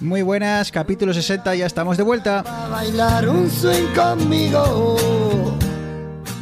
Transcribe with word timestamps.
Muy 0.00 0.22
buenas, 0.22 0.70
capítulo 0.70 1.14
60, 1.14 1.54
ya 1.54 1.66
estamos 1.66 1.96
de 1.96 2.02
vuelta. 2.02 2.40
a 2.40 2.68
bailar 2.68 3.28
un 3.28 3.50
swing 3.50 3.86
conmigo. 3.94 4.96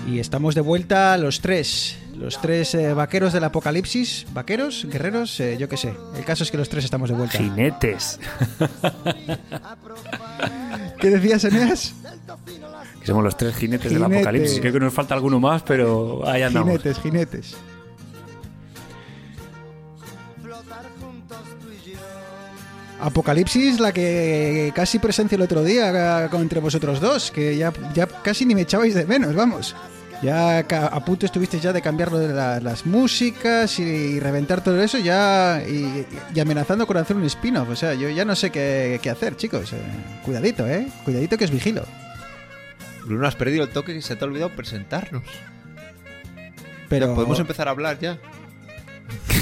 Y 0.07 0.19
estamos 0.19 0.55
de 0.55 0.61
vuelta 0.63 1.17
los 1.17 1.41
tres, 1.41 1.97
los 2.17 2.41
tres 2.41 2.75
eh, 2.75 2.93
vaqueros 2.93 3.33
del 3.33 3.45
apocalipsis. 3.45 4.27
¿Vaqueros? 4.33 4.87
¿Guerreros? 4.91 5.39
Eh, 5.41 5.57
yo 5.59 5.69
qué 5.69 5.77
sé. 5.77 5.95
El 6.17 6.25
caso 6.25 6.45
es 6.45 6.51
que 6.51 6.57
los 6.59 6.69
tres 6.69 6.85
estamos 6.85 7.11
de 7.11 7.17
vuelta. 7.17 7.39
Jinetes. 7.39 8.19
¿Qué 11.01 11.11
decías, 11.11 11.45
Eneas? 11.45 11.95
Que 13.01 13.07
somos 13.07 13.23
los 13.25 13.37
tres 13.37 13.55
jinetes, 13.57 13.91
del 13.93 14.01
Jinetes. 14.03 14.19
apocalipsis. 14.19 14.61
Creo 14.61 14.73
que 14.73 14.81
nos 14.81 14.93
falta 14.95 15.15
alguno 15.15 15.41
más, 15.41 15.63
pero 15.63 16.27
ahí 16.27 16.43
andamos. 16.43 16.71
Jinetes, 16.71 16.99
jinetes. 17.01 17.57
Apocalipsis, 23.03 23.81
la 23.81 23.93
que 23.93 24.73
casi 24.75 24.99
presencié 24.99 25.37
el 25.37 25.43
otro 25.43 25.63
día 25.65 26.25
eh, 26.25 26.29
entre 26.35 26.61
vosotros 26.61 27.01
dos, 27.01 27.31
que 27.31 27.57
ya, 27.57 27.73
ya 27.95 28.07
casi 28.07 28.47
ni 28.47 28.55
me 28.55 28.63
echabais 28.63 28.95
de 28.95 29.05
menos, 29.07 29.35
vamos. 29.35 29.75
Ya 30.23 30.59
a 30.61 31.05
punto 31.05 31.27
estuvisteis 31.27 31.61
ya 31.65 31.73
de 31.73 31.83
cambiar 31.83 32.13
lo 32.13 32.19
de 32.19 32.33
la- 32.33 32.61
las 32.61 32.87
músicas 32.87 33.81
y, 33.81 34.21
reventar 34.21 34.63
todo 34.63 34.81
eso, 34.81 34.99
ya 34.99 35.61
y, 35.67 36.07
y 36.33 36.39
amenazando 36.39 36.87
con 36.87 36.97
hacer 36.97 37.17
un 37.17 37.25
spin-off. 37.25 37.69
O 37.71 37.75
sea, 37.75 37.95
yo 37.95 38.09
ya 38.09 38.25
no 38.25 38.37
sé 38.37 38.51
qué, 38.51 39.01
qué 39.03 39.11
hacer, 39.11 39.37
chicos. 39.37 39.73
Eh, 39.73 39.79
cuidadito, 40.25 40.65
eh. 40.69 40.87
Cuidadito 41.05 41.37
que 41.37 41.45
os 41.47 41.51
vigilo. 41.51 41.85
Bruno, 43.05 43.27
has 43.27 43.35
perdido 43.35 43.65
el 43.65 43.71
toque 43.71 43.97
y 43.97 44.01
se 44.01 44.15
te 44.15 44.25
ha 44.25 44.29
olvidado 44.29 44.51
presentarnos. 44.55 45.25
Pero, 46.89 47.17
Podemos 47.17 47.41
empezar 47.41 47.67
a 47.67 47.73
hablar 47.73 47.99
ya. 47.99 48.19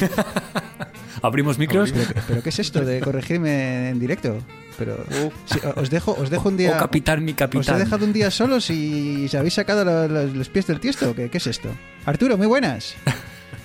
Abrimos 1.22 1.58
micros. 1.58 1.92
pero, 1.92 2.04
pero 2.28 2.42
¿qué 2.42 2.48
es 2.50 2.58
esto 2.58 2.84
de 2.84 3.00
corregirme 3.00 3.90
en 3.90 3.98
directo? 4.00 4.38
Pero 4.78 5.04
sí, 5.44 5.58
os 5.76 5.90
dejo, 5.90 6.12
os 6.18 6.30
dejo 6.30 6.48
un 6.48 6.56
día. 6.56 6.74
Oh, 6.76 6.78
capitán, 6.78 7.22
mi 7.24 7.32
Os 7.32 7.68
he 7.68 7.74
dejado 7.74 8.04
un 8.06 8.12
día 8.12 8.30
solos 8.30 8.70
y 8.70 9.28
se 9.28 9.36
habéis 9.36 9.54
sacado 9.54 9.84
lo- 9.84 10.08
lo- 10.08 10.26
los, 10.26 10.48
pies 10.48 10.66
del 10.66 10.80
tiesto. 10.80 11.14
¿Qué, 11.14 11.28
qué 11.28 11.38
es 11.38 11.46
esto? 11.46 11.68
Arturo, 12.06 12.38
muy 12.38 12.46
buenas. 12.46 12.94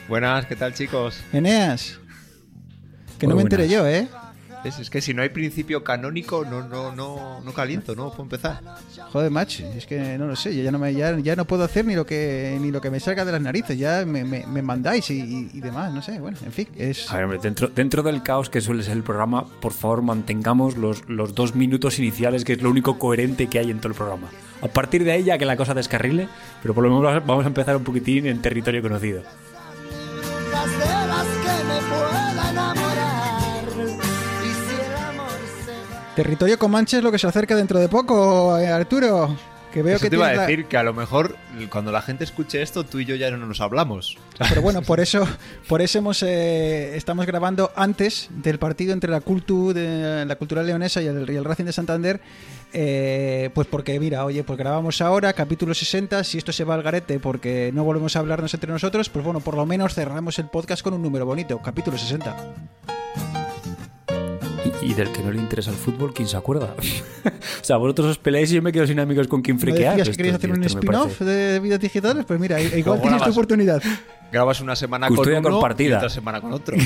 Buenas, 0.09 0.45
¿qué 0.45 0.55
tal, 0.55 0.73
chicos? 0.73 1.19
Eneas. 1.31 1.99
Que 3.17 3.27
no 3.27 3.35
me 3.35 3.43
enteré 3.43 3.67
buenas. 3.67 3.81
yo, 3.81 3.87
¿eh? 3.87 4.07
Es, 4.65 4.79
es 4.79 4.89
que 4.89 4.99
si 4.99 5.13
no 5.13 5.21
hay 5.21 5.29
principio 5.29 5.83
canónico, 5.83 6.43
no, 6.43 6.67
no, 6.67 6.91
no, 6.91 7.39
no 7.41 7.53
caliento, 7.53 7.95
¿no? 7.95 8.09
Puedo 8.09 8.23
empezar. 8.23 8.59
Joder, 9.13 9.29
macho, 9.29 9.63
es 9.75 9.85
que 9.85 10.17
no 10.17 10.25
lo 10.25 10.35
sé, 10.35 10.55
yo 10.55 10.63
ya 10.63 10.71
no, 10.71 10.79
me, 10.79 10.91
ya, 10.93 11.15
ya 11.19 11.35
no 11.35 11.45
puedo 11.45 11.63
hacer 11.63 11.85
ni 11.85 11.93
lo 11.93 12.05
que 12.05 12.57
ni 12.59 12.71
lo 12.71 12.81
que 12.81 12.89
me 12.89 12.99
salga 12.99 13.23
de 13.25 13.31
las 13.31 13.41
narices, 13.41 13.77
ya 13.77 14.03
me, 14.07 14.23
me- 14.23 14.45
me 14.47 14.61
mandáis 14.63 15.09
y, 15.11 15.19
y- 15.21 15.49
y 15.53 15.61
demás, 15.61 15.93
no 15.93 16.01
sé, 16.01 16.19
bueno, 16.19 16.37
en 16.43 16.51
fin, 16.51 16.67
es... 16.75 17.11
A 17.11 17.15
ver, 17.15 17.25
hombre, 17.25 17.39
dentro, 17.41 17.67
dentro 17.67 18.01
del 18.01 18.23
caos 18.23 18.49
que 18.49 18.59
suele 18.59 18.81
ser 18.81 18.93
el 18.97 19.03
programa, 19.03 19.45
por 19.61 19.71
favor 19.71 20.01
mantengamos 20.01 20.77
los, 20.77 21.07
los 21.07 21.35
dos 21.35 21.53
minutos 21.55 21.99
iniciales, 21.99 22.43
que 22.43 22.53
es 22.53 22.61
lo 22.63 22.71
único 22.71 22.97
coherente 22.97 23.47
que 23.47 23.59
hay 23.59 23.69
en 23.69 23.77
todo 23.77 23.89
el 23.89 23.95
programa. 23.95 24.29
A 24.63 24.67
partir 24.67 25.03
de 25.03 25.11
ahí 25.11 25.23
ya 25.23 25.37
que 25.37 25.45
la 25.45 25.57
cosa 25.57 25.75
descarrile, 25.75 26.27
pero 26.63 26.73
por 26.73 26.83
lo 26.83 26.89
menos 26.89 27.23
vamos 27.27 27.45
a 27.45 27.47
empezar 27.49 27.75
un 27.77 27.83
poquitín 27.83 28.25
en 28.25 28.41
territorio 28.41 28.81
conocido. 28.81 29.21
Las 30.51 30.71
de 30.71 30.85
las 31.07 31.27
que 31.27 31.63
me 31.67 31.79
pueda 31.87 32.49
enamorar. 32.49 32.84
Territorio 36.15 36.57
Comanche 36.57 36.97
es 36.97 37.03
lo 37.03 37.11
que 37.11 37.19
se 37.19 37.27
acerca 37.27 37.55
dentro 37.55 37.79
de 37.79 37.89
poco, 37.89 38.57
eh, 38.57 38.67
Arturo, 38.67 39.35
que 39.73 39.81
veo 39.83 39.95
Eso 39.97 40.03
que 40.03 40.09
te 40.09 40.15
iba 40.15 40.29
a 40.29 40.33
la- 40.33 40.41
decir 40.43 40.65
que 40.65 40.77
a 40.77 40.83
lo 40.83 40.93
mejor 40.93 41.35
cuando 41.69 41.91
la 41.91 42.01
gente 42.01 42.23
escuche 42.23 42.61
esto, 42.61 42.85
tú 42.85 42.99
y 42.99 43.05
yo 43.05 43.15
ya 43.15 43.29
no 43.31 43.37
nos 43.45 43.59
hablamos. 43.59 44.17
Pero 44.49 44.61
bueno, 44.61 44.81
por 44.81 44.99
eso, 45.01 45.27
por 45.67 45.81
eso 45.81 45.97
hemos, 45.97 46.23
eh, 46.23 46.95
estamos 46.95 47.25
grabando 47.25 47.71
antes 47.75 48.29
del 48.31 48.59
partido 48.59 48.93
entre 48.93 49.11
la 49.11 49.19
Cultu, 49.19 49.73
de, 49.73 50.23
la 50.25 50.35
Cultural 50.37 50.65
Leonesa 50.65 51.01
y 51.01 51.07
el, 51.07 51.29
y 51.29 51.35
el 51.35 51.43
Racing 51.43 51.65
de 51.65 51.73
Santander. 51.73 52.21
eh, 52.71 53.49
pues 53.53 53.67
porque, 53.67 53.99
mira, 53.99 54.23
oye, 54.23 54.43
pues 54.45 54.57
grabamos 54.57 55.01
ahora, 55.01 55.33
capítulo 55.33 55.73
60. 55.73 56.23
Si 56.23 56.37
esto 56.37 56.53
se 56.53 56.63
va 56.63 56.75
al 56.75 56.81
garete 56.83 57.19
porque 57.19 57.71
no 57.73 57.83
volvemos 57.83 58.15
a 58.15 58.19
hablarnos 58.19 58.53
entre 58.53 58.71
nosotros, 58.71 59.09
pues 59.09 59.25
bueno, 59.25 59.41
por 59.41 59.55
lo 59.57 59.65
menos 59.65 59.93
cerramos 59.93 60.39
el 60.39 60.45
podcast 60.47 60.81
con 60.81 60.93
un 60.93 61.01
número 61.01 61.25
bonito, 61.25 61.61
capítulo 61.61 61.97
60. 61.97 62.53
Y, 64.81 64.91
y 64.91 64.93
del 64.95 65.11
que 65.11 65.21
no 65.21 65.31
le 65.31 65.39
interesa 65.39 65.69
el 65.69 65.75
fútbol, 65.77 66.13
¿quién 66.13 66.27
se 66.27 66.35
acuerda? 66.37 66.73
o 67.25 67.63
sea, 67.63 67.77
vosotros 67.77 68.07
os 68.11 68.17
peleáis 68.17 68.51
y 68.51 68.55
yo 68.55 68.61
me 68.61 68.71
quedo 68.71 68.87
sin 68.87 68.99
amigos 68.99 69.27
con 69.27 69.41
quien 69.41 69.57
¿No 69.57 69.61
friquear. 69.61 69.95
decías 69.97 70.09
que 70.09 70.17
querías 70.17 70.35
hacer 70.37 70.51
un 70.51 70.63
spin-off 70.63 71.19
parece- 71.19 71.23
de 71.25 71.59
vidas 71.59 71.79
digitales? 71.79 72.25
Pues 72.25 72.39
mira, 72.39 72.59
igual 72.59 72.83
¿Cómo 72.99 73.01
tienes 73.09 73.23
tu 73.23 73.29
oportunidad. 73.31 73.81
Grabas 74.31 74.59
una 74.61 74.75
semana 74.75 75.07
Custodia 75.07 75.35
con 75.37 75.45
uno 75.45 75.55
compartida. 75.61 75.89
y 75.89 75.93
otra 75.97 76.09
semana 76.09 76.41
con 76.41 76.51
otro. 76.53 76.75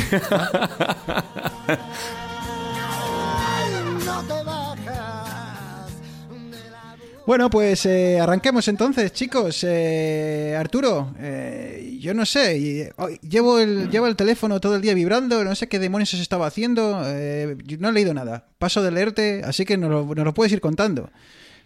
Bueno, 7.29 7.51
pues 7.51 7.85
eh, 7.85 8.19
arranquemos 8.19 8.67
entonces, 8.69 9.13
chicos. 9.13 9.63
Eh, 9.63 10.56
Arturo, 10.57 11.13
eh, 11.19 11.95
yo 12.00 12.16
no 12.16 12.25
sé, 12.25 12.91
llevo 13.22 13.59
el, 13.59 13.91
llevo 13.91 14.07
el 14.07 14.16
teléfono 14.16 14.59
todo 14.59 14.75
el 14.75 14.81
día 14.81 14.95
vibrando, 14.95 15.44
no 15.44 15.53
sé 15.53 15.69
qué 15.69 15.78
demonios 15.78 16.09
se 16.09 16.19
estaba 16.19 16.47
haciendo, 16.47 17.03
eh, 17.06 17.56
no 17.78 17.90
he 17.90 17.91
leído 17.91 18.16
nada. 18.16 18.47
Paso 18.57 18.81
de 18.81 18.90
leerte, 18.90 19.44
así 19.45 19.63
que 19.63 19.78
nos 19.78 19.91
lo, 19.91 20.16
nos 20.16 20.25
lo 20.25 20.34
puedes 20.34 20.51
ir 20.53 20.59
contando. 20.59 21.12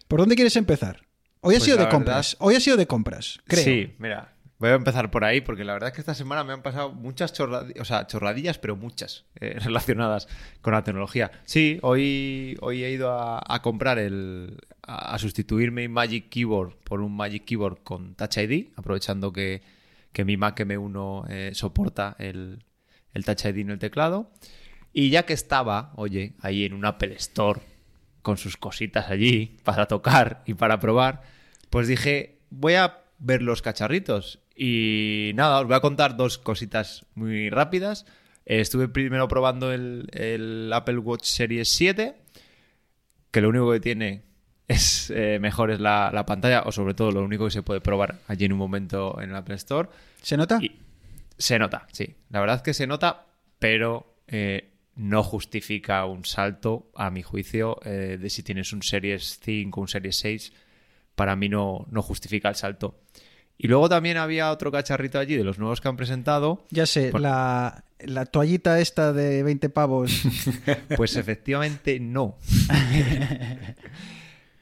¿Por 0.09 0.19
dónde 0.19 0.35
quieres 0.35 0.57
empezar? 0.57 1.05
Hoy 1.39 1.55
ha 1.55 1.59
Pues 1.59 1.63
sido 1.63 1.77
de 1.77 1.87
compras, 1.87 2.35
hoy 2.41 2.55
ha 2.55 2.59
sido 2.59 2.75
de 2.75 2.85
compras, 2.85 3.39
creo. 3.47 3.63
Sí, 3.63 3.95
mira. 3.99 4.33
Voy 4.59 4.69
a 4.69 4.75
empezar 4.75 5.11
por 5.11 5.23
ahí 5.23 5.39
porque 5.39 5.63
la 5.63 5.73
verdad 5.73 5.89
es 5.89 5.95
que 5.95 6.01
esta 6.01 6.13
semana 6.13 6.43
me 6.43 6.51
han 6.51 6.61
pasado 6.61 6.91
muchas 6.91 7.31
chorradillas, 7.31 7.81
o 7.81 7.85
sea, 7.85 8.05
chorradillas, 8.07 8.57
pero 8.57 8.75
muchas 8.75 9.23
eh, 9.39 9.59
relacionadas 9.63 10.27
con 10.61 10.73
la 10.73 10.83
tecnología. 10.83 11.31
Sí, 11.45 11.79
hoy, 11.83 12.57
hoy 12.59 12.83
he 12.83 12.91
ido 12.91 13.11
a, 13.11 13.41
a 13.47 13.61
comprar 13.61 13.97
el. 13.97 14.57
A, 14.85 15.17
sustituir 15.17 15.71
mi 15.71 15.87
Magic 15.87 16.29
Keyboard 16.29 16.75
por 16.83 17.01
un 17.01 17.15
Magic 17.15 17.45
Keyboard 17.45 17.83
con 17.83 18.15
Touch 18.15 18.37
ID, 18.37 18.67
aprovechando 18.75 19.31
que, 19.31 19.61
que 20.11 20.25
mi 20.25 20.35
Mac 20.37 20.59
M1 20.59 21.25
eh, 21.29 21.51
soporta 21.53 22.15
el, 22.19 22.65
el 23.13 23.25
Touch 23.25 23.45
ID 23.45 23.59
en 23.59 23.69
el 23.71 23.79
teclado. 23.79 24.31
Y 24.91 25.09
ya 25.09 25.25
que 25.25 25.33
estaba, 25.33 25.93
oye, 25.95 26.35
ahí 26.41 26.65
en 26.65 26.73
un 26.73 26.85
Apple 26.85 27.15
Store 27.15 27.61
con 28.21 28.37
sus 28.37 28.57
cositas 28.57 29.09
allí 29.09 29.57
para 29.63 29.87
tocar 29.87 30.43
y 30.45 30.53
para 30.53 30.79
probar, 30.79 31.21
pues 31.69 31.87
dije, 31.87 32.39
voy 32.49 32.75
a 32.75 33.03
ver 33.19 33.41
los 33.41 33.61
cacharritos. 33.61 34.39
Y 34.55 35.31
nada, 35.35 35.61
os 35.61 35.67
voy 35.67 35.75
a 35.75 35.81
contar 35.81 36.15
dos 36.15 36.37
cositas 36.37 37.05
muy 37.15 37.49
rápidas. 37.49 38.05
Estuve 38.45 38.87
primero 38.87 39.27
probando 39.27 39.71
el, 39.71 40.07
el 40.11 40.71
Apple 40.73 40.97
Watch 40.99 41.25
Series 41.25 41.69
7, 41.69 42.15
que 43.31 43.41
lo 43.41 43.49
único 43.49 43.71
que 43.71 43.79
tiene 43.79 44.23
es 44.73 45.11
eh, 45.15 45.39
mejor 45.39 45.71
es 45.71 45.79
la, 45.79 46.11
la 46.13 46.25
pantalla, 46.25 46.63
o 46.65 46.71
sobre 46.71 46.93
todo 46.93 47.11
lo 47.11 47.23
único 47.23 47.45
que 47.45 47.51
se 47.51 47.63
puede 47.63 47.81
probar 47.81 48.19
allí 48.27 48.45
en 48.45 48.53
un 48.53 48.59
momento 48.59 49.19
en 49.21 49.29
el 49.29 49.35
Apple 49.35 49.55
Store. 49.55 49.89
¿Se 50.21 50.37
nota? 50.37 50.59
Y 50.61 50.79
se 51.37 51.59
nota, 51.59 51.87
sí. 51.91 52.15
La 52.29 52.39
verdad 52.39 52.57
es 52.57 52.61
que 52.61 52.73
se 52.73 52.87
nota, 52.87 53.25
pero 53.59 54.15
eh, 54.27 54.69
no 54.95 55.23
justifica 55.23 56.05
un 56.05 56.25
salto, 56.25 56.89
a 56.95 57.09
mi 57.09 57.23
juicio, 57.23 57.79
eh, 57.83 58.17
de 58.19 58.29
si 58.29 58.43
tienes 58.43 58.73
un 58.73 58.83
Series 58.83 59.39
5 59.41 59.81
un 59.81 59.87
Series 59.87 60.17
6. 60.17 60.53
Para 61.15 61.35
mí 61.35 61.49
no, 61.49 61.85
no 61.91 62.01
justifica 62.01 62.49
el 62.49 62.55
salto. 62.55 62.99
Y 63.57 63.67
luego 63.67 63.87
también 63.87 64.17
había 64.17 64.51
otro 64.51 64.71
cacharrito 64.71 65.19
allí 65.19 65.35
de 65.35 65.43
los 65.43 65.59
nuevos 65.59 65.79
que 65.79 65.87
han 65.87 65.95
presentado. 65.95 66.65
Ya 66.71 66.85
sé, 66.85 67.11
la, 67.17 67.83
la 67.99 68.25
toallita 68.25 68.79
esta 68.79 69.13
de 69.13 69.43
20 69.43 69.69
pavos. 69.69 70.23
Pues 70.97 71.15
efectivamente 71.15 71.99
no. 71.99 72.37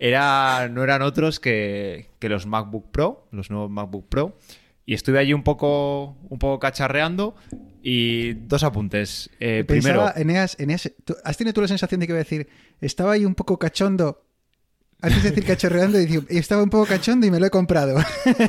Era, 0.03 0.67
no 0.67 0.83
eran 0.83 1.03
otros 1.03 1.39
que, 1.39 2.09
que 2.17 2.27
los 2.27 2.47
MacBook 2.47 2.89
Pro, 2.91 3.27
los 3.31 3.51
nuevos 3.51 3.69
MacBook 3.69 4.09
Pro. 4.09 4.35
Y 4.83 4.95
estuve 4.95 5.19
allí 5.19 5.31
un 5.31 5.43
poco, 5.43 6.17
un 6.27 6.39
poco 6.39 6.57
cacharreando. 6.59 7.35
Y 7.83 8.33
dos 8.33 8.63
apuntes. 8.63 9.29
Eh, 9.39 9.63
Pensaba, 9.67 10.13
primero, 10.13 10.21
Eneas, 10.33 10.59
Eneas, 10.59 10.91
¿tú- 11.05 11.15
¿has 11.23 11.37
tenido 11.37 11.53
tú 11.53 11.61
la 11.61 11.67
sensación 11.67 11.99
de 11.99 12.07
que 12.07 12.13
iba 12.13 12.17
a 12.19 12.23
decir, 12.23 12.47
estaba 12.81 13.11
ahí 13.11 13.25
un 13.25 13.35
poco 13.35 13.59
cachondo 13.59 14.23
antes 15.03 15.23
de 15.23 15.29
decir 15.29 15.45
cachorreando, 15.45 15.97
estaba 16.29 16.61
un 16.63 16.69
poco 16.69 16.85
cachondo 16.85 17.25
y 17.25 17.31
me 17.31 17.39
lo 17.39 17.45
he 17.47 17.49
comprado. 17.49 17.99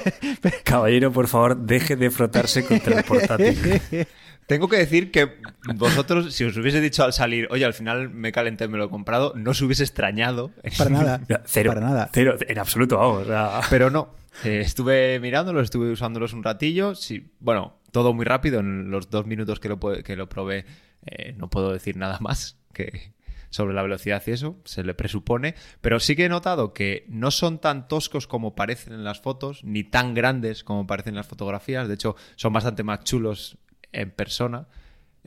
Caballero, 0.65 1.11
por 1.13 1.27
favor, 1.29 1.57
deje 1.57 1.97
de 1.97 2.11
frotarse 2.11 2.65
contra 2.65 2.99
el 2.99 3.05
portátil. 3.05 3.59
Tengo 4.47 4.69
que 4.69 4.77
decir 4.77 5.11
que 5.11 5.39
vosotros, 5.75 6.35
si 6.35 6.45
os 6.45 6.57
hubiese 6.57 6.81
dicho 6.81 7.05
al 7.05 7.13
salir, 7.13 7.49
oye, 7.51 7.65
al 7.65 7.75
final 7.75 8.11
me 8.11 8.33
calenté, 8.33 8.69
me 8.69 8.79
lo 8.79 8.85
he 8.85 8.91
comprado, 8.91 9.33
no 9.37 9.53
os 9.53 9.63
hubiese 9.63 9.83
extrañado. 9.83 10.51
Para 10.77 10.91
nada. 10.91 11.21
Cero. 11.47 11.71
Para 11.71 11.81
nada. 11.81 12.11
Cero, 12.13 12.37
en 12.41 12.59
absoluto, 12.59 12.99
vamos. 12.99 13.23
o 13.23 13.27
sea, 13.27 13.61
Pero 13.71 13.91
no. 13.91 14.15
Eh, 14.45 14.61
estuve 14.61 15.21
mirándolos, 15.21 15.65
estuve 15.65 15.91
usándolos 15.91 16.33
un 16.33 16.43
ratillo. 16.43 16.95
Sí, 16.95 17.31
bueno, 17.41 17.79
todo 17.93 18.13
muy 18.13 18.25
rápido. 18.25 18.61
En 18.61 18.91
los 18.91 19.11
dos 19.11 19.27
minutos 19.27 19.61
que 19.61 19.69
lo, 19.69 19.79
que 19.79 20.17
lo 20.17 20.29
probé, 20.29 20.65
eh, 21.07 21.35
no 21.37 21.49
puedo 21.49 21.73
decir 21.73 21.97
nada 21.97 22.19
más 22.21 22.59
que 22.73 23.13
sobre 23.53 23.75
la 23.75 23.83
velocidad 23.83 24.23
y 24.27 24.31
eso, 24.31 24.57
se 24.65 24.83
le 24.83 24.95
presupone. 24.95 25.55
Pero 25.81 26.01
sí 26.01 26.17
que 26.17 26.25
he 26.25 26.29
notado 26.29 26.73
que 26.73 27.05
no 27.09 27.31
son 27.31 27.59
tan 27.59 27.87
toscos 27.87 28.27
como 28.27 28.55
parecen 28.55 28.95
en 28.95 29.05
las 29.05 29.21
fotos, 29.21 29.63
ni 29.63 29.85
tan 29.85 30.15
grandes 30.15 30.65
como 30.65 30.87
parecen 30.87 31.13
en 31.13 31.17
las 31.19 31.27
fotografías. 31.27 31.87
De 31.87 31.95
hecho, 31.95 32.17
son 32.37 32.53
bastante 32.53 32.83
más 32.83 33.05
chulos 33.05 33.59
en 33.93 34.11
persona, 34.11 34.67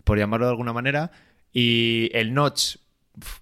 por 0.04 0.18
llamarlo 0.18 0.46
de 0.46 0.52
alguna 0.52 0.74
manera. 0.74 1.12
Y 1.52 2.10
el 2.14 2.34
notch, 2.34 2.78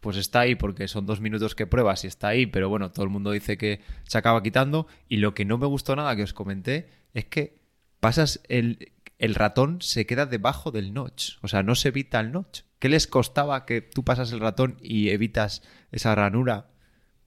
pues 0.01 0.17
está 0.17 0.41
ahí 0.41 0.55
porque 0.55 0.87
son 0.87 1.05
dos 1.05 1.19
minutos 1.19 1.55
que 1.55 1.67
pruebas 1.67 2.03
y 2.03 2.07
está 2.07 2.27
ahí, 2.29 2.45
pero 2.45 2.69
bueno, 2.69 2.91
todo 2.91 3.03
el 3.03 3.11
mundo 3.11 3.31
dice 3.31 3.57
que 3.57 3.81
se 4.03 4.17
acaba 4.17 4.43
quitando. 4.43 4.87
Y 5.09 5.17
lo 5.17 5.33
que 5.33 5.45
no 5.45 5.57
me 5.57 5.65
gustó 5.67 5.95
nada 5.95 6.15
que 6.15 6.23
os 6.23 6.33
comenté 6.33 6.89
es 7.13 7.25
que 7.25 7.57
pasas 7.99 8.41
el, 8.49 8.91
el 9.17 9.35
ratón 9.35 9.81
se 9.81 10.05
queda 10.05 10.25
debajo 10.25 10.71
del 10.71 10.93
notch, 10.93 11.37
o 11.41 11.47
sea, 11.47 11.63
no 11.63 11.75
se 11.75 11.89
evita 11.89 12.19
el 12.19 12.31
notch. 12.31 12.61
¿Qué 12.79 12.89
les 12.89 13.07
costaba 13.07 13.65
que 13.65 13.81
tú 13.81 14.03
pasas 14.03 14.33
el 14.33 14.41
ratón 14.41 14.77
y 14.81 15.09
evitas 15.11 15.63
esa 15.93 16.13
ranura? 16.13 16.67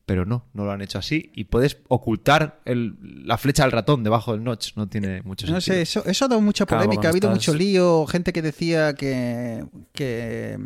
Pero 0.07 0.25
no, 0.25 0.45
no 0.55 0.65
lo 0.65 0.71
han 0.71 0.81
hecho 0.83 0.99
así. 0.99 1.33
Y 1.35 1.45
puedes 1.45 1.79
ocultar 1.89 2.61
el- 2.65 2.97
la 3.27 3.37
flecha 3.39 3.65
del 3.65 3.73
ratón 3.73 4.05
debajo 4.05 4.33
del 4.33 4.45
notch. 4.45 4.75
No 4.77 4.89
tiene 4.89 5.21
mucho 5.23 5.47
No 5.49 5.61
sentido. 5.61 5.75
sé, 5.77 5.83
eso, 5.83 6.05
eso 6.07 6.25
ha 6.25 6.29
dado 6.29 6.41
mucha 6.41 6.65
Claro, 6.65 6.85
polémica, 6.85 7.09
ha 7.09 7.11
habido 7.11 7.29
estás- 7.29 7.37
mucho 7.49 7.55
lío, 7.59 8.07
gente 8.07 8.33
que 8.33 8.41
decía 8.41 8.95
que, 8.95 9.65
que, 9.93 10.57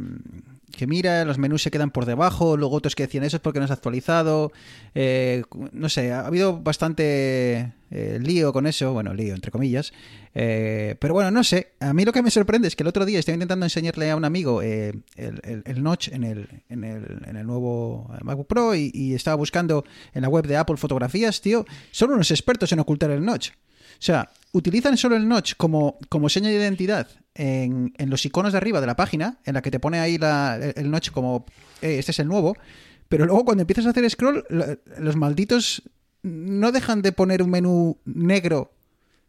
que 0.77 0.87
mira, 0.87 1.25
los 1.25 1.39
menús 1.39 1.63
se 1.63 1.71
quedan 1.71 1.91
por 1.91 2.07
debajo, 2.07 2.57
luego 2.57 2.77
otros 2.77 2.95
que 2.95 3.05
decían 3.05 3.25
eso 3.25 3.37
es 3.37 3.43
porque 3.43 3.59
no 3.59 3.65
es 3.65 3.71
actualizado, 3.71 4.53
eh, 4.95 5.43
no 5.73 5.89
sé, 5.89 6.13
ha 6.13 6.27
habido 6.27 6.61
bastante 6.61 7.73
eh, 7.91 8.19
lío 8.21 8.53
con 8.53 8.67
eso, 8.67 8.93
bueno, 8.93 9.15
lío 9.15 9.35
entre 9.35 9.51
comillas, 9.51 9.93
eh, 10.35 10.97
pero 11.01 11.15
bueno, 11.15 11.31
no 11.31 11.45
sé, 11.45 11.73
a 11.81 11.93
mí 11.93 12.05
lo 12.05 12.13
que 12.13 12.23
me 12.23 12.31
sorprende 12.31 12.69
es 12.69 12.77
que 12.77 12.83
el 12.83 12.89
otro 12.89 13.05
día 13.05 13.19
estaba 13.19 13.35
intentando 13.35 13.67
enseñarle 13.67 14.11
a 14.11 14.17
un 14.17 14.25
amigo 14.25 14.63
eh, 14.63 14.93
el, 15.17 15.83
notch 15.83 16.09
en 16.09 16.25
el, 16.25 16.63
en 16.69 16.85
el, 16.85 17.23
en 17.27 17.37
el 17.37 17.47
nuevo 17.47 18.11
MacBook 18.23 18.47
Pro 18.47 18.75
y, 18.75 18.91
y 18.95 19.15
estaba 19.15 19.37
buscando 19.37 19.85
en 20.15 20.23
la 20.23 20.29
web 20.29 20.47
de 20.47 20.57
Apple 20.57 20.77
fotografías, 20.77 21.41
tío, 21.41 21.65
son 21.91 22.13
unos 22.13 22.31
expertos 22.31 22.73
en 22.73 22.81
ocultar 22.81 23.11
el 23.11 23.25
notch. 23.25 23.51
O 23.51 24.03
sea, 24.03 24.31
utilizan 24.53 24.97
solo 24.97 25.17
el 25.17 25.29
notch 25.29 25.55
como, 25.57 25.99
como 26.09 26.29
seña 26.29 26.49
de 26.49 26.57
identidad 26.57 27.07
en, 27.35 27.93
en 27.99 28.11
los 28.11 28.25
iconos 28.27 28.53
de 28.53 28.59
arriba 28.59 28.81
de 28.81 28.87
la 28.87 28.97
página, 28.97 29.39
en 29.45 29.55
la 29.55 29.63
que 29.63 29.71
te 29.71 29.81
pone 29.81 29.99
ahí 30.01 30.19
la- 30.19 30.57
el, 30.57 30.75
el 30.77 30.91
notch 30.91 31.11
como 31.11 31.47
eh, 31.83 31.99
este 31.99 32.11
es 32.13 32.19
el 32.19 32.29
nuevo, 32.29 32.57
pero 33.09 33.27
luego 33.27 33.45
cuando 33.45 33.63
empiezas 33.63 33.87
a 33.87 33.91
hacer 33.91 34.09
scroll, 34.11 34.45
lo- 34.49 34.79
los 34.99 35.17
malditos 35.17 35.83
no 36.23 36.71
dejan 36.73 37.03
de 37.03 37.13
poner 37.13 37.43
un 37.43 37.51
menú 37.51 37.99
negro, 38.05 38.73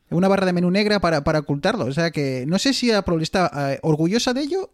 una 0.10 0.28
barra 0.28 0.46
de 0.46 0.54
menú 0.54 0.70
negra 0.72 1.00
para, 1.00 1.24
para 1.24 1.40
ocultarlo. 1.40 1.86
O 1.86 1.94
sea 1.94 2.12
que 2.12 2.44
no 2.48 2.60
sé 2.60 2.74
si 2.74 2.92
Apple 2.92 3.24
está 3.24 3.74
eh, 3.74 3.80
orgullosa 3.82 4.34
de 4.34 4.42
ello 4.42 4.72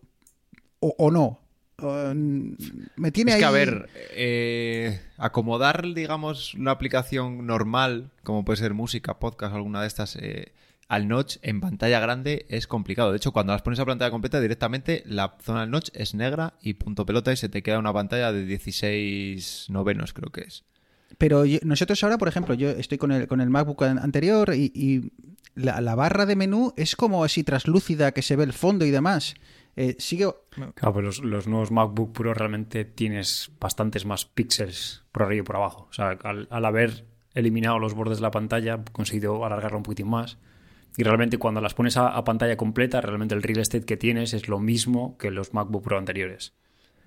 o, 0.79 0.95
o 0.97 1.12
no. 1.12 1.39
Me 2.95 3.12
tiene 3.12 3.31
Es 3.31 3.35
ahí... 3.35 3.41
que, 3.41 3.45
a 3.45 3.51
ver, 3.51 3.88
eh, 4.15 5.00
acomodar, 5.18 5.94
digamos, 5.94 6.56
una 6.56 6.71
aplicación 6.71 7.45
normal, 7.45 8.09
como 8.24 8.44
puede 8.44 8.57
ser 8.57 8.74
música, 8.74 9.19
podcast, 9.19 9.53
alguna 9.53 9.81
de 9.81 9.88
estas, 9.88 10.15
eh, 10.15 10.53
al 10.88 11.07
notch 11.07 11.38
en 11.42 11.60
pantalla 11.60 12.00
grande 12.00 12.45
es 12.50 12.66
complicado. 12.68 13.12
De 13.12 13.18
hecho, 13.18 13.31
cuando 13.34 13.51
las 13.54 13.62
pones 13.62 13.80
a 13.80 13.86
pantalla 13.86 14.12
completa, 14.12 14.39
directamente 14.39 15.04
la 15.06 15.36
zona 15.42 15.62
del 15.62 15.72
notch 15.72 15.89
es 15.94 16.13
negra 16.16 16.54
y 16.62 16.75
punto 16.75 17.06
pelota 17.06 17.31
y 17.34 17.38
se 17.38 17.50
te 17.50 17.62
queda 17.62 17.80
una 17.80 17.92
pantalla 17.94 18.31
de 18.31 18.45
16 18.45 19.68
novenos, 19.69 20.13
creo 20.13 20.31
que 20.31 20.42
es. 20.42 20.63
Pero 21.18 21.45
yo- 21.45 21.60
nosotros 21.63 22.04
ahora, 22.04 22.18
por 22.18 22.28
ejemplo, 22.28 22.54
yo 22.54 22.69
estoy 22.69 22.98
con 22.98 23.12
el, 23.12 23.28
con 23.28 23.42
el 23.42 23.50
MacBook 23.50 23.84
an- 23.84 24.00
anterior 24.00 24.54
y, 24.54 24.72
y 24.74 25.12
la, 25.56 25.81
la 25.81 25.95
barra 25.95 26.25
de 26.25 26.36
menú 26.36 26.74
es 26.78 26.95
como 26.95 27.24
así 27.24 27.44
traslúcida, 27.44 28.12
que 28.12 28.22
se 28.22 28.36
ve 28.36 28.44
el 28.44 28.54
fondo 28.54 28.86
y 28.86 28.92
demás. 28.92 29.36
Eh, 29.75 29.95
sigue... 30.00 30.28
Claro, 30.75 30.94
pues 30.94 31.06
los, 31.06 31.19
los 31.19 31.48
nuevos 31.48 31.72
MacBook 31.72 32.12
Pro 32.13 32.34
realmente 32.34 32.84
tienes 32.86 33.51
bastantes 33.60 34.06
más 34.06 34.25
píxeles 34.25 35.04
por 35.12 35.24
arriba 35.24 35.42
y 35.42 35.45
por 35.45 35.56
abajo. 35.57 35.88
O 35.89 35.94
sea, 35.94 36.10
al, 36.24 36.48
al 36.50 36.66
haber 36.66 37.06
eliminado 37.34 37.78
los 37.80 37.94
bordes 37.94 38.18
de 38.18 38.24
la 38.24 38.31
pantalla, 38.31 38.75
he 38.88 38.92
conseguido 38.92 39.45
alargarla 39.45 39.78
un 39.78 39.84
poquitín 39.84 40.07
más. 40.10 40.38
Y 40.98 41.04
realmente 41.04 41.38
cuando 41.38 41.62
las 41.62 41.76
pones 41.76 41.96
a, 41.96 42.08
a 42.10 42.24
pantalla 42.24 42.58
completa, 42.58 43.00
realmente 43.02 43.36
el 43.36 43.44
real 43.44 43.60
estate 43.60 43.86
que 43.86 43.98
tienes 43.98 44.34
es 44.34 44.50
lo 44.50 44.60
mismo 44.60 45.16
que 45.18 45.30
los 45.30 45.54
MacBook 45.54 45.84
Pro 45.84 46.00
anteriores. 46.00 46.54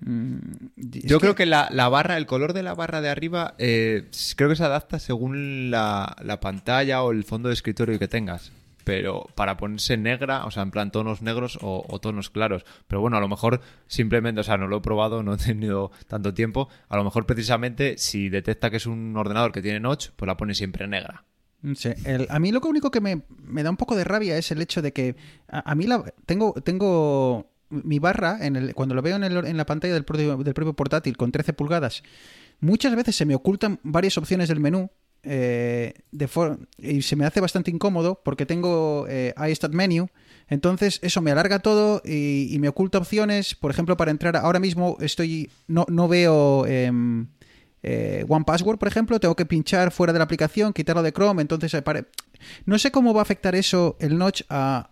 es 0.01 1.03
Yo 1.03 1.19
creo 1.19 1.35
que 1.35 1.45
la, 1.45 1.67
la 1.71 1.89
barra, 1.89 2.15
el 2.15 2.25
color 2.25 2.53
de 2.53 2.63
la 2.63 2.73
barra 2.73 3.01
de 3.01 3.09
arriba, 3.09 3.53
eh, 3.57 4.09
creo 4.37 4.47
que 4.47 4.55
se 4.55 4.63
adapta 4.63 4.97
según 4.97 5.71
la, 5.71 6.15
la 6.23 6.39
pantalla 6.39 7.03
o 7.03 7.11
el 7.11 7.25
fondo 7.25 7.49
de 7.49 7.53
escritorio 7.53 7.99
que 7.99 8.07
tengas. 8.07 8.53
Pero 8.85 9.27
para 9.35 9.57
ponerse 9.57 9.97
negra, 9.97 10.45
o 10.45 10.51
sea, 10.51 10.63
en 10.63 10.71
plan 10.71 10.91
tonos 10.91 11.21
negros 11.21 11.59
o, 11.61 11.85
o 11.87 11.99
tonos 11.99 12.29
claros. 12.29 12.65
Pero 12.87 13.01
bueno, 13.01 13.17
a 13.17 13.19
lo 13.19 13.27
mejor 13.27 13.59
simplemente, 13.87 14.39
o 14.41 14.43
sea, 14.43 14.57
no 14.57 14.67
lo 14.67 14.77
he 14.77 14.81
probado, 14.81 15.21
no 15.21 15.33
he 15.33 15.37
tenido 15.37 15.91
tanto 16.07 16.33
tiempo. 16.33 16.69
A 16.87 16.95
lo 16.95 17.03
mejor 17.03 17.25
precisamente 17.25 17.97
si 17.97 18.29
detecta 18.29 18.69
que 18.71 18.77
es 18.77 18.85
un 18.85 19.15
ordenador 19.17 19.51
que 19.51 19.61
tiene 19.61 19.81
notch, 19.81 20.09
pues 20.15 20.27
la 20.27 20.37
pone 20.37 20.55
siempre 20.55 20.87
negra. 20.87 21.25
Sé, 21.75 21.95
el- 22.05 22.27
a 22.29 22.39
mí 22.39 22.51
lo 22.51 22.59
único 22.61 22.89
que 22.89 23.01
me, 23.01 23.21
da 23.63 23.69
un 23.69 23.77
poco 23.77 23.95
de 23.95 24.03
rabia 24.03 24.37
es 24.37 24.51
el 24.51 24.61
hecho 24.61 24.81
de 24.81 24.93
que 24.93 25.15
a, 25.47 25.75
mí 25.75 25.85
la, 25.85 26.03
tengo, 26.25 26.53
tengo 26.53 27.51
mi 27.69 27.99
barra, 27.99 28.37
en 28.41 28.55
el, 28.55 28.73
cuando 28.73 28.95
lo 28.95 29.01
veo 29.01 29.17
en, 29.17 29.57
la 29.57 29.65
pantalla 29.65 29.93
del 29.93 30.03
propio, 30.03 30.73
portátil 30.73 31.17
con 31.17 31.31
13 31.31 31.53
pulgadas, 31.53 32.03
muchas 32.59 32.95
veces 32.95 33.15
se 33.15 33.25
me 33.25 33.35
ocultan 33.35 33.79
varias 33.83 34.17
opciones 34.17 34.49
del 34.49 34.59
menú 34.59 34.89
eh, 35.23 35.93
y 36.79 37.01
se 37.03 37.15
me 37.15 37.25
hace 37.25 37.41
bastante 37.41 37.69
incómodo 37.69 38.21
porque 38.25 38.47
tengo 38.47 39.05
eh, 39.07 39.33
iStat 39.49 39.71
Menu. 39.71 40.07
Entonces 40.47 40.99
eso 41.03 41.21
me 41.21 41.31
alarga 41.31 41.59
todo 41.59 42.01
y, 42.03 42.57
me 42.59 42.69
oculta 42.69 42.97
opciones. 42.97 43.55
Por 43.55 43.71
ejemplo, 43.71 43.95
para 43.97 44.11
entrar 44.11 44.35
ahora 44.35 44.59
mismo 44.59 44.97
estoy 44.99 45.49
no, 45.67 45.85
no 45.89 46.07
veo... 46.07 46.65
em, 46.65 47.27
eh, 47.83 48.25
One 48.27 48.45
Password, 48.45 48.77
por 48.77 48.87
ejemplo, 48.87 49.19
tengo 49.19 49.35
que 49.35 49.45
pinchar 49.45 49.91
fuera 49.91 50.13
de 50.13 50.19
la 50.19 50.25
aplicación, 50.25 50.73
quitarlo 50.73 51.01
de 51.03 51.11
Chrome, 51.11 51.41
entonces 51.41 51.73
apare- 51.73 52.07
no 52.65 52.77
sé 52.79 52.91
cómo 52.91 53.13
va 53.13 53.21
a 53.21 53.23
afectar 53.23 53.55
eso 53.55 53.97
el 53.99 54.17
notch 54.17 54.41
a, 54.49 54.91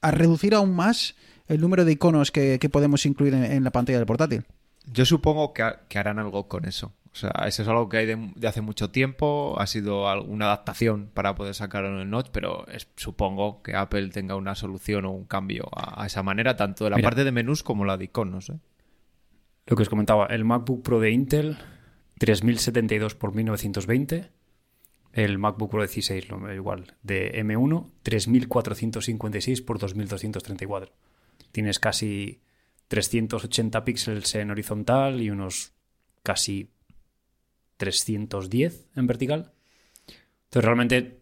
a 0.00 0.10
reducir 0.10 0.54
aún 0.54 0.74
más 0.74 1.14
el 1.48 1.60
número 1.60 1.84
de 1.84 1.92
iconos 1.92 2.30
que, 2.30 2.58
que 2.58 2.68
podemos 2.68 3.06
incluir 3.06 3.32
en, 3.34 3.44
en 3.44 3.64
la 3.64 3.70
pantalla 3.70 3.98
del 3.98 4.06
portátil. 4.06 4.44
Yo 4.92 5.04
supongo 5.04 5.52
que, 5.52 5.62
ha- 5.62 5.80
que 5.88 5.98
harán 5.98 6.18
algo 6.18 6.46
con 6.48 6.64
eso. 6.64 6.92
O 7.12 7.18
sea, 7.18 7.30
eso 7.46 7.62
es 7.62 7.68
algo 7.68 7.88
que 7.88 7.96
hay 7.96 8.06
de, 8.06 8.30
de 8.36 8.46
hace 8.46 8.60
mucho 8.60 8.90
tiempo. 8.90 9.56
Ha 9.58 9.66
sido 9.66 10.06
alguna 10.08 10.44
adaptación 10.46 11.08
para 11.14 11.34
poder 11.34 11.54
sacarlo 11.54 11.88
en 11.94 12.00
el 12.00 12.10
Notch, 12.10 12.28
pero 12.30 12.66
es- 12.68 12.88
supongo 12.96 13.62
que 13.62 13.74
Apple 13.74 14.08
tenga 14.10 14.36
una 14.36 14.54
solución 14.54 15.06
o 15.06 15.10
un 15.12 15.24
cambio 15.24 15.66
a, 15.74 16.02
a 16.02 16.06
esa 16.06 16.22
manera, 16.22 16.56
tanto 16.56 16.84
de 16.84 16.90
la 16.90 16.96
Mira. 16.96 17.06
parte 17.08 17.24
de 17.24 17.32
menús 17.32 17.62
como 17.62 17.86
la 17.86 17.96
de 17.96 18.04
iconos. 18.04 18.50
¿eh? 18.50 18.58
Lo 19.66 19.76
que 19.76 19.82
os 19.82 19.88
comentaba, 19.88 20.26
el 20.26 20.44
MacBook 20.44 20.82
Pro 20.82 21.00
de 21.00 21.10
Intel, 21.10 21.56
3072 22.18 23.14
por 23.14 23.34
1920. 23.34 24.30
El 25.12 25.38
MacBook 25.38 25.70
Pro 25.70 25.80
16, 25.80 26.28
lo 26.28 26.52
igual, 26.52 26.94
de 27.02 27.32
M1, 27.42 27.90
3456 28.02 29.62
por 29.62 29.78
2234. 29.78 30.92
Tienes 31.52 31.78
casi 31.78 32.42
380 32.88 33.84
píxeles 33.84 34.34
en 34.34 34.50
horizontal 34.50 35.22
y 35.22 35.30
unos 35.30 35.72
casi 36.22 36.70
310 37.78 38.88
en 38.94 39.06
vertical. 39.06 39.52
Entonces 40.44 40.64
realmente 40.64 41.20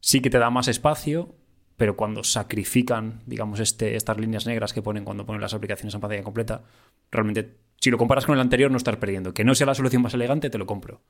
sí 0.00 0.20
que 0.20 0.30
te 0.30 0.38
da 0.38 0.50
más 0.50 0.68
espacio, 0.68 1.34
pero 1.76 1.96
cuando 1.96 2.24
sacrifican, 2.24 3.22
digamos, 3.26 3.60
este, 3.60 3.96
estas 3.96 4.18
líneas 4.18 4.46
negras 4.46 4.72
que 4.72 4.82
ponen 4.82 5.04
cuando 5.04 5.26
ponen 5.26 5.42
las 5.42 5.54
aplicaciones 5.54 5.94
en 5.94 6.00
pantalla 6.00 6.22
completa, 6.22 6.64
realmente, 7.10 7.56
si 7.80 7.90
lo 7.90 7.98
comparas 7.98 8.26
con 8.26 8.34
el 8.34 8.40
anterior, 8.40 8.70
no 8.70 8.76
estás 8.76 8.96
perdiendo. 8.96 9.32
Que 9.34 9.44
no 9.44 9.54
sea 9.54 9.66
la 9.66 9.74
solución 9.74 10.02
más 10.02 10.14
elegante, 10.14 10.50
te 10.50 10.58
lo 10.58 10.66
compro. 10.66 11.02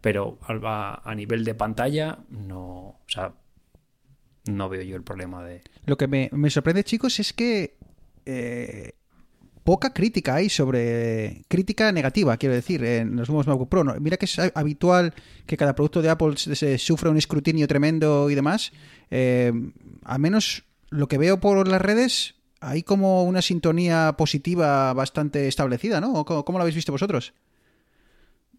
Pero 0.00 0.38
a, 0.42 1.02
a 1.04 1.14
nivel 1.14 1.44
de 1.44 1.54
pantalla, 1.54 2.18
no. 2.30 2.62
O 2.62 3.04
sea, 3.08 3.32
no 4.46 4.68
veo 4.68 4.82
yo 4.82 4.96
el 4.96 5.02
problema 5.02 5.44
de. 5.44 5.62
Lo 5.84 5.96
que 5.96 6.06
me, 6.06 6.30
me 6.32 6.50
sorprende, 6.50 6.84
chicos, 6.84 7.18
es 7.20 7.32
que 7.32 7.76
eh, 8.24 8.92
poca 9.64 9.92
crítica 9.92 10.36
hay 10.36 10.48
sobre. 10.48 11.42
Crítica 11.48 11.90
negativa, 11.92 12.36
quiero 12.36 12.54
decir, 12.54 12.84
en 12.84 13.16
los 13.16 13.28
nuevos 13.28 13.46
MacBook 13.46 13.68
Pro. 13.68 13.84
Mira 14.00 14.16
que 14.16 14.26
es 14.26 14.38
habitual 14.54 15.14
que 15.46 15.56
cada 15.56 15.74
producto 15.74 16.02
de 16.02 16.10
Apple 16.10 16.36
se, 16.36 16.78
sufra 16.78 17.10
un 17.10 17.16
escrutinio 17.16 17.66
tremendo 17.68 18.30
y 18.30 18.34
demás. 18.34 18.72
Eh, 19.10 19.52
al 20.04 20.18
menos 20.20 20.64
lo 20.90 21.08
que 21.08 21.18
veo 21.18 21.40
por 21.40 21.66
las 21.66 21.82
redes, 21.82 22.35
hay 22.60 22.82
como 22.82 23.24
una 23.24 23.42
sintonía 23.42 24.14
positiva 24.16 24.92
bastante 24.92 25.48
establecida, 25.48 26.00
¿no? 26.00 26.14
¿O 26.14 26.24
¿Cómo, 26.24 26.44
cómo 26.44 26.58
lo 26.58 26.62
habéis 26.62 26.76
visto 26.76 26.92
vosotros? 26.92 27.32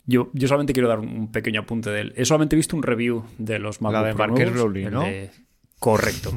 Yo, 0.05 0.29
yo 0.33 0.47
solamente 0.47 0.73
quiero 0.73 0.87
dar 0.87 0.99
un 0.99 1.31
pequeño 1.31 1.61
apunte 1.61 1.89
de 1.89 2.01
él. 2.01 2.13
He 2.15 2.23
solamente 2.25 2.55
visto 2.55 2.75
un 2.77 2.83
review 2.83 3.25
de 3.37 3.59
los 3.59 3.81
MacBook 3.81 4.05
de 4.05 4.13
Pro 4.13 4.27
Marques 4.27 4.45
nuevos, 4.47 4.61
Rowley, 4.61 4.83
el 4.85 4.93
¿no? 4.93 5.01
de- 5.01 5.31
Correcto. 5.79 6.31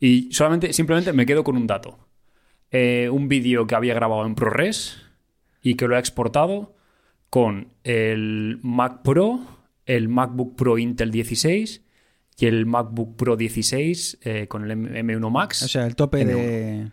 y 0.00 0.30
solamente, 0.32 0.72
simplemente 0.72 1.12
me 1.12 1.24
quedo 1.24 1.42
con 1.42 1.56
un 1.56 1.66
dato. 1.66 1.98
Eh, 2.70 3.08
un 3.10 3.28
vídeo 3.28 3.66
que 3.66 3.74
había 3.74 3.94
grabado 3.94 4.26
en 4.26 4.34
ProRes 4.34 4.98
y 5.62 5.76
que 5.76 5.88
lo 5.88 5.96
ha 5.96 5.98
exportado 5.98 6.74
con 7.30 7.68
el 7.84 8.58
Mac 8.62 9.00
Pro, 9.02 9.40
el 9.86 10.08
MacBook 10.08 10.56
Pro 10.56 10.76
Intel 10.78 11.10
16 11.10 11.82
y 12.38 12.46
el 12.46 12.66
MacBook 12.66 13.16
Pro 13.16 13.36
16 13.36 14.18
eh, 14.22 14.46
con 14.48 14.64
el 14.64 14.70
M- 14.72 15.02
M1 15.02 15.30
Max. 15.30 15.62
O 15.62 15.68
sea, 15.68 15.86
el 15.86 15.96
tope 15.96 16.22
M1. 16.22 16.26
de... 16.26 16.90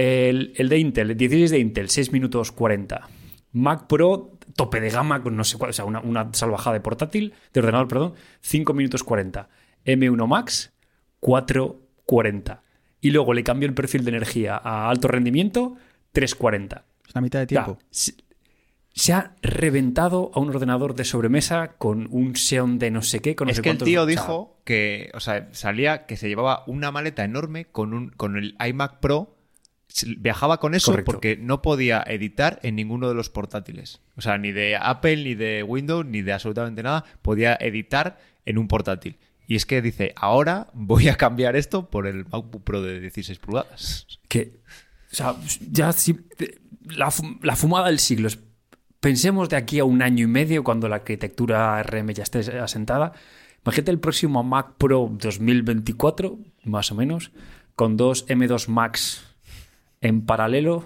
El, 0.00 0.52
el 0.56 0.68
de 0.68 0.78
Intel, 0.78 1.10
el 1.10 1.16
16 1.16 1.50
de 1.50 1.58
Intel, 1.58 1.88
6 1.90 2.12
minutos 2.12 2.52
40. 2.52 3.08
Mac 3.52 3.86
Pro, 3.86 4.38
tope 4.56 4.80
de 4.80 4.90
gama, 4.90 5.22
con 5.22 5.36
no 5.36 5.44
sé 5.44 5.58
cuál, 5.58 5.70
o 5.70 5.72
sea, 5.72 5.84
una, 5.84 6.00
una 6.00 6.30
salvajada 6.32 6.74
de 6.74 6.80
portátil, 6.80 7.34
de 7.52 7.60
ordenador, 7.60 7.88
perdón, 7.88 8.14
5 8.40 8.72
minutos 8.74 9.02
40. 9.02 9.48
M1 9.84 10.26
Max, 10.26 10.72
4.40. 11.20 12.60
Y 13.00 13.10
luego 13.10 13.32
le 13.34 13.42
cambio 13.44 13.68
el 13.68 13.74
perfil 13.74 14.04
de 14.04 14.10
energía 14.10 14.60
a 14.62 14.88
alto 14.90 15.08
rendimiento, 15.08 15.76
3.40. 16.14 16.82
Es 17.08 17.14
la 17.14 17.20
mitad 17.20 17.40
de 17.40 17.46
Ya, 17.54 17.64
tiempo. 17.64 17.82
se, 17.90 18.14
se 18.92 19.12
ha 19.12 19.34
reventado 19.42 20.30
a 20.34 20.40
un 20.40 20.50
ordenador 20.50 20.94
de 20.94 21.04
sobremesa 21.04 21.76
con 21.78 22.08
un 22.10 22.34
Xeon 22.34 22.78
de 22.78 22.90
no 22.90 23.02
sé 23.02 23.20
qué, 23.20 23.34
con 23.34 23.46
no 23.46 23.50
es 23.52 23.56
sé 23.56 23.62
que 23.62 23.70
el 23.70 23.78
tío 23.78 24.02
o 24.02 24.04
sea, 24.06 24.10
dijo 24.10 24.60
que, 24.64 25.10
o 25.14 25.20
sea, 25.20 25.48
salía 25.52 26.06
que 26.06 26.16
se 26.16 26.28
llevaba 26.28 26.64
una 26.66 26.90
maleta 26.90 27.24
enorme 27.24 27.64
con, 27.66 27.94
un, 27.94 28.10
con 28.10 28.36
el 28.36 28.56
iMac 28.64 29.00
Pro. 29.00 29.36
Viajaba 30.18 30.58
con 30.60 30.74
eso 30.74 30.92
Correcto. 30.92 31.12
porque 31.12 31.36
no 31.36 31.62
podía 31.62 32.02
editar 32.06 32.60
en 32.62 32.76
ninguno 32.76 33.08
de 33.08 33.14
los 33.14 33.28
portátiles. 33.30 34.00
O 34.16 34.20
sea, 34.20 34.38
ni 34.38 34.52
de 34.52 34.76
Apple, 34.76 35.16
ni 35.24 35.34
de 35.34 35.62
Windows, 35.62 36.06
ni 36.06 36.22
de 36.22 36.32
absolutamente 36.32 36.82
nada. 36.82 37.04
Podía 37.22 37.56
editar 37.60 38.18
en 38.46 38.58
un 38.58 38.68
portátil. 38.68 39.18
Y 39.46 39.56
es 39.56 39.66
que 39.66 39.82
dice, 39.82 40.12
ahora 40.16 40.68
voy 40.74 41.08
a 41.08 41.16
cambiar 41.16 41.56
esto 41.56 41.90
por 41.90 42.06
el 42.06 42.24
MacBook 42.26 42.62
Pro 42.62 42.82
de 42.82 43.00
16 43.00 43.38
pulgadas. 43.40 44.06
que 44.28 44.60
o 45.12 45.14
sea, 45.16 45.34
ya 45.72 45.90
sí, 45.92 46.16
la, 46.84 47.10
fu- 47.10 47.38
la 47.42 47.56
fumada 47.56 47.88
del 47.88 47.98
siglo. 47.98 48.28
Pensemos 49.00 49.48
de 49.48 49.56
aquí 49.56 49.80
a 49.80 49.84
un 49.84 50.02
año 50.02 50.24
y 50.24 50.28
medio 50.28 50.62
cuando 50.62 50.88
la 50.88 50.96
arquitectura 50.96 51.78
ARM 51.78 52.10
ya 52.12 52.22
esté 52.22 52.38
asentada. 52.60 53.12
Imagínate 53.64 53.90
el 53.90 53.98
próximo 53.98 54.44
Mac 54.44 54.74
Pro 54.78 55.08
2024, 55.10 56.38
más 56.64 56.92
o 56.92 56.94
menos, 56.94 57.32
con 57.74 57.96
dos 57.96 58.26
M2 58.28 58.68
Max 58.68 59.24
en 60.00 60.24
paralelo. 60.24 60.84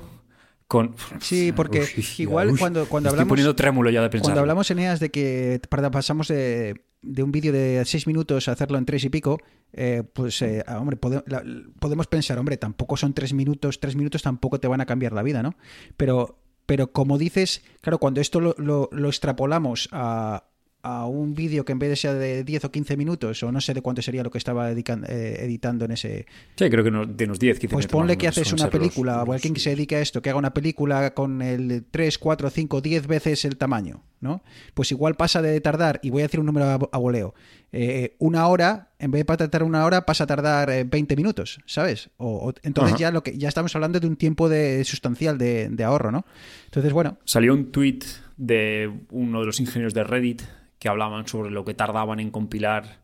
Con... 0.67 0.95
Sí, 1.21 1.53
porque 1.53 1.81
Uy, 1.81 2.05
igual 2.19 2.51
uy, 2.51 2.59
cuando- 2.59 2.87
cuando 2.89 3.09
me 3.09 3.11
hablamos- 3.11 3.23
Estoy 3.27 3.29
poniendo 3.29 3.55
trémulo 3.55 3.91
ya 3.91 4.01
de 4.03 4.09
pensar. 4.09 4.25
Cuando 4.25 4.41
hablamos, 4.41 4.71
Eneas, 4.71 4.99
de 4.99 5.11
que 5.11 5.61
pasamos 5.93 6.29
de, 6.29 6.83
de 7.03 7.23
un 7.23 7.31
vídeo 7.33 7.53
de 7.53 7.83
seis 7.85 8.07
minutos 8.07 8.49
a 8.49 8.53
hacerlo 8.53 8.79
en 8.79 8.87
tres 8.87 9.05
y 9.05 9.11
pico, 9.11 9.39
eh, 9.75 10.03
pues, 10.11 10.41
eh, 10.43 10.65
ah, 10.67 10.79
hombre, 10.81 10.97
pode- 10.97 11.23
la- 11.27 11.45
podemos 11.79 12.07
pensar, 12.07 12.39
hombre, 12.39 12.57
tampoco 12.57 12.97
son 12.97 13.13
tres 13.13 13.35
minutos, 13.35 13.79
tres 13.79 13.95
minutos 13.95 14.23
tampoco 14.23 14.59
te 14.59 14.67
van 14.67 14.81
a 14.81 14.87
cambiar 14.87 15.13
la 15.13 15.23
vida, 15.23 15.43
¿no? 15.43 15.55
Pero, 15.99 16.39
pero 16.65 16.93
como 16.93 17.19
dices, 17.19 17.63
claro, 17.83 17.99
cuando 17.99 18.23
esto 18.23 18.41
lo, 18.41 18.55
lo- 18.57 18.89
lo 18.91 19.09
extrapolamos 19.09 19.91
a, 19.93 20.45
a 20.85 21.07
un 21.07 21.35
vídeo 21.35 21.65
que 21.65 21.73
en 21.73 21.79
vez 21.79 21.89
de 21.91 21.97
ser 21.97 22.15
de 22.19 22.45
10 22.45 22.65
o 22.67 22.71
15 22.71 22.97
minutos, 22.97 23.43
o 23.43 23.51
no 23.51 23.61
sé 23.61 23.73
de 23.73 23.81
cuánto 23.81 24.03
sería 24.03 24.23
lo 24.23 24.31
que 24.31 24.39
estaba 24.39 24.71
dedican- 24.71 25.05
eh, 25.09 25.39
editando 25.41 25.87
en 25.87 25.93
ese, 25.93 26.27
Sí, 26.57 26.69
creo 26.69 26.85
que 26.85 26.91
no- 26.91 27.07
de 27.07 27.25
unos 27.25 27.39
10, 27.39 27.59
15 27.59 27.73
pues 27.75 27.87
ponle 27.87 28.17
que 28.19 28.29
haces 28.29 28.53
una 28.53 28.65
los- 28.65 28.71
película 28.73 29.23
o 29.25 29.33
alguien 29.33 29.55
que 29.55 29.61
se 29.61 29.71
dedique 29.71 29.97
a 29.97 30.01
esto, 30.01 30.21
que 30.21 30.29
haga 30.31 30.39
una 30.39 30.53
película 30.55 31.15
con 31.15 31.41
el 31.43 31.85
3, 31.91 32.19
4, 32.19 32.51
5, 32.51 32.81
10 32.83 33.07
veces 33.07 33.45
el 33.47 33.57
tamaño, 33.57 34.03
¿no? 34.21 34.43
Pues 34.75 34.93
igual 34.93 35.15
pasa 35.15 35.41
de 35.41 35.59
tardar, 35.61 36.01
y 36.03 36.11
voy 36.11 36.21
a 36.21 36.27
decir 36.27 36.39
un 36.41 36.47
número 36.47 36.67
a, 36.93 36.99
voleo, 36.99 37.35
eh, 37.73 38.15
una 38.19 38.47
hora, 38.47 38.91
en 38.99 39.11
vez 39.11 39.25
de 39.27 39.37
tardar 39.37 39.63
una 39.63 39.85
hora, 39.87 40.05
pasa 40.05 40.25
a 40.25 40.27
tardar 40.27 40.69
eh, 40.71 40.85
20 40.85 41.17
minutos, 41.17 41.61
¿sabes? 41.67 42.11
O, 42.19 42.49
o- 42.51 42.55
entonces 42.63 42.95
Ajá. 42.95 43.01
ya 43.01 43.11
lo 43.11 43.23
que 43.23 43.37
ya 43.39 43.49
estamos 43.49 43.75
hablando 43.75 43.99
de 44.01 44.07
un 44.07 44.17
tiempo 44.17 44.49
de 44.51 44.85
sustancial 44.85 45.39
de, 45.39 45.69
de 45.71 45.83
ahorro, 45.85 46.13
¿no? 46.13 46.25
Entonces, 46.67 46.93
bueno, 46.93 47.17
Salió 47.25 47.55
un 47.55 47.73
tweet 47.73 48.01
de 48.37 48.93
uno 49.11 49.41
de 49.41 49.47
los 49.47 49.61
ingenieros 49.61 49.95
de 49.95 50.05
Reddit 50.05 50.43
que 50.85 50.91
hablaban 50.91 51.27
sobre 51.27 51.51
lo 51.51 51.65
que 51.65 51.73
tardaban 51.73 52.21
en 52.21 52.31
compilar. 52.31 53.01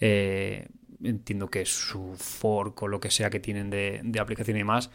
eh, 0.00 0.68
entiendo 1.02 1.48
que 1.48 1.62
es 1.62 1.70
su 1.70 2.14
fork 2.14 2.82
o 2.82 2.88
lo 2.88 3.00
que 3.00 3.10
sea 3.10 3.30
que 3.30 3.40
tienen 3.40 3.70
de, 3.70 4.02
de 4.04 4.20
aplicación 4.20 4.56
y 4.58 4.60
demás. 4.60 4.90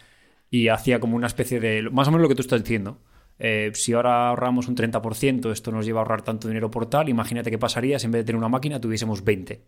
Y 0.52 0.68
hacía 0.68 1.00
como 1.00 1.16
una 1.16 1.26
especie 1.26 1.60
de. 1.60 1.90
Más 1.92 2.08
o 2.08 2.12
menos 2.12 2.22
lo 2.22 2.30
que 2.30 2.36
tú 2.36 2.42
estás 2.44 2.62
diciendo. 2.62 3.00
Eh, 3.40 3.72
si 3.74 3.94
ahora 3.94 4.30
ahorramos 4.30 4.68
un 4.68 4.76
30%, 4.76 5.52
esto 5.52 5.72
nos 5.72 5.84
lleva 5.84 6.02
a 6.02 6.04
ahorrar 6.04 6.22
tanto 6.22 6.48
dinero 6.48 6.70
por 6.70 6.88
tal. 6.88 7.10
Imagínate 7.10 7.50
qué 7.50 7.58
pasaría 7.58 7.98
si 7.98 8.06
en 8.06 8.12
vez 8.12 8.20
de 8.20 8.26
tener 8.26 8.38
una 8.38 8.50
máquina 8.50 8.80
tuviésemos 8.80 9.24
20. 9.24 9.64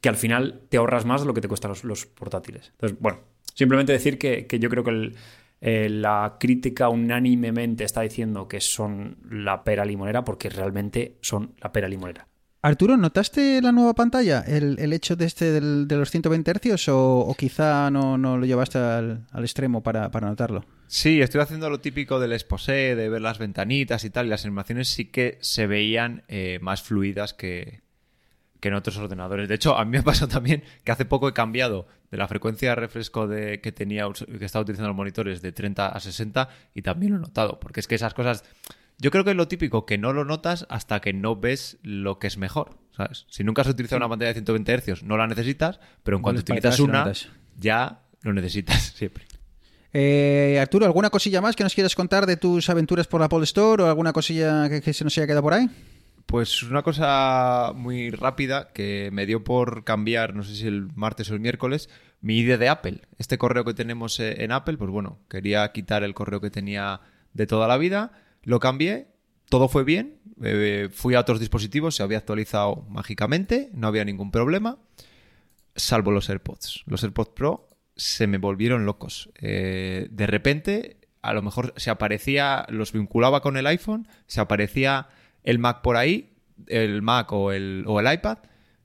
Que 0.00 0.08
al 0.08 0.14
final 0.16 0.62
te 0.68 0.76
ahorras 0.76 1.04
más 1.06 1.22
de 1.22 1.26
lo 1.26 1.34
que 1.34 1.40
te 1.40 1.48
cuestan 1.48 1.70
los, 1.70 1.82
los 1.82 2.06
portátiles. 2.06 2.68
Entonces, 2.72 2.96
bueno, 3.00 3.18
simplemente 3.52 3.90
decir 3.92 4.16
que, 4.16 4.46
que 4.46 4.60
yo 4.60 4.68
creo 4.70 4.84
que 4.84 4.90
el- 4.90 5.16
eh, 5.60 5.88
la 5.88 6.36
crítica 6.38 6.88
unánimemente 6.88 7.84
está 7.84 8.02
diciendo 8.02 8.46
que 8.48 8.60
son 8.60 9.16
la 9.30 9.64
pera 9.64 9.84
limonera 9.84 10.24
porque 10.24 10.48
realmente 10.50 11.18
son 11.20 11.54
la 11.60 11.72
pera 11.72 11.88
limonera. 11.88 12.26
Arturo, 12.60 12.96
¿notaste 12.96 13.62
la 13.62 13.70
nueva 13.70 13.94
pantalla? 13.94 14.40
¿El, 14.40 14.80
el 14.80 14.92
hecho 14.92 15.14
de 15.14 15.26
este 15.26 15.52
del- 15.52 15.86
de 15.86 15.96
los 15.96 16.10
120 16.10 16.52
Hz 16.54 16.88
o, 16.88 17.20
o 17.20 17.34
quizá 17.34 17.88
no, 17.90 18.18
no 18.18 18.36
lo 18.36 18.46
llevaste 18.46 18.78
al, 18.78 19.26
al 19.30 19.44
extremo 19.44 19.82
para, 19.84 20.10
para 20.10 20.26
notarlo? 20.28 20.64
Sí, 20.88 21.20
estoy 21.20 21.40
haciendo 21.40 21.70
lo 21.70 21.78
típico 21.80 22.18
del 22.18 22.32
exposé, 22.32 22.96
de 22.96 23.08
ver 23.08 23.20
las 23.20 23.38
ventanitas 23.38 24.04
y 24.04 24.10
tal, 24.10 24.26
y 24.26 24.30
las 24.30 24.44
animaciones 24.44 24.88
sí 24.88 25.04
que 25.04 25.38
se 25.40 25.68
veían 25.68 26.24
eh, 26.26 26.58
más 26.60 26.82
fluidas 26.82 27.32
que, 27.32 27.82
que 28.60 28.68
en 28.68 28.74
otros 28.74 28.96
ordenadores. 28.96 29.48
De 29.48 29.54
hecho, 29.54 29.76
a 29.76 29.84
mí 29.84 29.92
me 29.92 30.02
pasó 30.02 30.28
también 30.28 30.62
que 30.84 30.92
hace 30.92 31.04
poco 31.04 31.28
he 31.28 31.32
cambiado 31.32 31.86
de 32.10 32.16
la 32.16 32.28
frecuencia 32.28 32.70
de 32.70 32.74
refresco 32.76 33.28
de, 33.28 33.60
que 33.60 33.72
tenía 33.72 34.06
que 34.38 34.44
estaba 34.44 34.62
utilizando 34.62 34.88
los 34.88 34.96
monitores 34.96 35.42
de 35.42 35.52
30 35.52 35.88
a 35.88 36.00
60 36.00 36.48
y 36.74 36.82
también 36.82 37.12
lo 37.12 37.18
he 37.18 37.20
notado, 37.20 37.60
porque 37.60 37.80
es 37.80 37.86
que 37.86 37.94
esas 37.94 38.14
cosas 38.14 38.44
yo 38.98 39.10
creo 39.10 39.24
que 39.24 39.30
es 39.30 39.36
lo 39.36 39.46
típico 39.46 39.86
que 39.86 39.98
no 39.98 40.12
lo 40.12 40.24
notas 40.24 40.66
hasta 40.68 41.00
que 41.00 41.12
no 41.12 41.36
ves 41.36 41.78
lo 41.82 42.18
que 42.18 42.26
es 42.26 42.36
mejor, 42.36 42.78
¿sabes? 42.96 43.26
Si 43.28 43.44
nunca 43.44 43.62
has 43.62 43.68
utilizado 43.68 43.98
una 43.98 44.08
pantalla 44.08 44.28
de 44.28 44.34
120 44.34 44.78
Hz, 44.78 45.02
no 45.04 45.16
la 45.16 45.26
necesitas, 45.26 45.78
pero 46.02 46.16
en 46.16 46.22
cuanto 46.22 46.40
utilizas 46.40 46.80
una, 46.80 47.12
ya 47.56 48.00
lo 48.22 48.32
necesitas 48.32 48.82
siempre. 48.96 49.24
Eh, 49.92 50.58
Arturo, 50.60 50.84
¿alguna 50.84 51.10
cosilla 51.10 51.40
más 51.40 51.56
que 51.56 51.62
nos 51.62 51.74
quieras 51.74 51.94
contar 51.94 52.26
de 52.26 52.36
tus 52.36 52.68
aventuras 52.68 53.06
por 53.06 53.20
la 53.20 53.26
Apple 53.26 53.44
Store 53.44 53.84
o 53.84 53.86
alguna 53.86 54.12
cosilla 54.12 54.68
que, 54.68 54.82
que 54.82 54.92
se 54.92 55.04
nos 55.04 55.16
haya 55.16 55.26
quedado 55.26 55.42
por 55.42 55.54
ahí? 55.54 55.68
Pues 56.28 56.62
una 56.62 56.82
cosa 56.82 57.72
muy 57.74 58.10
rápida 58.10 58.68
que 58.74 59.08
me 59.14 59.24
dio 59.24 59.44
por 59.44 59.82
cambiar, 59.84 60.34
no 60.34 60.42
sé 60.42 60.56
si 60.56 60.66
el 60.66 60.90
martes 60.94 61.30
o 61.30 61.34
el 61.34 61.40
miércoles, 61.40 61.88
mi 62.20 62.40
ID 62.40 62.58
de 62.58 62.68
Apple. 62.68 63.00
Este 63.16 63.38
correo 63.38 63.64
que 63.64 63.72
tenemos 63.72 64.20
eh, 64.20 64.44
en 64.44 64.52
Apple, 64.52 64.76
pues 64.76 64.90
bueno, 64.90 65.20
quería 65.30 65.72
quitar 65.72 66.04
el 66.04 66.12
correo 66.12 66.42
que 66.42 66.50
tenía 66.50 67.00
de 67.32 67.46
toda 67.46 67.66
la 67.66 67.78
vida, 67.78 68.12
lo 68.42 68.60
cambié, 68.60 69.08
todo 69.48 69.70
fue 69.70 69.84
bien, 69.84 70.18
eh, 70.42 70.90
fui 70.92 71.14
a 71.14 71.20
otros 71.20 71.40
dispositivos, 71.40 71.96
se 71.96 72.02
había 72.02 72.18
actualizado 72.18 72.84
mágicamente, 72.90 73.70
no 73.72 73.86
había 73.86 74.04
ningún 74.04 74.30
problema, 74.30 74.76
salvo 75.76 76.10
los 76.10 76.28
AirPods. 76.28 76.82
Los 76.84 77.04
AirPods 77.04 77.30
Pro 77.30 77.68
se 77.96 78.26
me 78.26 78.36
volvieron 78.36 78.84
locos. 78.84 79.30
Eh, 79.40 80.08
de 80.10 80.26
repente, 80.26 80.98
a 81.22 81.32
lo 81.32 81.40
mejor 81.40 81.72
se 81.78 81.88
aparecía, 81.88 82.66
los 82.68 82.92
vinculaba 82.92 83.40
con 83.40 83.56
el 83.56 83.66
iPhone, 83.66 84.06
se 84.26 84.42
aparecía 84.42 85.08
el 85.48 85.58
Mac 85.58 85.80
por 85.82 85.96
ahí, 85.96 86.34
el 86.66 87.02
Mac 87.02 87.32
o 87.32 87.52
el, 87.52 87.84
o 87.86 88.00
el 88.00 88.12
iPad. 88.12 88.38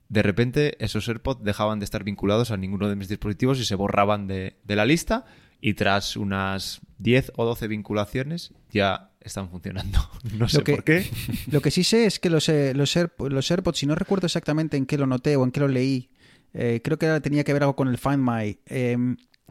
De 0.08 0.22
repente, 0.22 0.76
esos 0.84 1.08
AirPods 1.08 1.42
dejaban 1.44 1.78
de 1.80 1.84
estar 1.84 2.04
vinculados 2.04 2.50
a 2.50 2.56
ninguno 2.56 2.88
de 2.88 2.96
mis 2.96 3.08
dispositivos 3.08 3.58
y 3.60 3.64
se 3.64 3.74
borraban 3.74 4.26
de, 4.26 4.56
de 4.64 4.76
la 4.76 4.84
lista. 4.86 5.24
Y 5.60 5.74
tras 5.74 6.16
unas 6.16 6.80
10 6.98 7.32
o 7.36 7.44
12 7.46 7.68
vinculaciones, 7.68 8.52
ya 8.70 9.10
están 9.20 9.48
funcionando. 9.50 9.98
No 10.38 10.48
sé 10.48 10.58
Lo 10.58 10.64
que, 10.64 10.72
por 10.74 10.84
qué. 10.84 11.06
Lo 11.50 11.60
que 11.62 11.70
sí 11.70 11.84
sé 11.84 12.06
es 12.06 12.18
que 12.18 12.28
los, 12.30 12.48
eh, 12.48 12.72
los, 12.74 12.94
Air- 12.96 13.12
los 13.18 13.50
AirPods, 13.50 13.78
si 13.78 13.86
no 13.86 13.94
recuerdo 13.94 14.26
exactamente 14.26 14.76
en 14.76 14.84
qué 14.86 14.98
lo 14.98 15.06
noté 15.06 15.36
o 15.36 15.44
en 15.44 15.50
qué 15.50 15.60
lo 15.60 15.68
leí, 15.68 16.10
eh, 16.52 16.80
creo 16.84 16.98
que 16.98 17.06
era- 17.06 17.20
tenía 17.20 17.44
que 17.44 17.52
ver 17.52 17.62
algo 17.62 17.76
con 17.76 17.88
el 17.88 17.98
Find 17.98 18.18
My. 18.18 18.58
eh, 18.66 18.96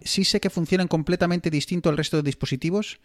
sí 0.01 0.24
sé 0.24 0.39
que 0.39 0.50
funcionan 0.50 0.88
completamente 0.88 1.50
distinto 1.50 1.89
al 1.89 1.98
resto 1.98 2.17
de 2.17 2.24
dispositivos. 2.24 3.00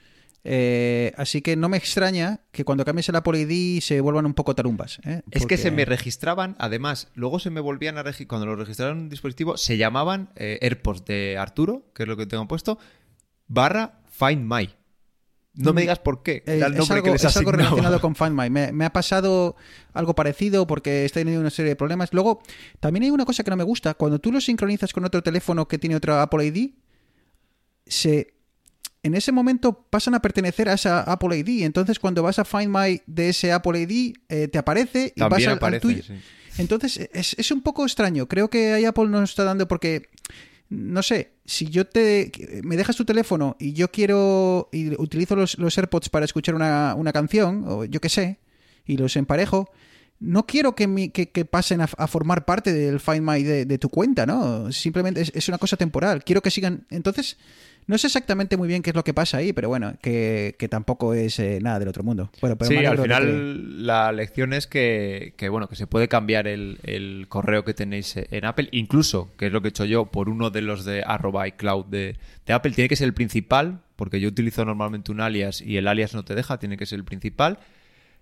Eh, 0.45 1.13
así 1.17 1.43
que 1.43 1.57
no 1.57 1.69
me 1.69 1.77
extraña 1.77 2.41
que 2.53 2.65
cuando 2.65 2.85
cambies 2.85 3.09
el 3.09 3.17
Apple 3.17 3.41
ID 3.41 3.81
se 3.81 4.01
vuelvan 4.01 4.25
un 4.27 4.35
poco 4.35 4.55
tarumbas. 4.55 5.01
¿eh? 5.05 5.23
Es 5.31 5.47
que 5.47 5.57
se 5.57 5.71
me 5.71 5.85
registraban, 5.85 6.57
además, 6.59 7.09
luego 7.15 7.39
se 7.39 7.51
me 7.51 7.61
volvían 7.61 7.99
a 7.99 8.03
registrar, 8.03 8.29
cuando 8.29 8.47
lo 8.47 8.57
registraron 8.57 8.99
en 8.99 9.03
un 9.05 9.09
dispositivo, 9.11 9.57
se 9.57 9.77
llamaban 9.77 10.31
eh, 10.37 10.59
AirPods 10.63 11.05
de 11.05 11.37
Arturo, 11.39 11.91
que 11.95 12.05
es 12.05 12.09
lo 12.09 12.17
que 12.17 12.27
tengo 12.27 12.47
puesto, 12.49 12.79
barra 13.47 14.01
Find 14.11 14.43
My. 14.53 14.71
No 15.55 15.73
me 15.73 15.81
Mm, 15.81 15.83
digas 15.83 15.99
por 15.99 16.23
qué, 16.23 16.45
el 16.47 16.63
es 16.63 16.77
nombre 16.77 16.99
algo, 16.99 17.05
que 17.07 17.11
les 17.11 17.25
es 17.25 17.37
algo 17.37 17.51
asignaba. 17.51 17.71
relacionado 17.71 18.01
con 18.01 18.15
Find 18.15 18.33
My. 18.41 18.49
Me, 18.49 18.71
me 18.73 18.85
ha 18.85 18.93
pasado 18.93 19.57
algo 19.93 20.15
parecido 20.15 20.67
porque 20.69 21.05
he 21.05 21.09
tenido 21.09 21.41
una 21.41 21.51
serie 21.51 21.71
de 21.71 21.77
problemas. 21.77 22.13
Luego, 22.13 22.41
también 22.79 23.03
hay 23.03 23.11
una 23.11 23.25
cosa 23.25 23.43
que 23.43 23.51
no 23.51 23.57
me 23.57 23.65
gusta. 23.65 23.95
Cuando 23.95 24.21
tú 24.21 24.31
lo 24.31 24.41
sincronizas 24.41 24.93
con 24.93 25.05
otro 25.05 25.21
teléfono 25.23 25.67
que 25.67 25.79
tiene 25.79 25.97
otra 25.97 26.23
Apple 26.23 26.47
ID, 26.47 26.71
se, 27.87 28.35
en 29.03 29.15
ese 29.15 29.31
momento 29.33 29.87
pasan 29.91 30.15
a 30.15 30.21
pertenecer 30.23 30.69
a 30.69 30.75
esa 30.75 31.03
Apple 31.03 31.37
ID. 31.39 31.63
Entonces, 31.65 31.99
cuando 31.99 32.23
vas 32.23 32.39
a 32.39 32.45
Find 32.45 32.69
My 32.75 33.01
de 33.07 33.29
ese 33.31 33.53
Apple 33.53 33.81
ID, 33.81 34.15
eh, 34.29 34.49
te 34.49 34.59
aparece 34.59 35.13
y 35.15 35.21
vas 35.21 35.33
al- 35.45 35.53
al 35.53 35.57
aparece, 35.59 35.81
tuyo. 35.81 36.03
sí. 36.03 36.15
Entonces, 36.59 37.09
es, 37.13 37.35
es 37.39 37.51
un 37.53 37.63
poco 37.63 37.85
extraño. 37.85 38.27
Creo 38.27 38.51
que 38.51 38.73
ahí 38.73 38.85
Apple 38.85 39.07
nos 39.09 39.31
está 39.31 39.45
dando 39.45 39.69
porque, 39.69 40.09
no 40.69 41.03
sé, 41.05 41.31
si 41.45 41.67
yo 41.69 41.87
te... 41.87 42.33
Me 42.65 42.77
dejas 42.77 42.97
tu 42.97 43.05
teléfono 43.05 43.57
y 43.61 43.73
yo 43.75 43.91
quiero... 43.93 44.69
y 44.73 45.01
utilizo 45.01 45.37
los, 45.37 45.57
los 45.59 45.79
AirPods 45.79 46.09
para 46.09 46.25
escuchar 46.25 46.57
una, 46.57 46.95
una 46.97 47.13
canción, 47.13 47.65
o 47.69 47.85
yo 47.85 48.01
qué 48.01 48.09
sé, 48.09 48.39
y 48.85 48.97
los 48.97 49.15
emparejo, 49.17 49.71
no 50.19 50.47
quiero 50.47 50.75
que, 50.75 50.89
mi- 50.89 51.11
que, 51.11 51.31
que 51.31 51.45
pasen 51.45 51.81
a, 51.81 51.89
a 51.97 52.09
formar 52.09 52.45
parte 52.45 52.73
del 52.73 52.99
Find 52.99 53.23
My 53.23 53.45
de, 53.45 53.65
de 53.65 53.79
tu 53.79 53.89
cuenta, 53.89 54.27
¿no? 54.27 54.73
Simplemente 54.73 55.21
es, 55.21 55.31
es 55.37 55.47
una 55.49 55.59
cosa 55.59 55.77
temporal. 55.77 56.25
Quiero 56.25 56.43
que 56.43 56.51
sigan... 56.51 56.87
Entonces... 56.91 57.37
No 57.89 57.99
sé 57.99 58.07
exactamente 58.07 58.57
muy 58.57 58.69
bien 58.69 58.83
qué 58.83 58.91
es 58.91 58.97
lo 58.97 59.03
que 59.03 59.13
pasa 59.15 59.39
ahí, 59.39 59.53
pero 59.53 59.69
bueno, 59.69 59.95
que, 60.01 60.55
que 60.59 60.69
tampoco 60.69 61.15
es 61.15 61.39
eh, 61.41 61.59
nada 61.61 61.79
del 61.81 61.89
otro 61.89 62.05
mundo. 62.05 62.31
Bueno, 62.41 62.57
pero 62.57 62.69
sí, 62.69 62.77
al 62.85 62.97
que- 62.97 63.03
final 63.03 63.87
la 63.87 64.13
lección 64.13 64.53
es 64.53 64.67
que, 64.69 65.35
que, 65.37 65.49
bueno, 65.49 65.69
que 65.69 65.75
se 65.75 65.87
puede 65.87 66.07
cambiar 66.07 66.47
el, 66.47 66.79
el 66.85 67.27
correo 67.29 67.65
que 67.65 67.75
tenéis 67.75 68.15
en 68.17 68.45
Apple, 68.45 68.69
incluso, 68.73 69.31
que 69.39 69.47
es 69.47 69.53
lo 69.53 69.63
que 69.63 69.69
he 69.69 69.71
hecho 69.71 69.85
yo, 69.87 70.07
por 70.07 70.29
uno 70.29 70.51
de 70.51 70.61
los 70.61 70.85
de 70.85 71.03
arroba 71.05 71.49
iCloud 71.49 71.87
de, 71.87 72.17
de 72.47 72.53
Apple. 72.53 72.73
Tiene 72.73 72.89
que 72.89 72.97
ser 72.97 73.07
el 73.07 73.15
principal, 73.15 73.81
porque 73.97 74.21
yo 74.21 74.29
utilizo 74.29 74.65
normalmente 74.65 75.11
un 75.11 75.21
alias 75.21 75.61
y 75.63 75.79
el 75.79 75.89
alias 75.89 76.15
no 76.15 76.25
te 76.25 76.35
deja, 76.35 76.59
tiene 76.59 76.77
que 76.77 76.87
ser 76.87 76.99
el 76.99 77.05
principal. 77.05 77.59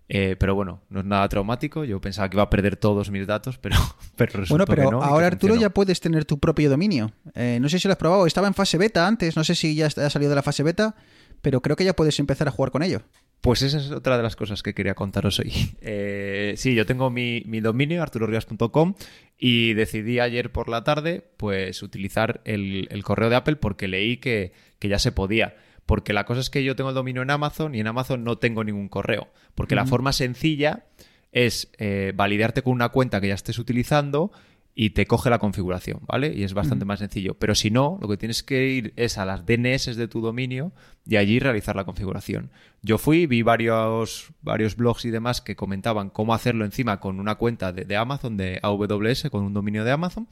Eh, 0.08 0.36
pero 0.38 0.54
bueno, 0.54 0.82
no 0.88 1.00
es 1.00 1.06
nada 1.06 1.28
traumático. 1.28 1.84
Yo 1.84 2.00
pensaba 2.00 2.28
que 2.28 2.36
iba 2.36 2.44
a 2.44 2.50
perder 2.50 2.76
todos 2.76 3.10
mis 3.10 3.26
datos, 3.26 3.58
pero, 3.60 3.76
pero 4.16 4.40
resulta 4.40 4.52
Bueno, 4.52 4.64
pero 4.66 4.82
que 4.82 4.96
no, 4.96 4.98
y 4.98 5.00
que 5.02 5.08
ahora 5.08 5.26
Arturo 5.26 5.56
ya 5.56 5.70
puedes 5.70 6.00
tener 6.00 6.24
tu 6.24 6.38
propio 6.38 6.70
dominio. 6.70 7.12
Eh, 7.34 7.58
no 7.60 7.68
sé 7.68 7.78
si 7.78 7.88
lo 7.88 7.92
has 7.92 7.98
probado, 7.98 8.26
estaba 8.26 8.46
en 8.46 8.54
fase 8.54 8.78
beta 8.78 9.06
antes, 9.06 9.36
no 9.36 9.44
sé 9.44 9.54
si 9.54 9.74
ya 9.74 9.86
ha 9.86 10.10
salido 10.10 10.30
de 10.30 10.36
la 10.36 10.42
fase 10.42 10.62
beta, 10.62 10.94
pero 11.42 11.60
creo 11.60 11.76
que 11.76 11.84
ya 11.84 11.94
puedes 11.94 12.18
empezar 12.18 12.48
a 12.48 12.50
jugar 12.50 12.70
con 12.70 12.82
ello. 12.82 13.02
Pues 13.40 13.62
esa 13.62 13.78
es 13.78 13.90
otra 13.90 14.16
de 14.16 14.22
las 14.22 14.34
cosas 14.34 14.62
que 14.62 14.74
quería 14.74 14.94
contaros 14.94 15.38
hoy. 15.38 15.52
Eh, 15.88 16.54
sí, 16.56 16.74
yo 16.74 16.86
tengo 16.86 17.10
mi, 17.10 17.42
mi 17.46 17.60
dominio, 17.60 18.02
arturorrias.com, 18.02 18.94
y 19.38 19.74
decidí 19.74 20.18
ayer 20.20 20.50
por 20.50 20.68
la 20.68 20.84
tarde 20.84 21.22
pues 21.36 21.82
utilizar 21.82 22.40
el, 22.44 22.88
el 22.90 23.04
correo 23.04 23.30
de 23.30 23.36
Apple 23.36 23.56
porque 23.56 23.88
leí 23.88 24.16
que, 24.16 24.52
que 24.78 24.88
ya 24.88 24.98
se 24.98 25.12
podía. 25.12 25.54
Porque 25.86 26.12
la 26.12 26.24
cosa 26.24 26.40
es 26.40 26.50
que 26.50 26.64
yo 26.64 26.76
tengo 26.76 26.90
el 26.90 26.94
dominio 26.94 27.22
en 27.22 27.30
Amazon 27.30 27.74
y 27.74 27.80
en 27.80 27.86
Amazon 27.86 28.24
no 28.24 28.38
tengo 28.38 28.64
ningún 28.64 28.88
correo. 28.88 29.28
Porque 29.54 29.76
la 29.76 29.86
forma 29.86 30.12
sencilla 30.12 30.84
es 31.32 31.70
eh, 31.78 32.12
validarte 32.14 32.62
con 32.62 32.72
una 32.72 32.88
cuenta 32.88 33.20
que 33.20 33.28
ya 33.28 33.34
estés 33.34 33.58
utilizando 33.58 34.32
y 34.78 34.90
te 34.90 35.06
coge 35.06 35.30
la 35.30 35.38
configuración, 35.38 36.00
¿vale? 36.06 36.34
Y 36.34 36.42
es 36.44 36.52
bastante 36.52 36.84
más 36.84 36.98
sencillo. 36.98 37.34
Pero 37.38 37.54
si 37.54 37.70
no, 37.70 37.98
lo 38.02 38.08
que 38.08 38.18
tienes 38.18 38.42
que 38.42 38.68
ir 38.68 38.92
es 38.96 39.16
a 39.16 39.24
las 39.24 39.46
DNS 39.46 39.96
de 39.96 40.06
tu 40.06 40.20
dominio 40.20 40.72
y 41.06 41.16
allí 41.16 41.38
realizar 41.38 41.76
la 41.76 41.84
configuración. 41.84 42.50
Yo 42.82 42.98
fui, 42.98 43.26
vi 43.26 43.40
varios, 43.40 44.32
varios 44.42 44.76
blogs 44.76 45.06
y 45.06 45.10
demás 45.10 45.40
que 45.40 45.56
comentaban 45.56 46.10
cómo 46.10 46.34
hacerlo 46.34 46.66
encima 46.66 47.00
con 47.00 47.20
una 47.20 47.36
cuenta 47.36 47.72
de, 47.72 47.86
de 47.86 47.96
Amazon, 47.96 48.36
de 48.36 48.60
AWS, 48.62 49.30
con 49.30 49.44
un 49.44 49.54
dominio 49.54 49.82
de 49.82 49.92
Amazon. 49.92 50.28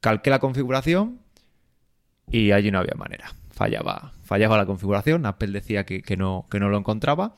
Calqué 0.00 0.30
la 0.30 0.38
configuración 0.38 1.20
y 2.30 2.52
allí 2.52 2.70
no 2.70 2.78
había 2.78 2.94
manera. 2.96 3.34
Fallaba, 3.58 4.12
fallaba 4.22 4.56
la 4.56 4.66
configuración. 4.66 5.26
Apple 5.26 5.48
decía 5.48 5.84
que, 5.84 6.00
que 6.00 6.16
no, 6.16 6.46
que 6.48 6.60
no 6.60 6.68
lo 6.68 6.78
encontraba. 6.78 7.34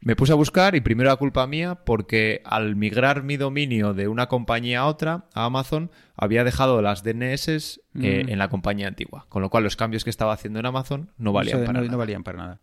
Me 0.00 0.14
puse 0.14 0.32
a 0.32 0.34
buscar 0.34 0.74
y 0.74 0.82
primero 0.82 1.08
era 1.08 1.16
culpa 1.16 1.46
mía 1.46 1.76
porque 1.86 2.42
al 2.44 2.76
migrar 2.76 3.22
mi 3.22 3.38
dominio 3.38 3.94
de 3.94 4.06
una 4.08 4.26
compañía 4.28 4.80
a 4.80 4.86
otra, 4.86 5.24
a 5.32 5.46
Amazon, 5.46 5.90
había 6.14 6.44
dejado 6.44 6.82
las 6.82 7.02
DNS 7.02 7.48
eh, 7.48 7.78
Mm. 7.94 8.28
en 8.28 8.38
la 8.38 8.48
compañía 8.50 8.88
antigua. 8.88 9.24
Con 9.30 9.40
lo 9.40 9.48
cual 9.48 9.64
los 9.64 9.76
cambios 9.76 10.04
que 10.04 10.10
estaba 10.10 10.34
haciendo 10.34 10.58
en 10.60 10.66
Amazon 10.66 11.10
no 11.16 11.32
valían 11.32 11.60
para 11.60 11.72
no, 11.72 11.80
nada. 11.80 11.90
no 11.92 11.96
valían 11.96 12.22
para 12.24 12.36
nada. 12.38 12.60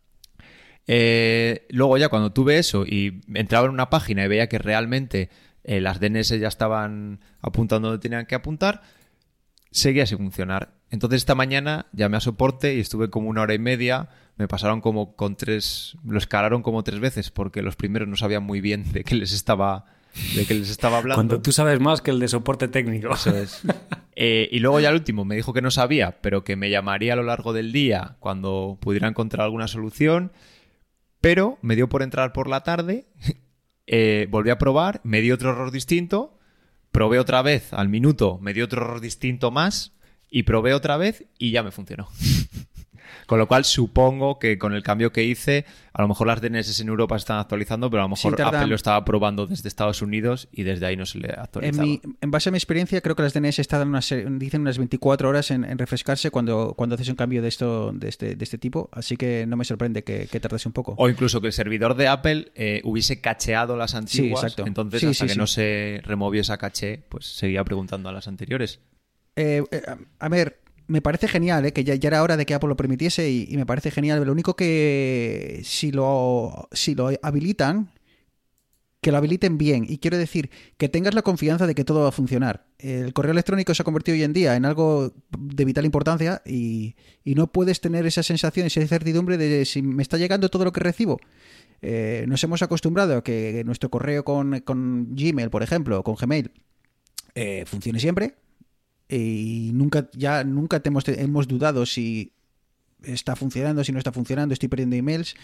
Eh, 0.86 1.66
luego 1.72 1.98
ya 1.98 2.10
cuando 2.10 2.32
tuve 2.32 2.60
eso 2.60 2.86
y 2.86 3.22
entraba 3.34 3.66
en 3.66 3.72
una 3.74 3.90
página 3.90 4.24
y 4.24 4.28
veía 4.28 4.48
que 4.48 4.60
realmente 4.60 5.30
eh, 5.64 5.82
las 5.82 6.00
DNS 6.00 6.40
ya 6.40 6.48
estaban 6.48 7.22
apuntando 7.42 7.88
donde 7.90 8.02
tenían 8.02 8.28
que 8.28 8.36
apuntar, 8.36 8.84
seguía 9.72 10.06
sin 10.06 10.20
funcionar. 10.20 10.74
Entonces 10.92 11.22
esta 11.22 11.36
mañana 11.36 11.88
llamé 11.94 12.18
a 12.18 12.20
soporte 12.20 12.76
y 12.76 12.82
estuve 12.82 13.10
como 13.10 13.30
una 13.30 13.42
hora 13.42 13.54
y 13.54 13.60
media. 13.60 14.10
Me 14.36 14.50
pasaron 14.50 14.82
como 14.82 15.16
con 15.16 15.38
tres, 15.38 15.98
lo 16.06 16.18
escalaron 16.18 16.62
como 16.62 16.84
tres 16.84 17.00
veces 17.00 17.32
porque 17.32 17.62
los 17.62 17.78
primeros 17.78 18.10
no 18.10 18.18
sabían 18.18 18.44
muy 18.44 18.60
bien 18.60 18.92
de 18.92 19.06
qué 19.06 19.16
les 19.16 19.32
estaba, 19.32 19.86
de 20.36 20.46
qué 20.46 20.54
les 20.54 20.70
estaba 20.70 20.98
hablando. 20.98 21.16
Cuando 21.16 21.42
tú 21.42 21.54
sabes 21.54 21.80
más 21.80 22.02
que 22.02 22.12
el 22.12 22.20
de 22.20 22.28
soporte 22.28 22.68
técnico. 22.68 23.14
Eso 23.14 23.36
es. 23.36 23.62
Eh, 24.24 24.50
y 24.52 24.60
luego 24.60 24.82
ya 24.82 24.90
el 24.90 24.96
último 24.96 25.24
me 25.24 25.36
dijo 25.36 25.54
que 25.54 25.62
no 25.62 25.72
sabía, 25.72 26.20
pero 26.22 26.44
que 26.44 26.58
me 26.58 26.70
llamaría 26.70 27.14
a 27.14 27.16
lo 27.16 27.24
largo 27.24 27.54
del 27.54 27.72
día 27.72 28.18
cuando 28.20 28.78
pudiera 28.82 29.08
encontrar 29.08 29.46
alguna 29.46 29.70
solución. 29.70 30.34
Pero 31.22 31.58
me 31.62 31.78
dio 31.78 31.88
por 31.88 32.04
entrar 32.04 32.34
por 32.34 32.50
la 32.50 32.62
tarde, 32.62 33.08
eh, 33.88 34.28
volví 34.30 34.50
a 34.50 34.58
probar, 34.58 35.00
me 35.04 35.22
dio 35.22 35.36
otro 35.36 35.52
error 35.52 35.72
distinto, 35.72 36.38
probé 36.92 37.18
otra 37.18 37.42
vez 37.42 37.74
al 37.74 37.88
minuto, 37.88 38.38
me 38.42 38.54
dio 38.54 38.66
otro 38.66 38.82
error 38.82 39.00
distinto 39.00 39.52
más 39.52 39.94
y 40.32 40.44
probé 40.44 40.74
otra 40.74 40.98
vez 40.98 41.26
y 41.38 41.52
ya 41.52 41.62
me 41.62 41.70
funcionó. 41.72 42.08
Con 43.28 43.40
lo 43.40 43.48
cual 43.48 43.64
supongo 43.64 44.40
que 44.40 44.58
con 44.58 44.74
el 44.74 44.84
cambio 44.84 45.14
que 45.14 45.24
hice, 45.24 45.64
a 45.94 46.02
lo 46.02 46.10
mejor 46.10 46.28
las 46.28 46.42
DNS 46.42 46.82
en 46.82 46.90
Europa 46.90 47.18
se 47.18 47.24
están 47.24 47.40
actualizando, 47.40 47.90
pero 47.90 48.04
a 48.04 48.08
lo 48.10 48.16
Sí, 48.18 48.28
mejor 48.28 48.42
Apple 48.42 48.68
lo 48.68 48.76
estaba 48.76 49.06
probando 49.06 49.48
desde 49.48 49.70
Estados 49.70 50.02
Unidos 50.02 50.50
y 50.52 50.64
desde 50.64 50.86
ahí 50.88 50.98
no 50.98 51.06
se 51.06 51.20
le 51.20 51.30
En, 51.30 51.40
actualizaba. 51.40 51.86
mi- 51.86 52.02
en 52.20 52.32
base 52.32 52.50
a 52.50 52.52
mi 52.52 52.58
experiencia, 52.58 53.00
creo 53.00 53.16
que 53.16 53.24
las 53.24 53.34
DNS 53.34 53.66
tardan 53.70 53.88
unas, 53.88 54.10
dicen 54.10 54.62
unas 54.62 54.78
24 54.78 55.30
horas 55.30 55.50
en, 55.52 55.64
en 55.64 55.78
refrescarse 55.78 56.30
cuando, 56.30 56.74
cuando 56.76 56.96
haces 56.96 57.08
un 57.08 57.16
cambio 57.16 57.42
de 57.42 57.48
esto 57.48 57.94
de 57.94 58.10
este, 58.10 58.36
de 58.36 58.44
este 58.44 58.58
tipo, 58.58 58.90
así 58.92 59.16
que 59.16 59.46
no 59.48 59.56
me 59.56 59.64
sorprende 59.64 60.04
que, 60.04 60.28
que 60.28 60.40
tardase 60.42 60.68
un 60.68 60.74
poco. 60.74 60.96
O 60.98 61.08
incluso 61.08 61.40
que 61.40 61.48
el 61.48 61.54
servidor 61.54 61.96
de 61.96 62.10
Apple 62.10 62.52
eh, 62.56 62.82
hubiese 62.84 63.22
cacheado 63.22 63.78
las 63.78 63.96
antiguas. 63.96 64.44
exacto. 64.44 64.68
Entonces, 64.68 65.00
Sí, 65.00 65.08
hasta 65.08 65.24
sí, 65.24 65.28
que 65.28 65.34
sí. 65.34 65.40
no 65.40 65.48
se 65.48 66.02
removió 66.04 66.42
esa 66.42 66.58
caché, 66.58 67.04
pues 67.08 67.28
seguía 67.28 67.64
preguntando 67.64 68.10
a 68.10 68.12
las 68.12 68.28
anteriores. 68.28 68.82
Eh, 69.42 69.64
eh, 69.72 69.82
a 70.20 70.30
ver, 70.30 70.60
me 70.88 71.02
parece 71.02 71.28
genial, 71.28 71.66
eh, 71.66 71.74
que 71.74 71.84
ya, 71.84 71.96
era 71.96 72.22
hora 72.22 72.38
de 72.38 72.46
que 72.46 72.54
Apple 72.54 72.70
lo 72.70 72.78
permitiese 72.78 73.30
y, 73.30 73.48
y 73.50 73.58
me 73.58 73.66
parece 73.66 73.90
genial. 73.90 74.24
Lo 74.24 74.32
único 74.32 74.56
que 74.56 75.62
si 75.64 75.92
lo, 75.92 76.70
si 76.72 76.94
lo 76.94 77.10
habilitan, 77.24 77.90
que 79.02 79.12
lo 79.12 79.18
habiliten 79.18 79.58
bien. 79.58 79.86
Y 79.90 79.98
quiero 79.98 80.18
decir, 80.20 80.52
que 80.78 80.90
tengas 80.90 81.16
la 81.16 81.24
confianza 81.24 81.66
de 81.66 81.74
que 81.74 81.84
todo 81.84 82.04
va 82.04 82.10
a 82.10 82.12
funcionar. 82.12 82.68
El 82.78 83.14
correo 83.14 83.32
electrónico 83.32 83.74
se 83.74 83.82
ha 83.82 83.86
convertido 83.86 84.16
hoy 84.16 84.24
en 84.24 84.34
día 84.34 84.56
en 84.56 84.66
algo 84.66 85.14
de 85.36 85.66
vital 85.66 85.86
importancia 85.86 86.44
y, 86.46 86.96
y 87.24 87.34
no 87.34 87.48
puedes 87.52 87.82
tener 87.82 88.06
esa 88.06 88.22
sensación, 88.22 88.68
esa 88.68 88.82
incertidumbre 88.82 89.38
de 89.38 89.66
si 89.66 89.82
me 89.82 90.04
está 90.04 90.18
llegando 90.18 90.50
todo 90.50 90.66
lo 90.66 90.72
que 90.72 90.82
recibo. 90.82 91.20
Eh, 91.82 92.26
nos 92.28 92.44
hemos 92.44 92.62
acostumbrado 92.62 93.18
a 93.18 93.24
que 93.24 93.64
nuestro 93.66 93.90
correo 93.90 94.24
con, 94.24 94.60
con 94.60 95.16
Gmail, 95.16 95.50
por 95.50 95.64
ejemplo, 95.64 96.00
o 96.00 96.04
con 96.04 96.16
Gmail, 96.16 96.52
eh, 97.34 97.64
funcione 97.66 98.00
siempre 98.00 98.36
y 99.18 99.72
nunca 99.74 100.10
ya 100.14 100.44
nunca 100.44 100.80
te 100.80 100.90
hemos, 100.90 101.08
hemos 101.08 101.48
dudado 101.48 101.86
si 101.86 102.34
está 103.04 103.36
funcionando, 103.36 103.84
si 103.84 103.92
no 103.92 103.98
está 103.98 104.12
funcionando, 104.12 104.54
estoy 104.54 104.70
perdiendo 104.70 104.96
emails. 104.96 105.36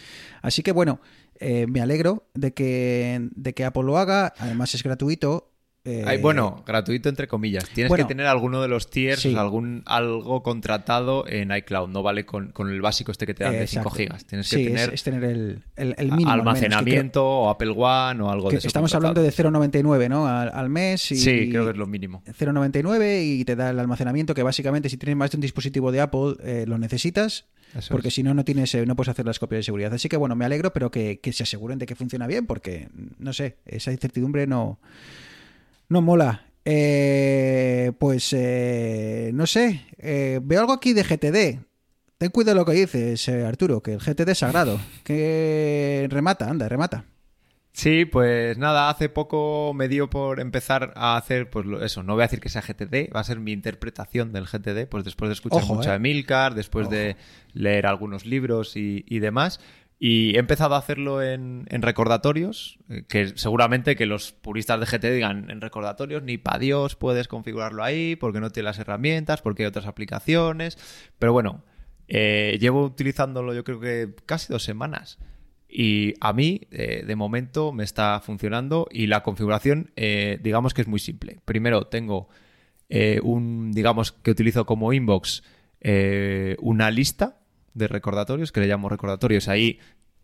Así 0.42 0.64
que 0.64 0.72
bueno, 0.72 1.00
eh, 1.40 1.68
me 1.68 1.82
alegro 1.82 2.28
de 2.34 2.54
que, 2.54 3.30
de 3.36 3.54
que 3.54 3.66
Apple 3.66 3.84
lo 3.84 3.98
haga, 3.98 4.34
además 4.38 4.74
es 4.76 4.84
gratuito. 4.84 5.52
Eh, 5.88 6.04
Ay, 6.06 6.18
bueno, 6.20 6.64
gratuito 6.68 7.08
entre 7.10 7.28
comillas. 7.28 7.68
Tienes 7.70 7.90
bueno, 7.90 8.04
que 8.06 8.08
tener 8.10 8.26
alguno 8.28 8.62
de 8.62 8.68
los 8.68 8.90
tiers, 8.90 9.22
sí. 9.22 9.30
o 9.30 9.32
sea, 9.32 9.42
algún, 9.42 9.84
algo 9.86 10.44
contratado 10.44 11.26
en 11.28 11.52
iCloud. 11.52 11.90
No 11.90 12.04
vale 12.04 12.26
con, 12.26 12.52
con 12.52 12.70
el 12.70 12.82
básico 12.82 13.12
este 13.12 13.26
que 13.26 13.34
te 13.34 13.44
dan 13.46 13.54
de 13.54 13.68
5 13.68 13.82
exacto. 13.82 13.98
gigas. 13.98 14.26
Tienes 14.26 14.50
que 14.50 14.56
Sí, 14.58 14.62
es- 14.64 14.68
tener 14.74 14.94
es, 14.94 15.04
tener 15.04 15.24
el, 15.24 15.64
el, 15.78 15.96
el 15.98 16.12
mínimo. 16.12 16.30
al 16.32 16.40
menos, 16.40 16.54
que 16.60 16.60
creo- 16.68 16.78
almacenamiento 16.78 17.26
o 17.26 17.50
Apple 17.50 17.72
One 17.76 18.22
o 18.22 18.30
algo 18.30 18.50
que 18.50 18.56
de 18.56 18.60
eso. 18.60 18.68
estamos 18.68 18.92
contratado. 18.92 19.22
hablando 19.22 19.22
de 19.24 19.70
0,99 19.82 20.10
¿no? 20.10 20.28
al, 20.28 20.50
al 20.54 20.70
mes. 20.70 21.12
Y, 21.12 21.16
Sí, 21.16 21.50
creo 21.50 21.64
que 21.66 21.72
es 21.72 21.78
lo 21.78 21.88
mínimo. 21.88 22.22
0,99 22.38 23.24
y 23.40 23.46
te 23.46 23.56
da 23.56 23.70
el 23.70 23.80
almacenamiento 23.80 24.34
que 24.34 24.44
básicamente 24.44 24.90
si 24.90 24.98
tienes 24.98 25.16
más 25.18 25.32
de 25.32 25.38
un 25.38 25.42
dispositivo 25.42 25.92
de 25.92 26.02
Apple 26.02 26.36
eh, 26.44 26.66
lo 26.68 26.78
necesitas 26.78 27.46
Eso 27.76 27.90
porque 27.94 28.10
es. 28.10 28.14
si 28.14 28.24
no 28.24 28.34
no 28.34 28.44
tienes 28.44 28.74
eh, 28.76 28.86
no 28.86 28.96
puedes 28.96 29.10
hacer 29.10 29.26
las 29.26 29.40
copias 29.40 29.60
de 29.60 29.64
seguridad 29.64 29.94
así 29.94 30.10
que 30.10 30.18
bueno 30.18 30.36
me 30.36 30.46
alegro 30.46 30.74
pero 30.74 30.92
que, 30.92 31.20
que 31.20 31.34
se 31.34 31.44
aseguren 31.44 31.80
de 31.80 31.86
que 31.86 31.96
funciona 31.96 32.28
bien 32.28 32.46
porque 32.46 32.90
no 33.20 33.34
sé 33.34 33.58
esa 33.66 33.92
incertidumbre 33.92 34.48
no 34.48 34.80
no 35.90 36.02
mola. 36.02 36.46
Eh, 36.66 37.92
pues 38.00 38.34
eh, 38.34 39.32
no 39.34 39.46
sé. 39.48 39.86
Eh, 39.98 40.40
veo 40.44 40.60
algo 40.62 40.74
aquí 40.74 40.94
de 40.94 41.04
GTD 41.04 41.60
ten 42.18 42.32
cuidado 42.32 42.58
lo 42.58 42.66
que 42.66 42.72
dices 42.72 43.28
eh, 43.30 43.46
Arturo 43.46 43.82
que 43.82 43.94
el 43.94 44.00
GTD 44.00 44.30
es 44.30 44.40
sagrado. 44.40 44.80
Que 45.04 46.08
remata 46.10 46.50
anda 46.50 46.68
remata. 46.68 47.06
Sí, 47.74 48.06
pues 48.06 48.58
nada, 48.58 48.90
hace 48.90 49.08
poco 49.08 49.72
me 49.76 49.88
dio 49.88 50.10
por 50.10 50.40
empezar 50.40 50.94
a 50.96 51.16
hacer, 51.16 51.52
pues 51.52 51.68
lo- 51.68 51.86
eso, 51.86 52.02
no 52.02 52.14
voy 52.16 52.24
a 52.24 52.26
decir 52.26 52.40
que 52.40 52.50
sea 52.50 52.64
GTD, 52.64 53.14
va 53.16 53.20
a 53.20 53.24
ser 53.24 53.40
mi 53.40 53.52
interpretación 53.52 54.34
del 54.34 54.46
GTD, 54.48 54.88
pues 54.90 55.04
después 55.04 55.30
de 55.30 55.34
escuchar 55.34 55.62
Ojo, 55.62 55.76
mucho 55.76 55.90
eh. 55.90 55.94
a 55.94 55.96
Emilcar, 55.98 56.56
después 56.56 56.90
de 56.90 57.18
leer 57.54 57.86
algunos 57.86 58.26
libros 58.26 58.76
y, 58.76 59.06
y 59.08 59.20
demás. 59.20 59.60
Y 60.00 60.36
he 60.36 60.40
empezado 60.40 60.76
a 60.76 60.78
hacerlo 60.78 61.24
en, 61.24 61.66
en 61.70 61.82
recordatorios, 61.82 62.78
eh, 62.90 63.04
que 63.08 63.30
seguramente 63.36 63.96
que 63.96 64.06
los 64.06 64.32
puristas 64.32 64.80
de 64.80 64.86
GTD 64.86 65.14
digan, 65.16 65.50
en 65.50 65.60
recordatorios 65.62 66.22
ni 66.24 66.38
para 66.38 66.60
Dios 66.60 66.96
puedes 66.96 67.28
configurarlo 67.28 67.84
ahí, 67.84 68.16
porque 68.16 68.40
no 68.40 68.52
tiene 68.52 68.66
las 68.66 68.78
herramientas, 68.80 69.42
porque 69.42 69.64
hay 69.64 69.68
otras 69.68 69.88
aplicaciones. 69.88 70.78
Pero 71.20 71.34
bueno, 71.34 71.64
Eh, 72.10 72.58
llevo 72.62 72.86
utilizándolo 72.86 73.54
yo 73.54 73.66
creo 73.66 73.82
que 73.82 74.16
casi 74.26 74.54
dos 74.54 74.64
semanas. 74.64 75.18
Y 75.68 76.14
a 76.22 76.32
mí, 76.32 76.62
eh, 76.72 77.04
de 77.06 77.16
momento, 77.18 77.74
me 77.74 77.84
está 77.84 78.22
funcionando 78.22 78.88
y 78.90 79.08
la 79.08 79.24
configuración, 79.24 79.92
eh, 79.98 80.40
digamos 80.42 80.74
que 80.74 80.84
es 80.84 80.88
muy 80.88 81.00
simple. 81.00 81.40
Primero 81.44 81.88
tengo 81.88 82.30
eh, 82.88 83.20
un, 83.24 83.74
digamos 83.74 84.14
que 84.14 84.32
utilizo 84.32 84.66
como 84.66 84.94
inbox 84.94 85.44
eh, 85.82 86.56
una 86.62 86.92
lista 86.92 87.42
de 87.78 87.88
recordatorios, 87.88 88.52
que 88.52 88.60
le 88.62 88.68
llamo 88.68 88.90
recordatorios. 88.90 89.48
Ahí 89.48 89.80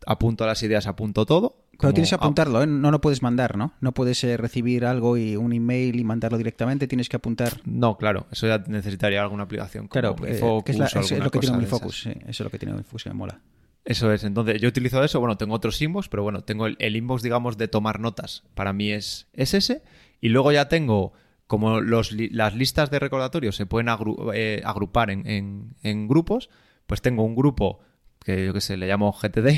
apunto 0.05 0.45
las 0.45 0.61
ideas, 0.63 0.85
apunto 0.87 1.25
todo. 1.25 1.59
Pero 1.79 1.93
tienes 1.93 2.09
que 2.09 2.15
apuntarlo, 2.15 2.61
¿eh? 2.61 2.67
no 2.67 2.91
lo 2.91 3.01
puedes 3.01 3.21
mandar, 3.21 3.57
¿no? 3.57 3.73
No 3.81 3.93
puedes 3.93 4.23
eh, 4.23 4.37
recibir 4.37 4.85
algo 4.85 5.17
y 5.17 5.35
un 5.35 5.53
email 5.53 5.99
y 5.99 6.03
mandarlo 6.03 6.37
directamente, 6.37 6.87
tienes 6.87 7.09
que 7.09 7.15
apuntar. 7.15 7.61
No, 7.65 7.97
claro, 7.97 8.27
eso 8.31 8.47
ya 8.47 8.59
necesitaría 8.67 9.21
alguna 9.21 9.43
aplicación. 9.43 9.87
Como 9.87 9.89
Claro, 9.89 10.15
eh, 10.27 10.39
que 10.65 10.71
es, 10.71 10.77
la- 10.77 10.85
o 10.85 10.87
es- 10.87 10.95
es 10.95 11.11
alguna 11.11 11.25
lo 11.25 11.31
que 11.31 11.39
tiene. 11.39 11.55
OmniFocus, 11.55 12.01
sí, 12.03 12.09
eso 12.11 12.21
es 12.29 12.39
lo 12.41 12.49
que 12.49 12.59
tiene 12.59 12.73
OmniFocus, 12.73 13.03
que 13.03 13.09
me 13.09 13.15
mola. 13.15 13.39
Eso 13.85 14.11
es, 14.13 14.23
entonces 14.23 14.61
yo 14.61 14.69
utilizo 14.69 15.03
eso, 15.03 15.19
bueno, 15.19 15.35
tengo 15.35 15.55
otros 15.55 15.81
inbox, 15.81 16.07
pero 16.09 16.23
bueno, 16.23 16.43
tengo 16.43 16.67
el, 16.67 16.77
el 16.79 16.95
inbox, 16.95 17.21
digamos, 17.21 17.57
de 17.57 17.67
tomar 17.67 17.99
notas, 17.99 18.43
para 18.55 18.71
mí 18.71 18.91
es, 18.91 19.27
es 19.33 19.53
ese, 19.53 19.83
y 20.21 20.29
luego 20.29 20.51
ya 20.53 20.69
tengo, 20.69 21.11
como 21.47 21.81
los, 21.81 22.11
las 22.13 22.55
listas 22.55 22.91
de 22.91 22.99
recordatorios 22.99 23.55
se 23.57 23.65
pueden 23.65 23.87
agru- 23.87 24.31
eh, 24.33 24.61
agrupar 24.63 25.09
en, 25.09 25.27
en- 25.27 25.75
en 25.83 26.07
grupos, 26.07 26.49
pues 26.87 27.01
tengo 27.01 27.23
un 27.23 27.35
grupo 27.35 27.79
que 28.23 28.45
yo 28.45 28.53
que 28.53 28.61
sé, 28.61 28.77
le 28.77 28.87
llamo 28.87 29.11
GTD, 29.11 29.49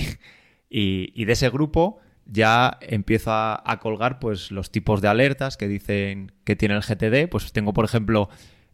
y, 0.69 1.11
y 1.13 1.25
de 1.25 1.33
ese 1.33 1.49
grupo 1.49 1.99
ya 2.25 2.77
empiezo 2.81 3.31
a, 3.31 3.79
colgar 3.81 4.19
pues 4.19 4.51
los 4.51 4.71
tipos 4.71 5.01
de 5.01 5.07
alertas 5.07 5.57
que 5.57 5.67
dicen 5.67 6.31
que 6.43 6.55
tiene 6.55 6.75
el 6.75 6.81
GTD, 6.81 7.29
pues 7.29 7.51
tengo 7.51 7.73
por 7.73 7.85
ejemplo 7.85 8.29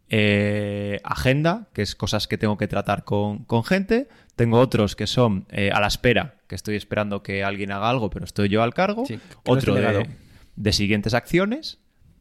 eh, 0.08 1.00
agenda, 1.04 1.68
que 1.72 1.82
es 1.82 1.94
cosas 1.94 2.28
que 2.28 2.38
tengo 2.38 2.56
que 2.56 2.68
tratar 2.68 3.04
con, 3.04 3.44
con 3.44 3.64
gente. 3.64 4.08
Tengo 4.36 4.58
otros 4.58 4.96
que 4.96 5.06
son 5.06 5.46
eh, 5.50 5.70
a 5.72 5.80
la 5.80 5.86
espera, 5.86 6.36
que 6.48 6.54
estoy 6.54 6.76
esperando 6.76 7.22
que 7.22 7.44
alguien 7.44 7.72
haga 7.72 7.90
algo, 7.90 8.10
pero 8.10 8.24
estoy 8.24 8.48
yo 8.48 8.62
al 8.62 8.74
cargo. 8.74 9.04
Sí, 9.06 9.18
Otro 9.44 9.74
de, 9.74 10.72
siguientes 10.72 11.14
acciones, 11.14 11.78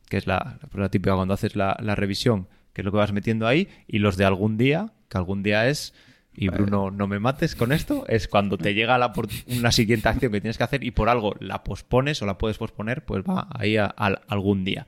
que 0.09 0.17
es 0.17 0.27
la, 0.27 0.59
la 0.73 0.89
típica 0.89 1.15
cuando 1.15 1.33
haces 1.33 1.55
la, 1.55 1.77
la 1.81 1.95
revisión, 1.95 2.47
que 2.73 2.81
es 2.81 2.85
lo 2.85 2.91
que 2.91 2.97
vas 2.97 3.13
metiendo 3.13 3.47
ahí. 3.47 3.69
Y 3.87 3.99
los 3.99 4.17
de 4.17 4.25
algún 4.25 4.57
día, 4.57 4.91
que 5.09 5.17
algún 5.17 5.43
día 5.43 5.69
es... 5.69 5.93
Y 6.33 6.47
Bruno, 6.47 6.91
no 6.91 7.07
me 7.07 7.19
mates 7.19 7.55
con 7.55 7.71
esto, 7.73 8.05
es 8.07 8.27
cuando 8.29 8.57
te 8.57 8.73
llega 8.73 8.97
la, 8.97 9.11
una 9.59 9.71
siguiente 9.71 10.07
acción 10.07 10.31
que 10.31 10.39
tienes 10.41 10.57
que 10.57 10.63
hacer 10.63 10.83
y 10.83 10.91
por 10.91 11.09
algo 11.09 11.35
la 11.39 11.63
pospones 11.63 12.21
o 12.21 12.25
la 12.25 12.37
puedes 12.37 12.57
posponer, 12.57 13.03
pues 13.03 13.23
va 13.23 13.47
ahí 13.53 13.75
a- 13.77 13.93
a 13.97 14.07
algún 14.29 14.63
día. 14.63 14.87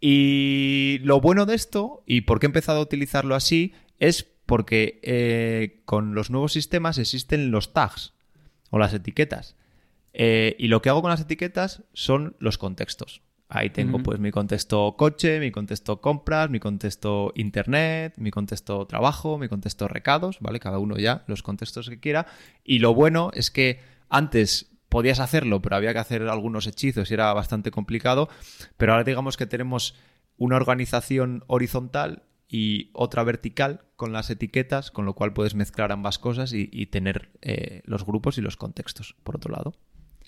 Y 0.00 0.98
lo 1.02 1.20
bueno 1.20 1.46
de 1.46 1.54
esto, 1.54 2.02
y 2.06 2.22
por 2.22 2.38
qué 2.38 2.46
he 2.46 2.48
empezado 2.48 2.78
a 2.78 2.82
utilizarlo 2.82 3.34
así, 3.34 3.72
es 3.98 4.22
porque 4.46 5.00
eh, 5.02 5.80
con 5.84 6.14
los 6.14 6.30
nuevos 6.30 6.52
sistemas 6.52 6.98
existen 6.98 7.50
los 7.50 7.72
tags 7.72 8.12
o 8.70 8.78
las 8.78 8.94
etiquetas. 8.94 9.56
Eh, 10.12 10.54
y 10.58 10.68
lo 10.68 10.80
que 10.80 10.88
hago 10.90 11.02
con 11.02 11.10
las 11.10 11.20
etiquetas 11.20 11.82
son 11.92 12.36
los 12.38 12.56
contextos. 12.58 13.22
Ahí 13.48 13.70
tengo 13.70 14.00
pues 14.00 14.18
mi 14.18 14.32
contexto 14.32 14.96
coche, 14.96 15.38
mi 15.38 15.52
contexto 15.52 16.00
compras, 16.00 16.50
mi 16.50 16.58
contexto 16.58 17.32
internet, 17.36 18.14
mi 18.16 18.32
contexto 18.32 18.86
trabajo, 18.86 19.38
mi 19.38 19.48
contexto 19.48 19.86
recados, 19.86 20.38
¿vale? 20.40 20.58
Cada 20.58 20.80
uno 20.80 20.96
ya 20.96 21.22
los 21.28 21.44
contextos 21.44 21.88
que 21.88 22.00
quiera. 22.00 22.26
Y 22.64 22.80
lo 22.80 22.92
bueno 22.92 23.30
es 23.34 23.52
que 23.52 23.80
antes 24.08 24.72
podías 24.88 25.20
hacerlo, 25.20 25.62
pero 25.62 25.76
había 25.76 25.92
que 25.92 26.00
hacer 26.00 26.22
algunos 26.22 26.66
hechizos 26.66 27.08
y 27.10 27.14
era 27.14 27.32
bastante 27.34 27.70
complicado. 27.70 28.28
Pero 28.76 28.92
ahora 28.92 29.04
digamos 29.04 29.36
que 29.36 29.46
tenemos 29.46 29.94
una 30.36 30.56
organización 30.56 31.44
horizontal 31.46 32.24
y 32.48 32.90
otra 32.94 33.22
vertical 33.22 33.84
con 33.94 34.12
las 34.12 34.28
etiquetas, 34.28 34.90
con 34.90 35.04
lo 35.04 35.14
cual 35.14 35.32
puedes 35.32 35.54
mezclar 35.54 35.92
ambas 35.92 36.18
cosas 36.18 36.52
y, 36.52 36.68
y 36.72 36.86
tener 36.86 37.30
eh, 37.42 37.82
los 37.84 38.04
grupos 38.04 38.38
y 38.38 38.40
los 38.40 38.56
contextos, 38.56 39.14
por 39.22 39.36
otro 39.36 39.52
lado. 39.52 39.74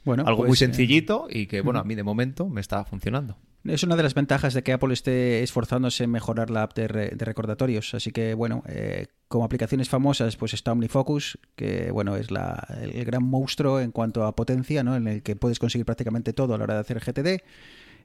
Bueno, 0.04 0.24
Algo 0.26 0.38
pues, 0.42 0.48
muy 0.48 0.54
eh, 0.54 0.58
sencillito 0.58 1.26
y 1.30 1.46
que, 1.46 1.60
bueno, 1.60 1.80
a 1.80 1.84
mí 1.84 1.94
de 1.94 2.02
momento 2.02 2.48
me 2.48 2.60
está 2.60 2.84
funcionando. 2.84 3.36
Es 3.64 3.82
una 3.82 3.96
de 3.96 4.04
las 4.04 4.14
ventajas 4.14 4.54
de 4.54 4.62
que 4.62 4.72
Apple 4.72 4.94
esté 4.94 5.42
esforzándose 5.42 6.04
en 6.04 6.10
mejorar 6.10 6.48
la 6.48 6.62
app 6.62 6.74
de, 6.74 6.88
re- 6.88 7.10
de 7.10 7.24
recordatorios. 7.24 7.92
Así 7.92 8.12
que, 8.12 8.32
bueno, 8.34 8.62
eh, 8.68 9.08
como 9.26 9.44
aplicaciones 9.44 9.88
famosas, 9.88 10.36
pues 10.36 10.54
está 10.54 10.72
OmniFocus, 10.72 11.38
que, 11.56 11.90
bueno, 11.90 12.16
es 12.16 12.30
la, 12.30 12.66
el 12.80 13.04
gran 13.04 13.24
monstruo 13.24 13.80
en 13.80 13.90
cuanto 13.90 14.24
a 14.24 14.34
potencia, 14.36 14.84
¿no? 14.84 14.96
En 14.96 15.08
el 15.08 15.22
que 15.22 15.34
puedes 15.36 15.58
conseguir 15.58 15.84
prácticamente 15.84 16.32
todo 16.32 16.54
a 16.54 16.58
la 16.58 16.64
hora 16.64 16.74
de 16.74 16.80
hacer 16.80 17.00
GTD. 17.00 17.42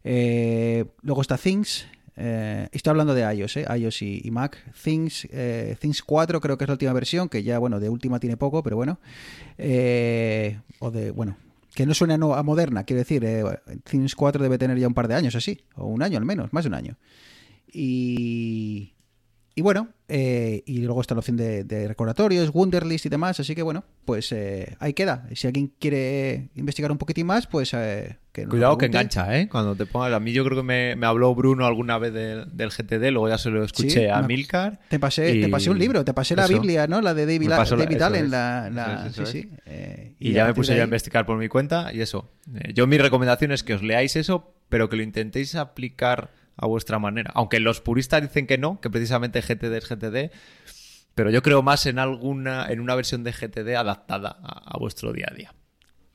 Eh, 0.04 0.86
luego 1.04 1.22
está 1.22 1.38
Things. 1.38 1.88
eh, 2.18 2.68
estoy 2.72 2.92
hablando 2.92 3.14
de 3.14 3.22
iOS, 3.34 3.58
¿eh? 3.58 3.66
iOS 3.78 4.02
y, 4.02 4.22
y 4.24 4.32
Mac. 4.32 4.58
Things, 4.84 5.28
eh, 5.32 5.78
Things 5.80 6.02
4 6.02 6.42
creo 6.42 6.58
que 6.58 6.66
es 6.66 6.68
la 6.68 6.74
última 6.74 6.94
versión, 6.94 7.30
que 7.30 7.44
ya, 7.44 7.60
bueno, 7.60 7.80
de 7.80 7.90
última 7.90 8.20
tiene 8.20 8.38
poco, 8.38 8.64
pero 8.64 8.76
bueno. 8.76 9.00
Eh, 9.58 10.60
o 10.80 10.92
de, 10.92 11.12
bueno, 11.12 11.38
que 11.76 11.86
no 11.86 11.94
suena 11.94 12.18
no- 12.18 12.36
a 12.36 12.44
moderna, 12.44 12.84
quiero 12.84 13.00
decir, 13.00 13.24
eh, 13.26 13.44
Things 13.90 14.16
4 14.16 14.42
debe 14.44 14.58
tener 14.58 14.78
ya 14.78 14.88
un 14.88 14.94
par 14.94 15.08
de 15.08 15.16
años 15.16 15.36
así, 15.36 15.62
o 15.76 15.86
un 15.88 16.04
año 16.04 16.18
al 16.18 16.26
menos, 16.26 16.54
más 16.54 16.64
de 16.66 16.68
un 16.70 16.76
año. 16.76 16.98
Y, 17.72 18.94
y 19.56 19.62
bueno, 19.62 19.90
eh, 20.16 20.62
y 20.68 20.78
luego 20.84 21.02
está 21.02 21.16
la 21.16 21.20
opción 21.20 21.38
de, 21.38 21.64
de 21.64 21.88
recordatorios, 21.88 22.52
Wunderlist 22.54 23.08
y 23.08 23.10
demás, 23.10 23.40
así 23.40 23.56
que 23.56 23.64
bueno, 23.64 23.84
pues 24.06 24.32
eh, 24.32 24.76
ahí 24.80 24.94
queda. 24.94 25.28
Si 25.34 25.48
alguien 25.48 25.74
quiere 25.80 26.50
investigar 26.54 26.92
un 26.92 27.00
poquitín 27.00 27.26
más, 27.26 27.48
pues 27.48 27.74
eh, 27.74 28.18
que 28.32 28.46
Cuidado 28.48 28.78
que 28.78 28.86
engancha, 28.86 29.36
¿eh? 29.40 29.50
Cuando 29.50 29.76
te 29.76 29.88
pongas... 29.88 30.14
A 30.14 30.20
mí 30.20 30.32
yo 30.32 30.46
creo 30.46 30.58
que 30.58 30.64
me, 30.64 30.96
me 30.96 31.08
habló 31.08 31.34
Bruno 31.34 31.66
alguna 31.66 31.98
vez 31.98 32.14
del- 32.14 32.46
del 32.56 32.70
GTD, 32.70 33.10
luego 33.12 33.28
ya 33.30 33.40
se 33.40 33.50
lo 33.50 33.64
escuché 33.64 33.90
Sí, 34.02 34.06
a 34.06 34.22
Milcar. 34.22 34.80
Te 34.90 35.00
pasé, 35.00 35.36
y- 35.36 35.42
te 35.42 35.50
pasé 35.50 35.72
un 35.72 35.80
libro, 35.80 36.06
te 36.06 36.14
pasé 36.14 36.36
la 36.36 36.46
Eso. 36.46 36.54
Biblia, 36.54 36.86
¿no? 36.86 37.02
La 37.02 37.16
de 37.16 37.26
David, 37.26 37.48
la- 37.48 37.64
David 37.64 38.02
Allen, 38.02 38.26
es, 38.26 38.30
la, 38.32 38.68
eso 38.68 38.76
la- 38.76 39.06
es, 39.08 39.12
eso 39.14 39.26
sí, 39.26 39.42
sí. 39.44 39.50
Eh, 39.66 40.16
Y, 40.20 40.32
ya 40.34 40.46
me 40.46 40.54
puse 40.54 40.74
de 40.74 40.78
yo 40.78 40.84
a 40.84 40.86
investigar 40.86 41.26
por 41.26 41.38
mi 41.38 41.48
cuenta 41.48 41.92
y 41.92 42.02
eso. 42.02 42.30
Eh, 42.56 42.74
yo 42.76 42.86
mi 42.86 43.00
recomendación 43.00 43.52
es 43.52 43.64
que 43.64 43.74
os 43.74 43.82
leáis 43.82 44.16
eso, 44.16 44.54
pero 44.70 44.90
que 44.90 44.96
lo 44.96 45.02
intentéis 45.04 45.56
aplicar 45.56 46.30
a 46.56 46.68
vuestra 46.68 47.00
manera. 47.00 47.32
Aunque 47.34 47.60
los 47.60 47.82
puristas 47.82 48.22
dicen 48.22 48.48
que 48.48 48.58
no, 48.58 48.80
que 48.80 48.90
precisamente 48.90 49.42
GTD 49.42 49.74
es 49.76 49.88
GTD, 49.88 50.32
pero 51.16 51.30
yo 51.30 51.42
creo 51.42 51.62
más 51.62 51.86
en 51.86 52.00
alguna, 52.00 52.68
en 52.70 52.80
una 52.80 52.96
versión 52.96 53.24
de 53.24 53.32
GTD 53.32 53.76
adaptada 53.76 54.38
a, 54.42 54.78
vuestro 54.80 55.14
día 55.14 55.28
a 55.32 55.36
día. 55.36 55.54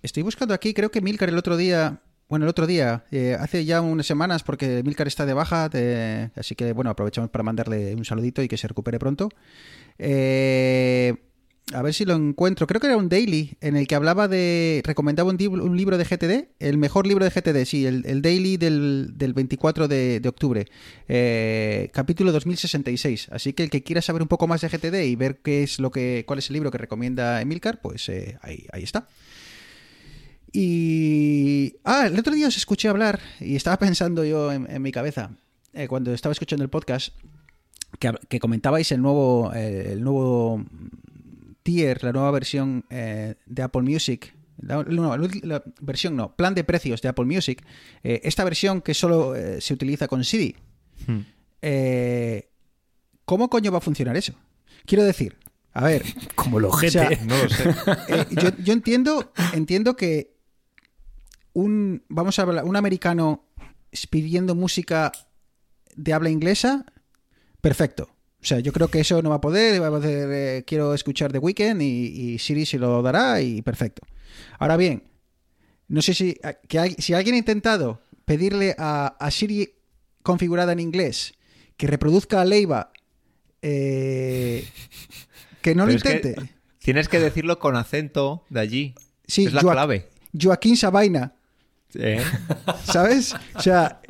Estoy 0.03 0.23
buscando 0.23 0.55
aquí, 0.55 0.75
creo 0.75 0.91
que 0.91 1.01
Milcar 1.01 1.29
el 1.29 1.39
otro 1.39 1.57
día, 1.57 2.01
bueno, 2.29 2.45
el 2.45 2.51
otro 2.51 2.67
día, 2.67 3.05
eh, 3.11 3.37
hace 3.39 3.65
ya 3.65 3.81
unas 3.81 4.07
semanas, 4.07 4.43
porque 4.43 4.83
Milcar 4.85 5.07
está 5.07 5.27
de 5.27 5.35
baja, 5.35 5.71
así 6.37 6.55
que 6.55 6.73
bueno, 6.73 6.91
aprovechamos 6.91 7.31
para 7.31 7.43
mandarle 7.43 7.95
un 7.95 8.05
saludito 8.05 8.43
y 8.43 8.49
que 8.49 8.57
se 8.57 8.69
recupere 8.69 8.99
pronto. 8.99 9.29
Eh, 9.99 11.28
a 11.73 11.83
ver 11.83 11.93
si 11.95 12.05
lo 12.05 12.15
encuentro. 12.15 12.67
Creo 12.67 12.81
que 12.81 12.87
era 12.87 12.97
un 12.97 13.09
daily 13.09 13.57
en 13.61 13.77
el 13.77 13.87
que 13.87 13.95
hablaba 13.95 14.29
de. 14.29 14.83
recomendaba 14.85 15.31
un, 15.31 15.77
libro 15.77 15.99
de 15.99 16.05
GTD, 16.05 16.49
el 16.59 16.79
mejor 16.79 17.07
libro 17.07 17.25
de 17.25 17.31
GTD, 17.31 17.65
sí, 17.65 17.87
el, 17.87 18.23
daily 18.23 18.57
del, 18.57 19.13
del 19.15 19.35
24 19.35 19.89
de, 19.89 20.21
de 20.21 20.29
octubre, 20.29 20.67
eh, 21.09 21.91
capítulo 21.93 22.33
2066. 22.33 23.29
Así 23.31 23.53
que 23.53 23.65
el 23.65 23.71
que 23.71 23.83
quiera 23.83 24.03
saber 24.03 24.23
un 24.23 24.29
poco 24.29 24.47
más 24.47 24.61
de 24.63 24.69
GTD 24.69 25.05
y 25.05 25.17
ver 25.17 25.41
qué 25.43 25.63
es 25.63 25.79
lo 25.79 25.91
que, 25.91 26.25
cuál 26.27 26.39
es 26.39 26.49
el 26.49 26.55
libro 26.55 26.71
que 26.71 26.79
recomienda 26.79 27.41
Emilcar, 27.41 27.81
pues 27.81 28.09
eh, 28.09 28.39
ahí, 28.43 28.67
ahí 28.73 28.83
está. 28.83 29.07
Y. 30.53 31.77
Ah, 31.85 32.07
el 32.07 32.19
otro 32.19 32.35
día 32.35 32.49
os 32.49 32.57
escuché 32.57 32.89
hablar 32.89 33.21
y 33.41 33.57
estaba 33.57 33.77
pensando 33.79 34.25
yo 34.25 34.53
en, 34.53 34.83
mi 34.83 34.93
cabeza, 34.93 35.33
eh, 35.75 35.87
cuando 35.87 36.15
estaba 36.15 36.33
escuchando 36.33 36.65
el 36.65 36.71
podcast, 36.71 37.15
que, 37.99 38.13
que 38.29 38.41
comentabais 38.41 38.91
el 38.93 39.03
nuevo, 39.03 39.53
eh, 39.55 39.93
el 39.93 40.03
nuevo 40.03 40.65
tier, 41.69 42.03
la 42.03 42.13
nueva 42.13 42.31
versión 42.31 42.87
eh, 42.89 43.35
de 43.45 43.63
Apple 43.63 43.83
Music. 43.83 44.35
La, 44.57 44.83
no, 44.83 45.15
la 45.17 45.23
ulti- 45.23 45.43
la 45.45 45.63
versión 45.83 46.17
no, 46.17 46.35
plan 46.35 46.55
de 46.55 46.65
precios 46.65 47.03
de 47.03 47.09
Apple 47.11 47.27
Music. 47.27 47.63
Eh, 48.03 48.21
esta 48.25 48.43
versión 48.43 48.81
que 48.81 48.95
solo 48.95 49.37
eh, 49.37 49.61
se 49.61 49.75
utiliza 49.75 50.09
con 50.09 50.25
CD. 50.25 50.57
Eh, 51.61 52.49
¿Cómo 53.27 53.51
coño 53.51 53.71
va 53.71 53.79
a 53.79 53.83
funcionar 53.83 54.17
eso? 54.17 54.33
Quiero 54.87 55.05
decir, 55.05 55.37
a 55.75 55.85
ver, 55.85 56.03
Como 56.35 56.59
lo 56.59 56.71
o 56.71 56.79
sea, 56.81 57.11
No 57.27 57.37
lo 57.37 57.49
sé. 57.51 57.75
yo, 58.31 58.51
yo 58.65 58.73
entiendo, 58.73 59.31
entiendo 59.53 59.95
que 59.95 60.35
un, 61.53 62.03
vamos 62.09 62.39
a 62.39 62.43
hablar, 62.43 62.65
un 62.65 62.77
americano 62.77 63.45
pidiendo 64.11 64.55
música 64.55 65.13
de 65.97 66.13
habla 66.15 66.31
inglesa, 66.31 66.85
perfecto. 67.61 68.09
O 68.41 68.45
sea, 68.45 68.61
yo 68.61 68.73
creo 68.73 68.89
que 68.89 69.01
eso 69.01 69.21
no 69.21 69.31
va 69.31 69.37
a 69.37 69.41
poder, 69.41 69.83
va 69.83 69.89
a 69.89 69.91
poder, 69.91 70.29
eh, 70.33 70.65
quiero 70.65 70.95
escuchar 70.95 71.33
The 71.33 71.39
Weeknd 71.39 71.83
y, 71.83 72.35
y 72.35 72.39
Siri 72.39 72.65
se 72.67 72.79
lo 72.79 73.03
dará 73.03 73.41
y 73.41 73.63
perfecto. 73.63 74.03
Ahora 74.59 74.77
bien, 74.77 75.03
no 75.89 76.03
sé 76.03 76.15
si, 76.15 76.37
a- 76.45 76.53
que 76.55 76.79
hay- 76.79 76.95
si 76.99 77.15
alguien 77.15 77.35
ha 77.35 77.39
intentado 77.39 78.01
pedirle 78.25 78.77
a, 78.79 79.17
a 79.19 79.31
Siri 79.31 79.75
configurada 80.23 80.73
en 80.73 80.79
inglés 80.81 81.35
que 81.77 81.87
reproduzca 81.89 82.41
a 82.41 82.45
Leiva, 82.45 82.93
eh, 83.63 84.69
que 85.61 85.75
no 85.75 85.85
lo 85.87 85.89
que 85.91 85.95
intente. 85.97 86.37
tienes 86.79 87.09
que 87.09 87.19
decirlo 87.21 87.59
con 87.59 87.77
acento 87.77 88.45
de 88.51 88.61
allí. 88.61 88.95
Sí, 89.27 89.47
es 89.47 89.53
la 89.53 89.63
Joa- 89.63 89.73
clave. 89.73 90.09
Joaquín 90.41 90.77
Sabaina, 90.77 91.35
¿Eh? 91.95 92.23
¿sabes? 92.85 93.35
O 93.55 93.61
sea, 93.61 94.01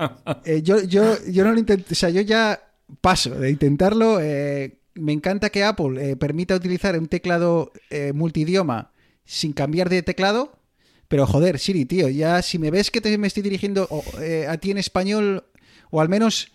eh, 0.45 0.61
yo, 0.63 0.83
yo, 0.83 1.17
yo 1.27 1.45
no 1.45 1.53
lo 1.53 1.59
intento, 1.59 1.87
o 1.93 1.95
sea, 1.95 2.11
yo 2.11 2.21
ya 2.21 2.61
paso 3.01 3.31
de 3.31 3.51
intentarlo. 3.51 4.19
eh, 4.21 4.79
me 4.95 5.13
encanta 5.13 5.51
que 5.51 5.63
Apple 5.65 6.11
eh, 6.13 6.17
permita 6.17 6.55
utilizar 6.57 6.99
un 6.99 7.07
teclado 7.07 7.73
eh, 7.91 8.13
multidioma 8.13 8.91
sin 9.25 9.53
cambiar 9.53 9.89
de 9.89 10.03
teclado. 10.03 10.59
Pero 11.09 11.27
joder, 11.27 11.59
Siri, 11.59 11.85
tío, 11.87 12.09
ya 12.09 12.43
si 12.43 12.59
me 12.59 12.71
ves 12.71 12.91
que 12.91 13.01
te, 13.01 13.17
me 13.17 13.27
estoy 13.29 13.43
dirigiendo 13.43 13.89
a 14.49 14.57
ti 14.59 14.71
en 14.73 14.79
español, 14.79 15.45
o 15.91 16.01
al 16.03 16.09
menos 16.11 16.53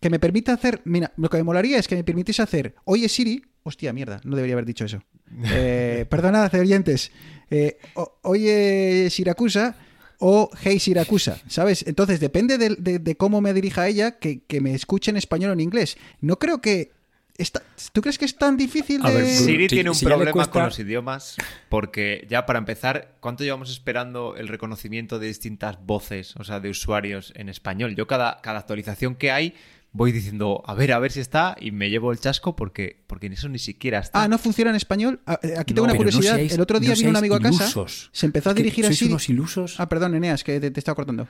que 0.00 0.10
me 0.10 0.18
permita 0.18 0.52
hacer. 0.54 0.80
Mira, 0.84 1.12
lo 1.16 1.28
que 1.30 1.36
me 1.36 1.44
molaría 1.44 1.78
es 1.78 1.86
que 1.86 1.94
me 1.94 2.02
permitiese 2.02 2.42
hacer. 2.42 2.74
Oye, 2.84 3.08
Siri. 3.08 3.44
Hostia, 3.62 3.92
mierda, 3.92 4.20
no 4.24 4.34
debería 4.36 4.54
haber 4.54 4.66
dicho 4.66 4.84
eso. 4.84 5.02
Eh, 5.52 6.06
perdonad, 6.10 6.52
oyentes. 6.54 7.12
Eh, 7.50 7.78
o- 7.94 8.18
oye, 8.22 9.06
Siracusa. 9.10 9.76
O 10.20 10.50
Hey 10.62 10.78
Siracusa, 10.78 11.40
¿sabes? 11.48 11.84
Entonces 11.86 12.20
depende 12.20 12.58
de, 12.58 12.76
de- 12.76 12.98
de 12.98 13.16
cómo 13.16 13.40
me 13.40 13.52
dirija 13.54 13.82
a 13.82 13.88
ella 13.88 14.18
que, 14.18 14.42
que 14.46 14.60
me 14.60 14.74
escuche 14.74 15.10
en 15.10 15.16
español 15.16 15.50
o 15.50 15.52
en 15.54 15.60
inglés. 15.60 15.96
No 16.20 16.38
creo 16.38 16.60
que. 16.60 16.92
Está, 17.38 17.62
¿Tú 17.94 18.02
crees 18.02 18.18
que 18.18 18.26
es 18.26 18.36
tan 18.36 18.58
difícil 18.58 19.00
A 19.02 19.08
de.? 19.10 19.16
ver, 19.22 19.26
Siri 19.26 19.62
si- 19.68 19.74
tiene 19.76 19.88
un 19.88 19.96
si 19.96 20.04
problema 20.04 20.30
cuesta- 20.32 20.52
con 20.52 20.64
los 20.64 20.78
idiomas 20.78 21.36
porque 21.70 22.26
ya 22.28 22.44
para 22.44 22.58
empezar, 22.58 23.14
¿cuánto 23.20 23.44
llevamos 23.44 23.70
esperando 23.70 24.36
el 24.36 24.46
reconocimiento 24.48 25.18
de 25.18 25.28
distintas 25.28 25.78
voces, 25.86 26.36
o 26.36 26.44
sea, 26.44 26.60
de 26.60 26.68
usuarios 26.68 27.32
en 27.36 27.48
español? 27.48 27.96
Yo 27.96 28.06
cada, 28.06 28.42
cada 28.42 28.58
actualización 28.58 29.14
que 29.14 29.30
hay 29.30 29.54
voy 29.92 30.12
diciendo, 30.12 30.62
a 30.66 30.74
ver, 30.74 30.92
a 30.92 30.98
ver 30.98 31.10
si 31.12 31.20
está 31.20 31.56
y 31.60 31.72
me 31.72 31.90
llevo 31.90 32.12
el 32.12 32.18
chasco 32.20 32.54
porque, 32.54 33.02
porque 33.06 33.26
en 33.26 33.32
eso 33.32 33.48
ni 33.48 33.58
siquiera 33.58 33.98
está. 33.98 34.22
Ah, 34.22 34.28
¿no 34.28 34.38
funciona 34.38 34.70
en 34.70 34.76
español? 34.76 35.20
Ah, 35.26 35.38
eh, 35.42 35.54
Aquí 35.58 35.74
tengo 35.74 35.86
No, 35.86 35.92
una 35.92 35.98
no 36.02 36.04
curiosidad. 36.10 36.36
seáis- 36.36 36.52
el 36.54 36.60
otro 36.60 36.78
día 36.80 36.90
no 36.90 36.96
vino 36.96 37.10
un 37.10 37.16
amigo 37.16 37.34
a 37.34 37.40
casa, 37.40 37.64
ilusos. 37.64 38.10
se 38.12 38.26
empezó 38.26 38.50
a 38.50 38.54
dirigir 38.54 38.84
a 38.84 38.88
sois 38.88 38.98
Siri. 38.98 39.10
unos 39.10 39.28
ilusos. 39.28 39.80
Ah, 39.80 39.88
perdón, 39.88 40.14
Eneas, 40.14 40.44
que 40.44 40.60
te, 40.60 40.70
te 40.70 40.80
estaba 40.80 40.94
cortando. 40.96 41.26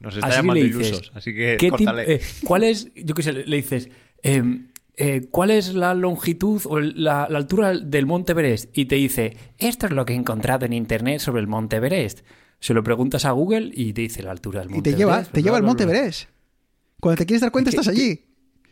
Nos 0.00 0.14
está 0.16 0.26
Así 0.26 0.36
llamando 0.36 0.62
le 0.62 0.68
dices, 0.68 0.88
ilusos, 0.88 1.12
así 1.14 1.34
que 1.34 1.56
¿qué 1.58 1.68
córtale. 1.70 2.14
eh, 2.14 2.20
¿Cuál 2.44 2.64
es, 2.64 2.88
yo 2.96 3.14
qué 3.14 3.22
sé, 3.22 3.32
le 3.32 3.56
dices, 3.56 3.88
eh, 4.22 4.42
eh, 4.96 5.28
¿cuál 5.30 5.50
es 5.52 5.74
la 5.74 5.94
longitud 5.94 6.62
o 6.64 6.80
la, 6.80 7.28
la 7.30 7.38
altura 7.38 7.74
del 7.78 8.06
Monte 8.06 8.32
Everest? 8.32 8.76
Y 8.76 8.86
te 8.86 8.96
dice, 8.96 9.36
esto 9.58 9.86
es 9.86 9.92
lo 9.92 10.04
que 10.04 10.14
he 10.14 10.16
encontrado 10.16 10.64
en 10.66 10.72
internet 10.72 11.20
sobre 11.20 11.40
el 11.42 11.46
Monte 11.46 11.76
Everest. 11.76 12.20
Se 12.58 12.74
lo 12.74 12.82
preguntas 12.82 13.24
a 13.24 13.30
Google 13.30 13.70
y 13.72 13.92
te 13.92 14.00
dice 14.00 14.22
la 14.24 14.32
altura 14.32 14.60
del 14.62 14.70
Y 14.70 14.74
Monte 14.74 14.90
te 14.92 14.96
lleva, 14.96 15.12
Everest. 15.12 15.32
te 15.32 15.42
lleva 15.42 15.56
al 15.58 15.62
Monte. 15.62 15.84
Everest. 15.84 16.28
Cuando 17.00 17.18
te 17.18 17.26
quieres 17.26 17.40
dar 17.42 17.50
cuenta, 17.52 17.70
¿Qué- 17.70 17.76
estás 17.76 17.88
allí. 17.88 18.24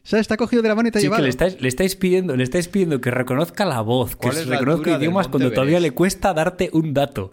¿Sabes? 0.02 0.22
Está 0.22 0.36
cogido 0.36 0.62
de 0.62 0.68
la 0.68 0.74
mano 0.76 0.88
y 0.88 0.92
te 0.92 0.98
ha 0.98 1.00
Sí, 1.00 1.06
llevado. 1.06 1.18
que 1.20 1.24
le 1.24 1.30
estáis, 1.30 1.60
le 1.60 1.66
estáis 1.68 1.96
pidiendo, 1.96 2.36
le 2.36 2.44
estáis 2.44 2.68
pidiendo 2.68 3.00
que 3.00 3.10
reconozca 3.10 3.64
la 3.64 3.80
voz, 3.80 4.12
que 4.14 4.28
¿Cuál 4.28 4.36
es 4.36 4.46
reconozca 4.46 4.96
idiomas 4.98 5.26
cuando 5.28 5.50
todavía 5.50 5.80
le 5.80 5.90
cuesta 5.90 6.32
darte 6.32 6.70
un 6.72 6.94
dato. 6.94 7.32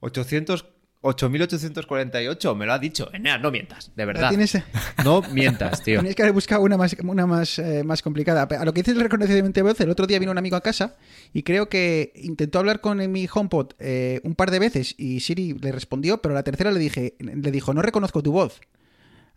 800 0.00 0.66
8.848, 1.00 2.56
me 2.56 2.66
lo 2.66 2.72
ha 2.72 2.78
dicho. 2.80 3.08
Enea, 3.14 3.38
no 3.38 3.52
mientas, 3.52 3.92
de 3.94 4.04
verdad. 4.04 4.30
tienes- 4.30 4.60
No 5.04 5.22
mientas, 5.32 5.82
tío. 5.84 5.98
Tenías 6.00 6.16
que 6.16 6.22
haber 6.22 6.34
buscado 6.34 6.62
una 6.62 6.76
más, 6.76 6.96
una 7.04 7.24
más, 7.24 7.58
eh, 7.60 7.84
más 7.84 8.02
complicada. 8.02 8.42
A 8.42 8.64
lo 8.64 8.72
que 8.74 8.80
dices 8.82 8.96
el 8.96 9.02
reconocimiento 9.02 9.52
de 9.60 9.62
voz, 9.62 9.80
el 9.80 9.90
otro 9.90 10.08
día 10.08 10.18
vino 10.18 10.32
un 10.32 10.38
amigo 10.38 10.56
a 10.56 10.60
casa 10.60 10.96
y 11.32 11.44
creo 11.44 11.68
que 11.68 12.12
intentó 12.16 12.58
hablar 12.58 12.80
con 12.80 12.98
mi 13.12 13.28
HomePod 13.32 13.74
eh, 13.78 14.20
un 14.24 14.34
par 14.34 14.50
de 14.50 14.58
veces 14.58 14.96
y 14.98 15.20
Siri 15.20 15.52
le 15.54 15.70
respondió, 15.70 16.20
pero 16.20 16.34
la 16.34 16.42
tercera 16.42 16.72
le 16.72 16.80
dije, 16.80 17.14
le 17.20 17.50
dijo, 17.52 17.72
no 17.72 17.80
reconozco 17.80 18.20
tu 18.22 18.32
voz. 18.32 18.60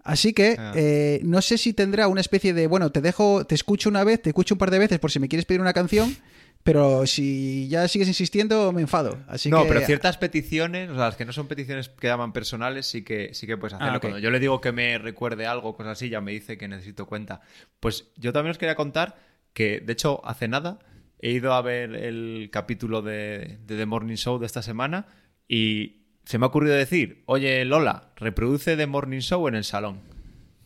Así 0.04 0.34
que 0.34 0.56
Ah. 0.58 0.72
eh, 0.76 1.20
no 1.24 1.42
sé 1.42 1.58
si 1.58 1.74
tendrá 1.74 2.08
una 2.08 2.22
especie 2.22 2.54
de, 2.54 2.68
bueno, 2.68 2.92
te 2.92 3.02
dejo, 3.02 3.46
te 3.46 3.56
escucho 3.56 3.90
una 3.90 4.04
vez, 4.04 4.22
te 4.22 4.30
escucho 4.30 4.56
un 4.56 4.60
par 4.60 4.72
de 4.72 4.80
veces 4.80 5.00
por 5.00 5.12
si 5.12 5.20
me 5.20 5.28
quieres 5.28 5.46
pedir 5.46 5.62
una 5.62 5.74
canción, 5.74 6.16
pero 6.64 7.06
si 7.08 7.68
ya 7.70 7.88
sigues 7.88 8.08
insistiendo 8.08 8.72
me 8.72 8.82
enfado. 8.82 9.18
Así 9.28 9.50
no, 9.50 9.64
que 9.64 9.68
pero 9.70 9.82
ciertas 9.82 10.18
peticiones, 10.18 10.90
o 10.90 10.96
sea, 10.96 11.06
las 11.06 11.16
que 11.16 11.26
no 11.26 11.34
son 11.34 11.48
peticiones 11.48 11.90
que 11.90 12.08
llaman 12.08 12.34
personales, 12.34 12.86
sí 12.88 13.04
que, 13.04 13.34
sí 13.34 13.48
que 13.48 13.58
puedes 13.58 13.74
hacerlo. 13.74 13.94
Ah, 13.94 13.98
ok. 13.98 14.02
Cuando 14.02 14.20
yo 14.20 14.32
le 14.32 14.40
digo 14.40 14.60
que 14.62 14.72
me 14.72 14.98
recuerde 14.98 15.46
algo, 15.46 15.76
cosas 15.76 15.94
así, 15.94 16.10
ya 16.10 16.22
me 16.22 16.32
dice 16.32 16.58
que 16.58 16.68
necesito 16.68 17.06
cuenta. 17.08 17.42
Pues 17.80 18.06
yo 18.18 18.32
también 18.34 18.52
os 18.52 18.58
quería 18.58 18.76
contar 18.76 19.18
que, 19.54 19.80
de 19.82 19.94
hecho, 19.94 20.22
hace 20.26 20.48
nada 20.48 20.80
he 21.20 21.32
ido 21.32 21.54
a 21.54 21.62
ver 21.62 21.94
el 21.96 22.50
capítulo 22.52 23.02
de, 23.04 23.60
de 23.68 23.78
The 23.78 23.86
Morning 23.86 24.16
Show 24.16 24.40
de 24.40 24.48
esta 24.48 24.64
semana 24.64 25.06
y 25.48 26.01
se 26.32 26.38
me 26.38 26.46
ha 26.46 26.48
ocurrido 26.48 26.76
decir, 26.76 27.24
oye 27.26 27.66
Lola, 27.66 28.14
reproduce 28.16 28.78
The 28.78 28.88
Morning 28.88 29.20
Show 29.20 29.50
en 29.50 29.56
el 29.56 29.66
salón. 29.66 30.00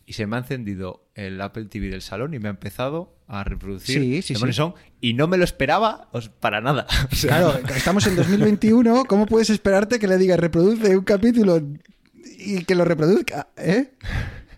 Y 0.06 0.12
se 0.12 0.28
me 0.28 0.36
ha 0.36 0.38
encendido 0.38 1.08
el 1.16 1.40
Apple 1.40 1.64
TV 1.64 1.88
del 1.88 2.02
salón 2.02 2.34
y 2.34 2.38
me 2.38 2.46
ha 2.46 2.52
empezado 2.52 3.18
a 3.26 3.42
reproducir 3.42 4.00
Sí, 4.00 4.22
sí, 4.22 4.34
The 4.34 4.38
sí. 4.38 4.40
Morning 4.40 4.54
Show 4.54 4.74
y 5.00 5.14
no 5.14 5.26
me 5.26 5.36
lo 5.36 5.42
esperaba 5.42 6.08
para 6.38 6.60
nada. 6.60 6.86
Claro, 7.20 7.58
estamos 7.74 8.06
en 8.06 8.14
2021, 8.14 9.04
¿cómo 9.08 9.26
puedes 9.26 9.50
esperarte 9.50 9.98
que 9.98 10.06
le 10.06 10.18
digas 10.18 10.38
reproduce 10.38 10.96
un 10.96 11.02
capítulo 11.02 11.60
y 12.38 12.62
que 12.62 12.76
lo 12.76 12.84
reproduzca? 12.84 13.48
¿eh? 13.56 13.90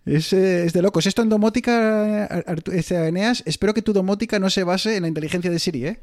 Es, 0.04 0.34
eh, 0.34 0.66
es 0.66 0.74
de 0.74 0.82
locos. 0.82 1.06
Esto 1.06 1.22
en 1.22 1.30
domótica, 1.30 2.44
Eneas, 2.90 3.42
espero 3.46 3.72
que 3.72 3.80
tu 3.80 3.94
domótica 3.94 4.38
no 4.38 4.50
se 4.50 4.62
base 4.62 4.96
en 4.96 5.02
la 5.04 5.08
inteligencia 5.08 5.50
de 5.50 5.58
Siri, 5.58 5.86
¿eh? 5.86 6.00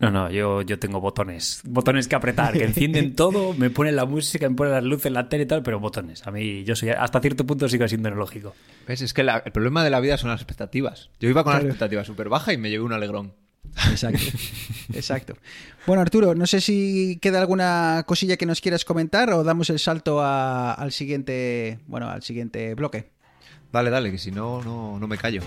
No, 0.00 0.12
no, 0.12 0.30
yo, 0.30 0.62
yo 0.62 0.78
tengo 0.78 1.00
botones. 1.00 1.60
Botones 1.64 2.06
que 2.06 2.14
apretar, 2.14 2.52
que 2.52 2.62
encienden 2.64 3.14
todo, 3.16 3.52
me 3.54 3.68
ponen 3.68 3.96
la 3.96 4.04
música, 4.04 4.48
me 4.48 4.54
ponen 4.54 4.72
las 4.74 4.84
luces, 4.84 5.10
la 5.10 5.28
tele 5.28 5.42
y 5.42 5.46
tal, 5.46 5.64
pero 5.64 5.80
botones. 5.80 6.24
A 6.24 6.30
mí, 6.30 6.62
yo 6.62 6.76
soy, 6.76 6.90
hasta 6.90 7.20
cierto 7.20 7.44
punto 7.44 7.68
sigo 7.68 7.86
siendo 7.88 8.08
analógico. 8.08 8.54
¿Ves? 8.86 9.02
Es 9.02 9.12
que 9.12 9.24
la- 9.24 9.42
el 9.44 9.50
problema 9.50 9.82
de 9.82 9.90
la 9.90 9.98
vida 9.98 10.16
son 10.16 10.30
las 10.30 10.40
expectativas. 10.40 11.10
Yo 11.18 11.28
iba 11.28 11.42
con 11.42 11.52
Claro. 11.52 11.64
las 11.64 11.70
expectativas 11.74 12.06
súper 12.06 12.28
bajas 12.28 12.54
y 12.54 12.58
me 12.58 12.70
llevé 12.70 12.84
un 12.84 12.92
alegrón. 12.92 13.32
Exacto. 13.90 14.20
Exacto. 14.94 15.34
Bueno, 15.84 16.00
Arturo, 16.02 16.34
no 16.36 16.46
sé 16.46 16.60
si 16.60 17.18
queda 17.20 17.40
alguna 17.40 18.04
cosilla 18.06 18.36
que 18.36 18.46
nos 18.46 18.60
quieras 18.60 18.84
comentar 18.84 19.32
o 19.32 19.42
damos 19.42 19.68
el 19.68 19.80
salto 19.80 20.20
a- 20.20 20.74
al 20.74 20.92
siguiente, 20.92 21.80
bueno, 21.88 22.08
al 22.08 22.22
siguiente 22.22 22.74
bloque. 22.76 23.10
Dale, 23.72 23.90
dale, 23.90 24.12
que 24.12 24.18
si 24.18 24.30
no, 24.30 24.62
no, 24.62 24.98
no 25.00 25.08
me 25.08 25.18
callo. 25.18 25.42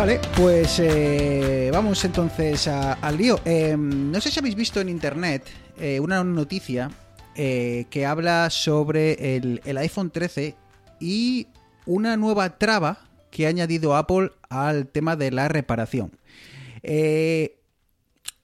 Vale, 0.00 0.18
pues 0.34 0.80
eh, 0.80 1.68
vamos 1.74 2.02
entonces 2.06 2.66
a- 2.68 2.94
al 2.94 3.18
lío. 3.18 3.38
Eh, 3.44 3.76
no 3.76 4.18
sé 4.22 4.30
si 4.30 4.38
habéis 4.38 4.54
visto 4.54 4.80
en 4.80 4.88
internet 4.88 5.44
eh, 5.78 6.00
una 6.00 6.24
noticia 6.24 6.90
eh, 7.34 7.84
que 7.90 8.06
habla 8.06 8.48
sobre 8.48 9.36
el, 9.36 9.60
iPhone 9.76 10.08
13 10.10 10.54
y 11.00 11.48
una 11.84 12.16
nueva 12.16 12.56
traba 12.56 13.00
que 13.30 13.44
ha 13.44 13.50
añadido 13.50 13.94
Apple 13.94 14.32
al 14.48 14.86
tema 14.86 15.16
de 15.16 15.32
la 15.32 15.48
reparación. 15.48 16.12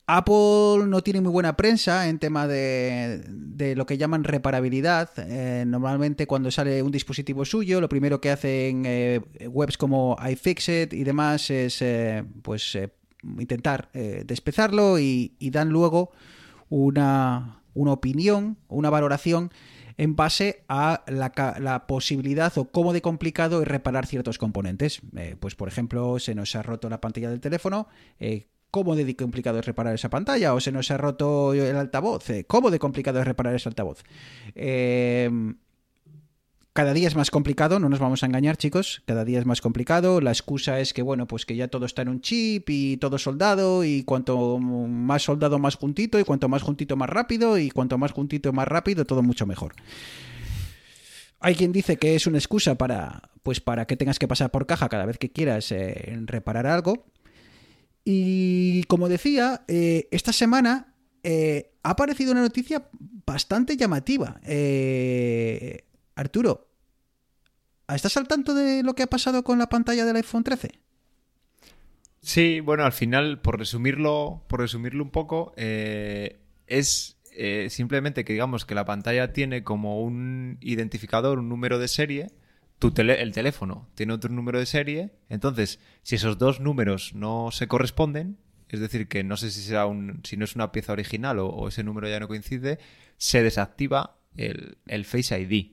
Apple 0.09 0.87
no 0.87 1.03
tiene 1.03 1.21
muy 1.21 1.33
buena 1.33 1.57
prensa 1.57 2.09
en 2.09 2.21
tema 2.21 2.47
de, 2.47 3.25
de 3.29 3.75
lo 3.75 3.87
que 3.87 3.99
llaman 3.99 4.23
reparabilidad. 4.23 5.11
Eh, 5.17 5.65
normalmente 5.67 6.29
cuando 6.29 6.53
sale 6.53 6.81
un 6.83 6.93
dispositivo 6.93 7.45
suyo, 7.45 7.81
lo 7.81 7.89
primero 7.89 8.21
que 8.21 8.31
hacen 8.31 8.85
eh, 8.87 9.21
webs 9.49 9.77
como 9.77 10.17
iFixit 10.31 10.93
y 10.93 11.03
demás 11.03 11.51
es 11.51 11.83
eh, 11.83 12.25
pues 12.43 12.79
intentar 13.25 13.91
despezarlo 13.93 15.01
y, 15.01 15.35
dan 15.51 15.71
luego 15.71 16.13
una, 16.69 17.63
una 17.75 17.91
opinión, 17.91 18.59
una 18.69 18.91
valoración 18.91 19.51
en 19.97 20.15
base 20.15 20.63
a 20.69 21.03
la, 21.09 21.33
la 21.59 21.87
posibilidad 21.89 22.57
o 22.59 22.67
cómo 22.67 22.93
de 22.93 23.03
complicado 23.03 23.63
es 23.63 23.67
reparar 23.67 24.07
ciertos 24.07 24.39
componentes. 24.39 25.01
Pues, 25.41 25.57
por 25.57 25.67
ejemplo, 25.67 26.21
se 26.21 26.37
nos 26.37 26.55
ha 26.55 26.63
roto 26.63 26.89
la 26.89 27.01
pantalla 27.01 27.31
del 27.31 27.41
teléfono. 27.41 27.89
¿Cómo 28.77 28.95
de 28.95 29.17
complicado 29.17 29.59
es 29.59 29.65
reparar 29.65 29.95
esa 29.95 30.11
pantalla? 30.11 30.53
¿O 30.53 30.61
se 30.61 30.71
nos 30.71 30.91
ha 30.91 30.99
roto 30.99 31.55
el 31.55 31.77
altavoz? 31.77 32.29
eh, 32.29 32.45
¿Cómo 32.47 32.71
de 32.71 32.79
complicado 32.79 33.19
es 33.19 33.25
reparar 33.25 33.55
ese 33.55 33.71
altavoz? 33.71 34.03
Eh, 34.55 35.31
cada 36.75 36.93
día 36.93 37.09
es 37.09 37.17
más 37.17 37.31
complicado, 37.31 37.81
no 37.81 37.89
nos 37.89 38.01
vamos 38.01 38.23
a 38.23 38.27
engañar, 38.27 38.59
chicos. 38.59 39.03
Cada 39.07 39.25
día 39.25 39.39
es 39.39 39.47
más 39.47 39.63
complicado. 39.63 40.21
La 40.21 40.31
excusa 40.31 40.79
es 40.79 40.93
que, 40.93 41.01
bueno, 41.01 41.27
pues 41.27 41.47
que 41.47 41.57
ya 41.57 41.69
todo 41.69 41.87
está 41.87 42.03
en 42.03 42.11
un 42.11 42.21
chip 42.21 42.69
y 42.69 42.99
todo 42.99 43.17
soldado. 43.17 43.83
Y 43.83 44.03
cuanto 44.03 44.59
más 44.59 45.23
soldado, 45.23 45.59
más 45.59 45.77
juntito. 45.77 46.21
Y 46.21 46.25
cuanto 46.25 46.51
más 46.51 46.61
juntito, 46.61 46.97
más 46.97 47.09
rápido. 47.09 47.57
Y 47.57 47.71
cuanto 47.71 47.97
más 47.97 48.13
juntito, 48.13 48.53
más 48.53 48.69
rápido, 48.69 49.07
todo 49.07 49.23
mucho 49.23 49.47
mejor. 49.47 49.73
Hay 51.41 51.55
quien 51.55 51.73
dice 51.73 51.97
que 51.97 52.15
es 52.15 52.27
una 52.27 52.37
excusa 52.37 52.75
para, 52.75 53.31
pues 53.43 53.59
para 53.59 53.87
que 53.87 53.97
tengas 53.97 54.19
que 54.19 54.29
pasar 54.29 54.51
por 54.51 54.67
caja 54.67 54.91
cada 54.91 55.07
vez 55.07 55.17
que 55.17 55.31
quieras 55.31 55.73
eh, 55.73 56.19
reparar 56.27 56.67
algo. 56.67 57.07
Y 58.09 58.85
como 58.85 59.09
decía, 59.09 59.65
eh, 59.67 60.07
esta 60.13 60.33
semana 60.33 60.95
eh, 61.25 61.73
ha 61.83 61.91
aparecido 61.91 62.31
una 62.31 62.41
noticia 62.41 62.89
bastante 63.27 63.77
llamativa. 63.77 64.41
Eh, 64.45 65.85
Arturo, 66.15 66.69
¿estás 67.89 68.17
al 68.17 68.29
tanto 68.29 68.55
de 68.55 68.85
lo 68.85 68.95
que 68.95 69.03
ha 69.03 69.09
pasado 69.09 69.43
con 69.43 69.59
la 69.59 69.69
pantalla 69.69 70.05
del 70.05 70.15
iPhone 70.15 70.45
13? 70.45 70.71
Sí, 72.21 72.61
bueno, 72.61 72.85
al 72.85 72.93
final, 72.93 73.41
por 73.41 73.59
resumirlo, 73.59 74.45
por 74.47 74.61
resumirlo 74.61 75.03
un 75.03 75.11
poco, 75.11 75.53
eh, 75.57 76.39
es 76.69 77.19
simplemente 77.71 78.25
que 78.25 78.35
digamos 78.35 78.65
que 78.65 78.77
la 78.77 78.85
pantalla 78.85 79.33
tiene 79.33 79.65
como 79.65 80.01
un 80.01 80.59
identificador, 80.61 81.41
un 81.41 81.49
número 81.49 81.81
de 81.81 81.89
serie. 81.89 82.31
Tu 82.79 82.91
tele- 82.91 83.23
el 83.23 83.33
teléfono 83.33 83.89
tiene 83.95 84.13
otro 84.13 84.31
número 84.31 84.59
de 84.59 84.67
serie. 84.67 85.11
Entonces, 85.29 85.81
si 86.03 86.17
esos 86.17 86.39
dos 86.39 86.61
números 86.61 87.13
no 87.15 87.51
se 87.51 87.69
corresponden, 87.69 88.39
es 88.69 88.81
decir, 88.81 89.09
que 89.09 89.25
no 89.25 89.37
sé 89.37 89.51
si 89.51 89.63
será 89.63 89.87
si 90.25 90.37
no 90.37 90.45
es 90.45 90.55
una 90.55 90.73
pieza 90.73 90.93
original 90.93 91.39
o, 91.39 91.69
ese 91.69 91.85
número 91.85 92.09
ya 92.09 92.21
no 92.21 92.29
coincide, 92.29 92.79
se 93.17 93.43
desactiva 93.43 94.17
el, 94.37 94.77
el 94.87 95.05
Face 95.05 95.39
ID. 95.41 95.73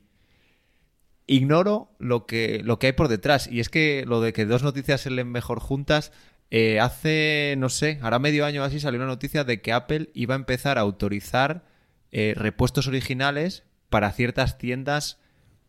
Ignoro 1.25 1.95
lo 1.99 2.25
que, 2.25 2.61
lo 2.63 2.79
que 2.79 2.87
hay 2.87 2.93
por 2.93 3.07
detrás. 3.07 3.47
Y 3.47 3.59
es 3.59 3.69
que 3.69 4.05
lo 4.05 4.21
de 4.21 4.33
que 4.33 4.45
dos 4.45 4.63
noticias 4.63 5.01
se 5.01 5.09
leen 5.09 5.31
mejor 5.31 5.59
juntas, 5.59 6.11
eh, 6.51 6.79
hace, 6.79 7.55
no 7.57 7.69
sé, 7.69 7.99
ahora 8.01 8.19
medio 8.19 8.45
año 8.45 8.63
así 8.63 8.79
salió 8.79 8.99
una 8.99 9.07
noticia 9.07 9.43
de 9.43 9.61
que 9.61 9.71
Apple 9.73 10.09
iba 10.13 10.35
a 10.35 10.37
empezar 10.37 10.77
a 10.77 10.81
autorizar 10.81 11.65
eh, 12.11 12.33
repuestos 12.35 12.87
originales 12.87 13.63
para 13.89 14.11
ciertas 14.11 14.57
tiendas 14.57 15.19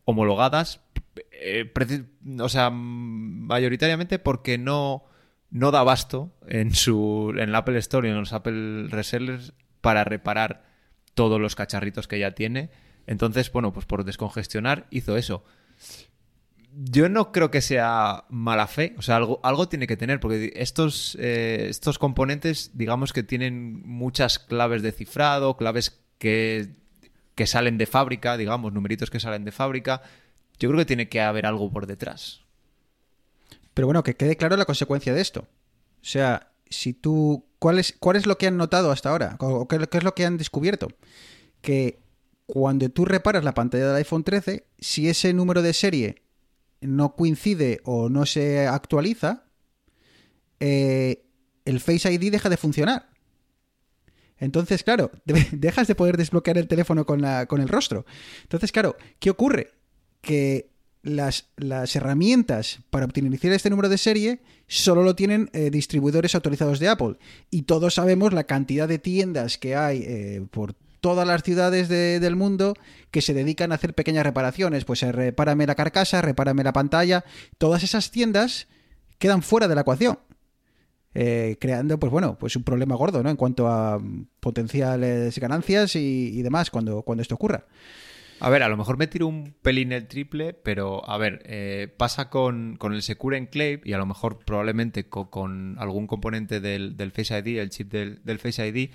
homologadas, 0.05 0.81
eh, 1.33 1.73
o 2.41 2.49
sea, 2.49 2.71
mayoritariamente 2.71 4.19
porque 4.19 4.59
no, 4.59 5.05
no 5.51 5.71
da 5.71 5.81
abasto 5.81 6.35
en, 6.49 6.75
su, 6.75 7.33
en 7.37 7.51
el 7.51 7.55
Apple 7.55 7.79
Store 7.79 8.09
y 8.09 8.11
en 8.11 8.19
los 8.19 8.33
Apple 8.33 8.89
Resellers 8.89 9.55
para 9.81 10.05
reparar 10.05 10.65
todos 11.15 11.41
los 11.41 11.55
cacharritos 11.55 12.09
que 12.09 12.19
ya 12.19 12.33
tiene. 12.33 12.71
Entonces, 13.07 13.53
bueno, 13.53 13.73
pues 13.73 13.87
por 13.87 14.05
descongestionar 14.05 14.87
hizo 14.91 15.17
eso. 15.17 15.45
Yo 16.73 17.09
no 17.09 17.31
creo 17.31 17.53
que 17.53 17.61
sea 17.61 18.25
mala 18.31 18.67
fe, 18.67 18.95
o 18.99 19.03
sea, 19.03 19.17
algo, 19.17 19.39
algo 19.45 19.69
tiene 19.69 19.87
que 19.87 19.97
tener, 19.97 20.19
porque 20.19 20.53
estos, 20.57 21.17
eh, 21.21 21.67
estos 21.69 22.01
componentes, 22.01 22.73
digamos 22.75 23.13
que 23.13 23.23
tienen 23.23 23.87
muchas 23.87 24.41
claves 24.41 24.83
de 24.83 24.91
cifrado, 24.91 25.57
claves 25.57 26.03
que, 26.19 26.75
que 27.37 27.47
salen 27.47 27.79
de 27.79 27.87
fábrica, 27.87 28.37
digamos, 28.37 28.73
numeritos 28.73 29.11
que 29.11 29.21
salen 29.21 29.45
de 29.45 29.53
fábrica. 29.53 30.03
Yo 30.59 30.69
creo 30.69 30.79
que 30.79 30.87
tiene 30.87 31.09
que 31.09 31.21
haber 31.21 31.47
algo 31.47 31.71
por 31.71 31.87
detrás. 31.87 32.41
Pero 33.75 33.87
bueno, 33.87 34.03
que 34.03 34.15
quede 34.17 34.37
claro 34.37 34.57
la 34.57 34.65
consecuencia 34.65 35.13
de 35.13 35.21
esto. 35.21 35.41
O 35.41 36.07
sea, 36.07 36.53
si 36.69 36.93
tú. 36.93 37.47
¿Cuál 37.59 37.79
es, 37.79 37.95
cuál 37.99 38.17
es 38.17 38.27
lo 38.27 38.37
que 38.37 38.47
han 38.47 38.59
notado 38.59 38.91
hasta 38.91 39.09
ahora? 39.09 39.37
¿O 39.41 39.67
qué, 39.67 39.77
es 39.91 40.05
lo 40.05 40.15
que 40.15 40.27
han 40.27 40.37
descubierto? 40.37 40.89
Que 41.63 41.99
cuando 42.47 42.89
tú 42.91 43.07
reparas 43.07 43.43
la 43.43 43.55
pantalla 43.55 43.87
del 43.89 43.97
iPhone 43.97 44.23
13, 44.23 44.67
si 44.79 45.09
ese 45.09 45.33
número 45.33 45.63
de 45.63 45.73
serie 45.73 46.23
no 46.83 47.17
coincide 47.17 47.81
o 47.85 48.11
no 48.11 48.27
se 48.27 48.67
actualiza, 48.67 49.45
eh, 50.61 51.25
el 51.65 51.81
Face 51.81 52.13
ID 52.13 52.31
deja 52.31 52.51
de 52.51 52.59
funcionar. 52.59 53.09
Entonces, 54.37 54.83
claro, 54.85 55.11
de- 55.25 55.49
dejas 55.53 55.87
de 55.89 55.95
poder 55.95 56.17
desbloquear 56.19 56.59
el 56.59 56.69
teléfono 56.69 57.07
con, 57.07 57.23
la, 57.23 57.47
con 57.47 57.63
el 57.63 57.69
rostro. 57.69 58.05
Entonces, 58.43 58.73
claro, 58.73 58.97
¿qué 59.19 59.31
ocurre? 59.31 59.71
Que 60.25 60.71
las, 61.03 61.49
las 61.57 61.95
herramientas 61.97 62.79
para 62.91 63.05
optimizar 63.05 63.53
este 63.53 63.69
número 63.71 63.89
de 63.89 63.99
serie 63.99 64.41
solo 64.67 65.03
lo 65.03 65.15
tienen 65.15 65.51
eh, 65.53 65.71
distribuidores 65.71 66.35
autorizados 66.35 66.79
de 66.79 66.89
Apple. 66.89 67.17
Y 67.51 67.63
todos 67.63 67.95
sabemos 67.95 68.33
la 68.33 68.45
cantidad 68.45 68.89
de 68.89 68.99
tiendas 68.99 69.59
que 69.59 69.77
hay 69.77 70.03
eh, 70.07 70.47
por 70.51 70.75
todas 71.01 71.27
las 71.27 71.43
ciudades 71.43 71.89
de- 71.91 72.19
del 72.21 72.37
mundo 72.37 72.73
que 73.11 73.21
se 73.21 73.35
dedican 73.35 73.71
a 73.73 73.75
hacer 73.75 73.93
pequeñas 73.95 74.25
reparaciones. 74.25 74.87
Pues 74.87 75.03
eh, 75.03 75.13
repárame 75.13 75.67
la 75.67 75.75
carcasa, 75.75 76.23
repárame 76.23 76.65
la 76.65 76.73
pantalla. 76.73 77.25
Todas 77.59 77.83
esas 77.83 78.11
tiendas 78.11 78.67
quedan 79.19 79.43
fuera 79.43 79.69
de 79.69 79.75
la 79.75 79.83
ecuación. 79.83 80.19
eh, 81.17 81.57
creando, 81.61 81.99
pues 82.01 82.11
bueno, 82.11 82.37
pues 82.41 82.57
un 82.57 82.65
problema 82.65 82.97
gordo, 82.97 83.23
¿no? 83.23 83.31
En 83.31 83.37
cuanto 83.37 83.69
a 83.69 84.01
potenciales 84.41 85.39
ganancias 85.39 85.95
y, 85.95 86.31
y 86.33 86.43
demás 86.43 86.71
cuando, 86.71 87.03
cuando 87.03 87.23
esto 87.23 87.37
ocurra. 87.37 87.67
A 88.41 88.51
ver, 88.51 88.63
a 88.63 88.69
lo 88.69 88.77
mejor 88.77 88.99
me 88.99 89.07
tiro 89.07 89.27
un 89.27 89.55
pelín 89.63 89.93
el 89.93 90.07
triple, 90.07 90.53
pero 90.53 91.09
a 91.09 91.17
ver, 91.19 91.43
eh, 91.47 91.89
pasa 91.97 92.29
con, 92.29 92.77
con 92.77 92.93
el 92.93 93.03
Secure 93.03 93.39
Enclave 93.39 93.81
y 93.85 93.93
a 93.95 93.99
lo 93.99 94.07
mejor 94.07 94.39
probablemente 94.45 95.09
co- 95.09 95.31
con, 95.31 95.77
algún 95.79 96.07
componente 96.07 96.61
del, 96.61 96.97
del 96.97 97.11
Face 97.13 97.39
ID, 97.39 97.59
el 97.59 97.71
chip 97.71 97.91
del, 97.91 98.21
del 98.25 98.39
Face 98.39 98.67
ID, 98.67 98.91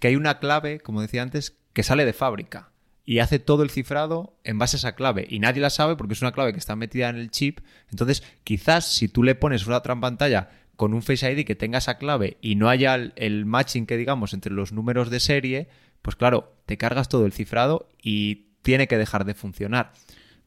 que 0.00 0.08
hay 0.08 0.16
una 0.16 0.38
clave, 0.38 0.80
como 0.80 1.00
decía 1.00 1.22
antes, 1.22 1.56
que 1.72 1.82
sale 1.82 2.04
de 2.04 2.12
fábrica 2.12 2.70
y 3.06 3.20
hace 3.20 3.38
todo 3.38 3.62
el 3.62 3.70
cifrado 3.70 4.34
en 4.44 4.58
base 4.58 4.76
a 4.76 4.78
esa 4.78 4.94
clave 4.94 5.26
y 5.30 5.38
nadie 5.38 5.62
la 5.62 5.70
sabe 5.70 5.96
porque 5.96 6.14
es 6.14 6.20
una 6.22 6.32
clave 6.32 6.52
que 6.52 6.58
está 6.58 6.76
metida 6.76 7.08
en 7.08 7.16
el 7.16 7.30
chip. 7.30 7.60
Entonces, 7.90 8.22
quizás 8.44 8.84
si 8.92 9.08
tú 9.08 9.22
le 9.22 9.34
pones 9.34 9.66
una 9.66 9.78
otra 9.78 9.98
pantalla 9.98 10.50
con 10.76 10.92
un 10.94 11.02
Face 11.02 11.30
ID 11.30 11.46
que 11.46 11.54
tenga 11.56 11.78
esa 11.78 11.96
clave 11.96 12.36
y 12.42 12.56
no 12.56 12.68
haya 12.68 12.96
el 12.96 13.46
matching 13.46 13.86
que 13.86 13.96
digamos 13.96 14.34
entre 14.34 14.52
los 14.52 14.72
números 14.72 15.10
de 15.10 15.20
serie, 15.20 15.68
pues 16.02 16.16
claro, 16.16 16.54
te 16.66 16.76
cargas 16.76 17.08
todo 17.08 17.24
el 17.24 17.32
cifrado 17.32 17.88
y 18.02 18.49
tiene 18.62 18.86
que 18.88 18.98
dejar 18.98 19.24
de 19.24 19.34
funcionar. 19.34 19.92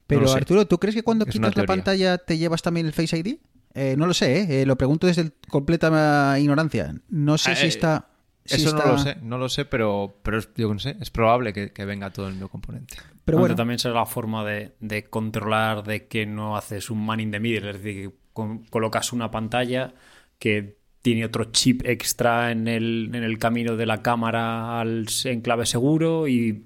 Pero 0.08 0.22
No. 0.24 0.32
Arturo, 0.34 0.68
¿tú 0.68 0.80
crees 0.80 0.96
que 0.96 1.04
cuando 1.04 1.26
Es 1.26 1.32
quitas 1.32 1.56
la 1.56 1.66
pantalla 1.66 2.18
te 2.18 2.38
llevas 2.38 2.62
también 2.62 2.86
el 2.86 2.94
Face 2.94 3.18
ID? 3.18 3.38
Eh, 3.74 3.96
no 3.98 4.06
lo 4.06 4.14
sé, 4.14 4.42
¿eh? 4.42 4.62
Eh, 4.62 4.66
lo 4.66 4.78
pregunto 4.78 5.08
desde 5.08 5.32
completa 5.50 6.38
ignorancia. 6.40 6.94
No 7.10 7.38
sé 7.38 7.56
si 7.56 7.66
Eh, 7.66 7.70
está... 7.70 8.10
si 8.46 8.56
Eso 8.58 8.76
no 8.76 8.86
lo 8.86 8.98
sé, 8.98 9.16
no 9.24 9.38
lo 9.38 9.50
sé, 9.50 9.66
pero, 9.66 10.20
pero 10.22 10.38
es- 10.38 10.50
yo 10.56 10.72
no 10.72 10.80
sé, 10.80 10.98
es 11.00 11.10
probable 11.10 11.54
que, 11.54 11.72
que 11.72 11.86
venga 11.86 12.12
todo 12.12 12.28
el 12.28 12.34
mismo 12.34 12.50
componente. 12.50 12.96
Pero 13.26 13.40
bueno, 13.40 13.56
también 13.56 13.80
será 13.80 13.94
la 13.96 14.06
forma 14.06 14.44
de, 14.46 14.76
de 14.82 15.06
controlar 15.06 15.84
de 15.84 16.08
que 16.08 16.26
no 16.26 16.58
haces 16.58 16.90
un 16.92 17.04
man 17.06 17.22
in 17.22 17.32
the 17.32 17.40
middle, 17.40 17.72
es 17.72 17.82
decir, 17.82 18.10
que 18.10 18.16
con- 18.34 18.66
colocas 18.66 19.14
una 19.14 19.32
pantalla 19.32 19.94
que 20.38 20.78
tiene 21.02 21.26
otro 21.26 21.46
chip 21.46 21.82
extra 21.86 22.52
en 22.52 22.68
el, 22.68 23.10
en 23.14 23.24
el 23.24 23.38
camino 23.40 23.76
de 23.78 23.86
la 23.86 24.02
cámara 24.02 24.80
al 24.82 25.06
enclave 25.26 25.66
seguro 25.66 26.28
y 26.28 26.66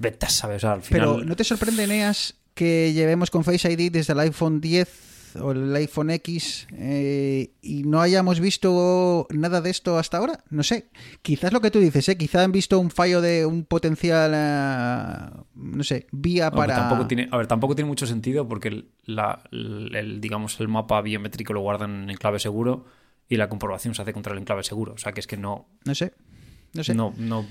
vete 0.00 0.26
a 0.26 0.28
saber, 0.28 0.56
o 0.56 0.60
sea, 0.60 0.72
al 0.74 0.82
final... 0.82 1.00
pero 1.16 1.24
¿no 1.24 1.36
te 1.36 1.44
sorprende, 1.44 1.84
Eneas, 1.84 2.34
que 2.54 2.92
llevemos 2.92 3.30
con 3.30 3.44
Face 3.44 3.70
ID 3.70 3.90
desde 3.92 4.12
el 4.12 4.20
iPhone 4.20 4.60
10 4.60 5.04
o 5.40 5.50
el 5.52 5.74
iPhone 5.76 6.08
X 6.10 6.66
eh, 6.72 7.50
y 7.60 7.82
no 7.82 8.00
hayamos 8.00 8.40
visto 8.40 9.26
nada 9.30 9.60
de 9.60 9.68
esto 9.68 9.98
hasta 9.98 10.16
ahora? 10.16 10.42
No 10.48 10.62
sé. 10.62 10.86
Quizás 11.20 11.52
lo 11.52 11.60
que 11.60 11.70
tú 11.70 11.78
dices, 11.78 12.08
¿eh? 12.08 12.16
Quizás 12.16 12.42
han 12.44 12.52
visto 12.52 12.78
un 12.78 12.90
fallo 12.90 13.20
de 13.20 13.44
un 13.44 13.64
potencial, 13.64 14.32
eh, 14.34 15.30
no 15.54 15.84
sé, 15.84 16.06
vía 16.12 16.50
para... 16.50 16.74
tampoco 16.76 17.06
tiene, 17.06 17.28
a 17.30 17.36
ver, 17.36 17.46
tampoco 17.46 17.74
tiene 17.74 17.88
mucho 17.88 18.06
sentido 18.06 18.48
porque 18.48 18.68
el, 18.68 18.88
la- 19.04 19.42
el- 19.52 19.94
el, 19.94 20.20
digamos, 20.22 20.58
el 20.60 20.68
mapa 20.68 21.02
biométrico 21.02 21.52
lo 21.52 21.60
guardan 21.60 22.04
en 22.04 22.10
enclave 22.10 22.38
seguro 22.38 22.86
y 23.28 23.36
la 23.36 23.48
comprobación 23.50 23.94
se 23.94 24.02
hace 24.02 24.12
contra 24.14 24.32
el 24.32 24.38
enclave 24.38 24.62
seguro. 24.62 24.94
O 24.94 24.98
sea 24.98 25.12
que 25.12 25.20
es 25.20 25.26
que 25.26 25.36
no, 25.36 25.68
No 25.84 25.94
sé. 25.94 26.14
No 26.72 26.82
sé. 26.84 26.94
No, 26.94 27.12
no. 27.18 27.44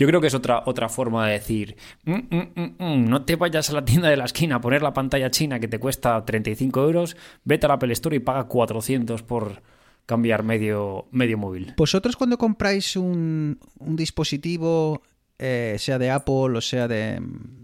Yo 0.00 0.06
creo 0.06 0.18
que 0.22 0.28
es 0.28 0.34
otra, 0.34 0.62
otra 0.64 0.88
forma 0.88 1.26
de 1.26 1.34
decir, 1.34 1.76
"Mm, 2.04 2.14
mm, 2.30 2.74
mm, 2.78 3.04
no 3.10 3.22
te 3.26 3.36
vayas 3.36 3.68
a 3.68 3.74
la 3.74 3.84
tienda 3.84 4.08
de 4.08 4.16
la 4.16 4.24
esquina 4.24 4.56
a 4.56 4.60
poner 4.62 4.80
la 4.80 4.94
pantalla 4.94 5.30
china 5.30 5.60
que 5.60 5.68
te 5.68 5.78
cuesta 5.78 6.24
35 6.24 6.82
euros, 6.82 7.18
vete 7.44 7.66
a 7.66 7.68
la 7.68 7.74
Apple 7.74 7.92
Store 7.92 8.16
y 8.16 8.20
paga 8.20 8.44
400 8.44 9.22
por 9.22 9.60
cambiar 10.06 10.42
medio, 10.42 11.06
medio 11.10 11.36
móvil. 11.36 11.74
¿Vosotros 11.76 12.16
cuando 12.16 12.38
compráis 12.38 12.96
un, 12.96 13.58
un 13.78 13.94
dispositivo, 13.94 15.02
eh, 15.38 15.76
sea 15.78 15.98
de 15.98 16.10
Apple 16.10 16.56
o 16.56 16.60
sea 16.62 16.88
de, 16.88 17.20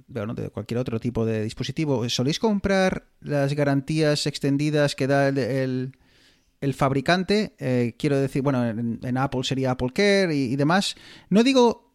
bueno, 0.07 0.35
de 0.35 0.51
cualquier 0.51 0.77
otro 0.79 1.01
tipo 1.01 1.25
de 1.25 1.43
dispositivo, 1.43 2.07
¿soléis 2.11 2.39
comprar 2.39 3.07
las 3.21 3.55
garantías 3.55 4.27
extendidas 4.27 4.95
que 4.95 5.07
da 5.07 5.29
el, 5.29 5.39
el- 6.61 6.75
fabricante? 6.75 7.55
Eh, 7.59 7.95
quiero 7.99 8.19
decir, 8.19 8.43
bueno, 8.43 8.69
en, 8.69 9.17
Apple 9.17 9.43
sería 9.45 9.71
Apple 9.71 9.91
Care 9.95 10.35
y 10.35 10.55
demás. 10.57 10.97
No 11.31 11.43
digo 11.43 11.86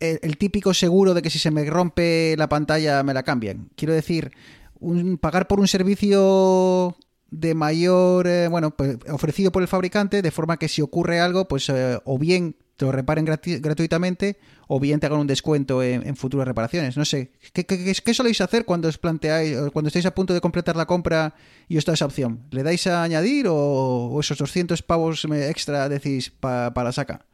el, 0.00 0.36
típico 0.38 0.74
seguro 0.74 1.14
de 1.14 1.22
que 1.22 1.30
si 1.30 1.38
se 1.38 1.50
me 1.50 1.64
rompe 1.64 2.34
la 2.36 2.48
pantalla 2.48 3.02
me 3.02 3.14
la 3.14 3.22
cambian. 3.22 3.70
Quiero 3.76 3.94
decir, 3.94 4.32
un, 4.80 5.18
pagar 5.18 5.46
por 5.46 5.60
un 5.60 5.68
servicio 5.68 6.96
de 7.30 7.54
mayor, 7.54 8.26
eh, 8.26 8.48
bueno, 8.48 8.72
pues 8.72 8.98
ofrecido 9.08 9.52
por 9.52 9.62
el 9.62 9.68
fabricante, 9.68 10.22
de 10.22 10.30
forma 10.30 10.56
que 10.56 10.68
si 10.68 10.82
ocurre 10.82 11.20
algo, 11.20 11.46
pues 11.46 11.68
eh, 11.68 11.98
o 12.04 12.18
bien 12.18 12.56
te 12.76 12.86
lo 12.86 12.92
reparen 12.92 13.26
gratuitamente 13.26 14.38
o 14.66 14.80
bien 14.80 15.00
te 15.00 15.06
hagan 15.06 15.20
un 15.20 15.26
descuento 15.26 15.82
en, 15.82 16.16
futuras 16.16 16.48
reparaciones. 16.48 16.96
No 16.96 17.04
sé, 17.04 17.32
¿qué, 17.52 18.14
soléis 18.14 18.40
hacer 18.40 18.64
cuando 18.64 18.88
os 18.88 18.96
planteáis, 18.96 19.54
o 19.56 19.70
cuando 19.70 19.88
estáis 19.88 20.06
a 20.06 20.14
punto 20.14 20.32
de 20.32 20.40
completar 20.40 20.76
la 20.76 20.86
compra 20.86 21.34
y 21.68 21.76
os 21.76 21.84
da 21.84 21.92
esa 21.92 22.06
opción? 22.06 22.46
¿Le 22.50 22.62
dais 22.62 22.86
a 22.86 23.02
añadir 23.02 23.46
o, 23.50 24.16
esos 24.18 24.38
200 24.38 24.80
pavos 24.82 25.26
eh, 25.26 25.50
extra 25.50 25.90
decís 25.90 26.30
para 26.30 26.72
la 26.82 26.92
saca? 26.92 27.26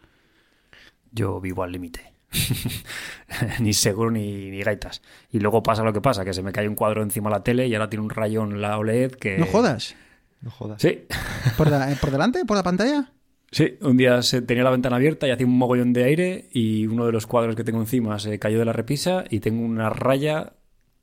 Yo 1.13 1.41
vivo 1.41 1.63
al 1.63 1.71
límite. 1.71 2.16
ni 3.61 3.73
seguro 3.73 4.11
ni, 4.11 4.51
ni 4.51 4.63
gaitas. 4.63 5.03
Y 5.31 5.41
luego 5.41 5.63
pasa 5.63 5.83
lo 5.83 5.93
que 5.93 6.01
pasa, 6.01 6.25
que 6.25 6.33
se 6.33 6.43
me 6.43 6.53
cae 6.53 6.69
un 6.69 6.75
cuadro 6.75 7.03
encima 7.03 7.31
de 7.31 7.37
la 7.37 7.43
tele 7.43 7.67
y 7.67 7.75
ahora 7.75 7.89
tiene 7.91 8.05
un 8.05 8.11
rayón 8.11 8.61
la 8.61 8.79
OLED 8.79 9.13
que... 9.13 9.39
No 9.39 9.47
jodas. 9.47 9.95
No 10.43 10.51
jodas. 10.51 10.81
Sí, 10.81 11.07
¿Por, 11.57 11.71
la- 11.71 11.91
eh, 11.91 11.97
¿Por 12.01 12.11
delante? 12.11 12.45
¿Por 12.45 12.57
la 12.57 12.63
pantalla? 12.63 13.13
Sí, 13.51 13.79
un 13.81 13.97
día 13.97 14.23
se 14.23 14.43
tenía 14.43 14.65
la 14.65 14.71
ventana 14.71 14.97
abierta 14.97 15.27
y 15.27 15.31
hacía 15.31 15.47
un 15.47 15.57
mogollón 15.57 15.93
de 15.93 16.05
aire 16.05 16.49
y 16.53 16.87
uno 16.87 17.07
de 17.07 17.13
los 17.13 17.27
cuadros 17.27 17.55
que 17.57 17.65
tengo 17.65 17.81
encima 17.81 18.19
se 18.19 18.39
cayó 18.39 18.59
de 18.59 18.65
la 18.65 18.73
repisa 18.73 19.25
y 19.31 19.41
tengo 19.41 19.65
una 19.65 19.89
raya, 19.89 20.53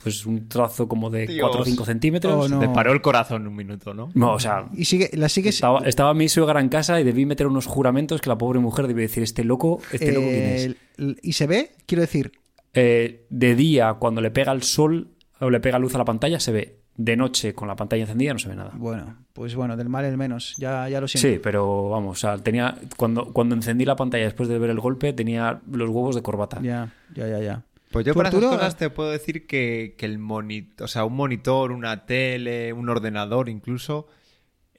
pues 0.03 0.25
un 0.25 0.47
trazo 0.49 0.87
como 0.87 1.09
de 1.09 1.25
Dios. 1.27 1.39
4 1.47 1.61
o 1.61 1.65
5 1.65 1.85
centímetros. 1.85 2.45
Oh, 2.45 2.49
no. 2.49 2.59
Te 2.59 2.69
paró 2.69 2.91
el 2.91 3.01
corazón 3.01 3.47
un 3.47 3.55
minuto, 3.55 3.93
¿no? 3.93 4.11
No, 4.13 4.33
o 4.33 4.39
sea, 4.39 4.65
Y 4.75 4.85
sigue, 4.85 5.09
la 5.13 5.29
sigues... 5.29 5.55
estaba, 5.55 5.79
estaba 5.87 6.13
mi 6.13 6.29
suegra 6.29 6.59
en 6.59 6.69
casa 6.69 6.99
y 6.99 7.03
debí 7.03 7.25
meter 7.25 7.47
unos 7.47 7.65
juramentos 7.65 8.21
que 8.21 8.29
la 8.29 8.37
pobre 8.37 8.59
mujer 8.59 8.87
debía 8.87 9.03
decir, 9.03 9.23
este 9.23 9.43
loco, 9.43 9.79
este 9.91 10.11
loco 10.11 10.27
quién 10.27 10.43
es. 10.43 10.65
eh, 10.67 11.15
y 11.21 11.33
se 11.33 11.47
ve, 11.47 11.71
quiero 11.85 12.01
decir, 12.01 12.31
Eh, 12.73 13.25
de 13.29 13.55
día, 13.55 13.93
cuando 13.95 14.19
le 14.21 14.31
pega 14.31 14.51
el 14.51 14.63
sol 14.63 15.09
o 15.39 15.49
le 15.49 15.59
pega 15.59 15.79
luz 15.79 15.95
a 15.95 15.97
la 15.99 16.05
pantalla, 16.05 16.39
se 16.39 16.51
ve. 16.51 16.79
de 16.95 17.15
noche 17.17 17.53
con 17.55 17.67
la 17.67 17.75
pantalla 17.75 18.03
encendida 18.03 18.33
no 18.33 18.39
se 18.39 18.49
ve 18.49 18.55
nada. 18.55 18.71
Bueno, 18.75 19.17
pues 19.33 19.55
bueno, 19.55 19.75
del 19.75 19.89
mal 19.89 20.05
el 20.05 20.15
menos. 20.15 20.53
Ya, 20.59 20.87
ya 20.89 21.01
lo 21.01 21.07
siento. 21.07 21.27
Sí, 21.27 21.39
pero 21.41 21.89
vamos, 21.89 22.17
o 22.17 22.19
sea, 22.21 22.37
tenía 22.37 22.75
cuando, 22.97 23.33
cuando 23.33 23.55
encendí 23.55 23.83
la 23.83 23.95
pantalla 23.95 24.25
después 24.25 24.47
de 24.47 24.59
ver 24.59 24.69
el 24.69 24.79
golpe 24.79 25.11
tenía 25.13 25.59
los 25.71 25.89
huevos 25.89 26.13
de 26.15 26.21
corbata. 26.21 26.59
Ya, 26.61 26.93
ya, 27.15 27.27
ya, 27.27 27.39
ya. 27.39 27.63
Pues 27.93 28.05
yo 28.05 28.13
¿Tú, 28.13 28.17
para 28.19 28.29
esas 28.29 28.41
cosas 28.43 28.75
te 28.77 28.89
puedo 28.89 29.11
decir 29.11 29.47
que, 29.47 29.95
que 29.97 30.05
el 30.05 30.19
monitor, 30.19 30.83
o 30.83 30.87
sea, 30.87 31.05
un 31.05 31.15
monitor, 31.15 31.71
una 31.71 32.05
tele, 32.05 32.73
un 32.73 32.89
ordenador 32.89 33.47
incluso, 33.47 34.07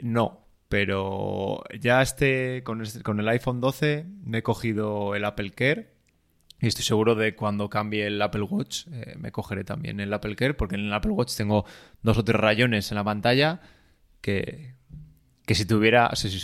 no. 0.00 0.44
Pero 0.68 1.62
ya 1.80 2.02
este 2.02 2.62
con, 2.64 2.82
este- 2.82 3.02
con 3.02 3.20
el 3.20 3.28
iPhone 3.28 3.60
12 3.60 4.06
me 4.24 4.38
he 4.38 4.42
cogido 4.42 5.14
el 5.14 5.24
Apple 5.24 5.52
Care 5.52 5.94
y 6.60 6.66
estoy 6.66 6.84
seguro 6.84 7.14
de 7.14 7.36
cuando 7.36 7.68
cambie 7.70 8.06
el 8.06 8.20
Apple 8.20 8.42
Watch 8.42 8.86
eh, 8.90 9.14
me 9.18 9.30
cogeré 9.30 9.62
también 9.64 10.00
el 10.00 10.12
Apple 10.12 10.34
Care 10.34 10.54
porque 10.54 10.74
en 10.76 10.82
el 10.86 10.92
Apple 10.92 11.12
Watch 11.12 11.36
tengo 11.36 11.64
dos 12.02 12.18
o 12.18 12.24
tres 12.24 12.40
rayones 12.40 12.90
en 12.90 12.96
la 12.96 13.04
pantalla 13.04 13.60
que, 14.20 14.74
que 15.46 15.54
si 15.54 15.66
tuviera, 15.66 16.08
o 16.12 16.16
sea, 16.16 16.30
si 16.30 16.40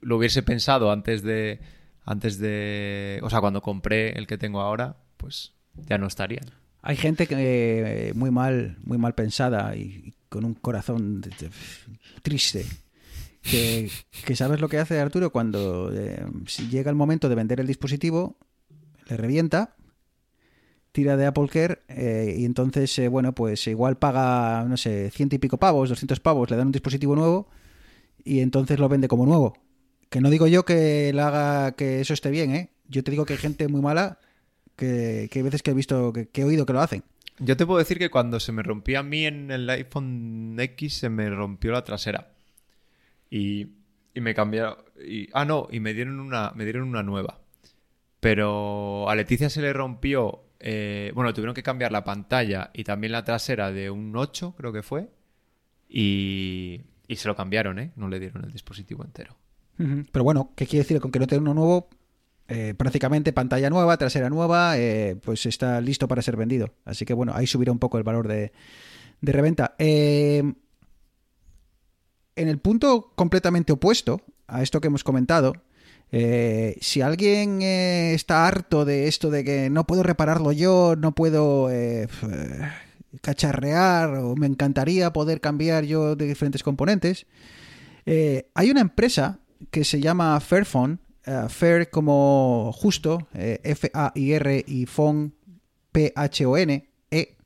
lo 0.00 0.16
hubiese 0.16 0.42
pensado 0.42 0.90
antes 0.92 1.22
de, 1.22 1.60
antes 2.04 2.38
de, 2.38 3.18
o 3.22 3.28
sea, 3.28 3.40
cuando 3.40 3.60
compré 3.60 4.16
el 4.16 4.26
que 4.26 4.38
tengo 4.38 4.60
ahora, 4.60 4.96
pues 5.16 5.52
ya 5.86 5.98
no 5.98 6.06
estarían. 6.06 6.46
Hay 6.82 6.96
gente 6.96 7.26
que 7.26 8.08
eh, 8.08 8.12
muy 8.14 8.30
mal, 8.30 8.76
muy 8.84 8.96
mal 8.96 9.14
pensada 9.14 9.74
y, 9.76 10.14
con 10.28 10.44
un 10.44 10.54
corazón 10.54 11.22
triste. 12.22 12.66
Que, 13.42 13.90
sabes 14.34 14.60
lo 14.60 14.68
que 14.68 14.78
hace 14.78 14.98
Arturo 14.98 15.30
cuando 15.30 15.92
eh, 15.92 16.26
llega 16.70 16.90
el 16.90 16.96
momento 16.96 17.28
de 17.28 17.36
vender 17.36 17.60
el 17.60 17.66
dispositivo, 17.66 18.36
le 19.08 19.16
revienta, 19.16 19.76
tira 20.90 21.16
de 21.16 21.26
Apple 21.26 21.48
Care 21.48 21.78
eh, 21.88 22.34
y 22.38 22.44
entonces, 22.44 23.00
bueno, 23.08 23.34
pues 23.34 23.66
igual 23.68 23.98
paga, 23.98 24.64
no 24.68 24.76
sé, 24.76 25.10
ciento 25.10 25.36
y 25.36 25.38
pico 25.38 25.58
pavos, 25.58 25.88
200 25.88 26.18
pavos, 26.20 26.50
le 26.50 26.56
dan 26.56 26.66
un 26.66 26.72
dispositivo 26.72 27.14
nuevo 27.14 27.48
y 28.24 28.40
entonces 28.40 28.78
lo 28.80 28.88
vende 28.88 29.08
como 29.08 29.26
nuevo. 29.26 29.56
Que 30.10 30.20
no 30.20 30.30
digo 30.30 30.46
yo 30.46 30.64
que 30.64 31.12
le 31.12 31.20
haga 31.20 31.72
que 31.72 32.00
eso 32.00 32.14
esté 32.14 32.30
bien, 32.30 32.54
¿eh? 32.54 32.70
Yo 32.88 33.02
te 33.04 33.10
digo 33.10 33.26
que 33.26 33.34
hay 33.34 33.38
gente 33.38 33.68
muy 33.68 33.80
mala 33.80 34.18
que, 34.76 35.28
que 35.30 35.38
hay 35.40 35.42
veces 35.42 35.62
que 35.62 35.70
he 35.72 35.74
visto, 35.74 36.12
que, 36.12 36.28
que 36.28 36.42
he 36.42 36.44
oído 36.44 36.66
que 36.66 36.72
lo 36.72 36.80
hacen. 36.80 37.02
Yo 37.38 37.56
te 37.56 37.66
puedo 37.66 37.78
decir 37.78 37.98
que 37.98 38.10
cuando 38.10 38.40
se 38.40 38.52
me 38.52 38.62
rompió 38.62 39.00
a 39.00 39.02
mí 39.02 39.26
en 39.26 39.50
el 39.50 39.68
iPhone 39.68 40.56
X, 40.58 40.94
se 40.94 41.08
me 41.10 41.28
rompió 41.30 41.72
la 41.72 41.84
trasera. 41.84 42.32
Y, 43.30 43.68
y 44.14 44.20
me 44.20 44.34
cambiaron. 44.34 44.76
Y, 45.06 45.28
ah, 45.32 45.44
no, 45.44 45.68
y 45.70 45.80
me 45.80 45.92
dieron 45.94 46.20
una, 46.20 46.52
me 46.54 46.64
dieron 46.64 46.88
una 46.88 47.02
nueva. 47.02 47.40
Pero 48.20 49.08
a 49.08 49.14
Leticia 49.14 49.50
se 49.50 49.62
le 49.62 49.72
rompió. 49.72 50.44
eh, 50.60 51.12
bueno, 51.14 51.34
tuvieron 51.34 51.54
que 51.54 51.62
cambiar 51.62 51.92
la 51.92 52.04
pantalla 52.04 52.70
y 52.74 52.84
también 52.84 53.12
la 53.12 53.24
trasera 53.24 53.72
de 53.72 53.90
un 53.90 54.16
8, 54.16 54.54
creo 54.56 54.72
que 54.72 54.82
fue. 54.82 55.10
Y, 55.88 56.82
y 57.08 57.16
se 57.16 57.28
lo 57.28 57.36
cambiaron, 57.36 57.78
¿eh? 57.78 57.92
No 57.96 58.08
le 58.08 58.18
dieron 58.20 58.44
el 58.44 58.52
dispositivo 58.52 59.04
entero. 59.04 59.36
Pero 60.10 60.24
bueno, 60.24 60.52
¿qué 60.56 60.66
quiere 60.66 60.84
decir? 60.84 61.00
Con 61.00 61.10
que 61.10 61.18
no 61.18 61.26
tenga 61.26 61.42
uno 61.42 61.52
nuevo, 61.54 61.88
eh, 62.48 62.74
prácticamente 62.76 63.32
pantalla 63.32 63.70
nueva, 63.70 63.96
trasera 63.96 64.30
nueva, 64.30 64.78
eh, 64.78 65.16
pues 65.20 65.46
está 65.46 65.80
listo 65.80 66.06
para 66.06 66.22
ser 66.22 66.36
vendido. 66.36 66.74
Así 66.84 67.04
que 67.04 67.12
bueno, 67.12 67.32
ahí 67.34 67.46
subirá 67.46 67.72
un 67.72 67.80
poco 67.80 67.98
el 67.98 68.04
valor 68.04 68.28
de, 68.28 68.52
de 69.20 69.32
reventa. 69.32 69.74
Eh, 69.78 70.54
en 72.36 72.48
el 72.48 72.58
punto 72.58 73.12
completamente 73.16 73.72
opuesto 73.72 74.20
a 74.46 74.62
esto 74.62 74.80
que 74.80 74.86
hemos 74.86 75.02
comentado, 75.02 75.54
si 76.80 77.00
alguien 77.00 77.62
está 77.62 78.46
harto 78.46 78.84
de 78.84 79.08
esto 79.08 79.30
de 79.30 79.42
que 79.42 79.68
no 79.68 79.86
puedo 79.86 80.02
repararlo 80.04 80.52
yo, 80.52 80.94
no 80.96 81.14
puedo 81.14 81.68
cacharrear 83.20 84.14
o 84.18 84.36
me 84.36 84.46
encantaría 84.46 85.12
poder 85.12 85.40
cambiar 85.40 85.84
yo 85.84 86.14
de 86.14 86.26
diferentes 86.26 86.62
componentes, 86.62 87.26
hay 88.06 88.70
una 88.70 88.82
empresa 88.82 89.40
que 89.70 89.84
se 89.84 90.00
llama 90.00 90.38
Fairphone, 90.40 91.00
eh, 91.26 91.46
Fair 91.48 91.90
como 91.90 92.72
justo, 92.72 93.26
eh, 93.34 93.60
F-A-I-R 93.64 94.64
y 94.66 94.86
Phone, 94.86 95.34
P-H-O-N, 95.90 96.88
E, 97.10 97.36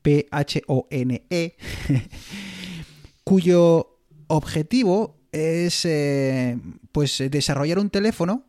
P-H-O-N-E, 0.00 1.56
cuyo 3.24 3.98
objetivo 4.28 5.18
es 5.32 5.84
eh, 5.84 6.58
pues 6.92 7.22
desarrollar 7.30 7.78
un 7.78 7.90
teléfono 7.90 8.46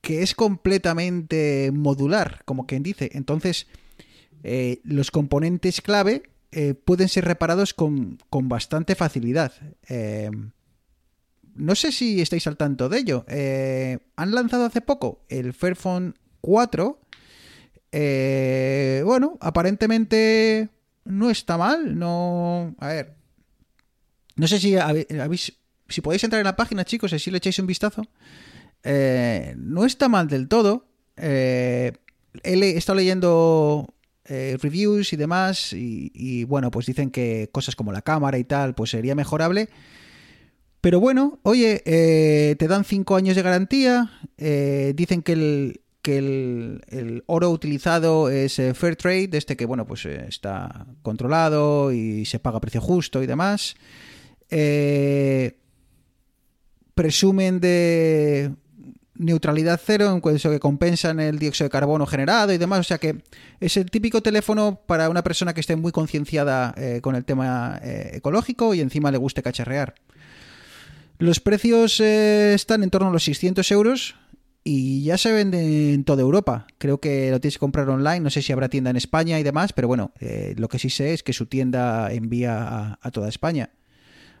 que 0.00 0.22
es 0.22 0.34
completamente 0.34 1.70
modular, 1.72 2.42
como 2.46 2.66
quien 2.66 2.82
dice. 2.82 3.10
Entonces, 3.12 3.68
los 4.82 5.12
componentes 5.12 5.80
clave 5.80 6.22
pueden 6.84 7.08
ser 7.08 7.24
reparados 7.24 7.72
con, 7.72 8.18
con 8.28 8.48
bastante 8.48 8.96
facilidad. 8.96 9.52
No 11.54 11.74
sé 11.74 11.92
si 11.92 12.20
estáis 12.20 12.46
al 12.46 12.56
tanto 12.56 12.88
de 12.88 12.98
ello. 12.98 13.24
Eh, 13.28 13.98
han 14.16 14.32
lanzado 14.32 14.64
hace 14.64 14.80
poco 14.80 15.24
el 15.28 15.52
Fairphone 15.52 16.14
4. 16.40 17.00
Eh, 17.92 19.02
bueno, 19.04 19.36
aparentemente 19.40 20.70
no 21.04 21.30
está 21.30 21.58
mal. 21.58 21.98
No. 21.98 22.74
A 22.78 22.88
ver. 22.88 23.14
No 24.36 24.46
sé 24.46 24.58
si 24.58 24.76
habéis. 24.76 25.58
Si 25.88 26.00
podéis 26.00 26.24
entrar 26.24 26.40
en 26.40 26.46
la 26.46 26.56
página, 26.56 26.84
chicos, 26.84 27.12
así 27.12 27.30
le 27.30 27.36
echáis 27.36 27.58
un 27.58 27.66
vistazo. 27.66 28.02
Eh, 28.82 29.54
no 29.58 29.84
está 29.84 30.08
mal 30.08 30.28
del 30.28 30.48
todo. 30.48 30.86
Eh, 31.16 31.92
he, 32.42 32.76
estado 32.76 32.96
leyendo 32.96 33.94
eh, 34.24 34.56
reviews 34.60 35.12
y 35.12 35.16
demás. 35.16 35.72
Y, 35.72 36.44
bueno, 36.44 36.70
pues 36.70 36.86
dicen 36.86 37.10
que 37.10 37.48
cosas 37.52 37.76
como 37.76 37.92
la 37.92 38.02
cámara 38.02 38.38
y 38.38 38.44
tal, 38.44 38.74
pues 38.74 38.90
sería 38.90 39.14
mejorable. 39.14 39.68
Pero 40.82 40.98
bueno, 40.98 41.38
oye, 41.44 41.80
eh, 41.86 42.56
te 42.58 42.66
dan 42.66 42.84
5 42.84 43.14
años 43.14 43.36
de 43.36 43.42
garantía. 43.42 44.10
eh, 44.36 44.92
dicen 44.96 45.22
que 45.22 45.32
el, 45.32 45.80
que 46.02 46.18
el, 46.18 47.22
oro 47.26 47.50
utilizado 47.50 48.28
es 48.28 48.58
eh, 48.58 48.74
fair 48.74 48.96
trade, 48.96 49.28
de 49.28 49.38
este 49.38 49.56
que 49.56 49.64
bueno, 49.64 49.86
pues 49.86 50.04
eh, 50.06 50.24
está 50.28 50.86
controlado 51.02 51.92
y 51.92 52.24
se 52.24 52.40
paga 52.40 52.56
a 52.58 52.60
precio 52.60 52.80
justo 52.80 53.22
y 53.22 53.26
demás. 53.26 53.76
Presumen 56.94 57.60
de 57.60 58.50
neutralidad 59.14 59.80
cero 59.82 60.10
en 60.12 60.20
cuanto 60.20 60.48
a 60.48 60.50
que 60.50 60.58
compensan 60.58 61.20
el 61.20 61.38
dióxido 61.38 61.66
de 61.66 61.70
carbono 61.70 62.06
generado 62.06 62.52
y 62.52 62.58
demás. 62.58 62.80
O 62.80 62.82
sea 62.82 62.98
que 62.98 63.22
es 63.60 63.76
el 63.76 63.88
típico 63.88 64.20
teléfono 64.20 64.80
para 64.84 65.08
una 65.08 65.22
persona 65.22 65.54
que 65.54 65.60
esté 65.60 65.76
muy 65.76 65.92
concienciada 65.92 66.74
con 67.02 67.14
el 67.14 67.24
tema 67.24 67.80
ecológico 67.82 68.74
y 68.74 68.80
encima 68.80 69.12
le 69.12 69.18
guste 69.18 69.44
cacharrear. 69.44 69.94
Los 71.18 71.40
precios 71.40 72.00
eh, 72.00 72.54
están 72.54 72.82
en 72.82 72.90
torno 72.90 73.08
a 73.08 73.12
los 73.12 73.24
600 73.24 73.70
euros 73.70 74.16
y 74.64 75.04
ya 75.04 75.18
se 75.18 75.32
vende 75.32 75.94
en 75.94 76.04
toda 76.04 76.22
Europa. 76.22 76.66
Creo 76.78 76.98
que 76.98 77.30
lo 77.30 77.40
tienes 77.40 77.54
que 77.54 77.60
comprar 77.60 77.88
online. 77.88 78.20
No 78.20 78.30
sé 78.30 78.42
si 78.42 78.52
habrá 78.52 78.68
tienda 78.68 78.90
en 78.90 78.96
España 78.96 79.38
y 79.38 79.42
demás, 79.42 79.72
pero 79.72 79.88
bueno, 79.88 80.12
eh, 80.20 80.54
lo 80.56 80.68
que 80.68 80.78
sí 80.78 80.90
sé 80.90 81.14
es 81.14 81.22
que 81.22 81.32
su 81.32 81.46
tienda 81.46 82.12
envía 82.12 82.62
a, 82.62 82.98
a 83.00 83.10
toda 83.10 83.28
España. 83.28 83.70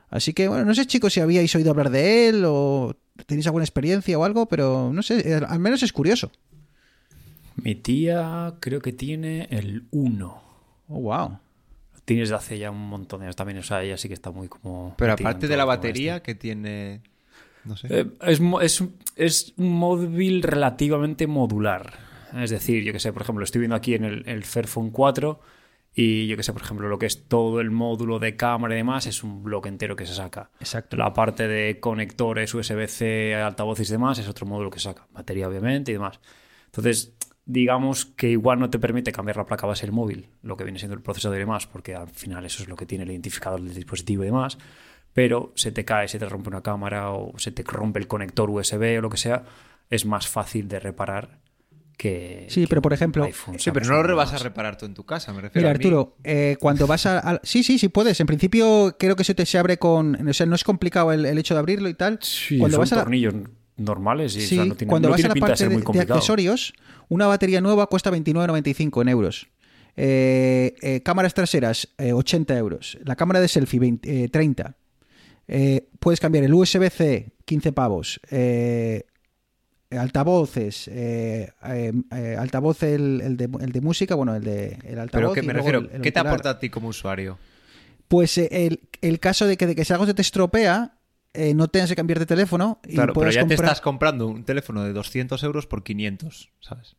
Así 0.08 0.34
que, 0.34 0.46
bueno, 0.48 0.64
no 0.64 0.74
sé, 0.74 0.86
chicos, 0.86 1.14
si 1.14 1.20
habíais 1.20 1.54
oído 1.54 1.70
hablar 1.70 1.90
de 1.90 2.28
él 2.28 2.44
o 2.46 2.94
tenéis 3.26 3.46
alguna 3.46 3.64
experiencia 3.64 4.18
o 4.18 4.24
algo, 4.24 4.46
pero 4.46 4.92
no 4.92 5.02
sé, 5.02 5.26
eh, 5.26 5.40
al 5.46 5.58
menos 5.58 5.82
es 5.82 5.92
curioso. 5.92 6.30
Mi 7.56 7.74
tía 7.74 8.54
creo 8.60 8.80
que 8.80 8.92
tiene 8.92 9.48
el 9.50 9.86
1. 9.90 10.42
Oh, 10.88 11.00
wow. 11.00 11.38
Tienes 12.04 12.28
de 12.30 12.34
hace 12.34 12.58
ya 12.58 12.70
un 12.70 12.88
montón 12.88 13.20
de 13.20 13.26
años 13.26 13.36
también. 13.36 13.58
O 13.58 13.62
sea, 13.62 13.82
ella 13.82 13.96
sí 13.96 14.08
que 14.08 14.14
está 14.14 14.30
muy 14.30 14.48
como. 14.48 14.94
Pero 14.98 15.12
aparte 15.12 15.46
de 15.46 15.56
la 15.56 15.62
tema 15.62 15.76
batería 15.76 16.16
este. 16.16 16.24
que 16.26 16.34
tiene. 16.34 17.00
No 17.64 17.76
sé. 17.76 17.86
Eh, 17.90 18.06
es, 18.22 18.40
es, 18.62 18.80
un- 18.80 18.96
es 19.16 19.54
un 19.56 19.72
móvil 19.72 20.42
relativamente 20.42 21.26
modular. 21.26 21.92
Es 22.36 22.50
decir, 22.50 22.82
yo 22.82 22.92
que 22.92 22.98
sé, 22.98 23.12
por 23.12 23.22
ejemplo, 23.22 23.44
estoy 23.44 23.60
viendo 23.60 23.76
aquí 23.76 23.94
en 23.94 24.04
el, 24.04 24.28
el 24.28 24.42
Fairphone 24.44 24.90
4 24.90 25.38
y 25.94 26.26
yo 26.26 26.36
que 26.38 26.42
sé, 26.42 26.52
por 26.54 26.62
ejemplo, 26.62 26.88
lo 26.88 26.98
que 26.98 27.04
es 27.06 27.28
todo 27.28 27.60
el 27.60 27.70
módulo 27.70 28.18
de 28.18 28.34
cámara 28.34 28.72
y 28.74 28.78
demás 28.78 29.06
es 29.06 29.22
un 29.22 29.44
bloque 29.44 29.68
entero 29.68 29.94
que 29.94 30.06
se 30.06 30.14
saca. 30.14 30.50
Exacto. 30.58 30.96
La 30.96 31.12
parte 31.12 31.46
de 31.46 31.78
conectores 31.78 32.52
USB-C, 32.54 33.34
altavoces 33.34 33.90
y 33.90 33.92
demás 33.92 34.18
es 34.18 34.26
otro 34.28 34.46
módulo 34.46 34.70
que 34.70 34.78
se 34.78 34.84
saca. 34.84 35.06
Batería, 35.12 35.46
obviamente, 35.48 35.92
y 35.92 35.94
demás. 35.94 36.18
Entonces, 36.66 37.12
digamos 37.44 38.06
que 38.06 38.30
igual 38.30 38.58
no 38.60 38.70
te 38.70 38.78
permite 38.78 39.12
cambiar 39.12 39.36
la 39.36 39.46
placa 39.46 39.66
base 39.66 39.86
del 39.86 39.92
móvil, 39.92 40.28
lo 40.42 40.56
que 40.56 40.64
viene 40.64 40.78
siendo 40.78 40.94
el 40.94 41.02
procesador 41.02 41.36
y 41.36 41.40
demás, 41.40 41.66
porque 41.66 41.94
al 41.94 42.08
final 42.08 42.44
eso 42.44 42.62
es 42.62 42.68
lo 42.68 42.76
que 42.76 42.86
tiene 42.86 43.04
el 43.04 43.10
identificador 43.10 43.60
del 43.62 43.74
dispositivo 43.74 44.22
y 44.22 44.26
demás. 44.26 44.58
Pero 45.12 45.52
se 45.56 45.72
te 45.72 45.84
cae, 45.84 46.08
se 46.08 46.18
te 46.18 46.26
rompe 46.28 46.48
una 46.48 46.62
cámara 46.62 47.10
o 47.10 47.38
se 47.38 47.50
te 47.52 47.62
rompe 47.64 47.98
el 47.98 48.06
conector 48.06 48.48
USB 48.48 48.98
o 48.98 49.02
lo 49.02 49.10
que 49.10 49.18
sea, 49.18 49.44
es 49.90 50.06
más 50.06 50.26
fácil 50.28 50.68
de 50.68 50.80
reparar 50.80 51.40
que. 51.98 52.46
Sí, 52.48 52.62
que 52.62 52.68
pero 52.68 52.80
por 52.80 52.94
ejemplo- 52.94 53.24
iPhone, 53.24 53.58
Sí, 53.58 53.70
pero 53.72 53.84
no 53.86 53.94
lo 53.96 54.02
rebas 54.04 54.32
a 54.32 54.38
reparar 54.38 54.78
tú 54.78 54.86
en 54.86 54.94
tu 54.94 55.04
casa, 55.04 55.32
me 55.34 55.42
refiero 55.42 55.68
Mira, 55.68 55.70
a 55.76 55.78
mí. 55.78 55.84
Arturo, 55.84 56.16
eh, 56.24 56.56
cuando 56.58 56.86
vas 56.86 57.04
a, 57.04 57.18
a- 57.18 57.40
Sí, 57.42 57.62
sí, 57.62 57.78
sí 57.78 57.88
puedes. 57.88 58.18
En 58.20 58.26
principio 58.26 58.96
creo 58.98 59.14
que 59.16 59.24
se 59.24 59.34
te 59.34 59.44
se 59.44 59.58
abre 59.58 59.76
con... 59.78 60.28
O 60.28 60.32
sea, 60.32 60.46
no 60.46 60.54
es 60.54 60.64
complicado 60.64 61.12
el, 61.12 61.26
el 61.26 61.36
hecho 61.36 61.52
de 61.54 61.60
abrirlo 61.60 61.90
y 61.90 61.94
tal. 61.94 62.18
Sí, 62.22 62.56
cuando 62.58 62.76
son 62.76 62.82
vas 62.82 62.92
a 62.92 62.96
la... 62.96 63.02
normales 63.76 64.34
y 64.36 64.38
o 64.38 64.42
Sí, 64.42 64.54
sea, 64.56 64.64
no 64.66 64.74
tiene, 64.74 64.90
cuando 64.90 65.08
no 65.08 65.12
vas 65.12 65.16
tiene 65.18 65.26
a 65.26 65.30
la 65.30 65.34
pinta 65.34 65.46
de 65.46 65.50
parte 65.50 65.58
ser 65.58 65.68
de, 65.68 65.74
muy 65.74 65.80
de 65.80 65.84
complicado. 65.84 66.14
accesorios, 66.18 66.72
una 67.08 67.26
batería 67.26 67.60
nueva 67.60 67.86
cuesta 67.86 68.10
29,95 68.10 69.02
en 69.02 69.08
euros. 69.08 69.48
Eh, 69.96 70.74
eh, 70.82 71.00
cámaras 71.02 71.34
traseras, 71.34 71.88
eh, 71.98 72.12
80 72.12 72.56
euros. 72.56 72.98
La 73.04 73.16
cámara 73.16 73.40
de 73.40 73.48
selfie, 73.48 73.78
20, 73.80 74.24
eh, 74.24 74.28
30. 74.28 74.76
Eh, 75.48 75.88
puedes 75.98 76.20
cambiar 76.20 76.44
el 76.44 76.54
USB-C, 76.54 77.32
15 77.44 77.72
pavos. 77.72 78.20
Eh, 78.30 79.04
altavoces, 79.90 80.88
eh, 80.88 81.50
eh, 81.66 81.92
eh, 82.16 82.36
altavoz 82.38 82.82
el, 82.82 83.20
el 83.20 83.36
de, 83.36 83.50
el 83.60 83.72
de 83.72 83.80
música, 83.80 84.14
bueno, 84.14 84.34
el 84.34 84.42
de 84.44 84.78
el 84.84 84.98
altavoz. 84.98 85.10
Pero 85.10 85.32
que 85.34 85.42
me 85.42 85.52
refiero, 85.52 85.80
el- 85.80 85.90
el 85.92 86.00
¿qué 86.02 86.12
te 86.12 86.20
aporta 86.20 86.50
a 86.50 86.58
ti 86.58 86.70
como 86.70 86.88
usuario? 86.88 87.38
Pues 88.08 88.38
eh, 88.38 88.48
el, 88.50 88.80
el 89.02 89.20
caso 89.20 89.46
de 89.46 89.56
que, 89.56 89.66
de 89.66 89.74
que 89.74 89.84
si 89.84 89.92
algo 89.92 90.06
se 90.06 90.14
te 90.14 90.22
estropea, 90.22 90.94
eh, 91.34 91.54
no 91.54 91.68
tengas 91.68 91.88
que 91.90 91.96
cambiar 91.96 92.18
de 92.18 92.26
teléfono 92.26 92.80
y 92.86 92.94
Claro, 92.94 93.14
pero 93.14 93.30
ya 93.30 93.40
te 93.40 93.54
comprar... 93.54 93.64
estás 93.64 93.80
comprando 93.80 94.26
un 94.26 94.44
teléfono 94.44 94.84
de 94.84 94.92
200 94.92 95.42
euros 95.44 95.66
por 95.66 95.82
500, 95.82 96.50
¿sabes? 96.60 96.96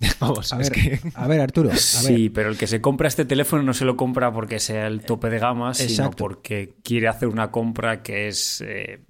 Vamos, 0.20 0.52
A 0.52 0.58
ver, 0.58 0.70
que... 0.70 1.00
a 1.14 1.26
ver, 1.26 1.40
Arturo. 1.40 1.70
A 1.70 1.72
ver. 1.72 1.80
Sí, 1.80 2.30
pero 2.30 2.50
el 2.50 2.56
que 2.56 2.68
se 2.68 2.80
compra 2.80 3.08
este 3.08 3.24
teléfono 3.24 3.62
no 3.64 3.74
se 3.74 3.84
lo 3.84 3.96
compra 3.96 4.32
porque 4.32 4.60
sea 4.60 4.86
el 4.86 5.00
tope 5.02 5.28
de 5.28 5.38
gama, 5.40 5.74
sino 5.74 5.90
Exacto. 5.90 6.16
porque 6.16 6.76
quiere 6.84 7.08
hacer 7.08 7.28
una 7.28 7.50
compra 7.50 8.02
que 8.02 8.28
es 8.28 8.62
eh, 8.64 9.00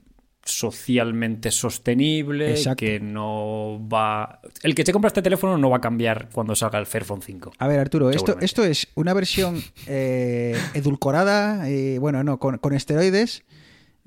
socialmente 0.45 1.51
sostenible, 1.51 2.53
Exacto. 2.53 2.79
que 2.79 3.01
no 3.01 3.87
va... 3.93 4.41
El 4.63 4.75
que 4.75 4.85
se 4.85 4.93
compra 4.93 5.09
este 5.09 5.21
teléfono 5.21 5.59
no 5.59 5.69
va 5.69 5.77
a 5.77 5.81
cambiar 5.81 6.31
cuando 6.33 6.55
salga 6.55 6.79
el 6.79 6.87
Fairphone 6.87 7.21
5. 7.21 7.53
A 7.59 7.69
ver, 7.69 7.81
Arturo, 7.81 8.11
esto, 8.11 8.39
esto 8.41 8.65
es 8.65 8.89
una 8.95 9.13
versión 9.13 9.63
eh, 9.87 10.57
edulcorada, 10.73 11.69
eh, 11.69 11.99
bueno, 11.99 12.25
no, 12.25 12.39
con, 12.39 12.57
con 12.57 12.73
esteroides, 12.73 13.45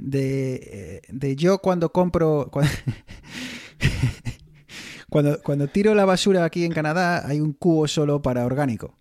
de, 0.02 0.56
eh, 0.56 1.02
de 1.10 1.36
yo 1.36 1.60
cuando 1.60 1.92
compro... 1.94 2.50
Cuando, 2.52 2.72
cuando, 5.10 5.42
cuando 5.42 5.68
tiro 5.68 5.94
la 5.96 6.06
basura 6.06 6.46
aquí 6.46 6.64
en 6.66 6.72
Canadá 6.72 7.28
hay 7.28 7.40
un 7.40 7.54
cubo 7.54 7.88
solo 7.88 8.22
para 8.22 8.46
orgánico. 8.46 8.98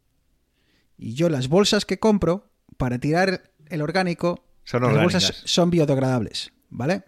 Y 0.96 1.14
yo 1.14 1.28
las 1.28 1.48
bolsas 1.48 1.84
que 1.84 1.98
compro 1.98 2.50
para 2.76 2.98
tirar 2.98 3.50
el 3.68 3.82
orgánico, 3.82 4.44
Son 4.64 4.82
las 4.82 5.02
bolsas 5.02 5.42
son 5.44 5.70
biodegradables, 5.70 6.52
¿vale? 6.68 7.04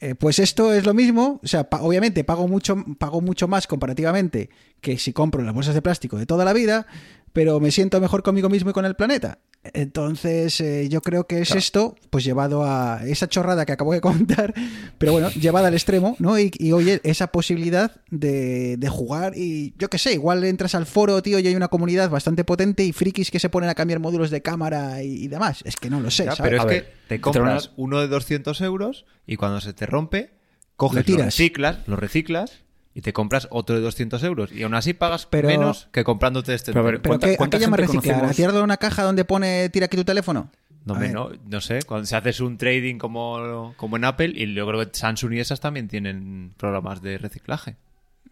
Eh, 0.00 0.14
pues 0.16 0.38
esto 0.40 0.74
es 0.74 0.84
lo 0.84 0.94
mismo, 0.94 1.40
o 1.42 1.46
sea, 1.46 1.70
pa- 1.70 1.82
obviamente 1.82 2.24
pago 2.24 2.48
mucho, 2.48 2.76
pago 2.98 3.20
mucho 3.20 3.46
más 3.46 3.68
comparativamente 3.68 4.50
que 4.80 4.98
si 4.98 5.12
compro 5.12 5.42
las 5.42 5.54
bolsas 5.54 5.74
de 5.74 5.82
plástico 5.82 6.18
de 6.18 6.26
toda 6.26 6.44
la 6.44 6.52
vida, 6.52 6.86
pero 7.32 7.60
me 7.60 7.70
siento 7.70 8.00
mejor 8.00 8.22
conmigo 8.22 8.48
mismo 8.48 8.70
y 8.70 8.72
con 8.72 8.84
el 8.84 8.94
planeta. 8.96 9.38
Entonces, 9.74 10.60
eh, 10.60 10.88
yo 10.88 11.00
creo 11.02 11.26
que 11.28 11.40
es 11.40 11.54
esto, 11.54 11.94
pues 12.10 12.24
llevado 12.24 12.64
a 12.64 13.00
esa 13.06 13.28
chorrada 13.28 13.64
que 13.64 13.72
acabo 13.72 13.92
de 13.92 14.00
contar, 14.02 14.52
pero 14.98 15.12
bueno, 15.12 15.30
llevada 15.30 15.68
al 15.68 15.74
extremo, 15.74 16.16
¿no? 16.18 16.38
Y, 16.38 16.50
y 16.58 16.72
oye, 16.72 17.00
esa 17.04 17.28
posibilidad 17.28 17.92
de, 18.10 18.76
de 18.76 18.88
jugar 18.88 19.34
y 19.36 19.72
yo 19.78 19.88
qué 19.88 19.98
sé, 19.98 20.12
igual 20.14 20.42
entras 20.44 20.74
al 20.74 20.84
foro, 20.86 21.22
tío, 21.22 21.38
y 21.38 21.46
hay 21.46 21.54
una 21.54 21.68
comunidad 21.68 22.10
bastante 22.10 22.42
potente 22.44 22.84
y 22.84 22.92
frikis 22.92 23.30
que 23.30 23.38
se 23.38 23.48
ponen 23.50 23.70
a 23.70 23.74
cambiar 23.74 24.00
módulos 24.00 24.30
de 24.30 24.42
cámara 24.42 25.02
y, 25.02 25.24
y 25.24 25.28
demás. 25.28 25.60
Es 25.64 25.76
que 25.76 25.88
no 25.90 26.00
lo 26.00 26.10
sé, 26.10 26.24
Ya, 26.24 26.34
¿sabes? 26.34 26.50
pero 26.50 26.56
es 26.56 26.64
A 26.64 26.68
que 26.68 26.74
ver, 26.74 26.92
te 27.08 27.20
compras 27.20 27.70
uno 27.76 28.00
de 28.00 28.08
200 28.08 28.60
euros 28.62 29.06
y 29.26 29.36
cuando 29.36 29.60
se 29.60 29.72
te 29.72 29.86
rompe, 29.86 30.32
coges, 30.76 30.96
Lo 30.96 31.00
lo, 31.00 31.04
tiras. 31.04 31.24
reciclas, 31.26 31.78
lo 31.86 31.96
reciclas 31.96 32.64
y 32.94 33.00
te 33.00 33.12
compras 33.12 33.48
otro 33.50 33.74
de 33.76 33.80
200 33.82 34.22
euros. 34.24 34.52
Y 34.52 34.62
aún 34.62 34.74
así 34.74 34.92
pagas 34.92 35.26
Pero- 35.26 35.48
menos 35.48 35.88
que 35.92 36.04
comprándote 36.04 36.54
este. 36.54 36.72
Pero 36.72 36.84
a. 36.84 37.00
¿Pero 37.00 37.10
¿Cuánta- 37.10 37.26
qué, 37.28 37.34
¿a 37.34 37.36
cuánta 37.36 37.58
qué 37.58 37.64
llama 37.64 37.76
gente 37.78 37.92
reciclar? 37.92 38.24
¿A 38.24 38.32
tirar 38.34 38.52
de 38.52 38.62
una 38.62 38.76
caja 38.76 39.02
donde 39.02 39.24
pone 39.24 39.68
tira 39.70 39.86
aquí 39.86 39.96
tu 39.96 40.04
teléfono? 40.04 40.50
No, 40.84 40.96
A 40.96 40.98
ver. 40.98 41.12
no, 41.14 41.30
no 41.48 41.60
sé, 41.60 41.82
cuando 41.86 42.06
se 42.06 42.16
haces 42.16 42.40
un 42.40 42.58
trading 42.58 42.98
como, 42.98 43.72
como 43.76 43.96
en 43.96 44.04
Apple, 44.04 44.32
y 44.34 44.52
yo 44.52 44.66
creo 44.66 44.80
que 44.84 44.90
Samsung 44.92 45.32
y 45.34 45.38
esas 45.38 45.60
también 45.60 45.86
tienen 45.86 46.52
programas 46.56 47.00
de 47.02 47.18
reciclaje. 47.18 47.76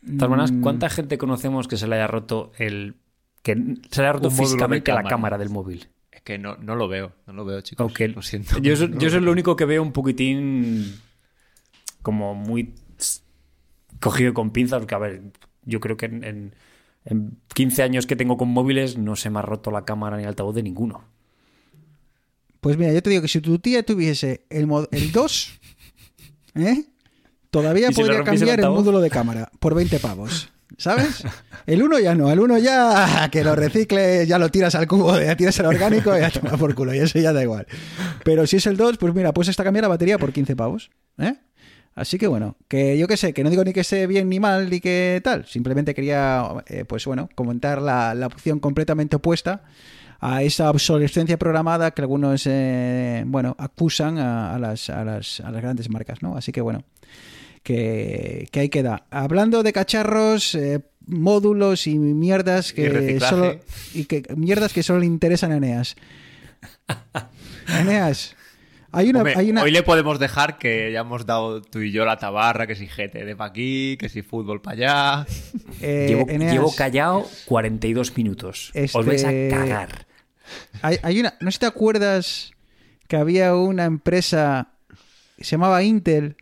Mm. 0.03 0.61
¿cuánta 0.61 0.91
gente 0.91 1.17
conocemos 1.17 1.69
que 1.69 1.77
se 1.77 1.87
le 1.87 1.95
haya 1.97 2.07
roto 2.09 2.51
el... 2.59 2.97
que 3.43 3.53
se 3.91 4.01
le 4.01 4.07
haya 4.09 4.15
roto 4.15 4.29
Un 4.29 4.35
físicamente 4.37 4.93
la 4.93 5.05
cámara. 5.05 5.39
del 5.39 5.51
móvil? 5.51 5.89
Es 6.11 6.23
que 6.23 6.39
no, 6.39 6.57
no 6.57 6.75
lo 6.75 6.89
veo, 6.89 7.13
no 7.29 7.35
lo 7.35 7.45
veo, 7.45 7.61
chicos. 7.61 7.93
Lo 8.17 8.21
siento. 8.23 8.59
Yo, 8.59 8.73
No 8.89 8.99
yo 8.99 9.07
lo 9.07 9.11
soy 9.11 9.21
lo 9.21 9.31
único 9.31 9.55
que 9.55 9.65
veo 9.65 9.81
un 9.83 9.93
poquitín 9.93 11.01
como 12.03 12.35
muy 12.35 12.75
cogido 14.01 14.35
con 14.35 14.51
pinzas, 14.51 14.81
porque 14.81 14.95
a 14.95 14.99
ver, 14.99 15.23
yo 15.65 15.81
creo 15.81 15.97
que 15.97 16.07
en, 16.07 16.25
en- 16.25 16.55
en 17.05 17.39
15 17.55 17.83
años 17.83 18.07
que 18.07 18.17
tengo 18.17 18.37
con 18.37 18.49
móviles 18.49 18.99
no 18.99 19.17
se 19.17 19.31
me 19.31 19.39
ha 19.39 19.43
roto 19.43 19.71
la 19.71 19.85
cámara 19.85 20.17
ni 20.17 20.23
el 20.25 20.29
altavoz 20.29 20.55
de 20.55 20.63
ninguno. 20.63 21.05
Pues 22.61 22.77
mira, 22.77 22.93
yo 22.93 23.03
te 23.03 23.09
digo 23.11 23.23
que 23.23 23.29
si 23.29 23.41
tu 23.41 23.59
tía 23.59 23.83
tuviese 23.83 24.45
el, 24.51 24.69
el 24.91 25.13
2, 25.13 25.61
¿eh? 26.57 26.85
todavía 27.51 27.89
¿Y 27.91 27.95
si 27.95 28.01
le 28.03 28.07
podría 28.07 28.19
el 28.21 28.25
cambiar 28.25 28.61
el, 28.61 28.69
módulo 28.69 29.01
de 29.01 29.11
cámara 29.11 29.51
por 29.59 29.75
20 29.75 29.99
pavos. 29.99 30.51
¿Sabes? 30.77 31.25
El 31.67 31.83
1 31.83 31.99
ya 31.99 32.15
no, 32.15 32.31
el 32.31 32.39
1 32.39 32.59
ya 32.59 33.29
que 33.33 33.43
lo 33.43 33.57
recicles, 33.57 34.29
ya 34.29 34.39
lo 34.39 34.51
tiras 34.51 34.75
al 34.75 34.87
cubo, 34.87 35.19
ya 35.21 35.37
tiras 35.37 35.59
al 35.61 35.67
orgánico 35.67 36.17
y 36.17 36.21
ya 36.21 36.31
toma 36.31 36.57
por 36.57 36.75
culo, 36.75 36.95
y 36.95 36.99
eso 36.99 37.19
ya 37.19 37.33
da 37.33 37.43
igual. 37.43 37.67
Pero 38.25 38.47
si 38.47 38.57
es 38.59 38.67
el 38.67 38.77
2, 38.77 38.97
pues 38.99 39.13
mira, 39.15 39.33
pues 39.35 39.49
hasta 39.49 39.65
cambiar 39.65 39.83
la 39.83 39.89
batería 39.89 40.17
por 40.17 40.33
15 40.33 40.55
pavos. 40.55 40.91
¿eh? 41.19 41.35
Así 41.95 42.19
que 42.19 42.27
bueno, 42.27 42.57
que 42.69 42.97
yo 42.97 43.09
qué 43.09 43.17
sé, 43.17 43.33
que 43.33 43.43
no 43.45 43.51
digo 43.51 43.65
ni 43.65 43.73
que 43.73 43.81
esté 43.81 44.07
bien 44.07 44.29
ni 44.29 44.41
mal 44.41 44.71
ni 44.71 44.81
que 44.81 45.21
tal, 45.23 45.45
simplemente 45.47 45.95
quería, 45.95 46.45
eh, 46.67 46.85
pues 46.85 47.05
bueno, 47.05 47.29
comentar 47.35 47.83
la, 47.83 48.15
la 48.15 48.27
opción 48.27 48.61
completamente 48.61 49.17
opuesta 49.17 49.65
a 50.21 50.43
esa 50.43 50.71
obsolescencia 50.71 51.39
programada 51.39 51.91
que 51.93 52.03
algunos, 52.03 52.47
eh, 52.47 53.25
bueno, 53.27 53.57
acusan 53.59 54.19
a, 54.19 54.55
a 54.55 54.59
las, 54.59 54.89
a, 54.91 55.05
las, 55.05 55.41
a 55.41 55.51
las 55.51 55.63
grandes 55.63 55.91
marcas, 55.91 56.23
¿no? 56.23 56.37
Así 56.37 56.53
que 56.53 56.61
bueno, 56.61 56.85
que, 57.63 58.49
que 58.53 58.61
ahí 58.61 58.69
queda. 58.69 59.07
Hablando 59.11 59.63
de 59.63 59.73
cacharros, 59.73 60.55
eh, 60.55 60.81
módulos 61.07 61.87
y 61.87 61.99
mierdas 61.99 62.73
que 62.73 63.19
solo 63.21 63.59
y 63.95 64.05
que 64.05 64.23
mierdas 64.37 64.73
que 64.73 64.83
solo 64.83 65.01
le 65.01 65.07
interesan 65.07 65.53
a 65.53 65.57
Eneas. 65.57 65.97
Eneas, 67.81 68.37
hay 68.93 69.11
una, 69.11 69.21
Hombre, 69.21 69.35
hay 69.37 69.51
una 69.51 69.63
Hoy 69.63 69.71
le 69.71 69.83
podemos 69.83 70.19
dejar 70.19 70.59
que 70.59 70.91
ya 70.93 71.01
hemos 71.01 71.25
dado 71.27 71.63
tú 71.63 71.81
y 71.81 71.93
yo 71.93 72.05
la 72.05 72.17
tabarra, 72.19 72.67
que 72.67 72.75
si 72.75 72.87
GT 72.87 73.37
para 73.37 73.51
aquí, 73.51 73.97
que 73.99 74.09
si 74.09 74.23
fútbol 74.23 74.61
para 74.61 74.75
allá. 75.23 75.27
eh, 75.81 76.07
llevo, 76.09 76.27
Eneas, 76.29 76.53
llevo 76.53 76.75
callado 76.75 77.29
42 77.47 78.17
minutos. 78.17 78.71
Este- 78.75 78.99
Os 78.99 79.07
vais 79.07 79.25
a 79.25 79.31
cagar. 79.51 80.07
Hay, 80.83 80.99
hay 81.03 81.21
una, 81.21 81.35
¿No 81.41 81.51
sé 81.51 81.55
si 81.57 81.61
te 81.61 81.67
acuerdas 81.67 82.51
que 83.07 83.17
había 83.17 83.55
una 83.55 83.85
empresa 83.85 84.73
que 85.37 85.45
se 85.45 85.53
llamaba 85.53 85.83
Intel? 85.83 86.37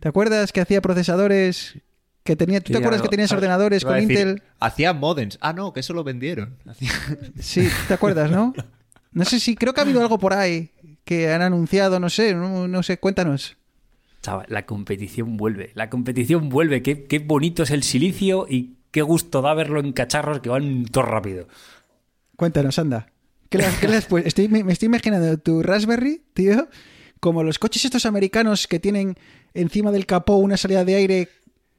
¿Te 0.00 0.08
acuerdas 0.08 0.52
que 0.52 0.60
hacía 0.60 0.80
procesadores 0.80 1.78
que 2.24 2.36
tenía? 2.36 2.60
¿Tú 2.60 2.72
te 2.72 2.78
acuerdas 2.78 3.02
que 3.02 3.08
tenías 3.08 3.30
algo- 3.32 3.38
ordenadores 3.40 3.84
con 3.84 3.94
decir, 3.94 4.10
Intel? 4.10 4.42
Hacía 4.58 4.92
modems. 4.92 5.38
Ah, 5.40 5.52
no, 5.52 5.72
que 5.72 5.80
eso 5.80 5.92
lo 5.94 6.04
vendieron. 6.04 6.56
Hacía- 6.66 6.90
Sí, 7.38 7.68
¿te 7.88 7.94
acuerdas, 7.94 8.30
no? 8.30 8.54
No 9.12 9.24
sé 9.24 9.40
si 9.40 9.56
creo 9.56 9.74
que 9.74 9.80
ha 9.80 9.82
habido 9.82 10.00
algo 10.00 10.20
por 10.20 10.32
ahí 10.34 10.70
que 11.10 11.28
han 11.28 11.42
anunciado, 11.42 11.98
no 11.98 12.08
sé, 12.08 12.36
no, 12.36 12.68
no 12.68 12.84
sé, 12.84 13.00
cuéntanos. 13.00 13.56
Chaval, 14.22 14.46
la 14.48 14.64
competición 14.64 15.36
vuelve. 15.36 15.72
La 15.74 15.90
competición 15.90 16.50
vuelve. 16.50 16.84
Qué, 16.84 17.02
qué 17.02 17.18
bonito 17.18 17.64
es 17.64 17.72
el 17.72 17.82
silicio 17.82 18.46
y 18.48 18.76
qué 18.92 19.02
gusto 19.02 19.42
da 19.42 19.52
verlo 19.54 19.80
en 19.80 19.90
cacharros 19.92 20.38
que 20.38 20.50
van 20.50 20.84
todo 20.84 21.02
rápido. 21.02 21.48
Cuéntanos, 22.36 22.78
anda. 22.78 23.08
¿Qué 23.48 23.58
le, 23.58 23.64
qué 23.80 23.88
le 23.88 23.96
has 23.96 24.06
puesto? 24.06 24.28
Estoy, 24.28 24.46
me, 24.46 24.62
me 24.62 24.72
estoy 24.72 24.86
imaginando 24.86 25.36
tu 25.38 25.64
Raspberry, 25.64 26.22
tío, 26.32 26.68
como 27.18 27.42
los 27.42 27.58
coches 27.58 27.84
estos 27.84 28.06
americanos 28.06 28.68
que 28.68 28.78
tienen 28.78 29.16
encima 29.52 29.90
del 29.90 30.06
capó 30.06 30.36
una 30.36 30.56
salida 30.56 30.84
de 30.84 30.94
aire 30.94 31.28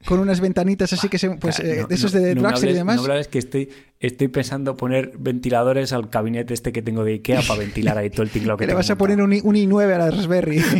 con 0.06 0.20
unas 0.20 0.40
ventanitas 0.40 0.92
así 0.94 1.10
que 1.10 1.18
se, 1.18 1.30
pues 1.32 1.58
Claro, 1.58 1.72
eh, 1.72 1.82
no- 1.82 1.88
de 1.88 1.96
esos 1.96 2.14
no- 2.14 2.20
de 2.22 2.36
no 2.36 2.50
y 2.60 2.74
demás. 2.74 2.96
No 2.98 3.04
hables 3.12 3.28
que 3.28 3.40
estoy, 3.40 3.70
estoy 4.00 4.28
pensando 4.30 4.76
poner 4.78 5.14
ventiladores 5.18 5.94
al 5.94 6.08
gabinete 6.08 6.54
este 6.54 6.72
que 6.72 6.82
tengo 6.82 7.04
de 7.04 7.14
Ikea 7.14 7.42
para 7.48 7.60
ventilar 7.60 7.98
ahí 7.98 8.10
todo 8.10 8.24
el 8.24 8.30
tinglado 8.30 8.58
que 8.58 8.66
le 8.66 8.70
tengo 8.70 8.78
vas 8.80 8.90
a 8.90 8.94
montado. 8.96 9.08
poner 9.18 9.24
un, 9.24 9.34
i- 9.34 9.42
un 9.44 9.56
i9 9.56 9.94
a 9.94 9.98
la 9.98 10.12
Raspberry. 10.12 10.62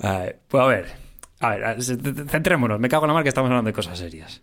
A 0.00 0.18
ver, 0.18 0.38
pues 0.48 0.62
a 0.62 0.66
ver, 0.66 0.86
a 1.40 1.50
ver, 1.50 1.82
centrémonos. 2.28 2.80
Me 2.80 2.88
cago 2.88 3.04
en 3.04 3.08
la 3.08 3.14
mar 3.14 3.22
que 3.22 3.28
estamos 3.28 3.48
hablando 3.50 3.68
de 3.68 3.72
cosas 3.74 3.98
serias. 3.98 4.42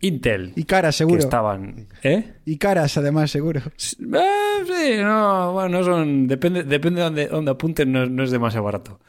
Intel, 0.00 0.52
y 0.56 0.64
caras, 0.64 0.94
que 0.94 0.98
seguro. 0.98 1.18
estaban, 1.20 1.86
¿eh? 2.02 2.34
Y 2.44 2.58
caras, 2.58 2.98
además, 2.98 3.30
seguro. 3.30 3.60
Eh, 3.60 4.64
sí, 4.66 4.98
no, 5.02 5.52
bueno, 5.54 5.78
no 5.78 5.84
son. 5.84 6.26
Depende, 6.28 6.64
depende 6.64 7.00
de 7.00 7.04
dónde, 7.04 7.26
dónde 7.28 7.50
apunten, 7.52 7.90
no, 7.92 8.04
no 8.06 8.22
es 8.22 8.30
demasiado 8.30 8.64
barato. 8.64 9.00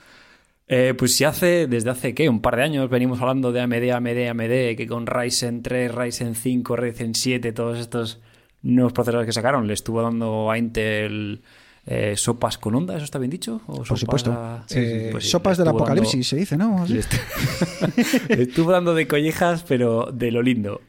Eh, 0.69 0.93
pues 0.97 1.15
si 1.15 1.23
hace, 1.23 1.67
desde 1.67 1.89
hace, 1.89 2.13
¿qué? 2.13 2.27
Un 2.27 2.41
par 2.41 2.57
de 2.57 2.63
años 2.63 2.89
venimos 2.89 3.21
hablando 3.21 3.51
de 3.53 3.61
AMD, 3.61 3.89
AMD, 3.91 4.29
AMD, 4.29 4.75
que 4.75 4.85
con 4.87 5.05
Ryzen 5.07 5.61
3, 5.63 5.93
Ryzen 5.95 6.35
5, 6.35 6.75
Ryzen 6.75 7.15
7, 7.15 7.53
todos 7.53 7.79
estos 7.79 8.19
nuevos 8.63 8.91
procesadores 8.91 9.25
que 9.27 9.31
sacaron, 9.33 9.65
le 9.67 9.73
estuvo 9.73 10.01
dando 10.01 10.51
a 10.51 10.57
Intel 10.57 11.41
eh, 11.85 12.15
sopas 12.17 12.57
con 12.57 12.75
onda, 12.75 12.95
¿eso 12.97 13.05
está 13.05 13.17
bien 13.17 13.31
dicho? 13.31 13.61
¿O 13.67 13.75
Por 13.77 13.85
sopas 13.85 13.99
supuesto. 14.01 14.31
a- 14.33 14.65
Eh, 14.71 15.07
Pues 15.13 15.23
sí, 15.23 15.29
sopas 15.29 15.57
del 15.57 15.67
dando- 15.67 15.79
apocalipsis, 15.79 16.27
se 16.27 16.35
dice, 16.35 16.57
¿no? 16.57 16.85
Le 18.29 18.43
estuvo 18.43 18.71
dando 18.71 18.93
de 18.93 19.07
collejas, 19.07 19.63
pero 19.65 20.09
de 20.13 20.31
lo 20.31 20.41
lindo. 20.41 20.81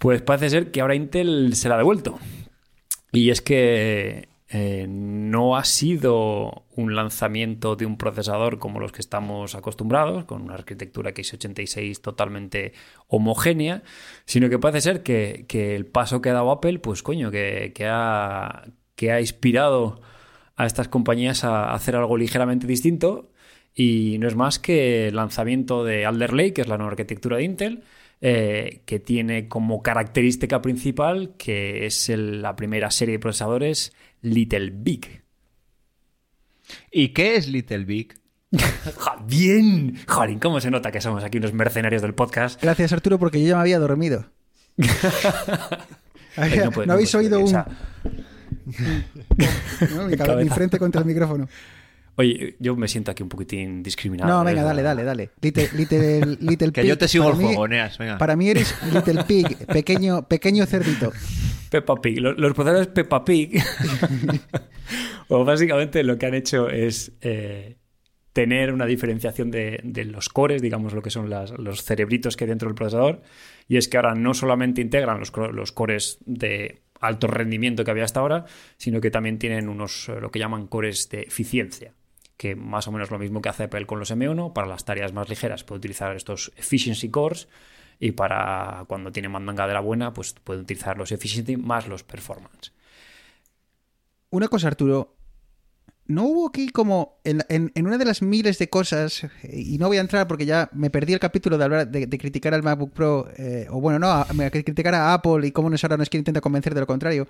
Pues 0.00 0.20
parece 0.22 0.50
ser 0.50 0.70
que 0.72 0.80
ahora 0.80 0.96
Intel 0.96 1.54
se 1.54 1.68
la 1.68 1.76
ha 1.76 1.78
devuelto. 1.78 2.18
Y 3.12 3.30
es 3.30 3.40
que 3.40 4.28
eh, 4.48 4.86
no 4.88 5.56
ha 5.56 5.64
sido 5.64 6.66
un 6.76 6.94
lanzamiento 6.94 7.74
de 7.74 7.84
un 7.84 7.98
procesador 7.98 8.58
como 8.60 8.78
los 8.78 8.92
que 8.92 9.00
estamos 9.00 9.56
acostumbrados, 9.56 10.24
con 10.24 10.42
una 10.42 10.54
arquitectura 10.54 11.12
x86 11.12 12.00
totalmente 12.00 12.72
homogénea, 13.08 13.82
sino 14.24 14.48
que 14.48 14.58
parece 14.58 14.80
ser 14.82 15.02
que, 15.02 15.46
el 15.74 15.86
paso 15.86 16.20
que 16.20 16.30
ha 16.30 16.34
dado 16.34 16.52
Apple, 16.52 16.78
pues 16.78 17.02
coño, 17.02 17.30
que, 17.32 17.72
ha, 17.90 18.62
inspirado 19.20 20.00
a 20.54 20.66
estas 20.66 20.88
compañías 20.88 21.42
a 21.44 21.74
hacer 21.74 21.96
algo 21.96 22.16
ligeramente 22.16 22.66
distinto. 22.66 23.32
Y 23.74 24.16
no 24.20 24.28
es 24.28 24.36
más 24.36 24.58
que 24.58 25.08
el 25.08 25.16
lanzamiento 25.16 25.84
de 25.84 26.06
Alder 26.06 26.32
Lake, 26.32 26.54
que 26.54 26.60
es 26.62 26.68
la 26.68 26.78
nueva 26.78 26.92
arquitectura 26.92 27.36
de 27.36 27.44
Intel, 27.44 27.82
eh, 28.20 28.82
que 28.86 28.98
tiene 28.98 29.48
como 29.48 29.82
característica 29.82 30.62
principal 30.62 31.34
que 31.36 31.86
es 31.86 32.08
la 32.08 32.56
primera 32.56 32.90
serie 32.90 33.12
de 33.12 33.18
procesadores 33.18 33.92
Little 34.22 34.70
Big. 34.74 35.22
¿Y 36.90 37.08
qué 37.08 37.36
es 37.36 37.48
Little 37.48 37.84
Big? 37.84 38.18
Bien, 39.26 39.98
Jorín, 40.06 40.38
¿cómo 40.38 40.60
se 40.60 40.70
nota 40.70 40.90
que 40.90 41.00
somos 41.00 41.24
aquí 41.24 41.38
unos 41.38 41.52
mercenarios 41.52 42.02
del 42.02 42.14
podcast? 42.14 42.60
Gracias 42.62 42.92
Arturo, 42.92 43.18
porque 43.18 43.40
yo 43.40 43.48
ya 43.48 43.56
me 43.56 43.60
había 43.60 43.78
dormido. 43.78 44.30
no, 46.86 46.92
habéis 46.92 47.14
oído 47.14 47.40
un... 47.40 47.54
mi 50.38 50.48
frente 50.48 50.78
contra 50.78 51.00
el 51.00 51.06
micrófono. 51.06 51.48
Oye, 52.18 52.56
yo 52.58 52.74
me 52.76 52.88
siento 52.88 53.10
aquí 53.10 53.22
un 53.22 53.28
poquitín 53.28 53.82
discriminado. 53.82 54.30
No, 54.30 54.42
venga, 54.42 54.62
dale, 54.62 54.82
dale, 54.82 55.04
dale. 55.04 55.30
Little, 55.40 55.68
little, 55.74 56.36
little 56.40 56.72
que 56.72 56.86
yo 56.86 56.96
te 56.96 57.08
sigo 57.08 57.28
el 57.28 57.34
juego, 57.34 57.68
Neas, 57.68 57.98
venga. 57.98 58.16
Para 58.16 58.36
mí 58.36 58.48
eres 58.48 58.74
Little 58.92 59.24
Pig, 59.24 59.66
pequeño, 59.66 60.26
pequeño 60.26 60.64
cerdito. 60.64 61.12
Peppa 61.70 62.00
Pig. 62.00 62.20
Los, 62.20 62.38
los 62.38 62.54
procesadores 62.54 62.88
Peppa 62.88 63.22
Pig, 63.22 63.62
o 65.28 65.44
básicamente 65.44 66.02
lo 66.04 66.16
que 66.16 66.26
han 66.26 66.34
hecho 66.34 66.70
es 66.70 67.12
eh, 67.20 67.76
tener 68.32 68.72
una 68.72 68.86
diferenciación 68.86 69.50
de, 69.50 69.80
los 70.06 70.30
cores, 70.30 70.62
digamos 70.62 70.94
lo 70.94 71.02
que 71.02 71.10
son 71.10 71.28
los 71.28 71.84
cerebritos 71.84 72.36
que 72.36 72.44
hay 72.44 72.48
dentro 72.48 72.68
del 72.68 72.76
procesador, 72.76 73.20
y 73.68 73.76
es 73.76 73.88
que 73.88 73.98
ahora 73.98 74.14
no 74.14 74.32
solamente 74.32 74.80
integran 74.80 75.18
los, 75.18 75.32
los 75.52 75.72
cores 75.72 76.18
de 76.24 76.82
alto 77.00 77.26
rendimiento 77.26 77.84
que 77.84 77.90
había 77.90 78.04
hasta 78.04 78.20
ahora, 78.20 78.46
sino 78.78 79.02
que 79.02 79.10
también 79.10 79.38
tienen 79.38 79.68
unos, 79.68 80.08
eh, 80.08 80.20
lo 80.20 80.30
que 80.30 80.38
llaman 80.38 80.66
cores 80.66 81.10
de 81.10 81.22
eficiencia 81.22 81.92
que 82.36 82.54
más 82.54 82.86
o 82.88 82.92
menos 82.92 83.10
lo 83.10 83.18
mismo 83.18 83.40
que 83.40 83.48
hace 83.48 83.64
Apple 83.64 83.86
con 83.86 83.98
los 83.98 84.10
M1, 84.10 84.52
para 84.52 84.66
las 84.66 84.84
tareas 84.84 85.12
más 85.12 85.28
ligeras 85.28 85.64
puede 85.64 85.78
utilizar 85.78 86.14
estos 86.14 86.52
efficiency 86.56 87.10
cores 87.10 87.48
y 87.98 88.12
para 88.12 88.84
cuando 88.88 89.10
tiene 89.10 89.28
mandanga 89.28 89.66
de 89.66 89.72
la 89.72 89.80
buena, 89.80 90.12
pues 90.12 90.34
puede 90.44 90.60
utilizar 90.60 90.98
los 90.98 91.12
efficiency 91.12 91.56
más 91.56 91.88
los 91.88 92.02
performance. 92.04 92.72
Una 94.28 94.48
cosa, 94.48 94.68
Arturo, 94.68 95.16
¿no 96.04 96.24
hubo 96.24 96.48
aquí 96.48 96.68
como 96.68 97.20
en, 97.24 97.72
una 97.74 97.96
de 97.96 98.04
las 98.04 98.20
miles 98.20 98.58
de 98.58 98.68
cosas, 98.68 99.26
y 99.42 99.78
no 99.78 99.88
voy 99.88 99.96
a 99.96 100.02
entrar 100.02 100.28
porque 100.28 100.44
ya 100.44 100.68
me 100.72 100.90
perdí 100.90 101.14
el 101.14 101.20
capítulo 101.20 101.56
de 101.56 101.64
hablar 101.64 101.88
de, 101.88 102.18
criticar 102.18 102.52
al 102.52 102.62
MacBook 102.62 102.92
Pro, 102.92 103.28
eh, 103.38 103.66
o 103.70 103.80
bueno, 103.80 103.98
no, 103.98 104.26
me 104.34 104.50
criticar 104.50 104.94
a 104.94 105.14
Apple 105.14 105.46
y 105.46 105.52
cómo 105.52 105.70
nos 105.70 105.82
ahora 105.84 105.96
nos 105.96 106.10
quiere 106.10 106.20
intentar 106.20 106.42
convencer 106.42 106.74
de 106.74 106.80
lo 106.80 106.86
contrario 106.86 107.26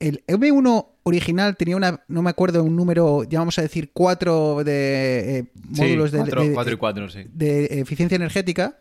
el 0.00 0.24
M1 0.26 0.86
original 1.04 1.56
tenía 1.56 1.76
una, 1.76 2.02
no 2.08 2.22
me 2.22 2.30
acuerdo, 2.30 2.62
un 2.64 2.74
número, 2.74 3.24
ya 3.24 3.38
vamos 3.38 3.58
a 3.58 3.62
decir, 3.62 3.90
cuatro 3.92 4.64
de 4.64 5.38
eh, 5.38 5.44
módulos 5.68 6.10
de, 6.10 7.28
de, 7.32 7.64
eficiencia 7.80 8.16
energética. 8.16 8.78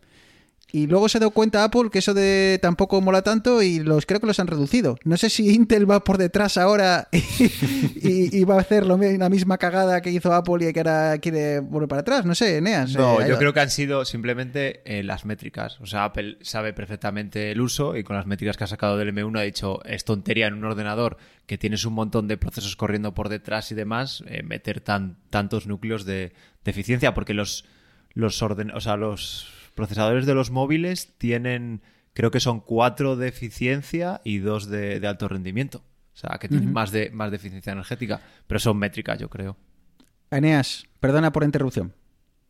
Y 0.75 0.87
luego 0.87 1.07
se 1.07 1.19
dio 1.19 1.31
cuenta 1.31 1.63
Apple 1.63 1.89
que 1.89 1.99
eso 1.99 2.13
de 2.13 2.59
tampoco 2.61 2.99
mola 2.99 3.21
tanto 3.21 3.61
y 3.61 3.79
los 3.79 4.05
creo 4.05 4.19
que 4.19 4.27
los 4.27 4.41
han 4.41 4.47
reducido. 4.47 4.97
No 5.05 5.15
sé 5.15 5.29
si 5.29 5.55
Intel 5.55 5.89
va 5.89 6.03
por 6.03 6.17
detrás 6.17 6.57
ahora 6.57 7.07
y, 7.13 8.43
va 8.43 8.55
a 8.55 8.59
hacer 8.59 8.85
lo, 8.85 8.97
la 8.97 9.29
misma 9.29 9.57
cagada 9.57 10.01
que 10.01 10.11
hizo 10.11 10.33
Apple 10.33 10.69
y 10.69 10.73
que 10.73 10.81
ahora 10.81 11.17
quiere 11.19 11.61
volver 11.61 11.87
para 11.87 12.01
atrás. 12.01 12.25
No 12.25 12.35
sé, 12.35 12.57
Eneas. 12.57 12.93
No, 12.93 13.21
eh, 13.21 13.29
yo 13.29 13.37
creo 13.37 13.53
que 13.53 13.61
han 13.61 13.69
sido 13.69 14.03
simplemente 14.03 14.81
eh, 14.83 15.01
las 15.01 15.23
métricas. 15.23 15.79
O 15.79 15.85
sea, 15.85 16.03
Apple 16.03 16.39
sabe 16.41 16.73
perfectamente 16.73 17.51
el 17.51 17.61
uso 17.61 17.95
y 17.95 18.03
con 18.03 18.17
las 18.17 18.25
métricas 18.25 18.57
que 18.57 18.65
ha 18.65 18.67
sacado 18.67 18.97
del 18.97 19.15
M1 19.15 19.39
ha 19.39 19.43
dicho 19.43 19.79
es 19.85 20.03
tontería 20.03 20.47
en 20.47 20.55
un 20.55 20.65
ordenador 20.65 21.15
que 21.45 21.57
tienes 21.57 21.85
un 21.85 21.93
montón 21.93 22.27
de 22.27 22.35
procesos 22.35 22.75
corriendo 22.75 23.13
por 23.13 23.29
detrás 23.29 23.71
y 23.71 23.75
demás, 23.75 24.25
eh, 24.27 24.43
meter 24.43 24.81
tan, 24.81 25.15
tantos 25.29 25.67
núcleos 25.67 26.03
de, 26.03 26.33
eficiencia 26.65 27.13
porque 27.13 27.33
los, 27.33 27.63
los, 28.13 28.41
orden, 28.41 28.71
o 28.71 28.81
sea, 28.81 28.97
los 28.97 29.47
procesadores 29.75 30.25
de 30.25 30.33
los 30.33 30.49
móviles 30.51 31.13
tienen, 31.17 31.81
creo 32.13 32.31
que 32.31 32.39
son 32.39 32.61
cuatro 32.61 33.15
de 33.15 33.27
eficiencia 33.27 34.21
y 34.23 34.39
dos 34.39 34.69
de, 34.69 35.05
alto 35.07 35.27
rendimiento. 35.27 35.83
O 36.13 36.17
sea, 36.17 36.37
que 36.39 36.47
tienen 36.47 36.71
más, 36.71 36.91
de, 36.91 37.11
más 37.11 37.29
de 37.29 37.35
eficiencia 37.35 37.73
energética, 37.73 38.21
pero 38.47 38.59
son 38.59 38.77
métricas, 38.77 39.19
yo 39.19 39.29
creo. 39.29 39.57
Eneas, 40.31 40.85
perdona 41.01 41.31
por 41.31 41.43
la 41.43 41.47
interrupción. 41.47 41.93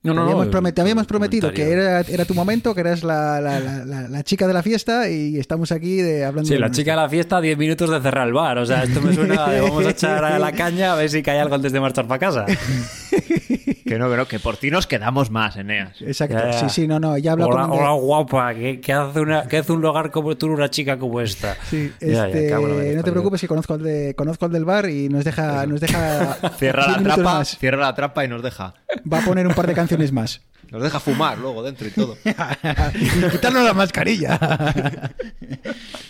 No, 0.06 0.14
no, 0.14 0.46
no. 0.46 0.72
Te 0.74 0.82
habíamos, 0.82 1.08
prometido 1.08 1.52
que 1.52 1.72
era, 1.72 2.26
tu 2.26 2.36
momento, 2.36 2.76
que 2.76 2.82
eras 2.82 3.04
la, 3.04 4.22
chica 4.24 4.48
de 4.48 4.54
la 4.54 4.62
fiesta 4.62 5.10
y 5.10 5.40
estamos 5.40 5.72
aquí 5.72 5.96
de, 5.96 6.26
hablando. 6.26 6.48
Sí, 6.48 6.58
la 6.60 6.70
chica 6.70 6.92
de 6.92 6.98
la 6.98 7.10
fiesta, 7.10 7.42
10 7.42 7.58
minutos 7.58 7.90
de 7.90 8.00
cerrar 8.02 8.28
el 8.28 8.34
bar. 8.34 8.60
O 8.60 8.66
sea, 8.68 8.84
esto 8.84 9.02
me 9.02 9.16
suena 9.16 9.50
de 9.50 9.62
vamos 9.62 9.84
a 9.86 9.90
echar 9.92 10.24
a 10.24 10.38
la 10.38 10.52
caña 10.52 10.94
a 10.94 10.96
ver 10.96 11.10
si 11.10 11.24
cae 11.24 11.40
algo 11.40 11.56
antes 11.56 11.72
de 11.72 11.80
marchar 11.80 12.08
para 12.08 12.20
casa. 12.20 12.46
que 13.86 14.00
no, 14.00 14.10
que 14.10 14.18
no, 14.18 14.28
que 14.28 14.40
por 14.40 14.58
ti 14.58 14.72
nos 14.72 14.88
quedamos 14.88 15.30
más, 15.30 15.56
Eneas. 15.58 16.02
Exacto, 16.02 16.38
sí, 16.54 16.66
sí, 16.70 16.88
no, 16.88 17.00
no, 17.00 17.18
ya 17.18 17.34
hablo 17.34 17.48
hola, 17.48 17.68
Hola, 17.68 17.92
guapa, 17.92 18.54
¿qué, 18.56 18.82
hace 18.92 19.20
una, 19.20 19.40
hace 19.40 19.72
un 19.72 19.82
lugar 19.82 20.10
como 20.10 20.36
tú, 20.36 20.48
una 20.48 20.70
chica 20.70 20.98
como 20.98 21.22
esta? 21.22 21.56
Sí, 21.70 21.92
este, 22.00 22.52
no 22.52 23.04
te 23.04 23.12
preocupes 23.12 23.42
que 23.42 23.48
conozco 23.48 23.78
de, 23.78 24.16
conozco 24.16 24.46
el 24.46 24.52
del 24.52 24.66
bar 24.66 24.90
y 24.90 25.10
nos 25.10 25.24
deja... 25.24 25.66
Nos 25.66 25.82
deja 25.82 26.34
cierra 26.58 26.88
la 26.88 27.16
trapa, 27.16 27.46
cierra 27.46 27.78
la 27.78 27.96
trapa 27.96 28.26
y 28.26 28.28
nos 28.28 28.42
deja. 28.42 28.74
Va 29.12 29.20
a 29.20 29.26
poner 29.26 29.46
un 29.46 29.54
par 29.54 29.68
de 29.68 29.74
canciones 29.74 30.12
más. 30.12 30.42
Nos 30.72 30.82
deja 30.82 31.00
fumar 31.00 31.38
luego 31.38 31.64
dentro 31.64 31.88
y 31.88 31.92
todo. 31.92 32.18
y 32.24 33.30
quitarnos 33.30 33.64
la 33.64 33.74
mascarilla. 33.74 34.40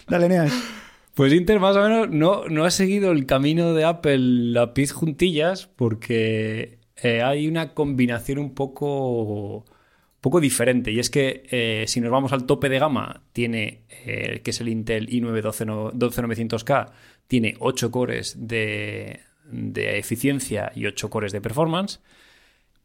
Dale, 0.07 0.29
Neas. 0.29 0.53
Pues 1.13 1.31
Inter 1.31 1.59
más 1.59 1.75
o 1.77 1.81
menos 1.81 2.09
no, 2.09 2.43
no 2.49 2.65
ha 2.65 2.71
seguido 2.71 3.11
el 3.11 3.25
camino 3.25 3.73
de 3.73 3.85
Apple 3.85 4.17
la 4.19 4.73
piz 4.73 4.91
juntillas 4.91 5.65
porque 5.65 6.79
eh, 7.05 7.21
hay 7.21 7.47
una 7.47 7.75
combinación 7.75 8.39
un 8.39 8.55
poco, 8.55 9.63
poco 10.21 10.39
diferente. 10.39 10.91
Y 10.91 10.99
es 10.99 11.11
que 11.11 11.43
eh, 11.51 11.85
si 11.87 12.01
nos 12.01 12.09
vamos 12.09 12.33
al 12.33 12.45
tope 12.45 12.67
de 12.67 12.79
gama, 12.79 13.21
tiene, 13.31 13.83
eh, 14.05 14.41
que 14.43 14.49
es 14.49 14.59
el 14.59 14.69
Intel 14.69 15.07
i9 15.07 15.93
12900K, 15.93 16.91
tiene 17.27 17.55
8 17.59 17.91
cores 17.91 18.35
de, 18.47 19.19
de 19.45 19.99
eficiencia 19.99 20.71
y 20.73 20.87
8 20.87 21.09
cores 21.11 21.31
de 21.31 21.41
performance. 21.41 22.01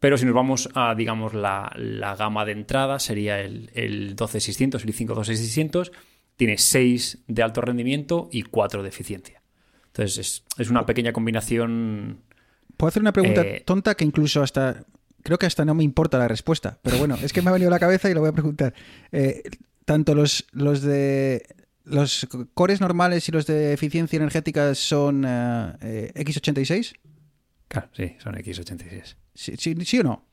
Pero 0.00 0.18
si 0.18 0.26
nos 0.26 0.34
vamos 0.34 0.68
a, 0.74 0.94
digamos, 0.94 1.32
la, 1.32 1.72
gama 2.18 2.44
de 2.44 2.52
entrada, 2.52 2.98
sería 2.98 3.40
el, 3.40 3.70
el 3.72 4.16
12600, 4.16 4.84
el 4.84 4.92
i5 4.92 5.90
tiene 6.36 6.58
6 6.58 7.24
de 7.26 7.42
alto 7.42 7.62
rendimiento 7.62 8.28
y 8.32 8.42
4 8.42 8.82
de 8.82 8.88
eficiencia. 8.90 9.40
Entonces 9.86 10.44
es, 10.58 10.70
una 10.70 10.86
pequeña 10.86 11.12
combinación. 11.12 12.22
Puedo 12.81 12.89
hacer 12.89 13.03
una 13.03 13.12
pregunta 13.12 13.43
eh, 13.43 13.62
tonta 13.66 13.95
que 13.95 14.07
incluso 14.07 14.43
hasta. 14.43 14.87
Creo 15.22 15.39
que 15.39 15.45
hasta 15.45 15.66
no 15.66 15.74
me 15.74 15.85
importa 15.85 16.16
la 16.16 16.28
respuesta. 16.28 16.78
Pero 16.81 16.97
bueno, 16.97 17.18
es 17.22 17.31
que 17.31 17.43
me 17.43 17.51
ha 17.51 17.53
venido 17.53 17.68
a 17.68 17.70
la 17.70 17.78
cabeza 17.78 18.09
y 18.09 18.14
lo 18.14 18.20
voy 18.20 18.31
a 18.31 18.33
preguntar. 18.33 18.72
Eh, 19.12 19.43
tanto 19.85 20.14
los, 20.14 20.47
los 20.53 20.81
de. 20.81 21.43
Los 21.85 22.26
cores 22.55 22.81
normales 22.81 23.28
y 23.28 23.33
los 23.33 23.47
de 23.47 23.74
eficiencia 23.74 24.16
energética 24.16 24.74
son 24.74 25.26
eh, 25.26 26.11
X86. 26.14 26.95
Claro, 27.68 27.91
sí, 27.93 28.16
son 28.18 28.35
X86. 28.37 29.16
¿Sí, 29.35 29.57
sí, 29.59 29.99
o 29.99 30.03
no? 30.03 30.24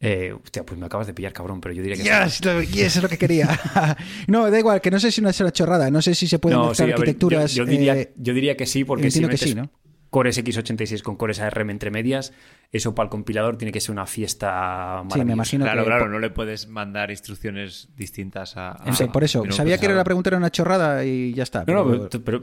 Eh, 0.00 0.32
hostia, 0.32 0.66
pues 0.66 0.80
me 0.80 0.86
acabas 0.86 1.06
de 1.06 1.14
pillar, 1.14 1.32
cabrón, 1.32 1.60
pero 1.60 1.72
yo 1.74 1.80
diría 1.80 1.96
que 1.96 2.02
sí. 2.02 2.80
Eso 2.80 2.98
es 2.98 3.02
lo 3.04 3.08
que 3.08 3.18
quería. 3.18 3.48
no, 4.26 4.50
da 4.50 4.58
igual, 4.58 4.80
que 4.80 4.90
no 4.90 4.98
sé 4.98 5.12
si 5.12 5.20
no 5.20 5.28
es 5.28 5.38
una 5.40 5.52
chorrada, 5.52 5.92
no 5.92 6.02
sé 6.02 6.16
si 6.16 6.26
se 6.26 6.40
pueden 6.40 6.58
no, 6.58 6.70
arquitecturas. 6.70 7.54
yo, 7.54 7.64
diría, 7.64 7.96
eh, 7.96 8.12
yo, 8.16 8.34
diría, 8.34 8.56
que 8.56 8.66
sí, 8.66 8.82
porque 8.82 9.12
si 9.12 9.20
metes 9.20 9.40
que 9.40 9.46
sí, 9.46 9.54
¿no? 9.54 9.70
Cores 10.12 10.38
X86 10.44 11.00
con 11.00 11.16
Cores 11.16 11.40
ARM 11.40 11.70
entre 11.70 11.90
medias, 11.90 12.34
eso 12.70 12.94
para 12.94 13.06
el 13.06 13.10
compilador 13.10 13.56
tiene 13.56 13.72
que 13.72 13.80
ser 13.80 13.92
una 13.92 14.04
fiesta 14.04 15.02
Sí, 15.10 15.24
me 15.24 15.32
imagino 15.32 15.64
claro, 15.64 15.86
Claro, 15.86 16.06
no 16.10 16.18
le 16.18 16.28
puedes 16.28 16.68
mandar 16.68 17.10
instrucciones 17.10 17.88
distintas 17.96 18.58
a... 18.58 18.76
por 19.10 19.24
eso, 19.24 19.42
sabía 19.48 19.78
que 19.78 19.86
era 19.86 19.94
la 19.94 20.04
pregunta 20.04 20.28
era 20.28 20.36
una 20.36 20.50
chorrada 20.50 21.02
y 21.02 21.32
ya 21.32 21.44
está. 21.44 21.64
Pero... 21.64 21.86
No, 21.86 22.08
pero, 22.22 22.42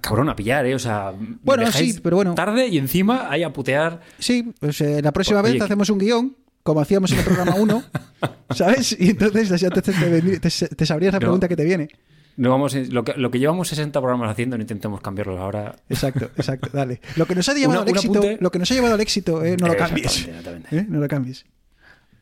cabrón, 0.00 0.30
a 0.30 0.36
pillar, 0.36 0.64
¿eh? 0.64 0.74
O 0.74 0.78
sea, 0.78 1.12
bueno, 1.42 1.70
sí, 1.70 2.00
pero 2.02 2.16
bueno. 2.16 2.34
Tarde 2.34 2.66
y 2.66 2.78
encima 2.78 3.30
hay 3.30 3.42
a 3.42 3.52
putear... 3.52 4.00
Sí, 4.18 4.54
pues 4.58 4.80
eh, 4.80 5.02
la 5.02 5.12
próxima 5.12 5.42
vez 5.42 5.60
hacemos 5.60 5.90
un 5.90 5.98
guion 5.98 6.34
como 6.62 6.80
hacíamos 6.80 7.12
en 7.12 7.18
el 7.18 7.24
programa 7.26 7.56
1, 7.56 7.82
¿sabes? 8.54 8.96
Y 8.98 9.10
entonces 9.10 9.60
ya 9.60 9.68
te, 9.68 9.82
te, 9.82 10.86
sabrías 10.86 11.12
la 11.12 11.20
pregunta 11.20 11.46
que 11.46 11.56
te 11.56 11.64
viene. 11.64 11.88
No 12.36 12.50
vamos, 12.50 12.74
lo, 12.74 13.02
que, 13.02 13.14
lo 13.14 13.30
que 13.30 13.38
llevamos 13.38 13.68
60 13.68 13.98
programas 14.00 14.30
haciendo, 14.30 14.56
no 14.58 14.62
intentemos 14.62 15.00
cambiarlo 15.00 15.38
ahora. 15.38 15.74
Exacto, 15.88 16.26
exacto, 16.36 16.68
dale. 16.72 17.00
Lo 17.16 17.26
que 17.26 17.34
nos 17.34 17.48
ha 17.48 17.54
llevado 17.54 17.82
al 17.82 17.88
éxito, 17.88 18.22
lo 18.38 18.50
que 18.50 18.58
nos 18.58 18.70
ha 18.70 18.74
llevado 18.74 18.94
al 18.94 19.00
éxito, 19.00 19.44
eh, 19.44 19.56
no 19.58 19.68
lo 19.68 19.76
cambies. 19.76 20.28
¿Eh? 20.70 20.84
No 20.88 21.00
lo 21.00 21.08
cambies. 21.08 21.46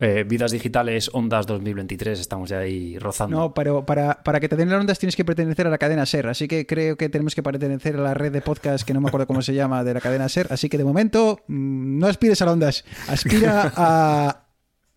Eh, 0.00 0.24
vidas 0.26 0.50
digitales, 0.50 1.08
ondas 1.12 1.46
2023, 1.46 2.18
estamos 2.18 2.48
ya 2.48 2.58
ahí 2.58 2.98
rozando. 2.98 3.36
No, 3.36 3.54
pero 3.54 3.86
para, 3.86 4.22
para 4.22 4.40
que 4.40 4.48
te 4.48 4.56
den 4.56 4.68
las 4.68 4.80
ondas 4.80 4.98
tienes 4.98 5.14
que 5.14 5.24
pertenecer 5.24 5.66
a 5.66 5.70
la 5.70 5.78
cadena 5.78 6.04
SER, 6.04 6.28
así 6.28 6.48
que 6.48 6.66
creo 6.66 6.96
que 6.96 7.08
tenemos 7.08 7.34
que 7.34 7.42
pertenecer 7.42 7.96
a 7.96 8.00
la 8.00 8.14
red 8.14 8.32
de 8.32 8.40
podcast 8.40 8.84
que 8.84 8.92
no 8.92 9.00
me 9.00 9.08
acuerdo 9.08 9.26
cómo 9.26 9.40
se 9.40 9.54
llama 9.54 9.84
de 9.84 9.94
la 9.94 10.00
cadena 10.00 10.28
SER, 10.28 10.48
así 10.50 10.68
que 10.68 10.78
de 10.78 10.84
momento 10.84 11.40
mm, 11.46 11.98
no 11.98 12.06
aspires 12.08 12.42
a 12.42 12.44
las 12.44 12.54
ondas, 12.54 12.84
aspira 13.08 13.72
a, 13.76 14.46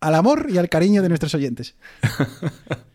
al 0.00 0.14
amor 0.14 0.46
y 0.50 0.58
al 0.58 0.68
cariño 0.68 1.00
de 1.00 1.08
nuestros 1.08 1.34
oyentes. 1.34 1.76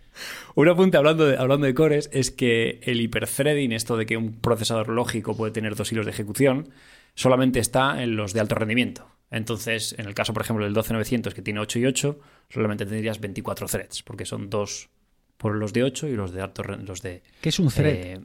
Un 0.55 0.69
apunte 0.69 0.97
hablando 0.97 1.25
de, 1.25 1.37
hablando 1.37 1.65
de 1.65 1.73
cores 1.73 2.09
es 2.13 2.29
que 2.29 2.79
el 2.83 3.01
hiperthreading, 3.01 3.71
esto 3.71 3.97
de 3.97 4.05
que 4.05 4.17
un 4.17 4.33
procesador 4.39 4.89
lógico 4.89 5.35
puede 5.35 5.51
tener 5.51 5.75
dos 5.75 5.91
hilos 5.91 6.05
de 6.05 6.11
ejecución, 6.11 6.69
solamente 7.15 7.59
está 7.59 8.03
en 8.03 8.15
los 8.15 8.33
de 8.33 8.39
alto 8.39 8.55
rendimiento. 8.55 9.07
Entonces, 9.31 9.95
en 9.97 10.05
el 10.05 10.13
caso, 10.13 10.31
por 10.33 10.43
ejemplo, 10.43 10.63
del 10.63 10.73
12900 10.75 11.33
que 11.33 11.41
tiene 11.41 11.59
8 11.59 11.79
y 11.79 11.85
8, 11.87 12.19
solamente 12.49 12.85
tendrías 12.85 13.19
24 13.19 13.67
threads, 13.67 14.03
porque 14.03 14.25
son 14.25 14.49
dos 14.51 14.89
por 15.37 15.55
los 15.55 15.73
de 15.73 15.83
8 15.83 16.07
y 16.07 16.15
los 16.15 16.31
de 16.31 16.41
alto 16.41 16.61
los 16.63 17.01
de 17.01 17.23
¿Qué 17.41 17.49
es 17.49 17.59
un 17.59 17.69
thread? 17.69 17.93
eh, 17.93 18.21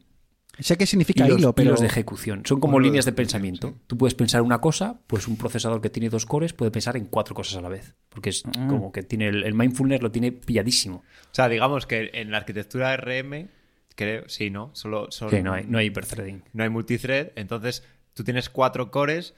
sé 0.60 0.76
que 0.76 0.86
significa 0.86 1.26
hilos, 1.26 1.38
hilo, 1.38 1.54
pero 1.54 1.70
hilos 1.70 1.80
de 1.80 1.86
ejecución. 1.86 2.42
Son 2.44 2.60
como 2.60 2.80
líneas 2.80 3.04
de 3.04 3.12
pensamiento. 3.12 3.74
Tú 3.86 3.96
puedes 3.96 4.14
pensar 4.14 4.42
una 4.42 4.60
cosa, 4.60 5.00
pues 5.06 5.28
un 5.28 5.36
procesador 5.36 5.80
que 5.80 5.90
tiene 5.90 6.08
dos 6.08 6.26
cores 6.26 6.52
puede 6.52 6.70
pensar 6.70 6.96
en 6.96 7.06
cuatro 7.06 7.34
cosas 7.34 7.56
a 7.58 7.60
la 7.60 7.68
vez. 7.68 7.94
Porque 8.08 8.30
es 8.30 8.42
Ah. 8.46 8.66
como 8.68 8.90
que 8.92 9.02
tiene 9.02 9.28
el, 9.28 9.44
el 9.44 9.54
mindfulness 9.54 10.02
lo 10.02 10.10
tiene 10.10 10.32
pilladísimo. 10.32 10.96
O 10.98 11.34
sea, 11.34 11.48
digamos 11.48 11.86
que 11.86 12.10
en 12.14 12.30
la 12.30 12.38
arquitectura 12.38 12.96
RM, 12.96 13.48
creo, 13.94 14.28
sí, 14.28 14.50
¿no? 14.50 14.70
Solo, 14.74 15.08
solo 15.10 15.30
Que 15.30 15.42
no 15.42 15.52
hay, 15.52 15.64
no 15.66 15.78
hay 15.78 15.86
hiperthreading. 15.86 16.42
no 16.52 16.62
hay 16.62 16.68
multithread, 16.70 17.28
entonces 17.36 17.82
tú 18.14 18.24
tienes 18.24 18.48
cuatro 18.48 18.90
cores, 18.90 19.34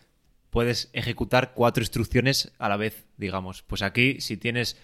puedes 0.50 0.90
ejecutar 0.94 1.52
cuatro 1.54 1.82
instrucciones 1.82 2.52
a 2.58 2.68
la 2.68 2.76
vez, 2.76 3.04
digamos. 3.16 3.62
Pues 3.62 3.82
aquí, 3.82 4.20
si 4.20 4.36
tienes 4.36 4.76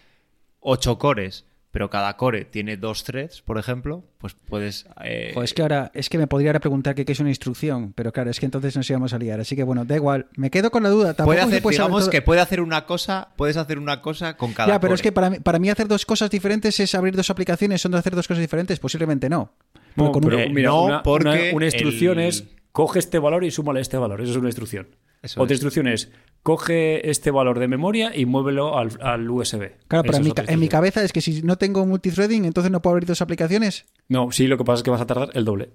ocho 0.60 0.98
cores, 0.98 1.44
pero 1.76 1.90
cada 1.90 2.16
core 2.16 2.46
tiene 2.46 2.78
dos 2.78 3.04
threads, 3.04 3.42
por 3.42 3.58
ejemplo, 3.58 4.02
pues 4.16 4.34
puedes... 4.48 4.86
eh, 5.04 5.34
es 5.42 5.52
que 5.52 5.60
ahora, 5.60 5.90
es 5.92 6.08
que 6.08 6.16
me 6.16 6.26
podría 6.26 6.48
ahora 6.48 6.60
preguntar 6.60 6.94
qué 6.94 7.04
es 7.06 7.20
una 7.20 7.28
instrucción, 7.28 7.92
pero 7.94 8.12
claro, 8.12 8.30
es 8.30 8.40
que 8.40 8.46
entonces 8.46 8.74
nos 8.74 8.88
íbamos 8.88 9.12
a 9.12 9.18
liar. 9.18 9.40
Así 9.40 9.56
que 9.56 9.62
bueno, 9.62 9.84
da 9.84 9.94
igual. 9.94 10.24
Me 10.38 10.50
quedo 10.50 10.70
con 10.70 10.82
la 10.84 10.88
duda. 10.88 11.12
Tampoco 11.12 11.34
puede 11.36 11.40
hacer, 11.42 11.62
digamos 11.62 12.08
que 12.08 12.22
puede 12.22 12.40
hacer 12.40 12.62
una 12.62 12.86
cosa, 12.86 13.28
puedes 13.36 13.58
hacer 13.58 13.78
una 13.78 14.00
cosa 14.00 14.38
con 14.38 14.54
cada 14.54 14.68
Ya, 14.72 14.80
pero 14.80 14.92
core. 14.92 14.94
es 14.94 15.02
que 15.02 15.12
para 15.12 15.28
mí, 15.28 15.38
para 15.40 15.58
mí 15.58 15.68
hacer 15.68 15.86
dos 15.86 16.06
cosas 16.06 16.30
diferentes 16.30 16.80
es 16.80 16.94
abrir 16.94 17.14
dos 17.14 17.28
aplicaciones, 17.28 17.82
son 17.82 17.92
de 17.92 17.98
hacer 17.98 18.14
dos 18.14 18.26
cosas 18.26 18.40
diferentes, 18.40 18.78
posiblemente 18.80 19.28
no. 19.28 19.52
Pero 19.94 20.06
No, 20.06 20.12
con 20.12 20.24
un- 20.24 20.30
pero 20.30 20.48
mira, 20.50 20.70
no, 20.70 20.82
una, 20.84 21.02
porque 21.02 21.28
una- 21.28 21.56
una 21.56 21.66
instrucción 21.66 22.18
el- 22.18 22.28
es 22.28 22.44
coge 22.72 23.00
este 23.00 23.18
valor 23.18 23.44
y 23.44 23.50
súmale 23.50 23.82
este 23.82 23.98
valor. 23.98 24.22
Eso 24.22 24.30
es 24.30 24.36
una 24.38 24.48
instrucción. 24.48 24.86
Eso 25.22 25.40
Otra 25.40 25.54
es. 25.54 25.58
instrucción 25.58 25.88
es 25.88 26.10
coge 26.46 27.10
este 27.10 27.32
valor 27.32 27.58
de 27.58 27.66
memoria 27.66 28.12
y 28.14 28.24
muévelo 28.24 28.78
al, 28.78 28.96
al 29.00 29.28
USB. 29.28 29.72
Claro, 29.88 30.04
pero 30.04 30.18
en 30.18 30.22
mi, 30.22 30.32
en 30.46 30.68
cabeza 30.68 31.02
es 31.02 31.12
que 31.12 31.20
si 31.20 31.42
no 31.42 31.58
tengo 31.58 31.84
multithreading, 31.84 32.44
entonces 32.44 32.70
no 32.70 32.80
puedo 32.80 32.92
abrir 32.94 33.08
dos 33.08 33.20
aplicaciones. 33.20 33.86
No, 34.08 34.30
sí, 34.30 34.46
lo 34.46 34.56
que 34.56 34.62
pasa 34.62 34.76
es 34.76 34.82
que 34.84 34.90
vas 34.90 35.00
a 35.00 35.06
tardar 35.08 35.30
el 35.34 35.44
doble. 35.44 35.70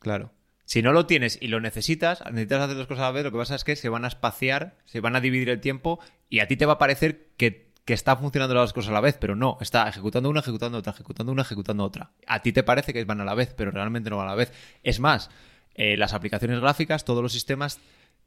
Claro. 0.00 0.32
Si 0.64 0.82
no 0.82 0.92
lo 0.92 1.06
tienes 1.06 1.38
y 1.40 1.46
lo 1.46 1.60
necesitas, 1.60 2.24
necesitas 2.32 2.62
hacer 2.62 2.76
dos 2.76 2.88
cosas 2.88 3.04
a 3.04 3.06
la 3.06 3.12
vez, 3.12 3.22
lo 3.22 3.30
que 3.30 3.38
pasa 3.38 3.54
es 3.54 3.62
que 3.62 3.76
se 3.76 3.88
van 3.88 4.04
a 4.04 4.08
espaciar, 4.08 4.76
se 4.86 5.00
van 5.00 5.14
a 5.14 5.20
dividir 5.20 5.50
el 5.50 5.60
tiempo 5.60 6.00
y 6.28 6.40
a 6.40 6.48
ti 6.48 6.56
te 6.56 6.66
va 6.66 6.72
a 6.72 6.78
parecer 6.78 7.28
que, 7.36 7.70
que 7.84 7.94
está 7.94 8.16
funcionando 8.16 8.56
las 8.56 8.64
dos 8.64 8.72
cosas 8.72 8.90
a 8.90 8.94
la 8.94 9.00
vez, 9.00 9.16
pero 9.20 9.36
no, 9.36 9.56
está 9.60 9.88
ejecutando 9.88 10.28
una, 10.28 10.40
ejecutando 10.40 10.78
otra, 10.78 10.92
ejecutando 10.94 11.30
una, 11.30 11.42
ejecutando 11.42 11.84
otra. 11.84 12.10
A 12.26 12.42
ti 12.42 12.52
te 12.52 12.64
parece 12.64 12.92
que 12.92 13.04
van 13.04 13.20
a 13.20 13.24
la 13.24 13.36
vez, 13.36 13.54
pero 13.56 13.70
realmente 13.70 14.10
no 14.10 14.16
van 14.16 14.26
a 14.26 14.30
la 14.32 14.36
vez. 14.36 14.52
Es 14.82 14.98
más, 14.98 15.30
eh, 15.76 15.96
las 15.96 16.12
aplicaciones 16.12 16.58
gráficas, 16.58 17.04
todos 17.04 17.22
los 17.22 17.32
sistemas, 17.32 17.78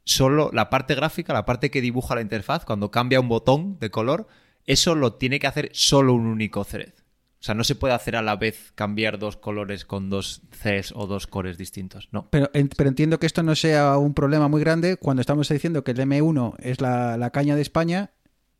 solo 0.04 0.50
la 0.52 0.68
parte 0.70 0.94
gráfica, 0.94 1.32
la 1.32 1.44
parte 1.44 1.70
que 1.70 1.80
dibuja 1.80 2.14
la 2.14 2.20
interfaz, 2.22 2.64
cuando 2.64 2.90
cambia 2.90 3.20
un 3.20 3.28
botón 3.28 3.78
de 3.78 3.90
color, 3.90 4.26
eso 4.66 4.94
lo 4.94 5.14
tiene 5.14 5.38
que 5.40 5.46
hacer 5.46 5.70
solo 5.72 6.14
un 6.14 6.26
único 6.26 6.64
thread. 6.64 6.92
O 7.40 7.44
sea, 7.44 7.56
no 7.56 7.64
se 7.64 7.74
puede 7.74 7.92
hacer 7.94 8.14
a 8.14 8.22
la 8.22 8.36
vez 8.36 8.70
cambiar 8.76 9.18
dos 9.18 9.36
colores 9.36 9.84
con 9.84 10.08
dos 10.10 10.42
Cs 10.62 10.92
o 10.94 11.08
dos 11.08 11.26
cores 11.26 11.58
distintos. 11.58 12.08
No. 12.12 12.28
Pero, 12.30 12.48
en- 12.54 12.68
pero 12.68 12.88
entiendo 12.88 13.18
que 13.18 13.26
esto 13.26 13.42
no 13.42 13.56
sea 13.56 13.98
un 13.98 14.14
problema 14.14 14.46
muy 14.46 14.60
grande 14.60 14.96
cuando 14.96 15.20
estamos 15.22 15.48
diciendo 15.48 15.82
que 15.82 15.90
el 15.90 15.98
M1 15.98 16.54
es 16.60 16.80
la, 16.80 17.16
la 17.16 17.30
caña 17.30 17.56
de 17.56 17.62
España 17.62 18.12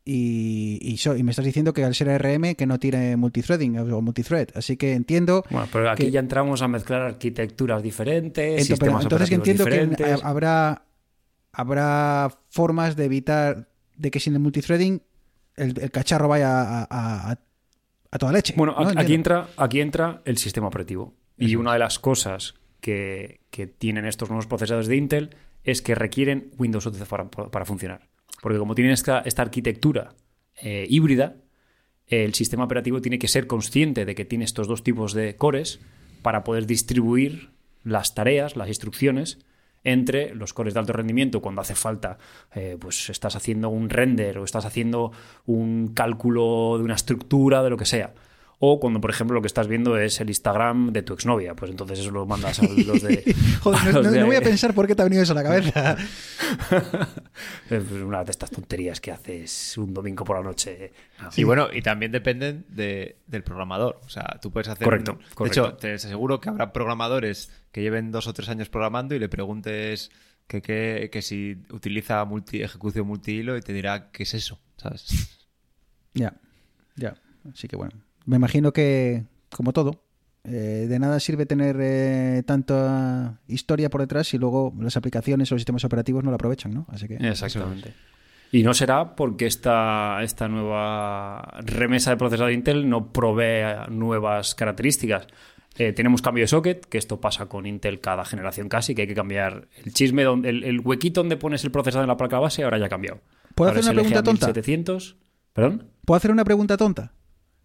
y, 0.04 0.80
y, 0.82 0.96
so- 0.96 1.16
y 1.16 1.22
me 1.22 1.30
estás 1.30 1.44
diciendo 1.44 1.72
que 1.72 1.84
al 1.84 1.94
ser 1.94 2.08
ARM 2.10 2.56
que 2.56 2.66
no 2.66 2.80
tiene 2.80 3.16
multithreading 3.16 3.78
o 3.78 4.00
multithread. 4.02 4.48
Así 4.56 4.76
que 4.76 4.94
entiendo... 4.94 5.44
Bueno, 5.50 5.68
pero 5.72 5.88
aquí 5.90 6.06
Que- 6.06 6.10
ya 6.10 6.18
entramos 6.18 6.60
a 6.62 6.66
mezclar 6.66 7.02
arquitecturas 7.02 7.84
diferentes, 7.84 8.68
ento- 8.68 8.76
pero 8.80 8.90
sistemas 8.98 9.02
entonces 9.04 9.28
que 9.28 9.34
entiendo 9.36 9.64
que 9.64 9.70
diferentes. 9.70 10.24
habrá, 10.24 10.86
habrá 11.52 12.30
formas 12.50 12.96
de 12.96 13.04
evitar 13.04 13.68
de 13.96 14.10
que 14.10 14.20
sin 14.20 14.34
el 14.34 14.40
multithreading 14.40 15.02
el, 15.56 15.78
el 15.80 15.90
cacharro 15.90 16.28
vaya 16.28 16.60
a, 16.62 16.82
a- 16.82 17.30
a- 17.32 17.38
a 18.10 18.18
toda 18.18 18.32
leche. 18.32 18.54
Bueno, 18.56 18.74
aquí, 19.00 19.14
entra, 19.14 19.48
aquí 19.56 19.80
entra 19.80 20.22
el 20.24 20.36
sistema 20.38 20.66
operativo. 20.68 21.14
Y 21.38 21.56
una 21.56 21.72
de 21.72 21.78
las 21.78 21.98
cosas 21.98 22.54
que, 22.80 23.40
que 23.50 23.66
tienen 23.66 24.04
estos 24.04 24.28
nuevos 24.28 24.46
procesadores 24.46 24.86
de 24.86 24.96
Intel 24.96 25.36
es 25.64 25.80
que 25.82 25.94
requieren 25.94 26.50
Windows 26.58 26.86
11 26.86 27.06
para, 27.06 27.28
para 27.30 27.64
funcionar. 27.64 28.08
Porque 28.42 28.58
como 28.58 28.74
tienen 28.74 28.92
esta, 28.92 29.20
esta 29.20 29.42
arquitectura 29.42 30.14
eh, 30.56 30.86
híbrida, 30.90 31.36
el 32.06 32.34
sistema 32.34 32.64
operativo 32.64 33.00
tiene 33.00 33.18
que 33.18 33.28
ser 33.28 33.46
consciente 33.46 34.04
de 34.04 34.14
que 34.14 34.24
tiene 34.24 34.44
estos 34.44 34.68
dos 34.68 34.82
tipos 34.82 35.14
de 35.14 35.36
cores 35.36 35.80
para 36.20 36.44
poder 36.44 36.66
distribuir 36.66 37.50
las 37.84 38.14
tareas, 38.14 38.56
las 38.56 38.68
instrucciones 38.68 39.38
entre 39.84 40.34
los 40.34 40.52
cores 40.52 40.74
de 40.74 40.80
alto 40.80 40.92
rendimiento 40.92 41.40
cuando 41.40 41.60
hace 41.60 41.74
falta, 41.74 42.18
eh, 42.54 42.76
pues 42.80 43.10
estás 43.10 43.36
haciendo 43.36 43.68
un 43.68 43.90
render 43.90 44.38
o 44.38 44.44
estás 44.44 44.64
haciendo 44.64 45.12
un 45.46 45.92
cálculo 45.94 46.76
de 46.78 46.84
una 46.84 46.94
estructura, 46.94 47.62
de 47.62 47.70
lo 47.70 47.76
que 47.76 47.86
sea. 47.86 48.12
O 48.64 48.78
cuando, 48.78 49.00
por 49.00 49.10
ejemplo, 49.10 49.34
lo 49.34 49.40
que 49.42 49.48
estás 49.48 49.66
viendo 49.66 49.96
es 49.98 50.20
el 50.20 50.28
Instagram 50.28 50.92
de 50.92 51.02
tu 51.02 51.14
exnovia, 51.14 51.54
pues 51.56 51.72
entonces 51.72 51.98
eso 51.98 52.12
lo 52.12 52.26
mandas 52.26 52.60
a 52.60 52.62
los 52.68 53.02
de... 53.02 53.34
Joder, 53.60 53.80
a 53.80 53.84
no, 53.86 53.92
los 53.92 54.04
no- 54.06 54.12
de- 54.12 54.20
no 54.20 54.26
voy 54.26 54.36
a 54.36 54.40
pensar 54.40 54.72
por 54.72 54.86
qué 54.86 54.94
te 54.94 55.02
ha 55.02 55.04
venido 55.04 55.20
eso 55.24 55.32
a 55.32 55.34
la 55.34 55.42
cabeza. 55.42 55.96
Es 57.70 57.90
una 57.90 58.22
de 58.24 58.30
estas 58.30 58.50
tonterías 58.50 59.00
que 59.00 59.10
haces 59.10 59.76
un 59.78 59.92
domingo 59.94 60.24
por 60.24 60.36
la 60.36 60.42
noche. 60.44 60.92
Ah, 61.18 61.30
Y 61.36 61.44
bueno, 61.44 61.68
y 61.72 61.82
también 61.82 62.12
dependen 62.12 62.64
de- 62.68 63.16
del 63.26 63.42
programador. 63.42 64.00
O 64.04 64.08
sea, 64.08 64.38
tú 64.40 64.50
puedes 64.52 64.68
hacer. 64.68 64.84
Correcto, 64.84 65.18
un- 65.38 65.44
De 65.44 65.48
hecho, 65.50 65.74
te 65.74 65.94
aseguro 65.94 66.40
que 66.40 66.48
habrá 66.50 66.72
programadores 66.72 67.50
que 67.72 67.82
lleven 67.82 68.12
dos 68.12 68.26
o 68.26 68.32
tres 68.32 68.48
años 68.48 68.68
programando 68.68 69.14
y 69.14 69.18
le 69.18 69.28
preguntes 69.28 70.10
que, 70.46 70.60
que, 70.62 71.08
que 71.10 71.22
si 71.22 71.56
utiliza 71.70 72.24
multi, 72.24 72.62
ejecución 72.62 73.06
multihilo 73.06 73.56
y 73.56 73.60
te 73.62 73.72
dirá 73.72 74.10
qué 74.12 74.22
es 74.24 74.34
eso, 74.34 74.60
¿sabes? 74.76 75.40
Ya, 76.14 76.34
ya. 76.96 77.14
Así 77.52 77.66
que 77.66 77.76
bueno, 77.76 77.92
me 78.26 78.36
imagino 78.36 78.72
que, 78.72 79.24
como 79.50 79.72
todo, 79.72 80.02
eh, 80.44 80.86
de 80.88 80.98
nada 80.98 81.20
sirve 81.20 81.46
tener 81.46 81.76
eh, 81.80 82.42
tanta 82.44 83.40
historia 83.46 83.90
por 83.90 84.00
detrás 84.00 84.26
si 84.26 84.38
luego 84.38 84.74
las 84.80 84.96
aplicaciones 84.96 85.50
o 85.52 85.54
los 85.54 85.60
sistemas 85.60 85.84
operativos 85.84 86.24
no 86.24 86.30
la 86.30 86.36
aprovechan, 86.36 86.74
¿no? 86.74 86.86
Así 86.88 87.06
que... 87.06 87.14
Exactamente. 87.14 87.94
Y 88.50 88.62
no 88.64 88.74
será 88.74 89.14
porque 89.16 89.46
esta, 89.46 90.22
esta 90.22 90.46
nueva 90.46 91.58
remesa 91.64 92.10
de 92.10 92.16
procesador 92.18 92.48
de 92.48 92.54
Intel 92.54 92.88
no 92.88 93.10
provee 93.12 93.88
nuevas 93.88 94.54
características. 94.54 95.26
Eh, 95.78 95.92
tenemos 95.94 96.20
cambio 96.20 96.44
de 96.44 96.48
socket, 96.48 96.84
que 96.84 96.98
esto 96.98 97.18
pasa 97.18 97.46
con 97.46 97.64
Intel 97.64 98.00
cada 98.00 98.26
generación 98.26 98.68
casi, 98.68 98.94
que 98.94 99.02
hay 99.02 99.08
que 99.08 99.14
cambiar 99.14 99.68
el 99.82 99.94
chisme, 99.94 100.22
donde, 100.24 100.50
el, 100.50 100.64
el 100.64 100.80
huequito 100.80 101.22
donde 101.22 101.38
pones 101.38 101.64
el 101.64 101.70
procesador 101.70 102.04
en 102.04 102.08
la 102.08 102.18
placa 102.18 102.38
base, 102.40 102.62
ahora 102.62 102.76
ya 102.76 102.86
ha 102.86 102.90
cambiado. 102.90 103.20
¿Puedo 103.54 103.70
Ahora 103.70 103.80
hacer 103.80 103.92
una 103.92 104.02
pregunta 104.02 104.22
tonta? 104.22 104.46
1700. 104.48 105.16
¿Perdón? 105.54 105.88
¿Puedo 106.04 106.16
hacer 106.16 106.30
una 106.30 106.44
pregunta 106.44 106.76
tonta? 106.76 107.12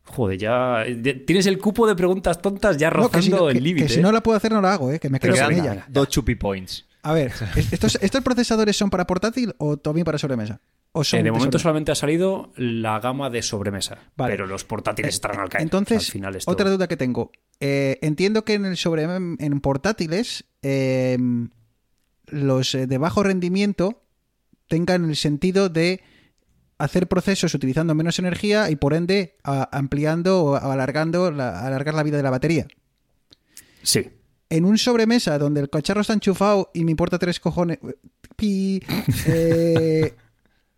Joder, 0.07 0.37
ya, 0.37 0.83
tienes 1.25 1.45
el 1.47 1.57
cupo 1.59 1.85
de 1.87 1.95
preguntas 1.95 2.41
tontas 2.41 2.77
ya 2.77 2.89
No, 2.89 3.09
que 3.09 3.21
si, 3.21 3.29
rozando 3.29 3.45
no- 3.45 3.49
el 3.49 3.63
límite. 3.63 3.87
que 3.87 3.93
si 3.93 3.99
¿eh? 3.99 4.03
no 4.03 4.11
la 4.11 4.21
puedo 4.23 4.37
hacer 4.37 4.51
no 4.51 4.61
la 4.61 4.73
hago, 4.73 4.91
¿eh? 4.91 4.99
que 4.99 5.09
me 5.09 5.19
quedo 5.19 5.33
ella. 5.35 5.85
dos 5.89 6.07
chupi 6.09 6.35
points. 6.35 6.85
A 7.03 7.13
ver, 7.13 7.31
¿estos, 7.71 7.97
¿estos 8.01 8.21
procesadores 8.23 8.75
son 8.75 8.89
para 8.89 9.05
portátil 9.05 9.53
o 9.59 9.77
también 9.77 10.03
para 10.05 10.17
sobremesa? 10.17 10.59
¿O 10.93 11.03
son 11.03 11.19
Eh, 11.19 11.23
de 11.23 11.31
momento 11.31 11.59
sobremesa? 11.59 11.63
solamente 11.63 11.91
ha 11.91 11.95
salido 11.95 12.51
la 12.55 12.99
gama 12.99 13.29
de 13.29 13.41
sobremesa, 13.43 13.97
Vale. 14.15 14.33
pero 14.33 14.47
los 14.47 14.63
portátiles 14.63 15.13
estarán 15.13 15.41
al 15.41 15.49
caer. 15.49 15.61
Entonces, 15.63 15.97
al 16.07 16.11
final 16.11 16.35
esto- 16.35 16.49
otra 16.51 16.69
duda 16.69 16.87
que 16.87 16.97
tengo. 16.97 17.31
Eh, 17.59 17.99
entiendo 18.01 18.43
que 18.45 18.53
en 18.55 18.65
el 18.65 18.77
sobre 18.77 19.03
en 19.03 19.59
portátiles 19.61 20.45
eh, 20.63 21.17
los 22.27 22.73
eh, 22.75 22.87
de 22.87 22.97
bajo 22.97 23.23
rendimiento 23.23 24.01
tengan 24.67 25.05
el 25.09 25.15
sentido 25.15 25.69
de 25.69 26.01
hacer 26.77 27.07
procesos 27.07 27.53
utilizando 27.53 27.95
menos 27.95 28.19
energía 28.19 28.69
y 28.69 28.75
por 28.75 28.93
ende 28.93 29.35
a- 29.43 29.69
ampliando 29.77 30.43
o 30.43 30.55
alargando 30.55 31.31
la, 31.31 31.65
alargar 31.65 31.93
la 31.95 32.03
vida 32.03 32.17
de 32.17 32.23
la 32.23 32.29
batería. 32.29 32.67
Sí. 33.83 34.09
En 34.49 34.63
un 34.65 34.77
sobremesa 34.77 35.37
donde 35.37 35.59
el 35.61 35.69
cacharro 35.69 36.01
está 36.01 36.13
enchufado 36.13 36.69
y 36.73 36.83
me 36.85 36.91
importa 36.91 37.19
tres 37.19 37.39
cojones. 37.39 37.79
pi, 38.35 38.81
eh, 39.25 40.13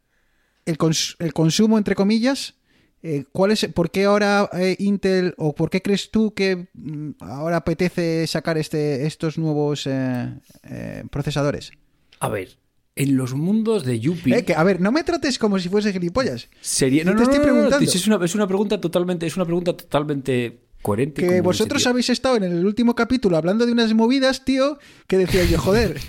el, 0.66 0.78
cons- 0.78 1.16
el 1.20 1.34
consumo, 1.34 1.78
entre 1.78 1.96
comillas. 1.96 2.56
eh, 3.04 3.26
¿cuál 3.32 3.52
es, 3.52 3.66
¿Por 3.74 3.92
qué 3.92 4.06
ahora 4.06 4.50
eh, 4.54 4.76
Intel 4.80 5.34
o 5.38 5.54
por 5.56 5.70
qué 5.70 5.82
crees 5.82 6.12
tú 6.12 6.34
que 6.34 6.68
mm, 6.74 7.12
ahora 7.22 7.58
apetece 7.58 8.26
sacar 8.28 8.58
este, 8.58 9.06
estos 9.06 9.38
nuevos 9.38 9.86
eh, 9.86 11.04
procesadores? 11.12 11.72
A 12.20 12.28
ver, 12.30 12.58
en 12.96 13.16
los 13.16 13.34
mundos 13.34 13.86
de 13.86 14.00
Yuppie. 14.00 14.38
Eh, 14.40 14.46
que, 14.46 14.54
a 14.56 14.64
ver, 14.64 14.82
no 14.82 14.92
me 14.92 15.04
trates 15.04 15.40
como 15.40 15.58
si 15.60 15.70
fuese 15.70 15.94
gilipollas. 15.94 16.50
Sería, 16.62 17.04
Te 17.04 17.12
estoy 17.24 17.40
preguntando. 17.40 17.78
Es 17.92 18.08
una, 18.08 18.26
es 18.26 18.36
una 18.36 18.48
pregunta 18.48 18.80
totalmente, 18.82 19.26
es 19.26 19.36
una 19.36 19.46
pregunta 19.46 19.76
totalmente 19.76 20.60
coherente. 20.82 21.22
Que 21.26 21.42
vosotros 21.42 21.86
habéis 21.88 22.10
estado 22.10 22.38
en 22.38 22.44
el 22.44 22.66
último 22.66 22.96
capítulo 22.96 23.38
hablando 23.38 23.66
de 23.66 23.72
unas 23.72 23.94
movidas, 23.94 24.44
tío, 24.46 24.80
que 25.08 25.18
decía 25.18 25.44
yo, 25.46 25.60
joder, 25.60 26.00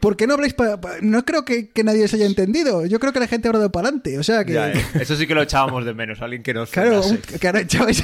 ¿por 0.00 0.16
qué 0.16 0.26
no 0.26 0.34
habláis 0.34 0.54
pa- 0.54 0.80
pa- 0.80 0.96
No 1.02 1.24
creo 1.24 1.44
que, 1.44 1.70
que 1.70 1.82
nadie 1.84 2.08
se 2.08 2.16
haya 2.16 2.26
entendido. 2.26 2.84
Yo 2.86 3.00
creo 3.00 3.12
que 3.12 3.20
la 3.20 3.26
gente 3.26 3.48
ha 3.48 3.50
hablado 3.50 3.70
para 3.72 3.88
adelante. 3.88 4.18
O 4.18 4.22
sea 4.22 4.44
que. 4.44 4.52
Ya, 4.54 4.70
eh. 4.72 4.84
Eso 5.00 5.16
sí 5.16 5.26
que 5.26 5.34
lo 5.34 5.42
echábamos 5.42 5.84
de 5.86 5.94
menos, 5.94 6.20
alguien 6.20 6.42
que 6.42 6.52
nos 6.54 6.70
Claro, 6.70 7.02
un- 7.06 7.18
que 7.18 7.46
ahora 7.46 7.60
echabais, 7.60 8.02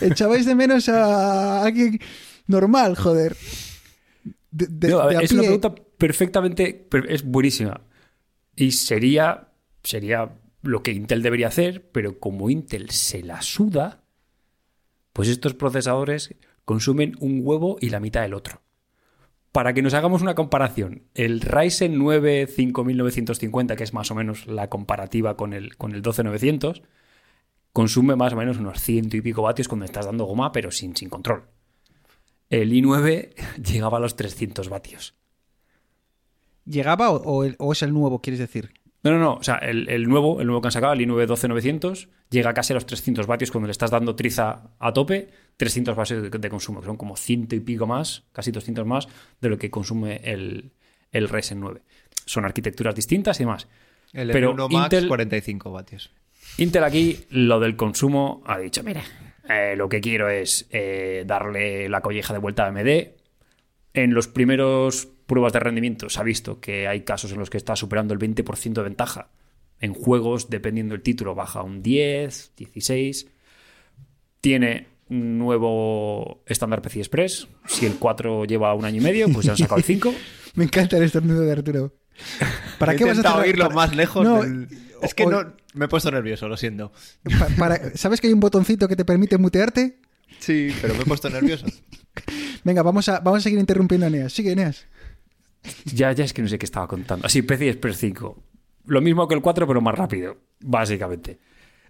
echabais 0.00 0.46
de 0.46 0.54
menos 0.54 0.88
a 0.88 1.62
alguien 1.64 1.98
normal, 2.46 2.96
joder. 2.96 3.36
De, 4.50 4.66
de- 4.70 4.88
No, 4.88 5.00
a 5.00 5.06
ver, 5.06 5.16
de 5.16 5.22
a 5.22 5.24
es 5.24 5.32
una 5.32 5.42
pregunta 5.42 5.74
perfectamente. 5.98 6.72
per- 6.74 7.10
Es 7.10 7.24
buenísima. 7.24 7.82
Y 8.56 8.72
sería, 8.72 9.48
sería 9.82 10.36
lo 10.62 10.82
que 10.82 10.92
Intel 10.92 11.22
debería 11.22 11.48
hacer, 11.48 11.90
pero 11.92 12.18
como 12.18 12.50
Intel 12.50 12.90
se 12.90 13.22
la 13.22 13.42
suda, 13.42 14.02
pues 15.12 15.28
estos 15.28 15.54
procesadores 15.54 16.34
consumen 16.64 17.16
un 17.20 17.40
huevo 17.42 17.76
y 17.80 17.90
la 17.90 18.00
mitad 18.00 18.22
del 18.22 18.34
otro. 18.34 18.62
Para 19.52 19.72
que 19.72 19.82
nos 19.82 19.94
hagamos 19.94 20.22
una 20.22 20.34
comparación, 20.34 21.04
el 21.14 21.40
Ryzen 21.40 21.96
9 21.98 22.46
5950, 22.46 23.76
que 23.76 23.84
es 23.84 23.94
más 23.94 24.10
o 24.10 24.14
menos 24.14 24.46
la 24.46 24.68
comparativa 24.68 25.36
con 25.36 25.52
el, 25.52 25.76
con 25.76 25.94
el 25.94 26.02
12900, 26.02 26.82
consume 27.72 28.14
más 28.16 28.32
o 28.32 28.36
menos 28.36 28.58
unos 28.58 28.80
ciento 28.80 29.16
y 29.16 29.22
pico 29.22 29.42
vatios 29.42 29.66
cuando 29.68 29.86
estás 29.86 30.06
dando 30.06 30.24
goma, 30.24 30.52
pero 30.52 30.70
sin, 30.70 30.94
sin 30.96 31.08
control. 31.08 31.44
El 32.50 32.72
i9 32.72 33.34
llegaba 33.62 33.98
a 33.98 34.00
los 34.00 34.16
300 34.16 34.68
vatios. 34.68 35.14
¿Llegaba 36.68 37.10
o, 37.10 37.16
o 37.22 37.44
el- 37.44 37.56
o 37.58 37.72
es 37.72 37.82
el 37.82 37.92
nuevo, 37.92 38.20
quieres 38.20 38.38
decir? 38.40 38.70
No, 39.02 39.12
no, 39.12 39.18
no. 39.18 39.34
O 39.34 39.42
sea, 39.44 39.56
el, 39.56 39.88
el 39.88 40.08
nuevo, 40.08 40.40
el 40.40 40.46
nuevo 40.46 40.60
que 40.60 40.68
han 40.68 40.72
sacado, 40.72 40.92
el 40.92 41.00
i9 41.00 41.26
12900, 41.26 42.08
llega 42.30 42.52
casi 42.52 42.72
a 42.72 42.74
los 42.74 42.84
300 42.86 43.26
vatios 43.26 43.50
cuando 43.52 43.66
le 43.68 43.72
estás 43.72 43.90
dando 43.90 44.16
triza 44.16 44.70
a 44.78 44.92
tope. 44.92 45.28
300 45.56 45.96
vatios 45.96 46.22
de, 46.30 46.30
de 46.38 46.48
consumo, 46.50 46.80
que 46.80 46.86
son 46.86 46.96
como 46.96 47.16
ciento 47.16 47.54
y 47.56 47.60
pico 47.60 47.86
más, 47.86 48.24
casi 48.32 48.50
200 48.52 48.86
más 48.86 49.08
de 49.40 49.48
lo 49.48 49.58
que 49.58 49.70
consume 49.70 50.20
el, 50.24 50.70
el 51.12 51.28
Ryzen 51.28 51.58
9. 51.60 51.80
Son 52.26 52.44
arquitecturas 52.44 52.94
distintas 52.94 53.38
y 53.40 53.44
demás. 53.44 53.66
El 54.12 54.30
Pero 54.30 54.54
M1 54.54 54.70
Max, 54.72 54.94
Intel- 54.94 55.08
45 55.08 55.72
vatios. 55.72 56.10
Intel 56.58 56.84
aquí, 56.84 57.24
lo 57.30 57.58
del 57.60 57.76
consumo, 57.76 58.42
ha 58.46 58.58
dicho, 58.58 58.82
mira, 58.82 59.02
eh, 59.48 59.74
lo 59.76 59.88
que 59.88 60.00
quiero 60.00 60.28
es 60.28 60.66
eh, 60.70 61.24
darle 61.26 61.88
la 61.88 62.00
colleja 62.02 62.32
de 62.32 62.38
vuelta 62.40 62.64
a 62.64 62.68
AMD. 62.68 62.88
En 63.94 64.14
los 64.14 64.28
primeros 64.28 65.08
pruebas 65.28 65.52
de 65.52 65.60
rendimiento 65.60 66.08
se 66.10 66.18
ha 66.18 66.24
visto 66.24 66.58
que 66.60 66.88
hay 66.88 67.02
casos 67.02 67.30
en 67.30 67.38
los 67.38 67.50
que 67.50 67.56
está 67.58 67.76
superando 67.76 68.12
el 68.14 68.18
20% 68.18 68.72
de 68.72 68.82
ventaja. 68.82 69.28
En 69.80 69.94
juegos, 69.94 70.50
dependiendo 70.50 70.94
del 70.94 71.02
título, 71.02 71.36
baja 71.36 71.62
un 71.62 71.82
10, 71.84 72.52
16. 72.56 73.28
Tiene 74.40 74.86
un 75.08 75.38
nuevo 75.38 76.42
estándar 76.46 76.82
PCI 76.82 77.00
Express. 77.00 77.48
Si 77.66 77.86
el 77.86 77.94
4 77.94 78.44
lleva 78.44 78.74
un 78.74 78.84
año 78.84 78.98
y 79.00 79.04
medio, 79.04 79.28
pues 79.28 79.46
ya 79.46 79.52
han 79.52 79.58
sacado 79.58 79.78
el 79.78 79.84
5. 79.84 80.12
Me 80.54 80.64
encanta 80.64 80.96
el 80.96 81.04
estornudo 81.04 81.42
de 81.42 81.52
Arturo. 81.52 81.94
¿Para 82.78 82.94
He 82.94 82.96
qué 82.96 83.04
vas 83.04 83.24
a 83.24 83.36
oírlo 83.36 83.64
para- 83.64 83.74
más 83.76 83.94
lejos 83.94 84.24
No, 84.24 84.42
del- 84.42 84.66
Es 85.02 85.14
que 85.14 85.24
o- 85.24 85.30
no... 85.30 85.52
Me 85.74 85.84
he 85.84 85.88
puesto 85.88 86.10
nervioso, 86.10 86.48
lo 86.48 86.56
siento. 86.56 86.90
pa- 87.38 87.46
para- 87.56 87.96
¿Sabes 87.96 88.20
que 88.20 88.26
hay 88.26 88.32
un 88.32 88.40
botoncito 88.40 88.88
que 88.88 88.96
te 88.96 89.04
permite 89.04 89.38
mutearte? 89.38 89.98
Sí, 90.40 90.70
pero 90.80 90.94
me 90.94 91.02
he 91.02 91.04
puesto 91.04 91.30
nervioso. 91.30 91.66
Venga, 92.64 92.82
vamos 92.82 93.08
a, 93.08 93.20
vamos 93.20 93.38
a 93.38 93.42
seguir 93.42 93.58
interrumpiendo 93.60 94.06
a 94.06 94.08
Eneas. 94.08 94.32
Sigue, 94.32 94.52
Eneas. 94.52 94.86
Ya, 95.84 96.12
ya 96.12 96.24
es 96.24 96.32
que 96.32 96.42
no 96.42 96.48
sé 96.48 96.58
qué 96.58 96.66
estaba 96.66 96.86
contando. 96.86 97.26
Así, 97.26 97.42
PCI 97.42 97.68
Express 97.68 97.98
5. 97.98 98.42
Lo 98.86 99.00
mismo 99.00 99.28
que 99.28 99.34
el 99.34 99.42
4, 99.42 99.66
pero 99.66 99.80
más 99.80 99.94
rápido, 99.94 100.36
básicamente. 100.60 101.38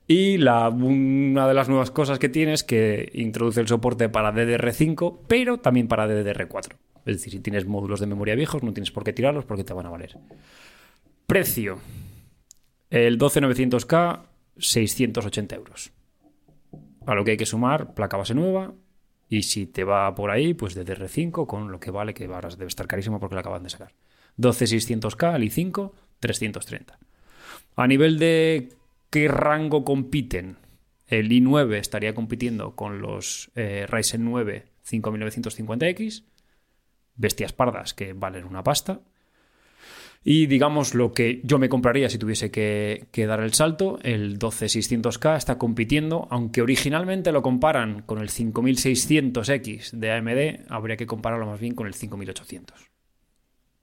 Y 0.07 0.37
una 0.39 1.47
de 1.47 1.55
las 1.55 1.69
nuevas 1.69 1.91
cosas 1.91 2.19
que 2.19 2.29
tiene 2.29 2.55
es 2.55 2.65
que 2.65 3.11
introduce 3.15 3.61
el 3.61 3.69
soporte 3.69 4.09
para 4.09 4.33
DDR5, 4.33 5.21
pero 5.29 5.59
también 5.59 5.87
para 5.87 6.09
DDR4. 6.09 6.77
Es 7.05 7.17
decir, 7.19 7.33
si 7.33 7.41
tienes 7.41 7.67
módulos 7.67 8.01
de 8.01 8.07
memoria 8.07 8.35
viejos, 8.35 8.63
no 8.63 8.73
tienes 8.73 8.91
por 8.91 9.05
qué 9.05 9.13
tirarlos 9.13 9.45
porque 9.45 9.65
te 9.65 9.75
van 9.75 9.87
a 9.87 9.91
valer. 9.91 10.19
Precio. 11.27 11.79
El 12.91 13.19
12900K, 13.19 14.23
680 14.57 15.57
euros. 15.57 15.93
A 17.07 17.15
lo 17.15 17.25
que 17.25 17.33
hay 17.33 17.37
que 17.37 17.47
sumar 17.47 17.95
placa 17.95 18.17
base 18.17 18.35
nueva. 18.35 18.73
Y 19.29 19.43
si 19.43 19.67
te 19.67 19.85
va 19.85 20.15
por 20.15 20.31
ahí, 20.31 20.55
pues 20.55 20.77
DDR5 20.77 21.47
con 21.47 21.71
lo 21.71 21.81
que 21.81 21.91
vale, 21.91 22.15
que 22.15 22.25
ahora 22.25 22.49
debe 22.51 22.67
estar 22.67 22.87
carísimo 22.87 23.21
porque 23.21 23.35
lo 23.35 23.41
acaban 23.41 23.63
de 23.63 23.71
sacar. 23.71 23.93
12600K, 24.39 25.37
el 25.37 25.43
i5, 25.43 25.93
330. 26.21 26.99
A 27.77 27.87
nivel 27.87 28.19
de 28.19 28.71
qué 29.11 29.29
rango 29.29 29.85
compiten, 29.85 30.57
el 31.07 31.31
i9 31.31 31.77
estaría 31.77 32.15
compitiendo 32.15 32.75
con 32.75 33.01
los 33.01 33.51
eh, 33.55 33.87
Ryzen 33.89 34.25
9 34.25 34.65
5950X, 34.89 36.25
bestias 37.15 37.53
pardas 37.53 37.95
que 37.95 38.13
valen 38.15 38.45
una 38.45 38.63
pasta. 38.63 39.01
Y 40.25 40.47
digamos 40.47 40.95
lo 40.95 41.13
que 41.13 41.41
yo 41.45 41.59
me 41.59 41.69
compraría 41.69 42.11
si 42.11 42.19
tuviese 42.19 42.51
que, 42.51 43.09
dar 43.27 43.41
el 43.41 43.55
salto, 43.55 43.99
el 44.03 44.39
12600K 44.39 45.37
está 45.37 45.59
compitiendo, 45.59 46.27
aunque 46.31 46.61
originalmente 46.61 47.33
lo 47.33 47.43
comparan 47.43 48.03
con 48.03 48.19
el 48.19 48.29
5600X 48.29 49.93
de 49.93 50.13
AMD, 50.13 50.71
habría 50.71 50.97
que 50.97 51.07
compararlo 51.07 51.47
más 51.47 51.61
bien 51.61 51.75
con 51.75 51.87
el 51.87 51.95
5800. 51.95 52.91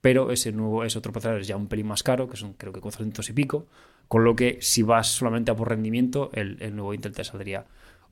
Pero 0.02 0.32
ese 0.32 0.52
nuevo 0.52 0.84
es 0.84 0.96
otro 0.96 1.12
procesador 1.12 1.42
es 1.42 1.48
ya 1.48 1.58
un 1.58 1.68
pelín 1.68 1.88
más 1.88 2.04
caro, 2.04 2.30
que 2.30 2.38
son 2.38 2.54
creo 2.54 2.74
que 2.74 2.82
400 2.82 3.28
y 3.30 3.34
pico, 3.34 3.68
con 4.08 4.24
lo 4.24 4.36
que 4.36 4.60
si 4.62 4.84
vas 4.84 5.08
solamente 5.08 5.52
a 5.52 5.56
por 5.56 5.70
rendimiento, 5.70 6.30
el 6.34 6.76
nuevo 6.76 6.94
Intel 6.94 7.14
te 7.14 7.24
saldría 7.24 7.66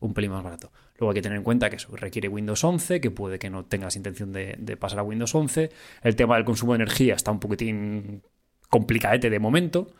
un 0.04 0.14
pelín 0.14 0.32
más 0.32 0.44
barato. 0.44 0.72
Luego 1.04 1.12
hay 1.12 1.16
que 1.16 1.22
tener 1.22 1.38
en 1.38 1.44
cuenta 1.44 1.70
que 1.70 1.76
eso 1.76 1.94
requiere 1.98 2.30
Windows 2.30 2.64
11, 2.64 3.02
que 3.02 3.12
puede 3.12 3.38
que 3.38 3.50
no 3.50 3.66
tengas 3.66 3.98
intención 3.98 4.32
de, 4.32 4.78
pasar 4.80 5.00
a 5.00 5.04
Windows 5.04 5.36
11. 5.36 5.70
El 6.02 6.16
tema 6.16 6.38
del 6.38 6.46
consumo 6.46 6.72
de 6.72 6.78
energía 6.78 7.16
está 7.16 7.30
un 7.30 7.42
poquitín 7.42 8.24
complicadete 8.70 9.30
de 9.30 9.38
momento. 9.38 9.92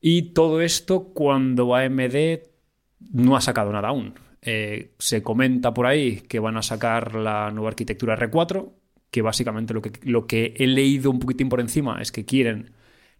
Y 0.00 0.30
todo 0.30 0.60
esto 0.60 1.12
cuando 1.12 1.74
AMD 1.74 2.42
no 3.12 3.36
ha 3.36 3.40
sacado 3.40 3.72
nada 3.72 3.88
aún. 3.88 4.14
Eh, 4.40 4.94
se 5.00 5.20
comenta 5.24 5.74
por 5.74 5.86
ahí 5.86 6.20
que 6.20 6.38
van 6.38 6.56
a 6.56 6.62
sacar 6.62 7.16
la 7.16 7.50
nueva 7.50 7.70
arquitectura 7.70 8.16
R4, 8.16 8.70
que 9.10 9.22
básicamente 9.22 9.74
lo 9.74 9.82
que, 9.82 9.90
lo 10.04 10.28
que 10.28 10.54
he 10.58 10.68
leído 10.68 11.10
un 11.10 11.18
poquitín 11.18 11.48
por 11.48 11.58
encima 11.58 12.00
es 12.00 12.12
que 12.12 12.24
quieren 12.24 12.70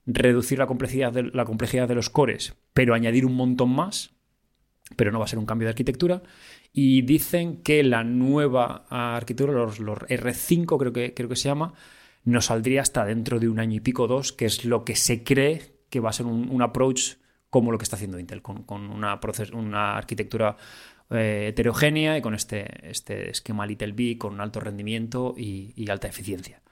reducir 0.06 0.60
la 0.60 0.68
complejidad 0.68 1.12
de, 1.12 1.24
la 1.24 1.44
complejidad 1.44 1.88
de 1.88 1.96
los 1.96 2.08
cores, 2.08 2.54
pero 2.72 2.94
añadir 2.94 3.26
un 3.26 3.34
montón 3.34 3.70
más, 3.70 4.14
pero 4.94 5.10
no 5.10 5.18
va 5.18 5.24
a 5.24 5.28
ser 5.28 5.40
un 5.40 5.46
cambio 5.46 5.66
de 5.66 5.70
arquitectura. 5.70 6.22
Y 6.72 7.02
dicen 7.02 7.62
que 7.62 7.82
la 7.82 8.04
nueva 8.04 8.86
arquitectura, 8.90 9.52
los, 9.52 9.80
los 9.80 9.98
R5 10.08 10.78
creo 10.78 10.92
que, 10.92 11.14
creo 11.14 11.28
que 11.28 11.36
se 11.36 11.48
llama, 11.48 11.74
nos 12.24 12.46
saldría 12.46 12.82
hasta 12.82 13.04
dentro 13.04 13.40
de 13.40 13.48
un 13.48 13.58
año 13.58 13.76
y 13.76 13.80
pico 13.80 14.06
dos, 14.06 14.32
que 14.32 14.46
es 14.46 14.64
lo 14.64 14.84
que 14.84 14.94
se 14.96 15.24
cree 15.24 15.76
que 15.90 16.00
va 16.00 16.10
a 16.10 16.12
ser 16.12 16.26
un, 16.26 16.48
un 16.50 16.62
approach 16.62 17.14
como 17.50 17.72
lo 17.72 17.78
que 17.78 17.82
está 17.84 17.96
haciendo 17.96 18.18
Intel, 18.20 18.42
con, 18.42 18.62
con 18.62 18.88
una, 18.90 19.20
proces- 19.20 19.52
una 19.52 19.96
arquitectura 19.96 20.56
eh, 21.10 21.46
heterogénea 21.48 22.16
y 22.18 22.22
con 22.22 22.34
este, 22.34 22.88
este 22.88 23.30
esquema 23.30 23.66
Little 23.66 23.92
B 23.92 24.16
con 24.18 24.40
alto 24.40 24.60
rendimiento 24.60 25.34
y 25.36 25.88
alta 25.90 26.06
eficiencia. 26.08 26.62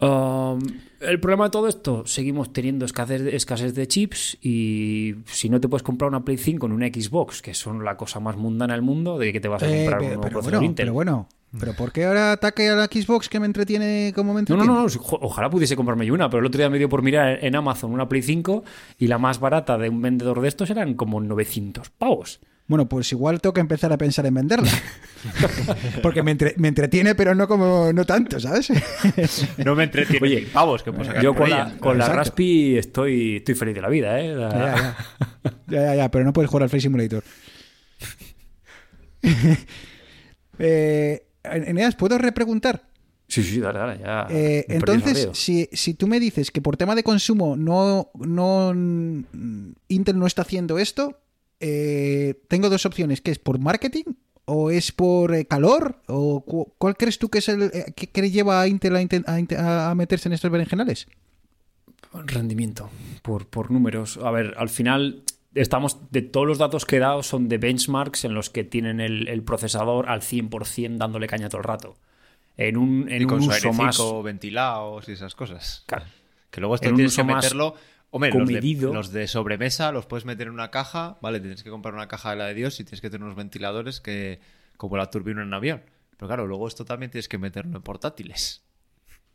Um, 0.00 0.60
el 1.00 1.18
problema 1.20 1.44
de 1.46 1.50
todo 1.50 1.66
esto, 1.68 2.06
seguimos 2.06 2.52
teniendo 2.52 2.84
escasez, 2.84 3.22
escasez 3.34 3.74
de 3.74 3.86
chips 3.88 4.38
y 4.40 5.16
si 5.26 5.48
no 5.48 5.60
te 5.60 5.68
puedes 5.68 5.82
comprar 5.82 6.08
una 6.08 6.24
Play 6.24 6.36
5 6.38 6.66
en 6.66 6.72
una 6.72 6.86
Xbox, 6.86 7.42
que 7.42 7.52
son 7.54 7.84
la 7.84 7.96
cosa 7.96 8.20
más 8.20 8.36
mundana 8.36 8.74
del 8.74 8.82
mundo, 8.82 9.18
de 9.18 9.32
que 9.32 9.40
te 9.40 9.48
vas 9.48 9.62
a 9.62 9.66
Eh, 9.68 9.76
comprar 9.86 9.98
un 10.00 10.06
pero, 10.06 10.08
nuevo 10.08 10.22
pero 10.22 10.32
procesador 10.34 10.58
bueno, 10.60 10.66
Intel. 10.70 10.86
pero 10.86 10.94
bueno. 10.94 11.28
¿Pero 11.58 11.72
por 11.72 11.92
qué 11.92 12.04
ahora 12.04 12.32
ataque 12.32 12.68
a 12.68 12.74
la 12.76 12.84
Xbox 12.86 13.28
que 13.28 13.40
me 13.40 13.46
entretiene 13.46 14.12
como 14.14 14.32
me 14.34 14.34
No, 14.34 14.40
entretiene? 14.40 14.66
no, 14.72 14.82
no, 14.82 14.88
jo- 14.88 15.18
ojalá 15.22 15.48
pudiese 15.48 15.76
comprarme 15.76 16.04
yo 16.04 16.12
una, 16.12 16.28
pero 16.28 16.40
el 16.40 16.46
otro 16.46 16.58
día 16.58 16.68
me 16.68 16.76
dio 16.78 16.90
por 16.90 17.00
mirar 17.02 17.42
en 17.42 17.56
Amazon 17.56 17.90
una 17.90 18.06
Play 18.08 18.20
5 18.22 18.64
y 18.98 19.06
la 19.06 19.16
más 19.18 19.40
barata 19.40 19.78
de 19.78 19.88
un 19.88 20.02
vendedor 20.02 20.42
de 20.42 20.48
estos 20.48 20.68
eran 20.70 20.92
como 20.94 21.20
900 21.22 21.88
pavos. 21.90 22.40
Bueno, 22.68 22.88
pues 22.88 23.10
igual 23.12 23.40
tengo 23.40 23.54
que 23.54 23.60
empezar 23.60 23.92
a 23.92 23.98
pensar 23.98 24.26
en 24.26 24.34
venderla. 24.34 24.70
Porque 26.02 26.22
me, 26.22 26.30
entre- 26.32 26.54
me 26.58 26.68
entretiene, 26.68 27.14
pero 27.14 27.34
no 27.34 27.48
como 27.48 27.92
no 27.92 28.04
tanto, 28.04 28.38
¿sabes? 28.38 28.68
No 29.64 29.74
me 29.74 29.84
entretiene. 29.84 30.24
Oye, 30.24 30.46
pavos 30.52 30.82
que 30.82 30.92
puedo 30.92 31.06
sacar 31.06 31.22
Yo 31.22 31.34
con, 31.34 31.46
ella. 31.46 31.64
la, 31.64 31.78
con 31.78 31.96
la. 31.98 32.08
Raspi 32.10 32.76
estoy, 32.76 33.36
estoy 33.36 33.54
feliz 33.54 33.74
de 33.74 33.80
la 33.80 33.88
vida, 33.88 34.20
¿eh? 34.20 34.34
La- 34.34 34.50
ya, 34.50 34.74
ya. 34.76 35.52
ya, 35.66 35.80
ya, 35.82 35.94
ya, 35.96 36.10
pero 36.10 36.24
no 36.24 36.32
puedes 36.34 36.50
jugar 36.50 36.64
al 36.64 36.68
Face 36.68 36.82
Simulator. 36.82 37.24
eh, 40.58 41.26
Eneas, 41.44 41.96
¿puedo 41.96 42.18
repreguntar? 42.18 42.86
Sí, 43.28 43.42
sí, 43.42 43.60
dale, 43.60 43.78
dale, 43.78 43.98
ya. 44.00 44.26
Eh, 44.30 44.64
entonces, 44.68 45.28
si, 45.32 45.68
si 45.72 45.94
tú 45.94 46.06
me 46.06 46.18
dices 46.20 46.50
que 46.50 46.62
por 46.62 46.76
tema 46.76 46.94
de 46.94 47.02
consumo 47.02 47.56
no, 47.56 48.10
no 48.14 48.72
Intel 49.88 50.18
no 50.18 50.26
está 50.26 50.42
haciendo 50.42 50.78
esto, 50.78 51.18
eh, 51.60 52.40
tengo 52.48 52.70
dos 52.70 52.86
opciones, 52.86 53.20
que 53.20 53.30
es 53.30 53.38
por 53.38 53.58
marketing 53.58 54.04
o 54.44 54.70
es 54.70 54.92
por 54.92 55.34
eh, 55.34 55.44
calor 55.46 56.00
o 56.06 56.40
cu- 56.44 56.72
cuál 56.78 56.96
crees 56.96 57.18
tú 57.18 57.28
que 57.28 57.38
es 57.38 57.48
el 57.48 57.62
eh, 57.64 57.92
que, 57.94 58.06
que 58.08 58.30
lleva 58.30 58.62
a 58.62 58.68
Intel 58.68 58.96
a, 58.96 59.94
meterse 59.94 60.28
en 60.28 60.32
estos 60.32 60.50
berenjenales? 60.50 61.06
Rendimiento, 62.12 62.88
por, 63.22 63.46
por 63.46 63.70
números. 63.70 64.18
A 64.22 64.30
ver, 64.30 64.54
al 64.56 64.70
final 64.70 65.22
estamos, 65.54 65.98
de 66.10 66.22
todos 66.22 66.46
los 66.46 66.58
datos 66.58 66.86
que 66.86 66.96
he 66.96 67.00
dado 67.00 67.22
son 67.22 67.48
de 67.48 67.58
benchmarks 67.58 68.24
en 68.24 68.32
los 68.34 68.48
que 68.48 68.64
tienen 68.64 69.00
el, 69.00 69.28
el 69.28 69.42
procesador 69.42 70.08
al 70.08 70.22
100% 70.22 70.96
dándole 70.96 71.26
caña 71.26 71.48
todo 71.48 71.58
el 71.60 71.64
rato. 71.64 71.96
En 72.56 72.76
un, 72.76 73.08
en 73.10 73.22
y 73.22 73.26
con 73.26 73.38
un 73.38 73.42
su 73.44 73.50
uso 73.50 73.72
más... 73.72 73.98
airecito, 73.98 74.22
ventilados 74.22 75.08
y 75.08 75.12
esas 75.12 75.34
cosas. 75.34 75.84
Claro. 75.86 76.06
Que 76.50 76.60
luego 76.60 76.74
esto 76.76 76.86
En 76.88 76.94
un 76.94 76.96
tienes 76.96 77.12
uso 77.12 77.22
que 77.26 77.32
más 77.32 77.44
Hombre, 78.10 78.30
los 78.32 78.48
de, 78.48 78.74
los 78.92 79.12
de 79.12 79.26
sobremesa 79.28 79.92
los 79.92 80.06
puedes 80.06 80.24
meter 80.24 80.46
en 80.46 80.54
una 80.54 80.70
caja, 80.70 81.18
¿vale? 81.20 81.40
Tienes 81.40 81.62
que 81.62 81.70
comprar 81.70 81.94
una 81.94 82.08
caja 82.08 82.30
de 82.30 82.36
la 82.36 82.46
de 82.46 82.54
Dios 82.54 82.80
y 82.80 82.84
tienes 82.84 83.00
que 83.02 83.10
tener 83.10 83.24
unos 83.24 83.36
ventiladores 83.36 84.00
que 84.00 84.40
como 84.78 84.96
la 84.96 85.10
turbina 85.10 85.42
en 85.42 85.48
un 85.48 85.54
avión. 85.54 85.82
Pero 86.16 86.26
claro, 86.28 86.46
luego 86.46 86.66
esto 86.68 86.84
también 86.84 87.10
tienes 87.10 87.28
que 87.28 87.36
meterlo 87.38 87.76
en 87.76 87.82
portátiles. 87.82 88.62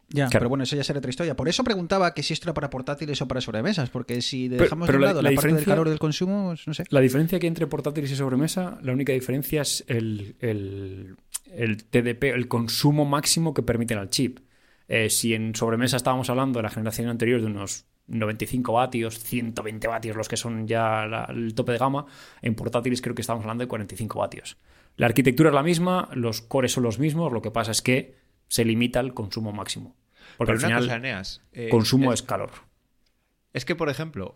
Ya, 0.10 0.26
Claro. 0.28 0.40
pero 0.42 0.50
bueno, 0.50 0.64
eso 0.66 0.76
ya 0.76 0.84
será 0.84 1.00
otra 1.00 1.10
historia. 1.10 1.36
Por 1.36 1.48
eso 1.50 1.64
preguntaba 1.64 2.14
que 2.14 2.24
si 2.24 2.34
esto 2.34 2.46
era 2.48 2.54
para 2.54 2.70
portátiles 2.70 3.22
o 3.22 3.28
para 3.28 3.42
sobremesas, 3.42 3.90
porque 3.90 4.22
si 4.22 4.50
Pero- 4.50 4.64
dejamos 4.64 4.88
pero 4.88 4.98
de 4.98 4.98
un 4.98 5.02
la- 5.02 5.08
lado 5.08 5.22
la 5.22 5.30
la, 5.32 5.36
parte 5.36 5.48
del 5.48 5.56
diferencia- 5.56 5.72
calor 5.74 5.90
del 5.90 6.00
consumo, 6.00 6.48
pues, 6.50 6.68
no 6.68 6.74
sé. 6.74 6.84
La 6.90 7.00
diferencia 7.00 7.40
que 7.40 7.46
hay 7.46 7.50
entre 7.50 7.68
portátiles 7.68 8.12
y 8.12 8.16
sobremesa, 8.16 8.80
la 8.82 8.92
única 8.92 9.14
diferencia 9.14 9.62
es 9.62 9.84
el, 9.88 10.36
el- 10.40 11.16
el 11.52 11.84
TDP, 11.86 12.24
el 12.34 12.48
consumo 12.48 13.06
máximo 13.06 13.54
que 13.54 13.64
permiten 13.64 13.98
al 13.98 14.10
chip. 14.10 14.40
Eh, 14.88 15.10
si 15.10 15.34
en 15.34 15.56
sobremesa 15.56 15.96
estábamos 15.98 16.30
hablando 16.30 16.60
de 16.60 16.64
la 16.64 16.70
generación 16.70 17.08
anterior 17.10 17.40
de 17.40 17.48
unos 17.48 17.86
95 18.08 18.74
vatios, 18.74 19.20
120 19.20 19.88
vatios 19.88 20.16
los 20.16 20.28
que 20.28 20.38
son 20.38 20.68
ya 20.68 21.06
la- 21.06 21.26
el 21.30 21.56
tope 21.56 21.72
de 21.74 21.78
gama, 21.78 22.06
en 22.42 22.56
portátiles 22.56 23.02
creo 23.02 23.16
que 23.16 23.22
estamos 23.22 23.42
hablando 23.44 23.64
de 23.64 23.68
45 23.68 24.20
vatios. 24.20 24.58
La 24.96 25.08
arquitectura 25.08 25.50
es 25.50 25.56
la 25.56 25.64
misma, 25.64 26.10
los 26.14 26.42
cores 26.42 26.72
son 26.74 26.84
los 26.84 27.00
mismos, 27.00 27.32
lo 27.32 27.42
que 27.42 27.52
pasa 27.52 27.72
es 27.72 27.82
que 27.82 28.16
se 28.48 28.66
limita 28.66 29.00
el 29.00 29.14
consumo 29.14 29.52
máximo. 29.52 29.96
Porque 30.38 30.54
Pero 30.54 30.60
al 30.60 30.66
final, 30.66 30.84
cosa, 30.84 30.96
Eneas, 30.98 31.42
eh, 31.54 31.70
consumo 31.70 32.14
es, 32.14 32.22
es 32.22 32.26
calor. 32.28 32.52
es 33.54 33.66
que, 33.66 33.76
por 33.76 33.90
ejemplo, 33.90 34.36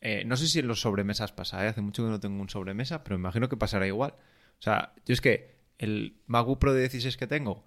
eh, 0.00 0.24
no 0.26 0.36
sé 0.36 0.46
si 0.48 0.58
en 0.60 0.66
los 0.68 0.80
sobremesas 0.80 1.32
pasa, 1.32 1.64
¿eh? 1.64 1.68
hace 1.68 1.80
mucho 1.80 2.04
que 2.04 2.10
no 2.10 2.20
tengo 2.20 2.40
un 2.40 2.48
sobremesa, 2.50 3.02
pero 3.04 3.16
me 3.18 3.22
imagino 3.22 3.48
que 3.48 3.56
pasará 3.56 3.86
igual. 3.86 4.14
O 4.58 4.62
sea, 4.62 4.92
yo 5.06 5.12
es 5.14 5.20
que 5.20 5.56
el 5.78 6.20
MacBook 6.26 6.58
Pro 6.58 6.72
de 6.72 6.80
16 6.80 7.16
que 7.16 7.26
tengo 7.26 7.64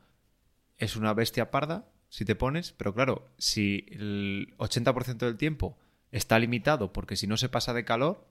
es 0.78 0.95
una 0.95 1.13
bestia 1.13 1.51
parda, 1.51 1.89
si 2.16 2.24
te 2.24 2.34
pones, 2.34 2.72
pero 2.72 2.93
claro, 2.93 3.28
si 3.38 3.88
el 3.89 4.55
80% 4.57 5.18
del 5.18 5.36
tiempo 5.36 5.78
está 6.13 6.39
limitado 6.39 6.93
porque 6.93 7.18
si 7.18 7.28
no 7.28 7.36
se 7.36 7.49
pasa 7.49 7.74
de 7.74 7.84
calor, 7.84 8.26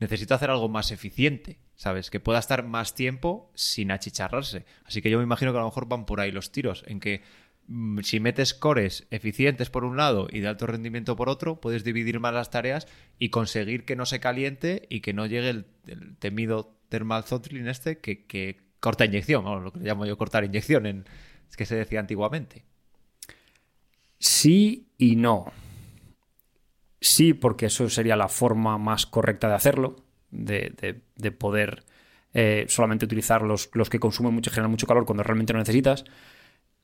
necesito 0.00 0.34
hacer 0.34 0.50
algo 0.50 0.68
más 0.68 0.90
eficiente, 0.90 1.60
¿sabes? 1.76 2.10
Que 2.10 2.20
pueda 2.20 2.38
estar 2.38 2.62
más 2.62 2.94
tiempo 2.94 3.50
sin 3.54 3.90
achicharrarse. 3.90 4.66
Así 4.84 5.00
que 5.00 5.08
yo 5.08 5.16
me 5.16 5.24
imagino 5.24 5.50
que 5.50 5.56
a 5.56 5.62
lo 5.62 5.68
mejor 5.68 5.88
van 5.88 6.04
por 6.04 6.20
ahí 6.20 6.30
los 6.30 6.52
tiros, 6.52 6.84
en 6.88 7.00
que 7.00 7.22
mm, 7.68 8.00
si 8.00 8.20
metes 8.20 8.52
cores 8.52 9.06
eficientes 9.10 9.70
por 9.70 9.84
un 9.84 9.96
lado 9.96 10.28
y 10.30 10.40
de 10.40 10.48
alto 10.48 10.66
rendimiento 10.66 11.16
por 11.16 11.30
otro, 11.30 11.58
puedes 11.58 11.84
dividir 11.84 12.20
más 12.20 12.34
las 12.34 12.50
tareas 12.50 12.86
y 13.18 13.30
conseguir 13.30 13.86
que 13.86 13.96
no 13.96 14.04
se 14.04 14.20
caliente 14.20 14.86
y 14.90 15.00
que 15.00 15.14
no 15.14 15.24
llegue 15.24 15.48
el, 15.48 15.64
temido 16.18 16.76
thermal 16.90 17.24
throttling 17.24 17.66
este 17.66 17.96
que, 17.96 18.60
corta 18.78 19.06
inyección, 19.06 19.42
vamos, 19.42 19.62
lo 19.62 19.72
que 19.72 19.80
llamo 19.80 20.04
yo 20.04 20.18
cortar 20.18 20.44
inyección, 20.44 20.84
en, 20.84 21.06
es 21.48 21.56
que 21.56 21.64
se 21.64 21.76
decía 21.76 22.00
antiguamente. 22.00 22.68
Sí 24.20 24.86
y 24.98 25.16
no. 25.16 25.52
Sí, 27.00 27.32
porque 27.32 27.66
eso 27.66 27.88
sería 27.88 28.16
la 28.16 28.28
forma 28.28 28.76
más 28.78 29.06
correcta 29.06 29.48
de 29.48 29.54
hacerlo, 29.54 29.96
de, 30.30 30.72
de- 30.80 31.00
de 31.16 31.32
poder 31.32 31.84
eh, 32.34 32.66
solamente 32.68 33.06
utilizar 33.06 33.42
los, 33.42 33.70
los 33.72 33.88
que 33.90 33.98
consumen 33.98 34.34
mucho, 34.34 34.50
generan 34.50 34.70
mucho 34.70 34.86
calor 34.86 35.06
cuando 35.06 35.22
realmente 35.22 35.52
no 35.52 35.58
necesitas. 35.60 36.04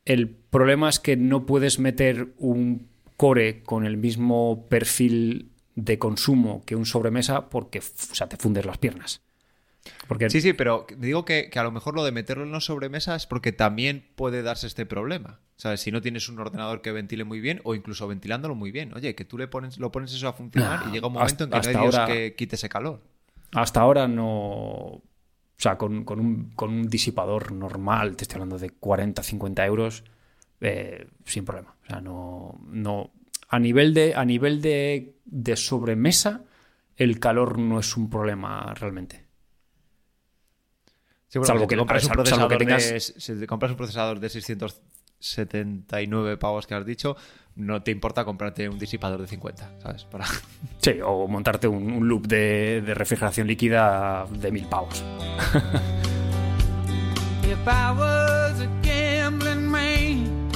El 0.06 0.30
problema 0.30 0.90
es 0.90 1.00
que 1.00 1.16
no 1.18 1.46
puedes 1.46 1.80
meter 1.80 2.34
un 2.38 2.88
core 3.18 3.62
con 3.64 3.86
el 3.86 3.98
mismo 3.98 4.66
perfil 4.68 5.52
de 5.76 5.98
consumo 6.00 6.64
que 6.66 6.76
un 6.76 6.86
sobremesa 6.86 7.50
porque 7.50 7.80
o 7.80 8.14
sea, 8.14 8.28
te 8.28 8.38
fundes 8.38 8.66
las 8.66 8.78
piernas. 8.78 9.25
Porque 10.08 10.30
Sí, 10.30 10.40
sí, 10.40 10.52
pero 10.52 10.86
digo 10.96 11.24
que, 11.24 11.48
que 11.50 11.58
a 11.58 11.62
lo 11.62 11.70
mejor 11.70 11.94
lo 11.94 12.04
de 12.04 12.12
meterlo 12.12 12.44
en 12.44 12.52
la 12.52 12.60
sobremesa 12.60 13.16
es 13.16 13.26
porque 13.26 13.52
también 13.52 14.06
puede 14.14 14.42
darse 14.42 14.66
este 14.66 14.86
problema. 14.86 15.40
¿Sabes? 15.56 15.80
Si 15.80 15.90
no 15.90 16.02
tienes 16.02 16.28
un 16.28 16.38
ordenador 16.38 16.82
que 16.82 16.92
ventile 16.92 17.24
muy 17.24 17.40
bien 17.40 17.60
o 17.64 17.74
incluso 17.74 18.06
ventilándolo 18.06 18.54
muy 18.54 18.70
bien. 18.72 18.92
Oye, 18.94 19.14
que 19.14 19.24
tú 19.24 19.38
le 19.38 19.48
pones, 19.48 19.78
lo 19.78 19.90
pones 19.90 20.12
eso 20.12 20.28
a 20.28 20.34
funcionar 20.34 20.84
No, 20.84 20.90
y 20.90 20.94
llega 20.94 21.06
un 21.06 21.14
momento 21.14 21.44
en 21.44 21.50
que 21.50 21.56
hasta- 21.56 21.72
no 21.72 21.78
hay 21.80 21.90
Dios 21.90 21.98
que 22.06 22.34
quite 22.36 22.56
ese 22.56 22.68
calor. 22.68 23.00
hasta 23.52 23.80
ahora 23.80 24.06
no. 24.06 24.26
O 24.28 25.02
sea, 25.58 25.78
con, 25.78 26.04
con 26.04 26.20
un, 26.20 26.50
con 26.54 26.70
un 26.70 26.88
disipador 26.88 27.52
normal, 27.52 28.16
te 28.16 28.24
estoy 28.24 28.34
hablando 28.36 28.58
de 28.58 28.68
40, 28.70 29.22
50 29.22 29.64
euros, 29.64 30.04
eh, 30.60 31.06
sin 31.24 31.46
problema. 31.46 31.74
O 31.84 31.86
sea, 31.86 32.00
no. 32.02 32.60
no 32.68 33.10
a 33.48 33.58
nivel 33.58 33.94
de, 33.94 34.14
a 34.14 34.24
nivel 34.26 34.60
de, 34.60 35.14
de 35.24 35.56
sobremesa, 35.56 36.42
el 36.96 37.18
calor 37.20 37.58
no 37.58 37.78
es 37.80 37.96
un 37.96 38.10
problema 38.10 38.74
realmente. 38.74 39.24
Sí, 41.36 41.38
bueno, 41.38 41.46
Salvo 41.46 41.64
si 41.64 41.66
te 41.66 41.74
que- 41.74 41.78
compras 41.78 42.02
un 42.04 42.08
salvo 42.08 42.22
que 42.24 42.30
procesador 42.30 42.58
tengas- 42.58 42.90
de, 42.92 43.00
si 43.00 43.34
te 43.40 43.46
compras 43.46 43.70
un 43.72 43.76
procesador 43.76 44.20
de 44.20 44.28
679 44.30 46.36
pavos 46.38 46.66
que 46.66 46.74
has 46.74 46.86
dicho, 46.86 47.16
no 47.56 47.82
te 47.82 47.90
importa 47.90 48.24
comprarte 48.24 48.66
un 48.68 48.78
disipador 48.78 49.20
de 49.20 49.26
50, 49.26 49.70
¿sabes? 49.82 50.04
Para... 50.04 50.24
Sí, 50.80 50.92
o 51.04 51.26
montarte 51.28 51.68
un, 51.68 51.92
un 51.92 52.08
loop 52.08 52.26
de, 52.26 52.82
de 52.84 52.94
refrigeración 52.94 53.46
líquida 53.46 54.26
de 54.30 54.50
mil 54.50 54.64
pavos. 54.66 55.04
If 57.44 57.58
I 57.66 57.92
was 57.96 58.60
a 58.60 58.68
gambling 58.82 59.66
man, 59.70 60.48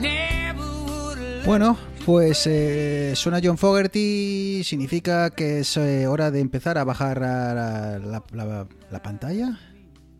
never 0.00 0.64
would 0.86 1.18
have 1.18 1.44
Bueno, 1.46 1.76
pues 2.04 2.46
eh, 2.46 3.12
suena 3.16 3.40
John 3.42 3.58
Fogerty, 3.58 4.62
significa 4.64 5.30
que 5.30 5.60
es 5.60 5.76
eh, 5.76 6.06
hora 6.06 6.30
de 6.30 6.40
empezar 6.40 6.78
a 6.78 6.84
bajar 6.84 7.22
a 7.22 7.54
la, 7.54 7.98
la- 7.98 8.24
la- 8.32 8.66
la 8.90 9.02
pantalla. 9.02 9.58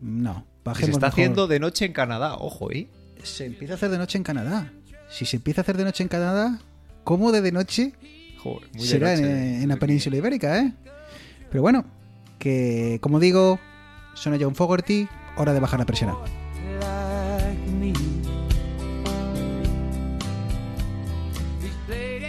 No, 0.01 0.33
Se 0.33 0.43
bajemos 0.63 0.89
está 0.89 1.07
mejor. 1.07 1.09
haciendo 1.09 1.47
de 1.47 1.59
noche 1.59 1.85
en 1.85 1.93
Canadá, 1.93 2.35
ojo, 2.35 2.71
¿eh? 2.71 2.89
Se 3.23 3.45
empieza 3.45 3.73
a 3.73 3.77
hacer 3.77 3.89
de 3.89 3.97
noche 3.97 4.17
en 4.17 4.23
Canadá. 4.23 4.71
Si 5.09 5.25
se 5.25 5.37
empieza 5.37 5.61
a 5.61 5.63
hacer 5.63 5.77
de 5.77 5.83
noche 5.83 6.03
en 6.03 6.09
Canadá, 6.09 6.59
¿cómo 7.03 7.31
de 7.31 7.41
de 7.41 7.51
noche 7.51 7.93
Joder, 8.43 8.67
muy 8.73 8.81
de 8.83 8.87
será 8.87 9.13
en, 9.13 9.21
noche. 9.21 9.61
en 9.63 9.69
la 9.69 9.77
península 9.77 10.17
ibérica, 10.17 10.59
eh? 10.59 10.73
Pero 11.49 11.61
bueno, 11.61 11.85
que 12.39 12.99
como 13.01 13.19
digo, 13.19 13.59
suena 14.13 14.37
John 14.41 14.55
Fogerty, 14.55 15.07
hora 15.37 15.53
de 15.53 15.59
bajar 15.59 15.79
la 15.79 15.85
presión. 15.85 16.15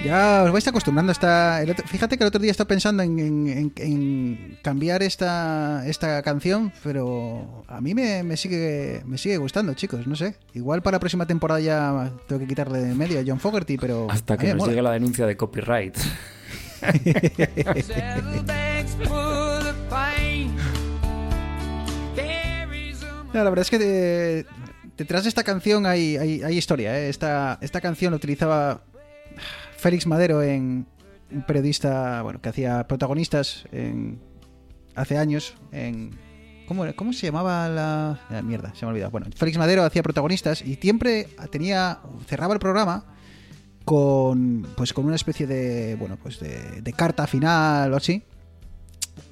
Ya 0.07 0.43
os 0.45 0.53
vais 0.53 0.67
acostumbrando 0.69 1.11
hasta 1.13 1.63
el 1.63 1.71
otro- 1.71 1.87
fíjate 1.87 2.17
que 2.17 2.25
el 2.25 2.29
otro 2.29 2.41
día 2.41 2.51
estaba 2.51 2.69
pensando 2.69 3.03
en, 3.03 3.19
en- 3.19 3.49
en- 3.49 3.73
en 3.77 4.59
cambiar 4.63 5.03
esta, 5.03 5.83
esta 5.87 6.23
canción, 6.23 6.73
pero 6.85 7.65
a 7.69 7.81
mí 7.81 7.95
me, 7.95 8.23
me 8.23 8.37
sigue 8.37 9.03
me 9.05 9.19
sigue 9.19 9.37
gustando, 9.39 9.75
chicos, 9.75 10.07
no 10.07 10.15
sé. 10.15 10.37
Igual 10.55 10.83
para 10.83 10.97
la 10.97 11.01
próxima 11.01 11.27
temporada 11.27 11.61
ya 11.61 12.13
tengo 12.29 12.41
que 12.41 12.47
quitarle 12.47 12.79
de 12.81 12.95
medio 12.95 13.19
a 13.21 13.25
John 13.27 13.41
Fogerty, 13.41 13.77
pero 13.79 14.07
Hasta 14.11 14.37
que 14.37 14.49
nos 14.49 14.57
mola. 14.59 14.71
llegue 14.71 14.83
la 14.83 14.93
denuncia 14.93 15.27
de 15.27 15.37
copyright. 15.37 15.97
No, 23.33 23.45
la 23.45 23.51
verdad 23.51 23.63
es 23.63 23.71
que 23.71 23.79
de- 23.79 24.47
detrás 24.97 25.25
de 25.25 25.29
esta 25.29 25.45
canción 25.45 25.85
hay, 25.87 26.17
hay, 26.17 26.43
hay 26.43 26.57
historia. 26.57 26.99
¿eh? 26.99 27.09
Esta, 27.09 27.59
esta 27.61 27.81
canción 27.81 28.13
la 28.13 28.17
utilizaba 28.17 28.81
Félix 29.79 30.07
Madero, 30.07 30.43
en, 30.43 30.87
un 31.31 31.43
periodista 31.43 32.23
bueno, 32.23 32.41
que 32.41 32.49
hacía 32.49 32.87
protagonistas 32.87 33.65
en, 33.73 34.21
hace 34.95 35.19
años. 35.19 35.55
En, 35.73 36.11
¿cómo, 36.67 37.13
se 37.13 37.27
llamaba 37.27 37.69
la...? 37.69 38.43
mierda, 38.43 38.75
se 38.75 38.85
me 38.85 38.91
ha 38.91 38.93
olvidado. 38.93 39.11
Bueno, 39.11 39.27
Félix 39.35 39.59
Madero 39.59 39.85
hacía 39.85 40.03
protagonistas 40.03 40.63
y 40.63 40.75
siempre 40.77 41.29
tenía 41.51 42.01
cerraba 42.27 42.55
el 42.55 42.61
programa 42.61 43.05
con 43.85 44.67
pues 44.77 44.93
con 44.93 45.05
una 45.07 45.15
especie 45.15 45.47
de 45.47 45.95
bueno 45.95 46.19
pues 46.21 46.41
de, 46.41 46.83
de 46.83 46.93
carta 46.93 47.29
final 47.29 47.93
o 47.93 47.97
así 47.97 48.25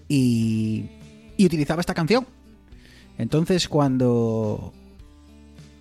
y, 0.07 0.89
y 1.37 1.45
utilizaba 1.45 1.81
esta 1.81 1.93
canción 1.93 2.25
entonces 3.19 3.69
cuando 3.69 4.73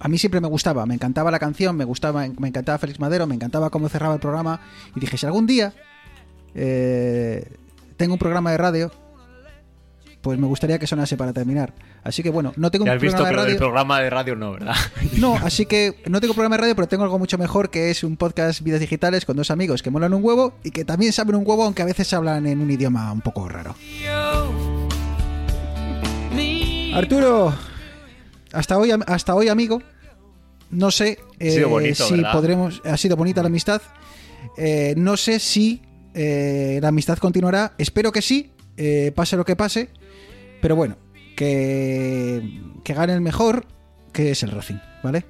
a 0.04 0.10
mí 0.10 0.18
siempre 0.18 0.42
me 0.42 0.50
gustaba, 0.50 0.86
me 0.86 0.96
encantaba 0.96 1.32
la 1.32 1.40
canción, 1.40 1.78
me 1.78 1.86
gustaba, 1.86 2.28
me 2.38 2.50
encantaba 2.50 2.78
Félix 2.78 3.00
Madero, 3.00 3.26
me 3.26 3.36
encantaba 3.36 3.70
cómo 3.70 3.88
cerraba 3.88 4.14
el 4.16 4.20
programa 4.20 4.60
y 4.94 5.00
dije 5.00 5.18
si 5.18 5.26
algún 5.26 5.48
día 5.48 5.74
eh, 6.54 7.50
tengo 7.96 8.16
un 8.16 8.20
programa 8.20 8.52
de 8.52 8.58
radio, 8.58 8.92
pues 10.20 10.38
me 10.38 10.46
gustaría 10.46 10.78
que 10.78 10.88
sonase 10.88 11.16
para 11.16 11.32
terminar. 11.32 11.74
Así 12.04 12.22
que 12.22 12.32
bueno, 12.32 12.52
no 12.58 12.70
tengo 12.70 12.84
un 12.84 12.92
has 12.92 13.02
visto 13.02 13.16
programa 13.16 13.30
que 13.30 13.46
de 13.46 13.48
radio. 13.54 13.58
programa 13.58 14.00
de 14.02 14.10
radio 14.10 14.36
no, 14.36 14.52
¿verdad? 14.52 14.76
No, 15.20 15.36
así 15.38 15.66
que 15.66 16.04
no 16.10 16.20
tengo 16.20 16.34
programa 16.34 16.58
de 16.58 16.64
radio, 16.64 16.76
pero 16.76 16.90
tengo 16.90 17.06
algo 17.06 17.18
mucho 17.18 17.38
mejor 17.38 17.70
que 17.70 17.90
es 17.90 18.04
un 18.04 18.18
podcast 18.18 18.60
Vidas 18.60 18.82
Digitales 18.82 19.24
con 19.24 19.38
dos 19.38 19.52
amigos 19.52 19.82
que 19.82 19.90
molan 19.90 20.14
un 20.14 20.22
huevo 20.22 20.56
y 20.66 20.72
que 20.72 20.84
también 20.84 21.14
saben 21.14 21.36
un 21.36 21.48
huevo, 21.48 21.64
aunque 21.64 21.82
a 21.82 21.86
veces 21.86 22.14
hablan 22.14 22.46
en 22.46 22.60
un 22.60 22.70
idioma 22.70 23.10
un 23.14 23.22
poco 23.22 23.48
raro. 23.48 23.74
Arturo, 26.94 27.54
hasta 28.52 28.78
hoy, 28.78 28.92
hasta 29.08 29.34
hoy 29.34 29.48
amigo. 29.48 29.82
No 30.74 30.92
sé 30.92 31.20
eh, 31.40 31.52
sido 31.52 31.70
bonito, 31.70 32.08
si 32.08 32.16
¿verdad? 32.16 32.32
podremos. 32.34 32.82
Ha 32.84 32.98
sido 32.98 33.16
bonita 33.16 33.42
la 33.42 33.48
amistad. 33.48 33.82
Eh, 34.58 34.94
no 34.98 35.18
sé 35.18 35.40
si 35.40 35.82
eh, 36.14 36.80
la 36.82 36.90
amistad 36.90 37.18
continuará. 37.18 37.74
Espero 37.78 38.12
que 38.12 38.22
sí, 38.22 38.52
pase 39.16 39.38
lo 39.38 39.46
que 39.46 39.56
pase. 39.56 39.90
Pero 40.62 40.76
bueno, 40.76 40.98
que, 41.36 42.62
que 42.84 42.94
gane 42.94 43.14
el 43.14 43.22
mejor, 43.22 43.66
que 44.12 44.32
es 44.32 44.44
el 44.44 44.52
Racing, 44.52 44.78
¿vale? 45.04 45.26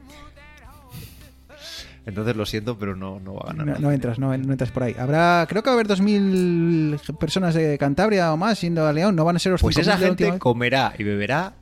Entonces 2.06 2.36
lo 2.36 2.46
siento, 2.46 2.78
pero 2.78 2.96
no, 2.96 3.20
no 3.20 3.36
va 3.36 3.42
a 3.44 3.48
ganar. 3.48 3.66
No, 3.66 3.72
nada. 3.72 3.80
no 3.80 3.92
entras, 3.92 4.20
no, 4.20 4.38
no 4.38 4.52
entras 4.52 4.72
por 4.72 4.84
ahí. 4.84 4.96
Habrá, 5.00 5.46
creo 5.48 5.64
que 5.64 5.70
va 5.70 5.76
a 5.76 5.80
haber 5.80 5.88
2.000 5.88 7.18
personas 7.18 7.56
de 7.56 7.78
Cantabria 7.78 8.34
o 8.34 8.38
más 8.38 8.60
yendo 8.60 8.86
a 8.86 8.92
León. 8.92 9.16
No 9.16 9.24
van 9.24 9.38
a 9.38 9.40
ser 9.40 9.54
los 9.54 9.62
Pues 9.62 9.78
5.000 9.78 9.82
esa 9.82 9.98
gente 9.98 10.38
comerá 10.38 10.94
y 10.98 11.04
beberá 11.04 11.54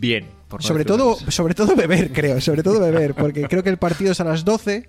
bien. 0.00 0.26
por 0.48 0.60
no 0.62 0.66
sobre 0.66 0.84
todo, 0.84 1.16
sobre 1.28 1.54
todo 1.54 1.76
beber, 1.76 2.10
creo, 2.12 2.40
sobre 2.40 2.62
todo 2.62 2.80
beber, 2.80 3.14
porque 3.14 3.42
creo 3.42 3.62
que 3.62 3.70
el 3.70 3.76
partido 3.76 4.12
es 4.12 4.20
a 4.20 4.24
las 4.24 4.44
12, 4.44 4.88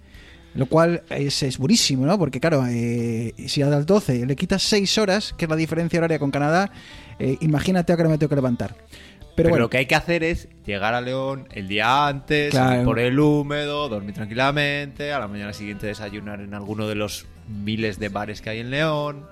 lo 0.56 0.66
cual 0.66 1.04
es, 1.10 1.44
es 1.44 1.58
buenísimo, 1.58 2.06
¿no? 2.06 2.18
Porque 2.18 2.40
claro, 2.40 2.66
eh, 2.68 3.34
si 3.48 3.62
a 3.62 3.68
las 3.68 3.86
12 3.86 4.26
le 4.26 4.36
quitas 4.36 4.64
6 4.64 4.98
horas, 4.98 5.34
que 5.38 5.46
es 5.46 5.50
la 5.50 5.56
diferencia 5.58 6.00
horaria 6.00 6.18
con 6.20 6.32
Canadá, 6.32 6.72
eh, 7.20 7.38
imagínate 7.42 7.94
a 7.94 7.98
que 7.98 8.04
me 8.06 8.18
tengo 8.18 8.30
que 8.30 8.36
levantar. 8.36 8.76
Pero, 8.76 9.34
Pero 9.36 9.50
bueno, 9.50 9.64
lo 9.66 9.70
que 9.70 9.78
hay 9.78 9.86
que 9.86 9.96
hacer 9.96 10.24
es 10.24 10.50
llegar 10.66 10.94
a 10.94 11.00
León 11.00 11.48
el 11.54 11.68
día 11.70 12.08
antes, 12.08 12.52
Claro. 12.52 12.70
salir 12.70 12.86
por 12.86 13.00
el 13.00 13.18
húmedo, 13.18 13.88
dormir 13.88 14.14
tranquilamente, 14.14 15.14
a 15.14 15.20
la 15.20 15.28
mañana 15.30 15.54
siguiente 15.54 15.88
desayunar 15.88 16.42
en 16.42 16.54
alguno 16.54 16.86
de 16.88 16.96
los 16.96 17.28
miles 17.48 17.98
de 17.98 18.10
bares 18.10 18.42
que 18.42 18.50
hay 18.50 18.60
en 18.60 18.72
León. 18.72 19.26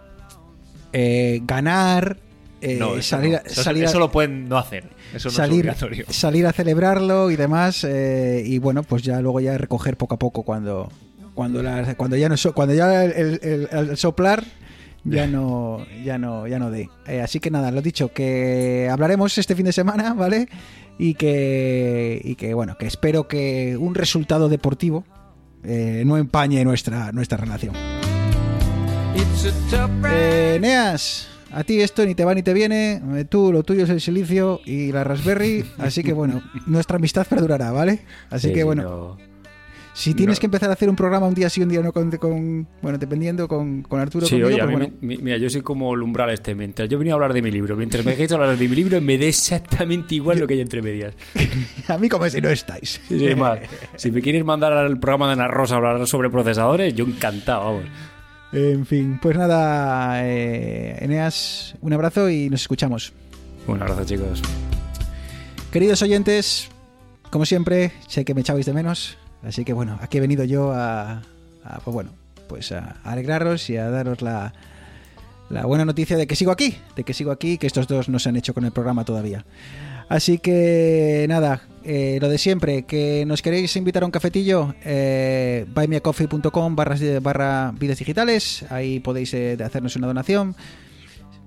eh, 0.94 1.42
ganar, 1.44 2.18
eh, 2.62 2.78
no, 2.80 2.96
eso, 2.96 3.02
salir, 3.10 3.32
no. 3.32 3.38
a- 3.38 3.42
Eso- 3.42 3.64
salir, 3.64 3.84
a- 3.86 3.90
eso 3.90 4.00
lo 4.00 4.12
pueden 4.12 4.50
no 4.50 4.58
hacer. 4.58 4.90
Eso 5.14 5.28
no 5.28 5.32
es 5.32 5.36
salir, 5.36 5.60
obligatorio. 5.62 6.06
salir 6.10 6.46
a 6.48 6.52
celebrarlo 6.54 7.32
y 7.32 7.36
demás 7.36 7.84
eh, 7.84 8.44
y 8.46 8.58
bueno 8.60 8.84
pues 8.84 9.02
ya 9.04 9.20
luego 9.22 9.40
ya 9.40 9.58
recoger 9.58 9.98
poco 9.98 10.16
a 10.16 10.20
poco 10.20 10.44
cuando 10.44 10.92
cuando 11.34 11.64
la- 11.64 11.96
cuando 11.96 12.16
ya 12.18 12.28
no 12.30 12.36
so- 12.38 12.54
cuando 12.54 12.74
ya 12.74 13.04
el, 13.06 13.12
el- 13.14 13.40
el- 13.72 13.90
el 13.90 13.98
soplar 13.98 14.44
ya 15.06 15.26
no 15.28 15.86
ya 16.04 16.18
no 16.18 16.46
ya 16.48 16.60
no 16.60 16.70
dé 16.72 16.90
Eh, 17.08 17.22
así 17.22 17.40
que 17.40 17.50
nada 17.50 17.72
lo 17.72 17.82
dicho 17.82 18.12
que 18.12 18.90
hablaremos 18.92 19.38
este 19.38 19.56
fin 19.56 19.66
de 19.66 19.72
semana 19.72 20.14
vale 20.18 20.50
y 20.98 21.14
que 21.14 22.20
y 22.24 22.36
que 22.36 22.54
bueno 22.54 22.78
que 22.78 22.88
espero 22.88 23.28
que 23.30 23.78
un 23.80 23.96
resultado 23.96 24.50
deportivo 24.50 25.06
eh, 25.64 26.04
no 26.06 26.18
empañe 26.18 26.64
nuestra 26.66 27.14
nuestra 27.14 27.38
relación 27.38 27.74
eh, 30.12 30.58
Neas, 30.60 31.29
a 31.52 31.64
ti 31.64 31.80
esto 31.82 32.06
ni 32.06 32.16
te 32.16 32.26
va 32.26 32.34
ni 32.36 32.44
te 32.44 32.54
viene. 32.54 33.02
eh, 33.18 33.26
Tú, 33.26 33.52
lo 33.52 33.64
tuyo 33.64 33.84
es 33.84 33.90
el 33.90 34.02
silicio 34.02 34.62
y 34.66 34.92
la 34.92 35.04
raspberry. 35.04 35.66
Así 35.78 36.04
que 36.04 36.14
bueno, 36.14 36.42
nuestra 36.68 36.98
amistad 36.98 37.26
perdurará, 37.28 37.72
¿vale? 37.72 38.00
Así 38.30 38.48
Sí, 38.50 38.54
que 38.54 38.64
bueno, 38.64 38.84
no- 38.84 39.30
si 39.92 40.14
tienes 40.14 40.38
no. 40.38 40.40
que 40.42 40.46
empezar 40.46 40.70
a 40.70 40.74
hacer 40.74 40.88
un 40.88 40.96
programa 40.96 41.28
un 41.28 41.34
día 41.34 41.50
sí, 41.50 41.62
un 41.62 41.68
día 41.68 41.82
no 41.82 41.92
con, 41.92 42.10
con- 42.12 42.66
bueno, 42.82 42.98
dependiendo 42.98 43.50
con, 43.50 43.82
con 43.82 44.00
Arturo. 44.00 44.26
Sí, 44.26 44.40
conmigo, 44.40 44.48
oye, 44.48 44.58
pues 44.64 44.72
bueno. 44.72 44.94
mi- 45.02 45.18
mira, 45.18 45.36
yo 45.38 45.50
soy 45.50 45.62
como 45.62 45.94
el 45.94 46.02
umbral 46.04 46.30
este. 46.30 46.56
Mientras 46.56 46.88
yo 46.88 46.98
venía 46.98 47.14
a 47.14 47.16
hablar 47.16 47.34
de 47.34 47.42
mi 47.42 47.52
libro, 47.52 47.76
mientras 47.76 48.06
me 48.06 48.12
dejéis 48.12 48.32
hablar 48.32 48.56
de 48.58 48.68
mi 48.70 48.74
libro, 48.76 49.02
me 49.02 49.18
da 49.18 49.26
exactamente 49.26 50.16
igual 50.16 50.40
lo 50.40 50.48
que 50.48 50.54
hay 50.54 50.62
entre 50.62 50.82
medias. 50.82 51.16
a 51.90 51.98
mí 51.98 52.08
como 52.08 52.30
si 52.30 52.40
no 52.40 52.48
estáis. 52.50 53.02
Sí, 53.10 53.20
sí, 53.20 53.36
más. 53.36 53.60
Si 53.98 54.10
me 54.12 54.22
quieres 54.22 54.46
mandar 54.46 54.72
al 54.72 55.00
programa 55.00 55.28
de 55.28 55.34
Ana 55.34 55.48
Rosa 55.50 55.74
a 55.74 55.78
hablar 55.80 56.08
sobre 56.08 56.30
procesadores, 56.30 56.94
yo 56.94 57.04
encantado, 57.06 57.66
vamos. 57.66 57.84
En 58.52 58.86
fin, 58.86 59.20
pues 59.22 59.38
nada, 59.38 60.26
eh, 60.26 60.98
Eneas, 61.02 61.76
un 61.82 61.94
abrazo 61.94 62.30
y 62.30 62.50
nos 62.50 62.62
escuchamos. 62.62 63.14
Un 63.68 63.82
abrazo, 63.82 64.04
chicos. 64.06 64.42
Queridos 65.72 66.02
oyentes, 66.02 66.70
como 67.30 67.46
siempre, 67.46 67.92
sé 68.08 68.26
que 68.26 68.34
me 68.34 68.42
echabais 68.42 68.66
de 68.66 68.74
menos, 68.74 69.18
así 69.44 69.64
que 69.64 69.74
bueno, 69.74 70.00
aquí 70.02 70.18
he 70.18 70.22
venido 70.22 70.44
yo 70.46 70.72
a, 70.72 71.22
a, 71.64 71.80
pues 71.84 71.94
bueno, 71.94 72.12
pues 72.48 72.72
a 72.72 72.96
alegraros 73.04 73.70
y 73.70 73.78
a 73.78 73.92
daros 73.92 74.24
la, 74.24 74.54
la 75.52 75.66
buena 75.68 75.86
noticia 75.86 76.18
de 76.18 76.26
que 76.26 76.36
sigo 76.36 76.52
aquí, 76.52 76.76
de 76.96 77.04
que 77.04 77.14
sigo 77.14 77.32
aquí, 77.32 77.60
que 77.60 77.68
estos 77.68 77.88
dos 77.88 78.10
no 78.10 78.18
se 78.18 78.30
han 78.30 78.36
hecho 78.36 78.56
con 78.56 78.66
el 78.66 78.72
programa 78.72 79.06
todavía. 79.06 79.46
Así 80.10 80.40
que 80.40 81.28
nada, 81.30 81.62
eh, 81.84 82.18
lo 82.22 82.30
de 82.30 82.38
siempre, 82.38 82.84
que 82.84 83.24
nos 83.26 83.42
queréis 83.42 83.76
invitar 83.76 84.04
a 84.04 84.06
un 84.06 84.12
cafetillo, 84.12 84.76
eh, 84.84 85.66
buymeacoffee.com 85.74 86.76
barra, 86.76 86.96
barra 87.22 87.72
vidas 87.78 88.00
digitales, 88.00 88.66
ahí 88.70 89.00
podéis 89.00 89.34
eh, 89.34 89.58
hacernos 89.64 89.96
una 89.96 90.08
donación. 90.08 90.56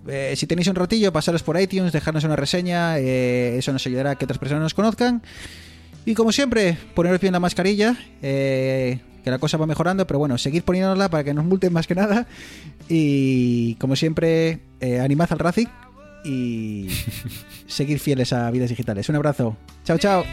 Eh, 0.09 0.35
si 0.37 0.47
tenéis 0.47 0.68
un 0.68 0.74
ratillo, 0.74 1.12
pasaros 1.12 1.43
por 1.43 1.61
iTunes, 1.61 1.93
dejarnos 1.93 2.24
una 2.24 2.37
reseña, 2.37 2.99
eso 2.99 3.72
nos 3.72 3.87
ayudará 3.87 4.12
a 4.12 4.14
que 4.16 4.24
otras 4.24 4.39
personas 4.39 4.62
nos 4.62 4.74
conozcan. 4.74 5.22
Y 6.05 6.14
como 6.14 6.33
siempre, 6.33 6.76
poneros 6.95 7.20
bien 7.20 7.33
la 7.33 7.41
mascarilla, 7.41 7.97
que 8.20 8.99
la 9.24 9.39
cosa 9.39 9.57
va 9.57 9.66
mejorando, 9.66 10.07
pero 10.07 10.18
bueno, 10.18 10.37
seguid 10.39 10.64
poniéndola 10.64 11.09
para 11.09 11.22
que 11.22 11.33
nos 11.33 11.45
multen 11.45 11.72
más 11.72 11.87
que 11.87 11.95
nada. 11.95 12.26
Y 12.89 13.76
como 13.76 13.95
siempre, 13.95 14.59
animad 14.80 15.28
al 15.30 15.39
Racing 15.39 15.68
y 16.25 16.89
seguid 17.66 17.99
fieles 17.99 18.33
a 18.33 18.51
vidas 18.51 18.70
digitales. 18.70 19.09
Un 19.09 19.16
abrazo. 19.16 19.57
Chao, 19.85 19.99
chao. 19.99 20.25